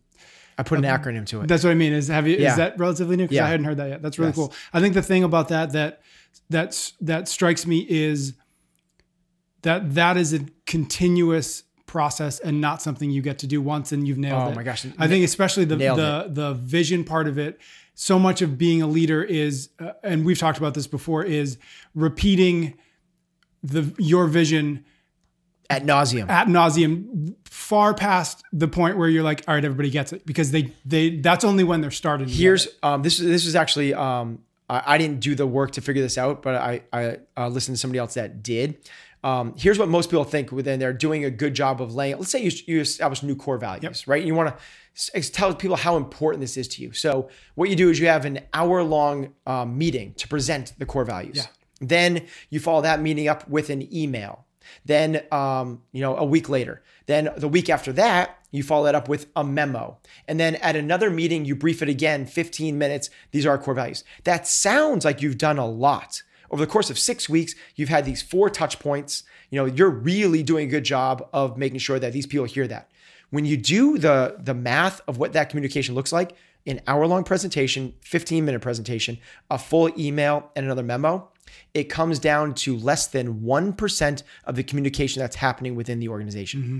I 0.58 0.64
put 0.64 0.78
an 0.80 0.86
acronym 0.86 1.26
to 1.28 1.42
it. 1.42 1.48
that's 1.48 1.64
what 1.64 1.72
I 1.72 1.76
mean. 1.76 1.92
Is 1.94 2.08
have 2.08 2.28
you? 2.28 2.38
Yeah. 2.38 2.52
Is 2.52 2.58
that 2.58 2.80
relatively 2.80 3.16
new? 3.18 3.24
Because 3.26 3.36
Yeah. 3.36 3.46
I 3.46 3.50
hadn't 3.50 3.66
heard 3.66 3.78
that 3.78 3.90
yet. 3.90 4.02
That's 4.02 4.18
really 4.20 4.30
Yes. 4.30 4.36
cool. 4.36 4.54
I 4.74 4.80
think 4.80 4.94
the 4.94 5.02
thing 5.02 5.24
about 5.24 5.50
that 5.50 5.74
that 5.74 6.02
that's 6.50 6.94
that 7.02 7.28
strikes 7.28 7.66
me 7.66 7.86
is 7.90 8.34
that 9.64 9.96
that 9.96 10.18
is 10.18 10.34
a 10.34 10.40
continuous 10.66 11.64
process 11.88 12.40
and 12.40 12.60
not 12.62 12.82
something 12.82 13.10
you 13.10 13.22
get 13.22 13.40
to 13.40 13.48
do 13.48 13.62
once 13.62 13.92
and 13.92 14.08
you've 14.08 14.18
nailed 14.18 14.50
it. 14.50 14.52
Oh 14.52 14.56
my 14.56 14.64
gosh. 14.64 14.86
I 14.98 15.08
think 15.08 15.24
especially 15.26 15.66
the 15.66 15.76
the 15.78 16.28
the 16.30 16.54
vision 16.54 17.04
part 17.04 17.28
of 17.28 17.38
it. 17.38 17.60
So 17.96 18.20
much 18.20 18.42
of 18.42 18.58
being 18.58 18.82
a 18.82 18.88
leader 18.88 19.24
is, 19.24 19.70
uh, 19.80 19.94
and 20.04 20.26
we've 20.26 20.38
talked 20.38 20.58
about 20.58 20.74
this 20.74 20.86
before, 20.86 21.24
is 21.24 21.58
repeating 21.94 22.76
the 23.64 23.94
your 23.98 24.28
vision 24.28 24.86
At 25.70 25.84
nauseum. 25.84 26.30
at 26.30 26.48
nauseum, 26.48 27.36
far 27.46 27.94
past 27.94 28.44
the 28.54 28.68
point 28.68 28.98
where 28.98 29.10
you're 29.10 29.24
like, 29.24 29.44
all 29.48 29.56
right, 29.56 29.66
everybody 29.66 29.90
gets 29.90 30.14
it, 30.14 30.26
because 30.26 30.52
they 30.52 30.74
they 30.86 31.18
that's 31.18 31.44
only 31.44 31.64
when 31.64 31.82
they're 31.82 31.90
starting. 31.90 32.28
get 32.28 32.36
Here's 32.36 32.68
um, 32.84 33.02
this 33.02 33.20
is 33.20 33.26
this 33.26 33.46
is 33.46 33.56
actually 33.56 33.94
um, 33.94 34.44
I, 34.70 34.84
I 34.94 34.98
didn't 34.98 35.22
do 35.22 35.34
the 35.34 35.48
work 35.48 35.72
to 35.72 35.82
figure 35.82 36.04
this 36.04 36.18
out, 36.18 36.44
but 36.44 36.56
I 36.56 36.82
I 36.94 37.18
uh, 37.38 37.48
listened 37.48 37.78
to 37.78 37.80
somebody 37.80 38.00
else 38.00 38.14
that 38.16 38.44
did. 38.44 38.78
Um, 39.24 39.56
here's 39.58 39.80
what 39.80 39.90
most 39.90 40.12
people 40.12 40.24
think 40.26 40.52
within 40.52 40.80
they're 40.80 40.94
doing 40.94 41.26
a 41.26 41.32
good 41.32 41.56
job 41.56 41.82
of 41.82 41.96
laying. 41.96 42.18
Let's 42.18 42.30
say 42.30 42.44
you, 42.44 42.52
you 42.68 42.82
establish 42.82 43.24
new 43.24 43.36
core 43.36 43.58
values, 43.58 44.06
right? 44.06 44.24
You 44.24 44.36
want 44.36 44.50
to 44.50 44.64
tell 45.34 45.54
people 45.54 45.76
how 45.76 45.98
important 45.98 46.42
this 46.42 46.58
is 46.58 46.68
to 46.70 46.82
you. 46.82 46.94
So 46.94 47.30
what 47.56 47.70
you 47.70 47.76
do 47.76 47.90
is 47.90 48.00
you 48.00 48.08
have 48.08 48.26
an 48.26 48.40
hour 48.54 48.84
long 48.84 49.34
um, 49.46 49.78
meeting 49.78 50.14
to 50.16 50.28
present 50.28 50.74
the 50.78 50.86
core 50.86 51.06
values. 51.06 51.48
Then 51.82 52.26
you 52.50 52.60
follow 52.60 52.82
that 52.82 53.02
meeting 53.02 53.28
up 53.28 53.48
with 53.50 53.70
an 53.70 53.94
email. 53.94 54.46
Then, 54.86 55.22
um, 55.32 55.82
you 55.92 56.02
know, 56.02 56.16
a 56.16 56.26
week 56.26 56.50
later. 56.50 56.82
Then 57.06 57.30
the 57.38 57.48
week 57.48 57.70
after 57.70 57.92
that, 57.94 58.40
you 58.52 58.64
follow 58.64 58.86
that 58.86 58.96
up 58.96 59.10
with 59.10 59.28
a 59.36 59.44
memo. 59.44 59.98
And 60.28 60.40
then 60.40 60.56
at 60.56 60.76
another 60.76 61.10
meeting, 61.10 61.46
you 61.46 61.56
brief 61.56 61.82
it 61.82 61.90
again, 61.90 62.26
15 62.26 62.78
minutes. 62.78 63.10
These 63.32 63.46
are 63.46 63.52
our 63.52 63.58
core 63.58 63.74
values. 63.74 64.04
That 64.24 64.48
sounds 64.48 65.06
like 65.06 65.22
you've 65.22 65.38
done 65.38 65.58
a 65.58 65.68
lot. 65.68 66.24
Over 66.50 66.66
the 66.66 66.72
course 66.72 66.90
of 66.90 66.98
six 66.98 67.28
weeks, 67.28 67.54
you've 67.76 67.90
had 67.90 68.06
these 68.06 68.22
four 68.22 68.50
touch 68.50 68.80
points. 68.80 69.24
You 69.50 69.60
know, 69.60 69.66
you're 69.66 69.90
really 69.90 70.42
doing 70.42 70.68
a 70.68 70.72
good 70.72 70.86
job 70.86 71.28
of 71.34 71.58
making 71.58 71.80
sure 71.80 72.00
that 72.00 72.14
these 72.14 72.26
people 72.26 72.46
hear 72.46 72.68
that. 72.68 72.90
When 73.32 73.46
you 73.46 73.58
do 73.58 73.98
the, 73.98 74.36
the 74.40 74.54
math 74.54 75.02
of 75.08 75.18
what 75.18 75.34
that 75.34 75.50
communication 75.50 75.96
looks 75.96 76.12
like, 76.12 76.36
an 76.68 76.82
hour 76.88 77.06
long 77.06 77.24
presentation, 77.24 77.94
15 78.02 78.44
minute 78.46 78.62
presentation, 78.62 79.18
a 79.52 79.58
full 79.58 79.90
email, 80.00 80.52
and 80.56 80.66
another 80.66 80.84
memo, 80.84 81.30
it 81.74 81.86
comes 81.86 82.18
down 82.20 82.54
to 82.56 82.76
less 82.76 83.08
than 83.08 83.42
1% 83.42 84.24
of 84.46 84.56
the 84.56 84.64
communication 84.64 85.20
that's 85.20 85.36
happening 85.36 85.76
within 85.76 86.00
the 86.00 86.08
organization. 86.10 86.62
Mm-hmm. 86.64 86.80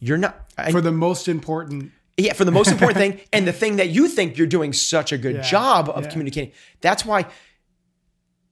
You're 0.00 0.18
not, 0.18 0.46
I- 0.56 0.70
for 0.70 0.80
the 0.80 0.92
most 0.92 1.26
important. 1.28 1.90
yeah, 2.16 2.32
for 2.34 2.44
the 2.44 2.52
most 2.52 2.70
important 2.70 2.98
thing 2.98 3.20
and 3.32 3.46
the 3.46 3.52
thing 3.52 3.76
that 3.76 3.88
you 3.90 4.06
think 4.08 4.36
you're 4.38 4.46
doing 4.46 4.72
such 4.72 5.12
a 5.12 5.18
good 5.18 5.36
Yeah, 5.36 5.42
job 5.42 5.88
of 5.88 6.04
yeah. 6.04 6.10
communicating. 6.10 6.52
That's 6.80 7.04
why 7.04 7.26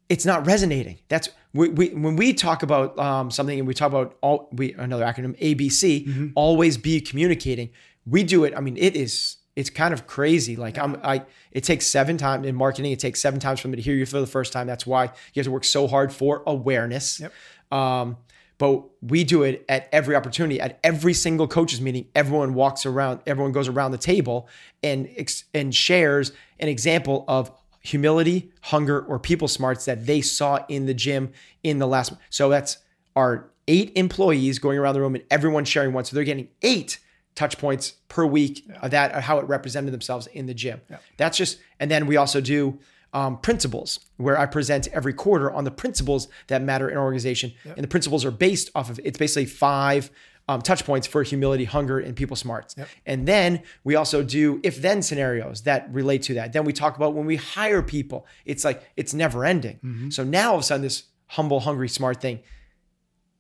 it's 0.09 0.25
not 0.27 0.47
resonating. 0.47 0.99
That's 1.09 1.29
we, 1.53 1.69
we 1.71 1.89
when 1.91 2.17
we 2.17 2.33
talk 2.33 2.63
about 2.63 2.99
um, 2.99 3.31
something 3.31 3.59
and 3.59 3.67
we 3.67 3.75
talk 3.75 3.89
about 3.89 4.17
all 4.21 4.49
we 4.53 4.73
another 4.75 5.05
acronym 5.05 5.39
ABC, 5.41 6.07
Mm-hmm. 6.07 6.27
always 6.35 6.77
be 6.79 7.01
communicating. 7.01 7.71
We 8.07 8.23
do 8.23 8.45
it. 8.45 8.55
I 8.57 8.61
mean, 8.61 8.77
it 8.77 8.95
is 8.97 9.37
it's 9.57 9.71
kind 9.71 9.95
of 9.95 10.07
crazy. 10.07 10.55
Like 10.55 10.79
I'm 10.79 10.97
I 11.03 11.23
it 11.51 11.65
takes 11.65 11.87
seven 11.87 12.19
times 12.19 12.47
in 12.47 12.55
marketing. 12.55 12.93
It 12.93 13.01
takes 13.01 13.21
seven 13.21 13.41
times 13.41 13.59
for 13.61 13.69
me 13.69 13.77
to 13.77 13.83
hear 13.83 13.95
you 13.95 14.07
for 14.07 14.21
the 14.21 14.27
first 14.27 14.53
time. 14.53 14.67
That's 14.67 14.87
why 14.87 15.05
you 15.05 15.41
have 15.41 15.45
to 15.47 15.51
work 15.51 15.65
so 15.65 15.87
hard 15.89 16.13
for 16.13 16.43
awareness. 16.47 17.21
Yep. 17.21 17.33
Um, 17.73 18.17
but 18.59 18.85
we 19.03 19.23
do 19.25 19.43
it 19.43 19.65
at 19.69 19.87
every 19.93 20.15
opportunity, 20.17 20.59
at 20.61 20.79
every 20.83 21.13
single 21.13 21.47
coaches 21.47 21.81
meeting. 21.81 22.07
Everyone 22.15 22.55
walks 22.55 22.87
around, 22.87 23.21
everyone 23.27 23.53
goes 23.53 23.69
around 23.69 23.91
the 23.91 23.99
table 23.99 24.49
and 24.83 25.09
and 25.53 25.75
shares 25.75 26.33
an 26.59 26.69
example 26.69 27.25
of 27.29 27.51
humility, 27.87 28.51
hunger, 28.63 29.01
or 29.01 29.19
people 29.19 29.49
smarts 29.49 29.85
that 29.85 30.07
they 30.07 30.21
saw 30.21 30.65
in 30.69 30.87
the 30.87 30.95
gym 30.95 31.33
in 31.63 31.79
the 31.79 31.87
last. 31.87 32.13
So 32.31 32.49
that's 32.49 32.79
our 33.15 33.51
eight 33.69 33.93
employees 33.95 34.59
going 34.59 34.79
around 34.79 34.95
the 34.95 35.01
room 35.01 35.15
and 35.15 35.25
everyone 35.31 35.65
sharing 35.65 35.93
one. 35.93 36.05
So 36.05 36.15
they're 36.15 36.25
getting 36.25 36.49
eight 36.63 36.99
touch 37.35 37.59
points 37.59 37.95
per 38.09 38.25
week 38.25 38.65
of 38.83 38.91
that, 38.91 39.13
of 39.13 39.23
how 39.23 39.39
it 39.39 39.47
represented 39.47 39.93
themselves 39.93 40.27
in 40.29 40.47
the 40.47 40.55
gym. 40.55 40.81
That's 41.17 41.37
just, 41.37 41.59
and 41.79 41.91
then 41.91 42.07
we 42.07 42.17
also 42.17 42.41
do 42.41 42.79
um, 43.13 43.39
principles 43.39 44.01
where 44.17 44.39
I 44.39 44.47
present 44.47 44.89
every 44.93 45.13
quarter 45.13 45.51
on 45.51 45.65
the 45.65 45.71
principles 45.71 46.29
that 46.49 46.63
matter 46.63 46.89
in 46.89 46.97
our 46.97 47.05
organization. 47.05 47.53
And 47.65 47.85
the 47.85 47.89
principles 47.89 48.25
are 48.25 48.31
based 48.31 48.71
off 48.75 48.91
of, 48.91 48.99
it's 49.05 49.19
basically 49.19 49.47
five 49.47 50.11
um, 50.49 50.63
touch 50.63 50.85
points 50.85 51.07
for 51.07 51.23
humility, 51.25 51.65
hunger, 51.65 51.99
and 51.99 52.15
people 52.15 52.37
smarts. 52.37 52.77
And 53.05 53.27
then 53.27 53.63
we 53.83 53.97
also 53.97 54.23
do 54.23 54.61
if 54.63 54.81
then 54.81 55.03
scenarios 55.03 55.63
that 55.63 55.93
relate 55.93 56.23
to 56.23 56.35
that. 56.35 56.53
Then 56.53 56.65
we 56.65 56.73
talk 56.73 56.97
about 56.97 57.15
when 57.15 57.27
we 57.27 57.37
hire 57.37 57.83
people, 57.83 58.27
it's 58.45 58.65
like, 58.65 58.83
it's 58.97 59.13
never 59.13 59.45
ending. 59.45 60.11
So 60.11 60.23
now 60.23 60.51
all 60.51 60.55
of 60.57 60.61
a 60.61 60.65
sudden, 60.65 60.83
this 60.83 61.05
humble, 61.27 61.59
hungry, 61.61 61.89
smart 61.89 62.21
thing, 62.21 62.41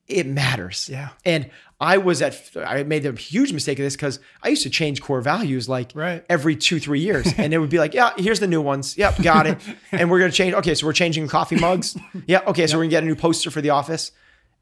it 0.08 0.26
matters. 0.26 0.88
Yeah. 0.90 1.10
And 1.24 1.50
I 1.80 1.98
was 1.98 2.22
at, 2.22 2.40
I 2.56 2.84
made 2.84 3.04
a 3.06 3.12
huge 3.12 3.52
mistake 3.52 3.78
of 3.80 3.84
this 3.84 3.96
because 3.96 4.20
I 4.42 4.48
used 4.48 4.62
to 4.62 4.70
change 4.70 5.02
core 5.02 5.20
values 5.20 5.68
like 5.68 5.90
Right. 5.94 6.24
every 6.28 6.54
two, 6.56 6.78
three 6.78 7.00
years. 7.00 7.26
And 7.36 7.52
it 7.52 7.58
would 7.58 7.70
be 7.70 7.78
like, 7.78 7.92
yeah, 7.92 8.12
here's 8.16 8.38
the 8.40 8.46
new 8.46 8.62
ones. 8.62 8.96
Yep, 8.96 9.22
got 9.22 9.46
it. 9.48 9.58
and 9.92 10.08
we're 10.10 10.20
going 10.20 10.30
to 10.30 10.36
change. 10.36 10.54
Okay, 10.54 10.74
so 10.76 10.86
we're 10.86 10.92
changing 10.92 11.26
coffee 11.28 11.56
mugs. 11.56 11.96
Yeah, 12.26 12.40
okay, 12.46 12.66
so 12.66 12.76
we're 12.76 12.82
going 12.84 12.90
to 12.90 12.96
get 12.96 13.02
a 13.02 13.06
new 13.06 13.16
poster 13.16 13.50
for 13.50 13.60
the 13.60 13.70
office. 13.70 14.10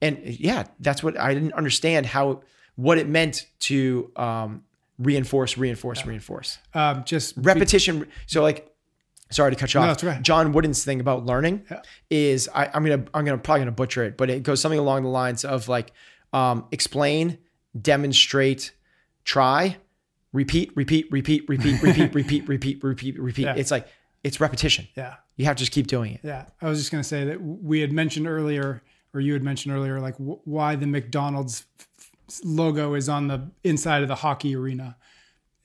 And 0.05 0.19
yeah, 0.25 0.65
that's 0.81 1.03
what 1.03 1.19
I 1.19 1.35
didn't 1.35 1.55
understand 1.55 2.07
how, 2.07 2.43
what 2.77 2.99
it 2.99 3.09
meant 3.09 3.47
to 3.61 4.11
um, 4.17 4.65
reinforce, 4.99 5.57
reinforce, 5.57 6.05
reinforce. 6.05 6.59
Um, 6.75 7.05
just 7.05 7.35
Repetition. 7.37 8.07
So 8.27 8.43
like, 8.43 8.71
sorry 9.31 9.53
to 9.53 9.57
cut 9.57 9.73
you 9.73 9.81
off. 9.81 9.87
that's 9.87 10.05
right. 10.05 10.23
John 10.23 10.53
Wooden's 10.53 10.85
thing 10.85 11.01
about 11.01 11.25
learning 11.25 11.65
is 12.11 12.49
I, 12.55 12.67
I'm 12.73 12.85
gonna 12.85 13.05
I'm 13.15 13.25
gonna 13.25 13.39
probably 13.39 13.61
gonna 13.61 13.73
butcher 13.73 14.05
it, 14.05 14.17
but 14.17 14.31
it 14.31 14.43
goes 14.43 14.61
something 14.61 14.79
along 14.79 15.03
the 15.05 15.09
lines 15.09 15.45
of 15.45 15.69
like 15.69 15.93
um, 16.33 16.67
explain, 16.71 17.39
demonstrate, 17.81 18.73
try, 19.25 19.77
repeat, 20.33 20.71
repeat, 20.77 21.07
repeat, 21.11 21.45
repeat, 21.49 21.83
repeat, 21.83 22.15
repeat, 22.15 22.49
repeat, 22.49 22.83
repeat, 22.85 23.19
repeat. 23.19 23.43
Yeah. 23.43 23.55
It's 23.57 23.71
like 23.71 23.89
it's 24.23 24.41
repetition. 24.41 24.89
yeah. 24.97 25.17
You 25.37 25.47
have 25.47 25.57
to 25.57 25.61
just 25.61 25.73
keep 25.73 25.89
doing 25.89 26.15
it. 26.15 26.21
Yeah, 26.23 26.47
I 26.63 26.69
was 26.69 26.79
just 26.79 26.93
going 26.93 27.03
to 27.03 27.09
say 27.09 27.25
that 27.25 27.43
we 27.43 27.81
had 27.81 27.91
mentioned 27.91 28.29
earlier, 28.29 28.83
or 29.15 29.21
you 29.21 29.33
had 29.33 29.43
mentioned 29.43 29.75
earlier, 29.75 30.01
like 30.01 30.19
w- 30.19 30.41
why 30.45 30.77
the 30.77 30.87
McDonald's 30.87 31.65
logo 32.45 32.95
is 32.95 33.09
on 33.09 33.29
the 33.29 33.51
inside 33.63 34.03
of 34.03 34.09
the 34.09 34.15
hockey 34.17 34.57
arena. 34.57 34.97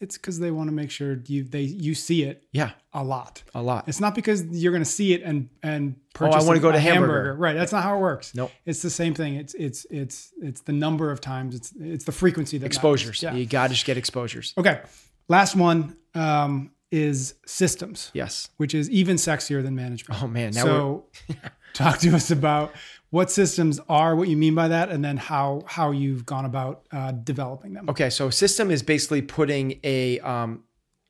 It's 0.02 0.18
because 0.18 0.40
they 0.40 0.50
want 0.52 0.70
to 0.70 0.74
make 0.74 0.92
sure 0.92 1.20
you 1.28 1.44
they 1.44 1.62
you 1.64 1.94
see 1.94 2.24
it 2.24 2.44
Yeah, 2.54 2.72
a 2.94 3.04
lot. 3.04 3.44
a 3.54 3.62
lot. 3.62 3.90
It's 3.90 4.00
not 4.00 4.16
because 4.16 4.46
you're 4.46 4.72
going 4.72 4.84
to 4.84 4.90
see 4.90 5.14
it 5.14 5.22
and 5.24 5.50
and 5.62 5.98
purchase. 6.14 6.36
Oh, 6.42 6.46
I 6.46 6.48
wanna 6.48 6.62
go 6.62 6.72
to 6.72 6.78
a 6.78 6.80
hamburger. 6.82 7.34
Right. 7.36 7.54
That's 7.54 7.74
not 7.74 7.84
how 7.84 7.98
it 7.98 8.00
works. 8.00 8.34
Nope. 8.34 8.50
It's 8.66 8.82
the 8.82 8.90
same 8.90 9.14
thing. 9.14 9.36
It's 9.36 9.54
it's 9.56 9.86
it's 9.90 10.32
it's 10.42 10.62
the 10.62 10.72
number 10.72 11.12
of 11.12 11.20
times. 11.20 11.54
It's 11.54 11.74
it's 11.78 12.06
the 12.06 12.14
frequency 12.14 12.58
that 12.60 12.64
matters. 12.66 12.78
Exposures. 12.78 13.22
Yeah. 13.24 13.34
You 13.34 13.46
got 13.46 13.68
to 13.68 13.74
just 13.74 13.86
get 13.86 13.98
exposures. 13.98 14.54
Okay. 14.58 14.80
Last 15.28 15.58
one 15.58 15.98
um, 16.16 16.72
is 16.92 17.34
systems, 17.46 18.10
Yes. 18.14 18.50
which 18.56 18.74
is 18.74 18.90
even 18.90 19.18
sexier 19.18 19.62
than 19.62 19.76
management. 19.76 20.24
Oh 20.24 20.28
man. 20.28 20.54
Now 20.54 20.64
so 20.64 21.06
talk 21.74 22.00
to 22.00 22.16
us 22.16 22.32
about 22.32 22.72
what 23.12 23.32
systems 23.32 23.80
are, 23.90 24.16
what 24.16 24.28
you 24.28 24.38
mean 24.38 24.56
by 24.56 24.68
that, 24.68 24.90
and 24.90 25.04
then 25.04 25.18
how 25.18 25.64
how 25.66 25.92
you've 25.92 26.26
gone 26.26 26.46
about 26.46 26.84
uh, 26.92 27.12
developing 27.12 27.74
them. 27.74 27.90
Okay, 27.90 28.10
so 28.10 28.30
system 28.30 28.72
is 28.72 28.84
basically 28.84 29.22
putting 29.22 29.80
a 29.84 30.20
um, 30.20 30.64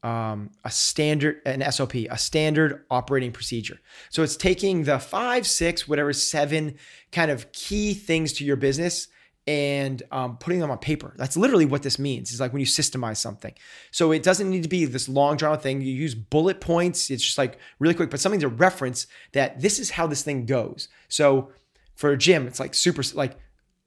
um, 0.03 0.51
a 0.63 0.71
standard, 0.71 1.41
an 1.45 1.69
SOP, 1.71 1.95
a 1.95 2.17
standard 2.17 2.85
operating 2.89 3.31
procedure. 3.31 3.79
So 4.09 4.23
it's 4.23 4.37
taking 4.37 4.83
the 4.83 4.99
five, 4.99 5.45
six, 5.45 5.87
whatever, 5.87 6.13
seven 6.13 6.75
kind 7.11 7.31
of 7.31 7.51
key 7.51 7.93
things 7.93 8.33
to 8.33 8.45
your 8.45 8.55
business 8.55 9.07
and 9.45 10.03
um, 10.11 10.37
putting 10.37 10.59
them 10.59 10.69
on 10.69 10.77
paper. 10.77 11.13
That's 11.17 11.35
literally 11.35 11.65
what 11.65 11.81
this 11.81 11.97
means. 11.97 12.29
It's 12.31 12.39
like 12.39 12.53
when 12.53 12.59
you 12.59 12.65
systemize 12.67 13.17
something. 13.17 13.53
So 13.91 14.11
it 14.11 14.21
doesn't 14.21 14.49
need 14.49 14.63
to 14.63 14.69
be 14.69 14.85
this 14.85 15.09
long 15.09 15.37
drawn 15.37 15.57
thing. 15.57 15.81
You 15.81 15.91
use 15.91 16.13
bullet 16.13 16.61
points. 16.61 17.09
It's 17.09 17.23
just 17.23 17.37
like 17.37 17.57
really 17.79 17.95
quick, 17.95 18.11
but 18.11 18.19
something 18.19 18.41
to 18.41 18.47
reference 18.47 19.07
that 19.31 19.59
this 19.59 19.79
is 19.79 19.89
how 19.89 20.05
this 20.07 20.21
thing 20.21 20.45
goes. 20.45 20.87
So 21.07 21.51
for 21.99 22.11
a 22.11 22.17
gym, 22.17 22.47
it's 22.47 22.61
like 22.61 22.73
super 22.73 23.03
like 23.13 23.35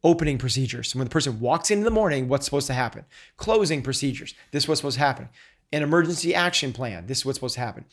opening 0.04 0.36
procedures. 0.36 0.92
So 0.92 0.98
when 0.98 1.06
the 1.06 1.10
person 1.10 1.40
walks 1.40 1.70
in 1.70 1.78
in 1.78 1.84
the 1.84 1.90
morning, 1.90 2.28
what's 2.28 2.44
supposed 2.44 2.66
to 2.66 2.74
happen? 2.74 3.06
Closing 3.38 3.80
procedures. 3.80 4.34
This 4.50 4.64
is 4.64 4.68
what's 4.68 4.80
supposed 4.80 4.98
to 4.98 5.04
happen. 5.04 5.30
An 5.72 5.82
emergency 5.82 6.34
action 6.34 6.74
plan. 6.74 7.06
This 7.06 7.20
is 7.20 7.24
what's 7.24 7.38
supposed 7.38 7.54
to 7.54 7.60
happen. 7.60 7.86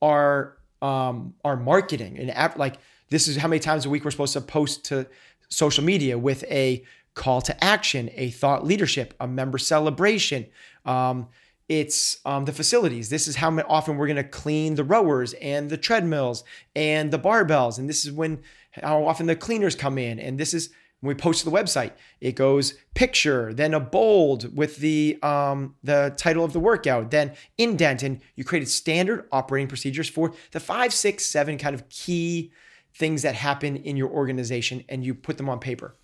Our 0.00 0.58
um, 0.80 1.34
our 1.44 1.56
marketing 1.56 2.20
and 2.20 2.56
like 2.56 2.78
this 3.08 3.26
is 3.26 3.36
how 3.36 3.48
many 3.48 3.58
times 3.58 3.84
a 3.84 3.90
week 3.90 4.04
we're 4.04 4.12
supposed 4.12 4.34
to 4.34 4.40
post 4.40 4.84
to 4.86 5.08
social 5.48 5.82
media 5.82 6.16
with 6.16 6.44
a 6.44 6.84
call 7.14 7.40
to 7.40 7.64
action, 7.64 8.10
a 8.14 8.30
thought 8.30 8.64
leadership, 8.64 9.12
a 9.18 9.26
member 9.26 9.58
celebration. 9.58 10.46
Um, 10.84 11.26
it's 11.68 12.20
um, 12.24 12.44
the 12.44 12.52
facilities. 12.52 13.10
This 13.10 13.26
is 13.26 13.34
how 13.34 13.50
often 13.68 13.96
we're 13.96 14.06
going 14.06 14.16
to 14.18 14.22
clean 14.22 14.76
the 14.76 14.84
rowers 14.84 15.32
and 15.34 15.68
the 15.68 15.76
treadmills 15.76 16.44
and 16.76 17.10
the 17.10 17.18
barbells. 17.18 17.76
And 17.78 17.88
this 17.88 18.04
is 18.04 18.12
when 18.12 18.40
how 18.70 19.04
often 19.04 19.26
the 19.26 19.36
cleaners 19.36 19.74
come 19.74 19.98
in. 19.98 20.18
And 20.18 20.38
this 20.38 20.54
is 20.54 20.70
when 21.00 21.14
we 21.14 21.20
post 21.20 21.44
to 21.44 21.50
the 21.50 21.56
website, 21.56 21.92
it 22.20 22.34
goes 22.34 22.74
picture, 22.94 23.54
then 23.54 23.72
a 23.72 23.80
bold 23.80 24.56
with 24.56 24.78
the 24.78 25.18
um, 25.22 25.76
the 25.82 26.12
title 26.16 26.44
of 26.44 26.52
the 26.52 26.60
workout, 26.60 27.10
then 27.10 27.34
indent, 27.56 28.02
and 28.02 28.20
you 28.34 28.44
created 28.44 28.68
standard 28.68 29.28
operating 29.30 29.68
procedures 29.68 30.08
for 30.08 30.32
the 30.50 30.60
five, 30.60 30.92
six, 30.92 31.24
seven 31.24 31.56
kind 31.56 31.74
of 31.74 31.88
key 31.88 32.50
things 32.94 33.22
that 33.22 33.36
happen 33.36 33.76
in 33.76 33.96
your 33.96 34.10
organization, 34.10 34.82
and 34.88 35.04
you 35.04 35.14
put 35.14 35.36
them 35.36 35.48
on 35.48 35.60
paper. 35.60 35.94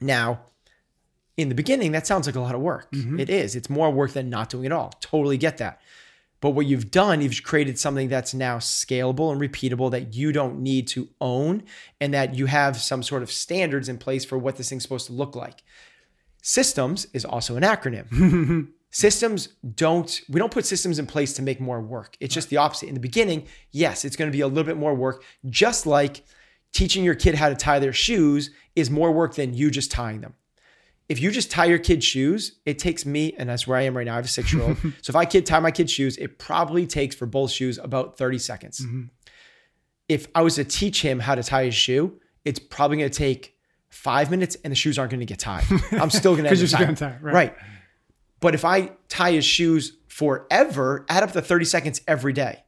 Now, 0.00 0.42
in 1.36 1.48
the 1.48 1.54
beginning, 1.54 1.92
that 1.92 2.06
sounds 2.06 2.26
like 2.26 2.36
a 2.36 2.40
lot 2.40 2.54
of 2.54 2.60
work. 2.60 2.92
Mm-hmm. 2.92 3.18
It 3.18 3.30
is. 3.30 3.56
It's 3.56 3.68
more 3.68 3.90
work 3.90 4.12
than 4.12 4.30
not 4.30 4.50
doing 4.50 4.64
it 4.64 4.72
all. 4.72 4.92
Totally 5.00 5.36
get 5.36 5.58
that. 5.58 5.80
But 6.40 6.50
what 6.50 6.66
you've 6.66 6.90
done, 6.90 7.20
you've 7.20 7.42
created 7.42 7.78
something 7.78 8.08
that's 8.08 8.32
now 8.32 8.58
scalable 8.58 9.32
and 9.32 9.40
repeatable 9.40 9.90
that 9.90 10.14
you 10.14 10.30
don't 10.30 10.60
need 10.60 10.86
to 10.88 11.08
own 11.20 11.64
and 12.00 12.14
that 12.14 12.34
you 12.34 12.46
have 12.46 12.76
some 12.80 13.02
sort 13.02 13.22
of 13.22 13.32
standards 13.32 13.88
in 13.88 13.98
place 13.98 14.24
for 14.24 14.38
what 14.38 14.56
this 14.56 14.68
thing's 14.68 14.84
supposed 14.84 15.06
to 15.06 15.12
look 15.12 15.34
like. 15.34 15.62
Systems 16.40 17.06
is 17.12 17.24
also 17.24 17.56
an 17.56 17.64
acronym. 17.64 18.68
systems 18.90 19.48
don't, 19.74 20.20
we 20.28 20.38
don't 20.38 20.52
put 20.52 20.64
systems 20.64 21.00
in 21.00 21.06
place 21.06 21.32
to 21.34 21.42
make 21.42 21.60
more 21.60 21.80
work. 21.80 22.16
It's 22.20 22.34
just 22.34 22.50
the 22.50 22.56
opposite. 22.56 22.88
In 22.88 22.94
the 22.94 23.00
beginning, 23.00 23.46
yes, 23.72 24.04
it's 24.04 24.16
going 24.16 24.30
to 24.30 24.36
be 24.36 24.42
a 24.42 24.48
little 24.48 24.64
bit 24.64 24.76
more 24.76 24.94
work, 24.94 25.24
just 25.46 25.86
like 25.86 26.24
teaching 26.72 27.02
your 27.02 27.16
kid 27.16 27.34
how 27.34 27.48
to 27.48 27.56
tie 27.56 27.80
their 27.80 27.92
shoes 27.92 28.50
is 28.76 28.90
more 28.90 29.10
work 29.10 29.34
than 29.34 29.54
you 29.54 29.70
just 29.70 29.90
tying 29.90 30.20
them 30.20 30.34
if 31.08 31.20
you 31.20 31.30
just 31.30 31.50
tie 31.50 31.64
your 31.64 31.78
kid's 31.78 32.04
shoes, 32.04 32.58
it 32.66 32.78
takes 32.78 33.06
me, 33.06 33.32
and 33.38 33.48
that's 33.48 33.66
where 33.66 33.78
I 33.78 33.82
am 33.82 33.96
right 33.96 34.04
now. 34.04 34.12
I 34.12 34.16
have 34.16 34.26
a 34.26 34.28
six 34.28 34.52
year 34.52 34.62
old. 34.62 34.76
so 35.02 35.10
if 35.10 35.16
I 35.16 35.24
kid 35.24 35.46
tie 35.46 35.60
my 35.60 35.70
kid's 35.70 35.92
shoes, 35.92 36.16
it 36.18 36.38
probably 36.38 36.86
takes 36.86 37.16
for 37.16 37.26
both 37.26 37.50
shoes 37.50 37.78
about 37.78 38.18
30 38.18 38.38
seconds. 38.38 38.80
Mm-hmm. 38.80 39.04
If 40.08 40.28
I 40.34 40.42
was 40.42 40.56
to 40.56 40.64
teach 40.64 41.02
him 41.02 41.20
how 41.20 41.34
to 41.34 41.42
tie 41.42 41.64
his 41.64 41.74
shoe, 41.74 42.20
it's 42.44 42.58
probably 42.58 42.98
going 42.98 43.10
to 43.10 43.18
take 43.18 43.54
five 43.88 44.30
minutes 44.30 44.56
and 44.64 44.70
the 44.70 44.76
shoes 44.76 44.98
aren't 44.98 45.10
going 45.10 45.20
to 45.20 45.26
get 45.26 45.38
tied. 45.38 45.64
I'm 45.92 46.10
still 46.10 46.32
going 46.32 46.44
to 46.44 46.50
to 46.94 47.04
tie. 47.04 47.18
Right. 47.20 47.34
right. 47.34 47.54
But 48.40 48.54
if 48.54 48.64
I 48.64 48.92
tie 49.08 49.32
his 49.32 49.44
shoes 49.44 49.96
forever, 50.08 51.04
add 51.08 51.22
up 51.22 51.32
to 51.32 51.42
30 51.42 51.64
seconds 51.64 52.00
every 52.06 52.32
day. 52.32 52.64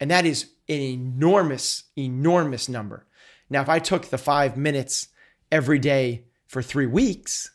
And 0.00 0.10
that 0.10 0.26
is 0.26 0.50
an 0.68 0.80
enormous, 0.80 1.84
enormous 1.96 2.68
number. 2.68 3.06
Now, 3.50 3.62
if 3.62 3.68
I 3.68 3.78
took 3.78 4.06
the 4.06 4.18
five 4.18 4.56
minutes 4.56 5.08
every 5.50 5.78
day 5.78 6.24
for 6.46 6.62
three 6.62 6.86
weeks, 6.86 7.50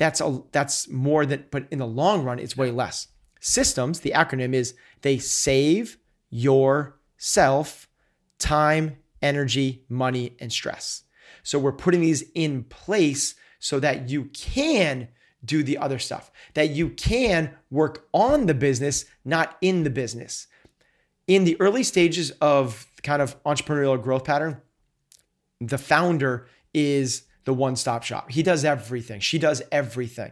that's 0.00 0.22
a 0.22 0.42
that's 0.50 0.88
more 0.88 1.26
than 1.26 1.44
but 1.50 1.66
in 1.70 1.78
the 1.78 1.86
long 1.86 2.24
run 2.24 2.38
it's 2.38 2.56
way 2.56 2.70
less. 2.70 3.08
Systems 3.38 4.00
the 4.00 4.12
acronym 4.12 4.54
is 4.54 4.74
they 5.02 5.18
save 5.18 5.98
yourself 6.30 7.86
time 8.38 8.96
energy 9.20 9.84
money 9.90 10.36
and 10.40 10.50
stress. 10.50 11.02
So 11.42 11.58
we're 11.58 11.72
putting 11.72 12.00
these 12.00 12.24
in 12.34 12.64
place 12.64 13.34
so 13.58 13.78
that 13.80 14.08
you 14.08 14.24
can 14.32 15.08
do 15.44 15.62
the 15.62 15.76
other 15.76 15.98
stuff 15.98 16.32
that 16.54 16.70
you 16.70 16.88
can 16.88 17.54
work 17.70 18.08
on 18.14 18.46
the 18.46 18.54
business 18.54 19.04
not 19.26 19.58
in 19.60 19.84
the 19.84 19.90
business. 19.90 20.46
In 21.26 21.44
the 21.44 21.60
early 21.60 21.82
stages 21.82 22.30
of 22.40 22.86
kind 23.02 23.20
of 23.20 23.40
entrepreneurial 23.44 24.02
growth 24.02 24.24
pattern 24.24 24.62
the 25.60 25.76
founder 25.76 26.48
is 26.72 27.24
the 27.50 27.54
one 27.54 27.74
stop 27.74 28.04
shop. 28.04 28.30
He 28.30 28.44
does 28.44 28.64
everything. 28.64 29.18
She 29.18 29.36
does 29.36 29.60
everything 29.72 30.30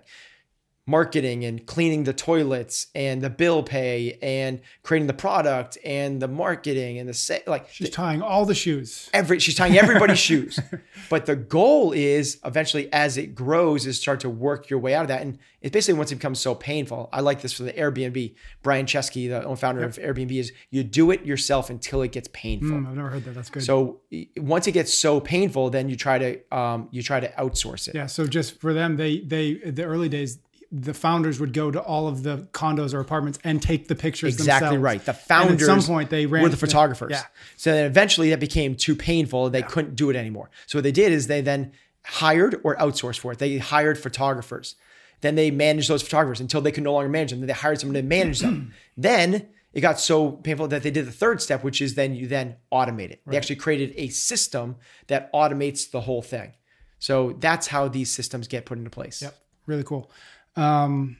marketing 0.88 1.44
and 1.44 1.66
cleaning 1.66 2.04
the 2.04 2.14
toilets 2.14 2.86
and 2.94 3.20
the 3.20 3.28
bill 3.28 3.62
pay 3.62 4.18
and 4.22 4.58
creating 4.82 5.06
the 5.06 5.12
product 5.12 5.76
and 5.84 6.22
the 6.22 6.26
marketing 6.26 6.98
and 6.98 7.06
the 7.06 7.12
sa- 7.12 7.36
like 7.46 7.68
she's 7.70 7.90
tying 7.90 8.22
all 8.22 8.46
the 8.46 8.54
shoes. 8.54 9.10
Every 9.12 9.38
she's 9.38 9.54
tying 9.54 9.76
everybody's 9.76 10.18
shoes. 10.18 10.58
But 11.10 11.24
the 11.24 11.36
goal 11.36 11.92
is 11.92 12.38
eventually 12.44 12.92
as 12.92 13.16
it 13.16 13.34
grows 13.34 13.86
is 13.86 13.98
start 13.98 14.20
to 14.20 14.28
work 14.28 14.68
your 14.68 14.78
way 14.78 14.94
out 14.94 15.02
of 15.02 15.08
that. 15.08 15.22
And 15.22 15.38
it's 15.62 15.72
basically 15.72 15.96
once 15.96 16.12
it 16.12 16.16
becomes 16.16 16.38
so 16.38 16.54
painful 16.54 17.08
i 17.12 17.20
like 17.20 17.40
this 17.40 17.52
for 17.52 17.62
the 17.62 17.72
airbnb. 17.72 18.34
Brian 18.62 18.86
chesky 18.86 19.28
the 19.28 19.56
founder 19.56 19.82
yep. 19.82 19.90
of 19.90 19.96
airbnb 19.96 20.32
is 20.32 20.52
you 20.70 20.84
do 20.84 21.10
it 21.10 21.24
yourself 21.24 21.68
until 21.70 22.02
it 22.02 22.12
gets 22.12 22.28
painful. 22.32 22.70
Mm, 22.70 22.88
i've 22.88 22.96
never 22.96 23.10
heard 23.10 23.24
that. 23.24 23.34
That's 23.34 23.50
good. 23.50 23.62
So 23.62 24.00
once 24.38 24.66
it 24.66 24.72
gets 24.72 24.92
so 24.94 25.20
painful 25.20 25.68
then 25.70 25.88
you 25.88 25.96
try 25.96 26.18
to 26.18 26.56
um, 26.56 26.88
you 26.90 27.02
try 27.02 27.20
to 27.20 27.28
outsource 27.32 27.88
it. 27.88 27.94
Yeah 27.94 28.06
so 28.06 28.26
just 28.26 28.58
for 28.60 28.72
them 28.72 28.96
they 28.96 29.20
they 29.20 29.54
the 29.54 29.84
early 29.84 30.08
days 30.08 30.38
the 30.70 30.92
founders 30.92 31.40
would 31.40 31.52
go 31.52 31.70
to 31.70 31.80
all 31.80 32.08
of 32.08 32.22
the 32.22 32.46
condos 32.52 32.92
or 32.92 33.00
apartments 33.00 33.38
and 33.42 33.62
take 33.62 33.88
the 33.88 33.94
pictures 33.94 34.34
exactly 34.34 34.66
themselves. 34.66 34.82
right 34.82 35.04
the 35.06 35.14
founders 35.14 35.62
and 35.66 35.78
at 35.78 35.82
some 35.82 35.94
point 35.94 36.10
they 36.10 36.26
ran 36.26 36.42
were 36.42 36.48
the 36.50 36.56
photographers. 36.56 37.12
Yeah. 37.12 37.22
So 37.56 37.72
then 37.72 37.86
eventually 37.86 38.30
that 38.30 38.40
became 38.40 38.74
too 38.74 38.94
painful 38.94 39.48
they 39.48 39.60
yeah. 39.60 39.66
couldn't 39.66 39.96
do 39.96 40.10
it 40.10 40.16
anymore. 40.16 40.50
So 40.66 40.78
what 40.78 40.82
they 40.82 40.92
did 40.92 41.12
is 41.12 41.26
they 41.26 41.40
then 41.40 41.72
hired 42.04 42.60
or 42.64 42.76
outsourced 42.76 43.18
for 43.18 43.32
it. 43.32 43.38
They 43.38 43.58
hired 43.58 43.98
photographers. 43.98 44.74
Then 45.20 45.36
they 45.36 45.50
managed 45.50 45.88
those 45.88 46.02
photographers 46.02 46.40
until 46.40 46.60
they 46.60 46.70
could 46.70 46.84
no 46.84 46.92
longer 46.92 47.08
manage 47.08 47.30
them. 47.30 47.40
Then 47.40 47.48
they 47.48 47.54
hired 47.54 47.80
someone 47.80 47.94
to 47.94 48.02
manage 48.02 48.40
them. 48.40 48.72
Then 48.96 49.48
it 49.72 49.80
got 49.80 50.00
so 50.00 50.32
painful 50.32 50.68
that 50.68 50.82
they 50.82 50.90
did 50.90 51.06
the 51.06 51.12
third 51.12 51.40
step 51.40 51.62
which 51.62 51.80
is 51.80 51.94
then 51.94 52.14
you 52.14 52.26
then 52.26 52.56
automate 52.70 53.10
it. 53.10 53.22
Right. 53.24 53.32
they 53.32 53.36
actually 53.38 53.56
created 53.56 53.94
a 53.96 54.08
system 54.08 54.76
that 55.06 55.32
automates 55.32 55.90
the 55.90 56.02
whole 56.02 56.22
thing. 56.22 56.52
So 56.98 57.36
that's 57.38 57.68
how 57.68 57.88
these 57.88 58.10
systems 58.10 58.48
get 58.48 58.66
put 58.66 58.76
into 58.76 58.90
place. 58.90 59.22
Yep. 59.22 59.34
Really 59.66 59.84
cool 59.84 60.10
um, 60.56 61.16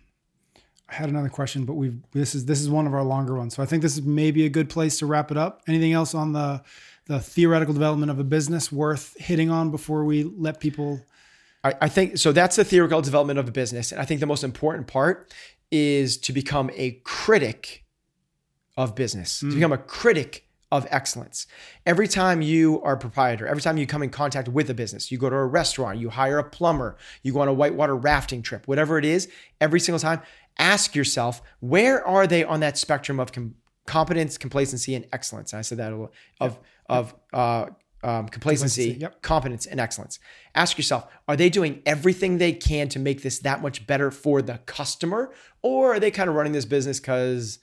I 0.89 0.95
had 0.95 1.09
another 1.09 1.29
question, 1.29 1.65
but 1.65 1.75
we've 1.75 1.99
this 2.13 2.35
is 2.35 2.47
this 2.47 2.61
is 2.61 2.71
one 2.71 2.87
of 2.87 2.95
our 2.95 3.05
longer 3.05 3.37
ones, 3.37 3.55
so 3.55 3.63
I 3.63 3.67
think 3.67 3.83
this 3.83 3.95
is 3.95 4.03
maybe 4.03 4.47
a 4.47 4.49
good 4.49 4.71
place 4.71 4.99
to 4.99 5.07
wrap 5.07 5.31
it 5.31 5.37
up. 5.37 5.63
Anything 5.69 5.93
else 5.93 6.15
on 6.15 6.33
the 6.33 6.63
the 7.07 7.21
theoretical 7.21 7.75
development 7.75 8.11
of 8.11 8.19
a 8.19 8.25
business 8.25 8.73
worth 8.73 9.15
hitting 9.19 9.51
on 9.51 9.71
before 9.71 10.05
we 10.05 10.25
let 10.25 10.61
people? 10.61 11.01
I, 11.63 11.75
I 11.83 11.89
think 11.89 12.17
so. 12.19 12.33
That's 12.33 12.57
the 12.57 12.65
theoretical 12.65 13.03
development 13.03 13.39
of 13.39 13.49
a 13.49 13.53
business, 13.53 13.93
and 13.93 14.01
I 14.01 14.05
think 14.05 14.21
the 14.21 14.27
most 14.27 14.45
important 14.45 14.87
part 14.87 15.33
is 15.71 16.17
to 16.19 16.33
become 16.33 16.71
a 16.75 16.93
critic 17.05 17.85
of 18.79 18.95
business. 18.95 19.43
Mm. 19.43 19.51
To 19.51 19.55
become 19.57 19.73
a 19.73 19.79
critic 19.79 20.48
of 20.71 20.87
excellence. 20.91 21.47
Every 21.87 22.07
time 22.07 22.43
you 22.43 22.83
are 22.83 22.95
a 22.95 22.99
proprietor, 22.99 23.47
every 23.47 23.63
time 23.63 23.79
you 23.79 23.87
come 23.87 24.03
in 24.03 24.11
contact 24.11 24.49
with 24.49 24.69
a 24.69 24.75
business, 24.75 25.11
you 25.11 25.19
go 25.19 25.31
to 25.31 25.37
a 25.37 25.47
restaurant, 25.47 25.99
you 25.99 26.11
hire 26.11 26.39
a 26.39 26.45
plumber, 26.45 26.97
you 27.23 27.33
go 27.33 27.41
on 27.41 27.49
a 27.49 27.53
whitewater 27.53 27.97
rafting 27.97 28.43
trip, 28.43 28.69
whatever 28.69 28.99
it 28.99 29.05
is, 29.05 29.29
every 29.61 29.81
single 29.81 29.99
time, 29.99 30.21
ask 30.59 30.95
yourself, 30.95 31.41
where 31.61 32.07
are 32.07 32.27
they 32.27 32.45
on 32.45 32.61
that 32.61 32.77
spectrum 32.77 33.19
of 33.19 33.33
com- 33.33 33.55
competence, 33.87 34.37
complacency, 34.37 34.95
and 34.95 35.07
excellence? 35.13 35.53
And 35.53 35.59
I 35.59 35.63
said 35.63 35.79
that 35.79 35.93
of 35.93 36.11
yep. 36.41 36.65
of 36.89 37.15
uh, 37.33 37.67
um, 38.05 38.29
complacency, 38.29 38.91
complacency 38.91 39.01
yep. 39.01 39.23
competence, 39.23 39.67
and 39.67 39.81
excellence. 39.81 40.19
Ask 40.55 40.77
yourself, 40.77 41.07
are 41.27 41.37
they 41.37 41.49
doing 41.49 41.83
everything 41.87 42.39
they 42.39 42.53
can 42.53 42.89
to 42.91 42.99
make 42.99 43.23
this 43.23 43.39
that 43.41 43.63
much 43.63 43.87
better 43.87 44.11
for 44.11 44.43
the 44.43 44.59
customer? 44.67 45.33
Or 45.63 45.95
are 45.95 46.01
they 46.01 46.11
kind 46.11 46.29
of 46.29 46.37
running 46.37 46.53
this 46.53 46.67
business 46.67 47.01
because 47.01 47.59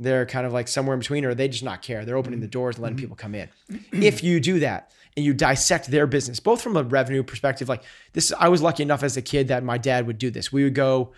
they're 0.00 0.24
kind 0.24 0.46
of 0.46 0.52
like 0.52 0.66
somewhere 0.66 0.94
in 0.94 1.00
between, 1.00 1.24
or 1.26 1.34
they 1.34 1.46
just 1.46 1.62
not 1.62 1.82
care. 1.82 2.04
They're 2.04 2.16
opening 2.16 2.40
the 2.40 2.48
doors 2.48 2.76
and 2.76 2.82
letting 2.82 2.96
mm-hmm. 2.96 3.02
people 3.02 3.16
come 3.16 3.34
in. 3.34 3.48
if 3.92 4.24
you 4.24 4.40
do 4.40 4.60
that 4.60 4.90
and 5.16 5.24
you 5.24 5.34
dissect 5.34 5.90
their 5.90 6.06
business, 6.06 6.40
both 6.40 6.62
from 6.62 6.76
a 6.76 6.82
revenue 6.82 7.22
perspective, 7.22 7.68
like 7.68 7.84
this, 8.14 8.32
I 8.38 8.48
was 8.48 8.62
lucky 8.62 8.82
enough 8.82 9.02
as 9.02 9.18
a 9.18 9.22
kid 9.22 9.48
that 9.48 9.62
my 9.62 9.76
dad 9.76 10.06
would 10.06 10.16
do 10.16 10.30
this. 10.30 10.50
We 10.50 10.64
would 10.64 10.74
go, 10.74 11.12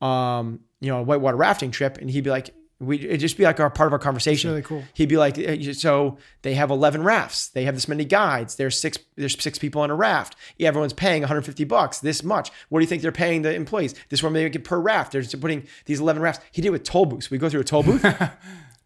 um, 0.00 0.60
you 0.80 0.88
know, 0.88 1.00
a 1.00 1.02
whitewater 1.02 1.36
rafting 1.36 1.72
trip, 1.72 1.98
and 1.98 2.08
he'd 2.08 2.22
be 2.22 2.30
like, 2.30 2.54
We 2.80 3.00
it'd 3.00 3.20
just 3.20 3.36
be 3.36 3.44
like 3.44 3.58
our 3.58 3.70
part 3.70 3.88
of 3.88 3.92
our 3.92 3.98
conversation. 3.98 4.50
really 4.50 4.62
cool. 4.62 4.84
He'd 4.94 5.08
be 5.08 5.16
like, 5.16 5.36
"Eh, 5.36 5.72
so 5.72 6.18
they 6.42 6.54
have 6.54 6.70
11 6.70 7.02
rafts. 7.02 7.48
They 7.48 7.64
have 7.64 7.74
this 7.74 7.88
many 7.88 8.04
guides. 8.04 8.54
There's 8.54 8.80
six. 8.80 8.98
There's 9.16 9.40
six 9.40 9.58
people 9.58 9.82
on 9.82 9.90
a 9.90 9.96
raft. 9.96 10.36
Yeah, 10.58 10.68
everyone's 10.68 10.92
paying 10.92 11.22
150 11.22 11.64
bucks. 11.64 11.98
This 11.98 12.22
much. 12.22 12.50
What 12.68 12.78
do 12.78 12.84
you 12.84 12.88
think 12.88 13.02
they're 13.02 13.10
paying 13.10 13.42
the 13.42 13.52
employees? 13.54 13.94
This 14.10 14.22
one 14.22 14.32
they 14.32 14.48
get 14.48 14.62
per 14.64 14.78
raft. 14.78 15.12
They're 15.12 15.22
just 15.22 15.40
putting 15.40 15.66
these 15.86 15.98
11 15.98 16.22
rafts. 16.22 16.44
He 16.52 16.62
did 16.62 16.68
it 16.68 16.72
with 16.72 16.84
toll 16.84 17.06
booths. 17.06 17.30
We 17.30 17.38
go 17.38 17.48
through 17.48 17.60
a 17.60 17.64
toll 17.64 17.82
booth. 17.82 18.04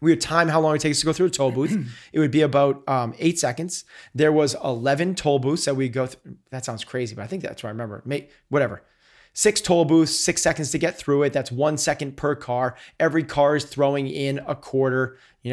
We 0.02 0.10
would 0.10 0.20
time 0.20 0.48
how 0.48 0.60
long 0.60 0.74
it 0.74 0.80
takes 0.80 0.98
to 0.98 1.06
go 1.06 1.12
through 1.12 1.26
a 1.26 1.30
toll 1.30 1.52
booth. 1.52 1.78
it 2.12 2.18
would 2.18 2.32
be 2.32 2.40
about 2.42 2.82
um, 2.88 3.14
eight 3.20 3.38
seconds. 3.38 3.84
There 4.12 4.32
was 4.32 4.56
11 4.64 5.14
toll 5.14 5.38
booths 5.38 5.64
that 5.66 5.76
we 5.76 5.88
go 5.88 6.06
through. 6.06 6.38
That 6.50 6.64
sounds 6.64 6.82
crazy, 6.82 7.14
but 7.14 7.22
I 7.22 7.28
think 7.28 7.44
that's 7.44 7.62
what 7.62 7.68
I 7.68 7.70
remember. 7.70 8.02
May, 8.04 8.28
whatever. 8.48 8.82
Six 9.34 9.60
toll 9.60 9.84
booths, 9.84 10.14
six 10.14 10.42
seconds 10.42 10.70
to 10.72 10.78
get 10.78 10.98
through 10.98 11.22
it. 11.22 11.32
That's 11.32 11.50
one 11.50 11.78
second 11.78 12.16
per 12.16 12.34
car. 12.34 12.76
Every 13.00 13.24
car 13.24 13.56
is 13.56 13.64
throwing 13.64 14.06
in 14.08 14.40
a 14.46 14.54
quarter. 14.54 15.16
You 15.42 15.52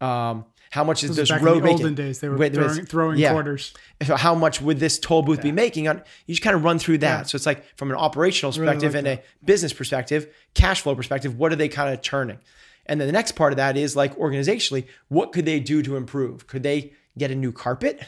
know, 0.00 0.06
um, 0.06 0.44
how 0.70 0.82
much 0.84 1.04
is 1.04 1.10
This 1.10 1.16
this 1.16 1.30
was 1.30 1.38
back 1.38 1.42
road 1.42 1.56
in 1.58 1.62
the 1.62 1.64
making? 1.68 1.80
olden 1.82 1.94
days, 1.94 2.20
they 2.20 2.28
were 2.28 2.36
Wait, 2.36 2.54
throwing, 2.54 2.86
throwing 2.86 3.18
yeah. 3.18 3.30
quarters. 3.32 3.74
So 4.04 4.16
how 4.16 4.34
much 4.34 4.60
would 4.60 4.80
this 4.80 4.98
toll 4.98 5.22
booth 5.22 5.42
be 5.42 5.52
making 5.52 5.86
on 5.86 6.02
you 6.26 6.34
just 6.34 6.42
kind 6.42 6.56
of 6.56 6.64
run 6.64 6.78
through 6.78 6.98
that 6.98 7.18
Yeah. 7.18 7.22
so 7.24 7.36
it's 7.36 7.46
like 7.46 7.64
from 7.76 7.90
an 7.90 7.96
operational 7.96 8.50
Really 8.52 8.66
perspective 8.72 8.94
like 8.94 8.98
and 9.12 9.20
a 9.20 9.22
business 9.44 9.72
perspective 9.74 10.26
cash 10.54 10.80
flow 10.80 10.94
perspective 10.96 11.38
what 11.38 11.52
are 11.52 11.56
they 11.56 11.68
kind 11.68 11.92
of 11.94 12.00
turning 12.00 12.38
and 12.86 12.98
then 13.00 13.06
the 13.06 13.12
next 13.12 13.32
part 13.32 13.52
of 13.52 13.58
that 13.58 13.76
is 13.76 13.94
like 13.94 14.16
organizationally 14.16 14.86
what 15.08 15.32
could 15.32 15.44
they 15.44 15.60
do 15.60 15.82
to 15.82 15.94
improve 15.96 16.46
could 16.46 16.62
they 16.62 16.92
get 17.18 17.30
a 17.30 17.34
new 17.34 17.52
carpet 17.52 18.00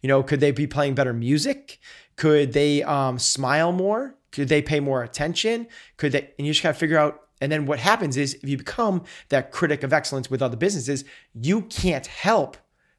you 0.00 0.08
know 0.08 0.22
could 0.22 0.40
they 0.40 0.50
be 0.52 0.66
playing 0.66 0.94
better 0.94 1.12
music 1.12 1.78
could 2.16 2.52
they 2.54 2.82
um, 2.82 3.18
smile 3.18 3.72
more 3.72 4.14
could 4.36 4.48
they 4.48 4.62
pay 4.62 4.78
more 4.78 5.02
attention 5.02 5.66
could 5.96 6.12
they 6.12 6.30
and 6.38 6.46
you 6.46 6.52
just 6.52 6.62
got 6.62 6.72
to 6.72 6.78
figure 6.78 6.98
out 6.98 7.22
and 7.40 7.50
then 7.52 7.66
what 7.66 7.78
happens 7.78 8.16
is 8.16 8.34
if 8.34 8.48
you 8.48 8.56
become 8.56 9.02
that 9.28 9.50
critic 9.50 9.82
of 9.82 9.92
excellence 9.92 10.30
with 10.30 10.40
other 10.40 10.56
businesses 10.56 11.04
you 11.34 11.62
can't 11.62 12.06
help 12.06 12.56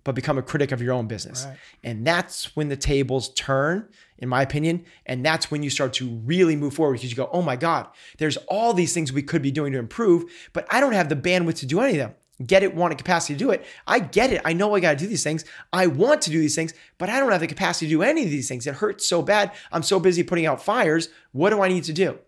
but 0.08 0.16
become 0.16 0.38
a 0.38 0.42
critic 0.42 0.72
of 0.72 0.82
your 0.82 0.94
own 0.94 1.06
business. 1.06 1.44
Right. 1.44 1.58
And 1.84 2.08
that's 2.08 2.56
when 2.56 2.70
the 2.70 2.78
tables 2.78 3.28
turn, 3.34 3.90
in 4.18 4.30
my 4.30 4.42
opinion. 4.42 4.86
And 5.06 5.26
that's 5.26 5.52
when 5.52 5.64
you 5.64 5.70
start 5.70 5.92
to 5.96 6.08
really 6.24 6.56
move 6.56 6.74
forward 6.74 6.94
because 6.94 7.10
you 7.10 7.18
go, 7.18 7.30
oh 7.34 7.42
my 7.42 7.58
God, 7.58 7.88
there's 8.18 8.38
all 8.48 8.72
these 8.72 8.94
things 8.94 9.12
we 9.12 9.22
could 9.22 9.42
be 9.42 9.52
doing 9.52 9.74
to 9.74 9.80
improve, 9.80 10.24
but 10.54 10.66
I 10.72 10.80
don't 10.80 10.94
have 10.94 11.10
the 11.10 11.18
bandwidth 11.18 11.58
to 11.58 11.66
do 11.66 11.82
any 11.82 11.92
of 11.92 11.98
them. 11.98 12.16
Get 12.46 12.62
it, 12.62 12.76
want 12.76 12.94
a 12.94 12.96
capacity 12.96 13.34
to 13.34 13.40
do 13.40 13.50
it. 13.50 13.66
I 13.88 14.00
get 14.00 14.32
it. 14.32 14.42
I 14.46 14.54
know 14.54 14.76
I 14.76 14.80
got 14.80 14.92
to 14.92 14.98
do 14.98 15.08
these 15.08 15.24
things. 15.24 15.44
I 15.74 15.88
want 15.88 16.22
to 16.24 16.30
do 16.30 16.40
these 16.40 16.56
things, 16.56 16.74
but 17.00 17.10
I 17.10 17.20
don't 17.20 17.32
have 17.32 17.42
the 17.42 17.48
capacity 17.48 17.88
to 17.88 17.90
do 17.90 18.04
any 18.04 18.24
of 18.24 18.30
these 18.30 18.48
things. 18.48 18.68
It 18.68 18.76
hurts 18.76 19.08
so 19.08 19.24
bad. 19.24 19.52
I'm 19.72 19.82
so 19.82 20.00
busy 20.00 20.22
putting 20.22 20.46
out 20.46 20.62
fires. 20.62 21.10
What 21.32 21.50
do 21.50 21.62
I 21.62 21.68
need 21.68 21.86
to 21.86 21.94
do? 21.94 22.20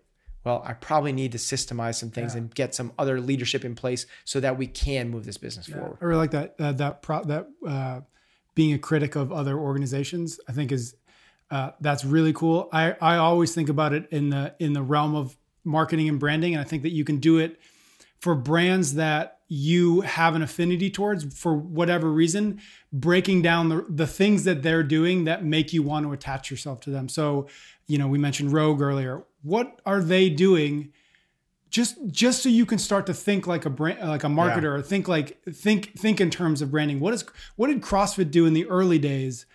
Well, 0.42 0.62
I 0.64 0.72
probably 0.72 1.12
need 1.12 1.32
to 1.32 1.38
systemize 1.38 1.96
some 1.96 2.10
things 2.10 2.34
and 2.34 2.52
get 2.54 2.74
some 2.74 2.92
other 2.98 3.20
leadership 3.20 3.64
in 3.64 3.74
place 3.74 4.06
so 4.24 4.40
that 4.40 4.56
we 4.56 4.66
can 4.66 5.10
move 5.10 5.26
this 5.26 5.36
business 5.36 5.66
forward. 5.66 5.98
I 6.00 6.04
really 6.04 6.18
like 6.18 6.30
that 6.30 6.54
uh, 6.58 6.72
that 6.72 7.02
pro- 7.02 7.24
that 7.24 7.48
uh, 7.66 8.00
being 8.54 8.72
a 8.72 8.78
critic 8.78 9.16
of 9.16 9.32
other 9.32 9.58
organizations. 9.58 10.40
I 10.48 10.52
think 10.52 10.72
is 10.72 10.96
uh, 11.50 11.72
that's 11.80 12.06
really 12.06 12.32
cool. 12.32 12.70
I 12.72 12.96
I 13.02 13.16
always 13.16 13.54
think 13.54 13.68
about 13.68 13.92
it 13.92 14.08
in 14.10 14.30
the 14.30 14.54
in 14.58 14.72
the 14.72 14.82
realm 14.82 15.14
of 15.14 15.36
marketing 15.62 16.08
and 16.08 16.18
branding, 16.18 16.54
and 16.54 16.60
I 16.62 16.64
think 16.64 16.84
that 16.84 16.92
you 16.92 17.04
can 17.04 17.18
do 17.18 17.38
it 17.38 17.60
for 18.18 18.34
brands 18.34 18.94
that 18.94 19.39
you 19.52 20.02
have 20.02 20.36
an 20.36 20.42
affinity 20.42 20.88
towards 20.88 21.36
for 21.36 21.52
whatever 21.52 22.08
reason 22.08 22.60
breaking 22.92 23.42
down 23.42 23.68
the, 23.68 23.84
the 23.88 24.06
things 24.06 24.44
that 24.44 24.62
they're 24.62 24.84
doing 24.84 25.24
that 25.24 25.44
make 25.44 25.72
you 25.72 25.82
want 25.82 26.06
to 26.06 26.12
attach 26.12 26.52
yourself 26.52 26.80
to 26.80 26.90
them. 26.90 27.08
So 27.08 27.48
you 27.88 27.98
know 27.98 28.06
we 28.06 28.16
mentioned 28.16 28.52
rogue 28.52 28.80
earlier. 28.80 29.24
What 29.42 29.80
are 29.84 30.00
they 30.00 30.30
doing? 30.30 30.92
Just 31.68 31.98
just 32.06 32.44
so 32.44 32.48
you 32.48 32.64
can 32.64 32.78
start 32.78 33.06
to 33.06 33.14
think 33.14 33.48
like 33.48 33.66
a 33.66 33.70
brand 33.70 34.08
like 34.08 34.22
a 34.22 34.28
marketer 34.28 34.72
or 34.72 34.82
think 34.82 35.08
like 35.08 35.42
think 35.42 35.98
think 35.98 36.20
in 36.20 36.30
terms 36.30 36.62
of 36.62 36.70
branding. 36.70 37.00
What 37.00 37.12
is 37.12 37.24
what 37.56 37.66
did 37.66 37.82
crossfit 37.82 38.30
do 38.30 38.46
in 38.46 38.54
the 38.54 38.68
early 38.68 39.00
days 39.00 39.46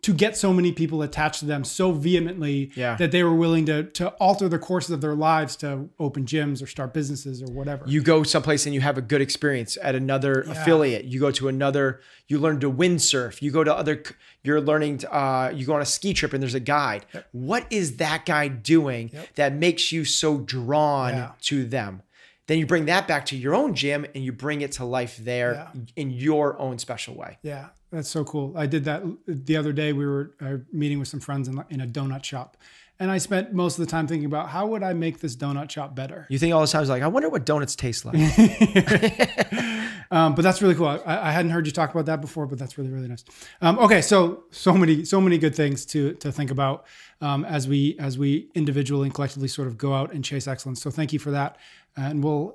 to 0.00 0.14
get 0.14 0.36
so 0.36 0.52
many 0.52 0.70
people 0.70 1.02
attached 1.02 1.40
to 1.40 1.44
them 1.44 1.64
so 1.64 1.90
vehemently 1.90 2.70
Yeah. 2.76 2.94
that 2.96 3.10
they 3.10 3.24
were 3.24 3.34
willing 3.34 3.66
to 3.66 3.82
to 3.82 4.08
alter 4.20 4.48
the 4.48 4.58
courses 4.58 4.90
of 4.92 5.00
their 5.00 5.14
lives 5.14 5.56
to 5.56 5.88
open 5.98 6.24
gyms 6.24 6.62
or 6.62 6.66
start 6.66 6.94
businesses 6.94 7.42
or 7.42 7.52
whatever. 7.52 7.84
You 7.86 8.00
go 8.00 8.22
someplace 8.22 8.64
and 8.64 8.74
you 8.74 8.80
have 8.80 8.96
a 8.96 9.02
good 9.02 9.20
experience 9.20 9.76
at 9.82 9.94
another 9.96 10.42
affiliate. 10.42 11.04
You 11.06 11.18
go 11.18 11.30
to 11.32 11.48
another 11.48 12.00
you 12.28 12.38
learn 12.38 12.60
to 12.60 12.70
windsurf. 12.70 13.42
You 13.42 13.50
go 13.50 13.64
to 13.64 13.74
other 13.74 14.02
you're 14.44 14.60
learning 14.60 14.98
to, 14.98 15.12
uh, 15.14 15.52
you 15.54 15.66
go 15.66 15.74
on 15.74 15.82
a 15.82 15.86
ski 15.86 16.14
trip 16.14 16.32
and 16.32 16.40
there's 16.42 16.54
a 16.54 16.60
guide. 16.60 17.04
What 17.32 17.66
is 17.70 17.96
that 17.96 18.24
guy 18.24 18.46
doing 18.48 19.10
that 19.34 19.52
makes 19.52 19.90
you 19.92 20.04
so 20.04 20.38
drawn 20.38 21.12
Yeah. 21.14 21.30
to 21.42 21.64
them? 21.64 22.02
Then 22.46 22.58
you 22.58 22.64
bring 22.66 22.86
that 22.86 23.06
back 23.06 23.26
to 23.26 23.36
your 23.36 23.54
own 23.54 23.74
gym 23.74 24.06
and 24.14 24.24
you 24.24 24.32
bring 24.32 24.62
it 24.62 24.72
to 24.72 24.84
life 24.84 25.18
there 25.18 25.70
in 25.96 26.10
your 26.10 26.58
own 26.58 26.78
special 26.78 27.14
way. 27.14 27.36
Yeah, 27.42 27.66
that's 27.90 28.08
so 28.08 28.24
cool. 28.24 28.52
I 28.56 28.66
did 28.66 28.84
that 28.84 29.02
the 29.26 29.56
other 29.56 29.72
day. 29.72 29.92
We 29.92 30.06
were 30.06 30.34
uh, 30.40 30.56
meeting 30.72 30.98
with 30.98 31.08
some 31.08 31.20
friends 31.20 31.48
in, 31.48 31.62
in 31.70 31.80
a 31.80 31.86
donut 31.86 32.24
shop, 32.24 32.56
and 33.00 33.10
I 33.10 33.18
spent 33.18 33.52
most 33.52 33.78
of 33.78 33.84
the 33.84 33.90
time 33.90 34.06
thinking 34.06 34.26
about 34.26 34.50
how 34.50 34.66
would 34.66 34.82
I 34.82 34.92
make 34.92 35.20
this 35.20 35.36
donut 35.36 35.70
shop 35.70 35.94
better. 35.94 36.26
you 36.28 36.38
think 36.38 36.54
all 36.54 36.60
the 36.60 36.66
time 36.66 36.82
is 36.82 36.88
like 36.88 37.02
i 37.02 37.06
wonder 37.06 37.28
what 37.28 37.46
donuts 37.46 37.76
taste 37.76 38.04
like 38.04 38.16
Um, 40.10 40.34
but 40.34 40.42
that's 40.42 40.62
really 40.62 40.74
cool. 40.74 40.86
I, 40.86 41.00
I 41.06 41.32
hadn't 41.32 41.50
heard 41.50 41.66
you 41.66 41.72
talk 41.72 41.90
about 41.90 42.06
that 42.06 42.20
before, 42.20 42.46
but 42.46 42.58
that's 42.58 42.78
really 42.78 42.90
really 42.90 43.08
nice. 43.08 43.24
Um, 43.60 43.78
okay, 43.78 44.00
so 44.00 44.44
so 44.50 44.72
many 44.72 45.04
so 45.04 45.20
many 45.20 45.38
good 45.38 45.54
things 45.54 45.84
to 45.86 46.14
to 46.14 46.32
think 46.32 46.50
about 46.50 46.86
um, 47.20 47.44
as 47.44 47.68
we 47.68 47.96
as 47.98 48.18
we 48.18 48.48
individually 48.54 49.06
and 49.06 49.14
collectively 49.14 49.48
sort 49.48 49.68
of 49.68 49.76
go 49.76 49.94
out 49.94 50.12
and 50.12 50.24
chase 50.24 50.48
excellence. 50.48 50.80
So 50.80 50.90
thank 50.90 51.12
you 51.12 51.18
for 51.18 51.30
that, 51.32 51.58
and 51.98 52.22
we'll 52.22 52.54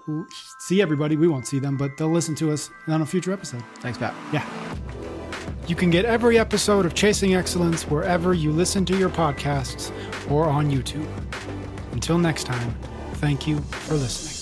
see 0.59 0.81
everybody. 0.81 1.15
We 1.15 1.27
won't 1.27 1.45
see 1.47 1.59
them, 1.59 1.77
but 1.77 1.97
they'll 1.97 2.09
listen 2.09 2.35
to 2.35 2.51
us 2.51 2.69
on 2.87 3.01
a 3.01 3.05
future 3.05 3.33
episode. 3.33 3.63
thanks 3.79 3.97
pat 3.97 4.13
Yeah. 4.31 4.47
You 5.67 5.75
can 5.75 5.89
get 5.89 6.03
every 6.03 6.37
episode 6.37 6.85
of 6.85 6.93
Chasing 6.93 7.35
Excellence 7.35 7.83
wherever 7.83 8.33
you 8.33 8.51
listen 8.51 8.83
to 8.85 8.97
your 8.97 9.09
podcasts 9.09 9.91
or 10.29 10.45
on 10.45 10.69
YouTube. 10.69 11.07
Until 11.93 12.17
next 12.17 12.43
time, 12.45 12.75
thank 13.15 13.47
you 13.47 13.59
for 13.59 13.93
listening. 13.95 14.32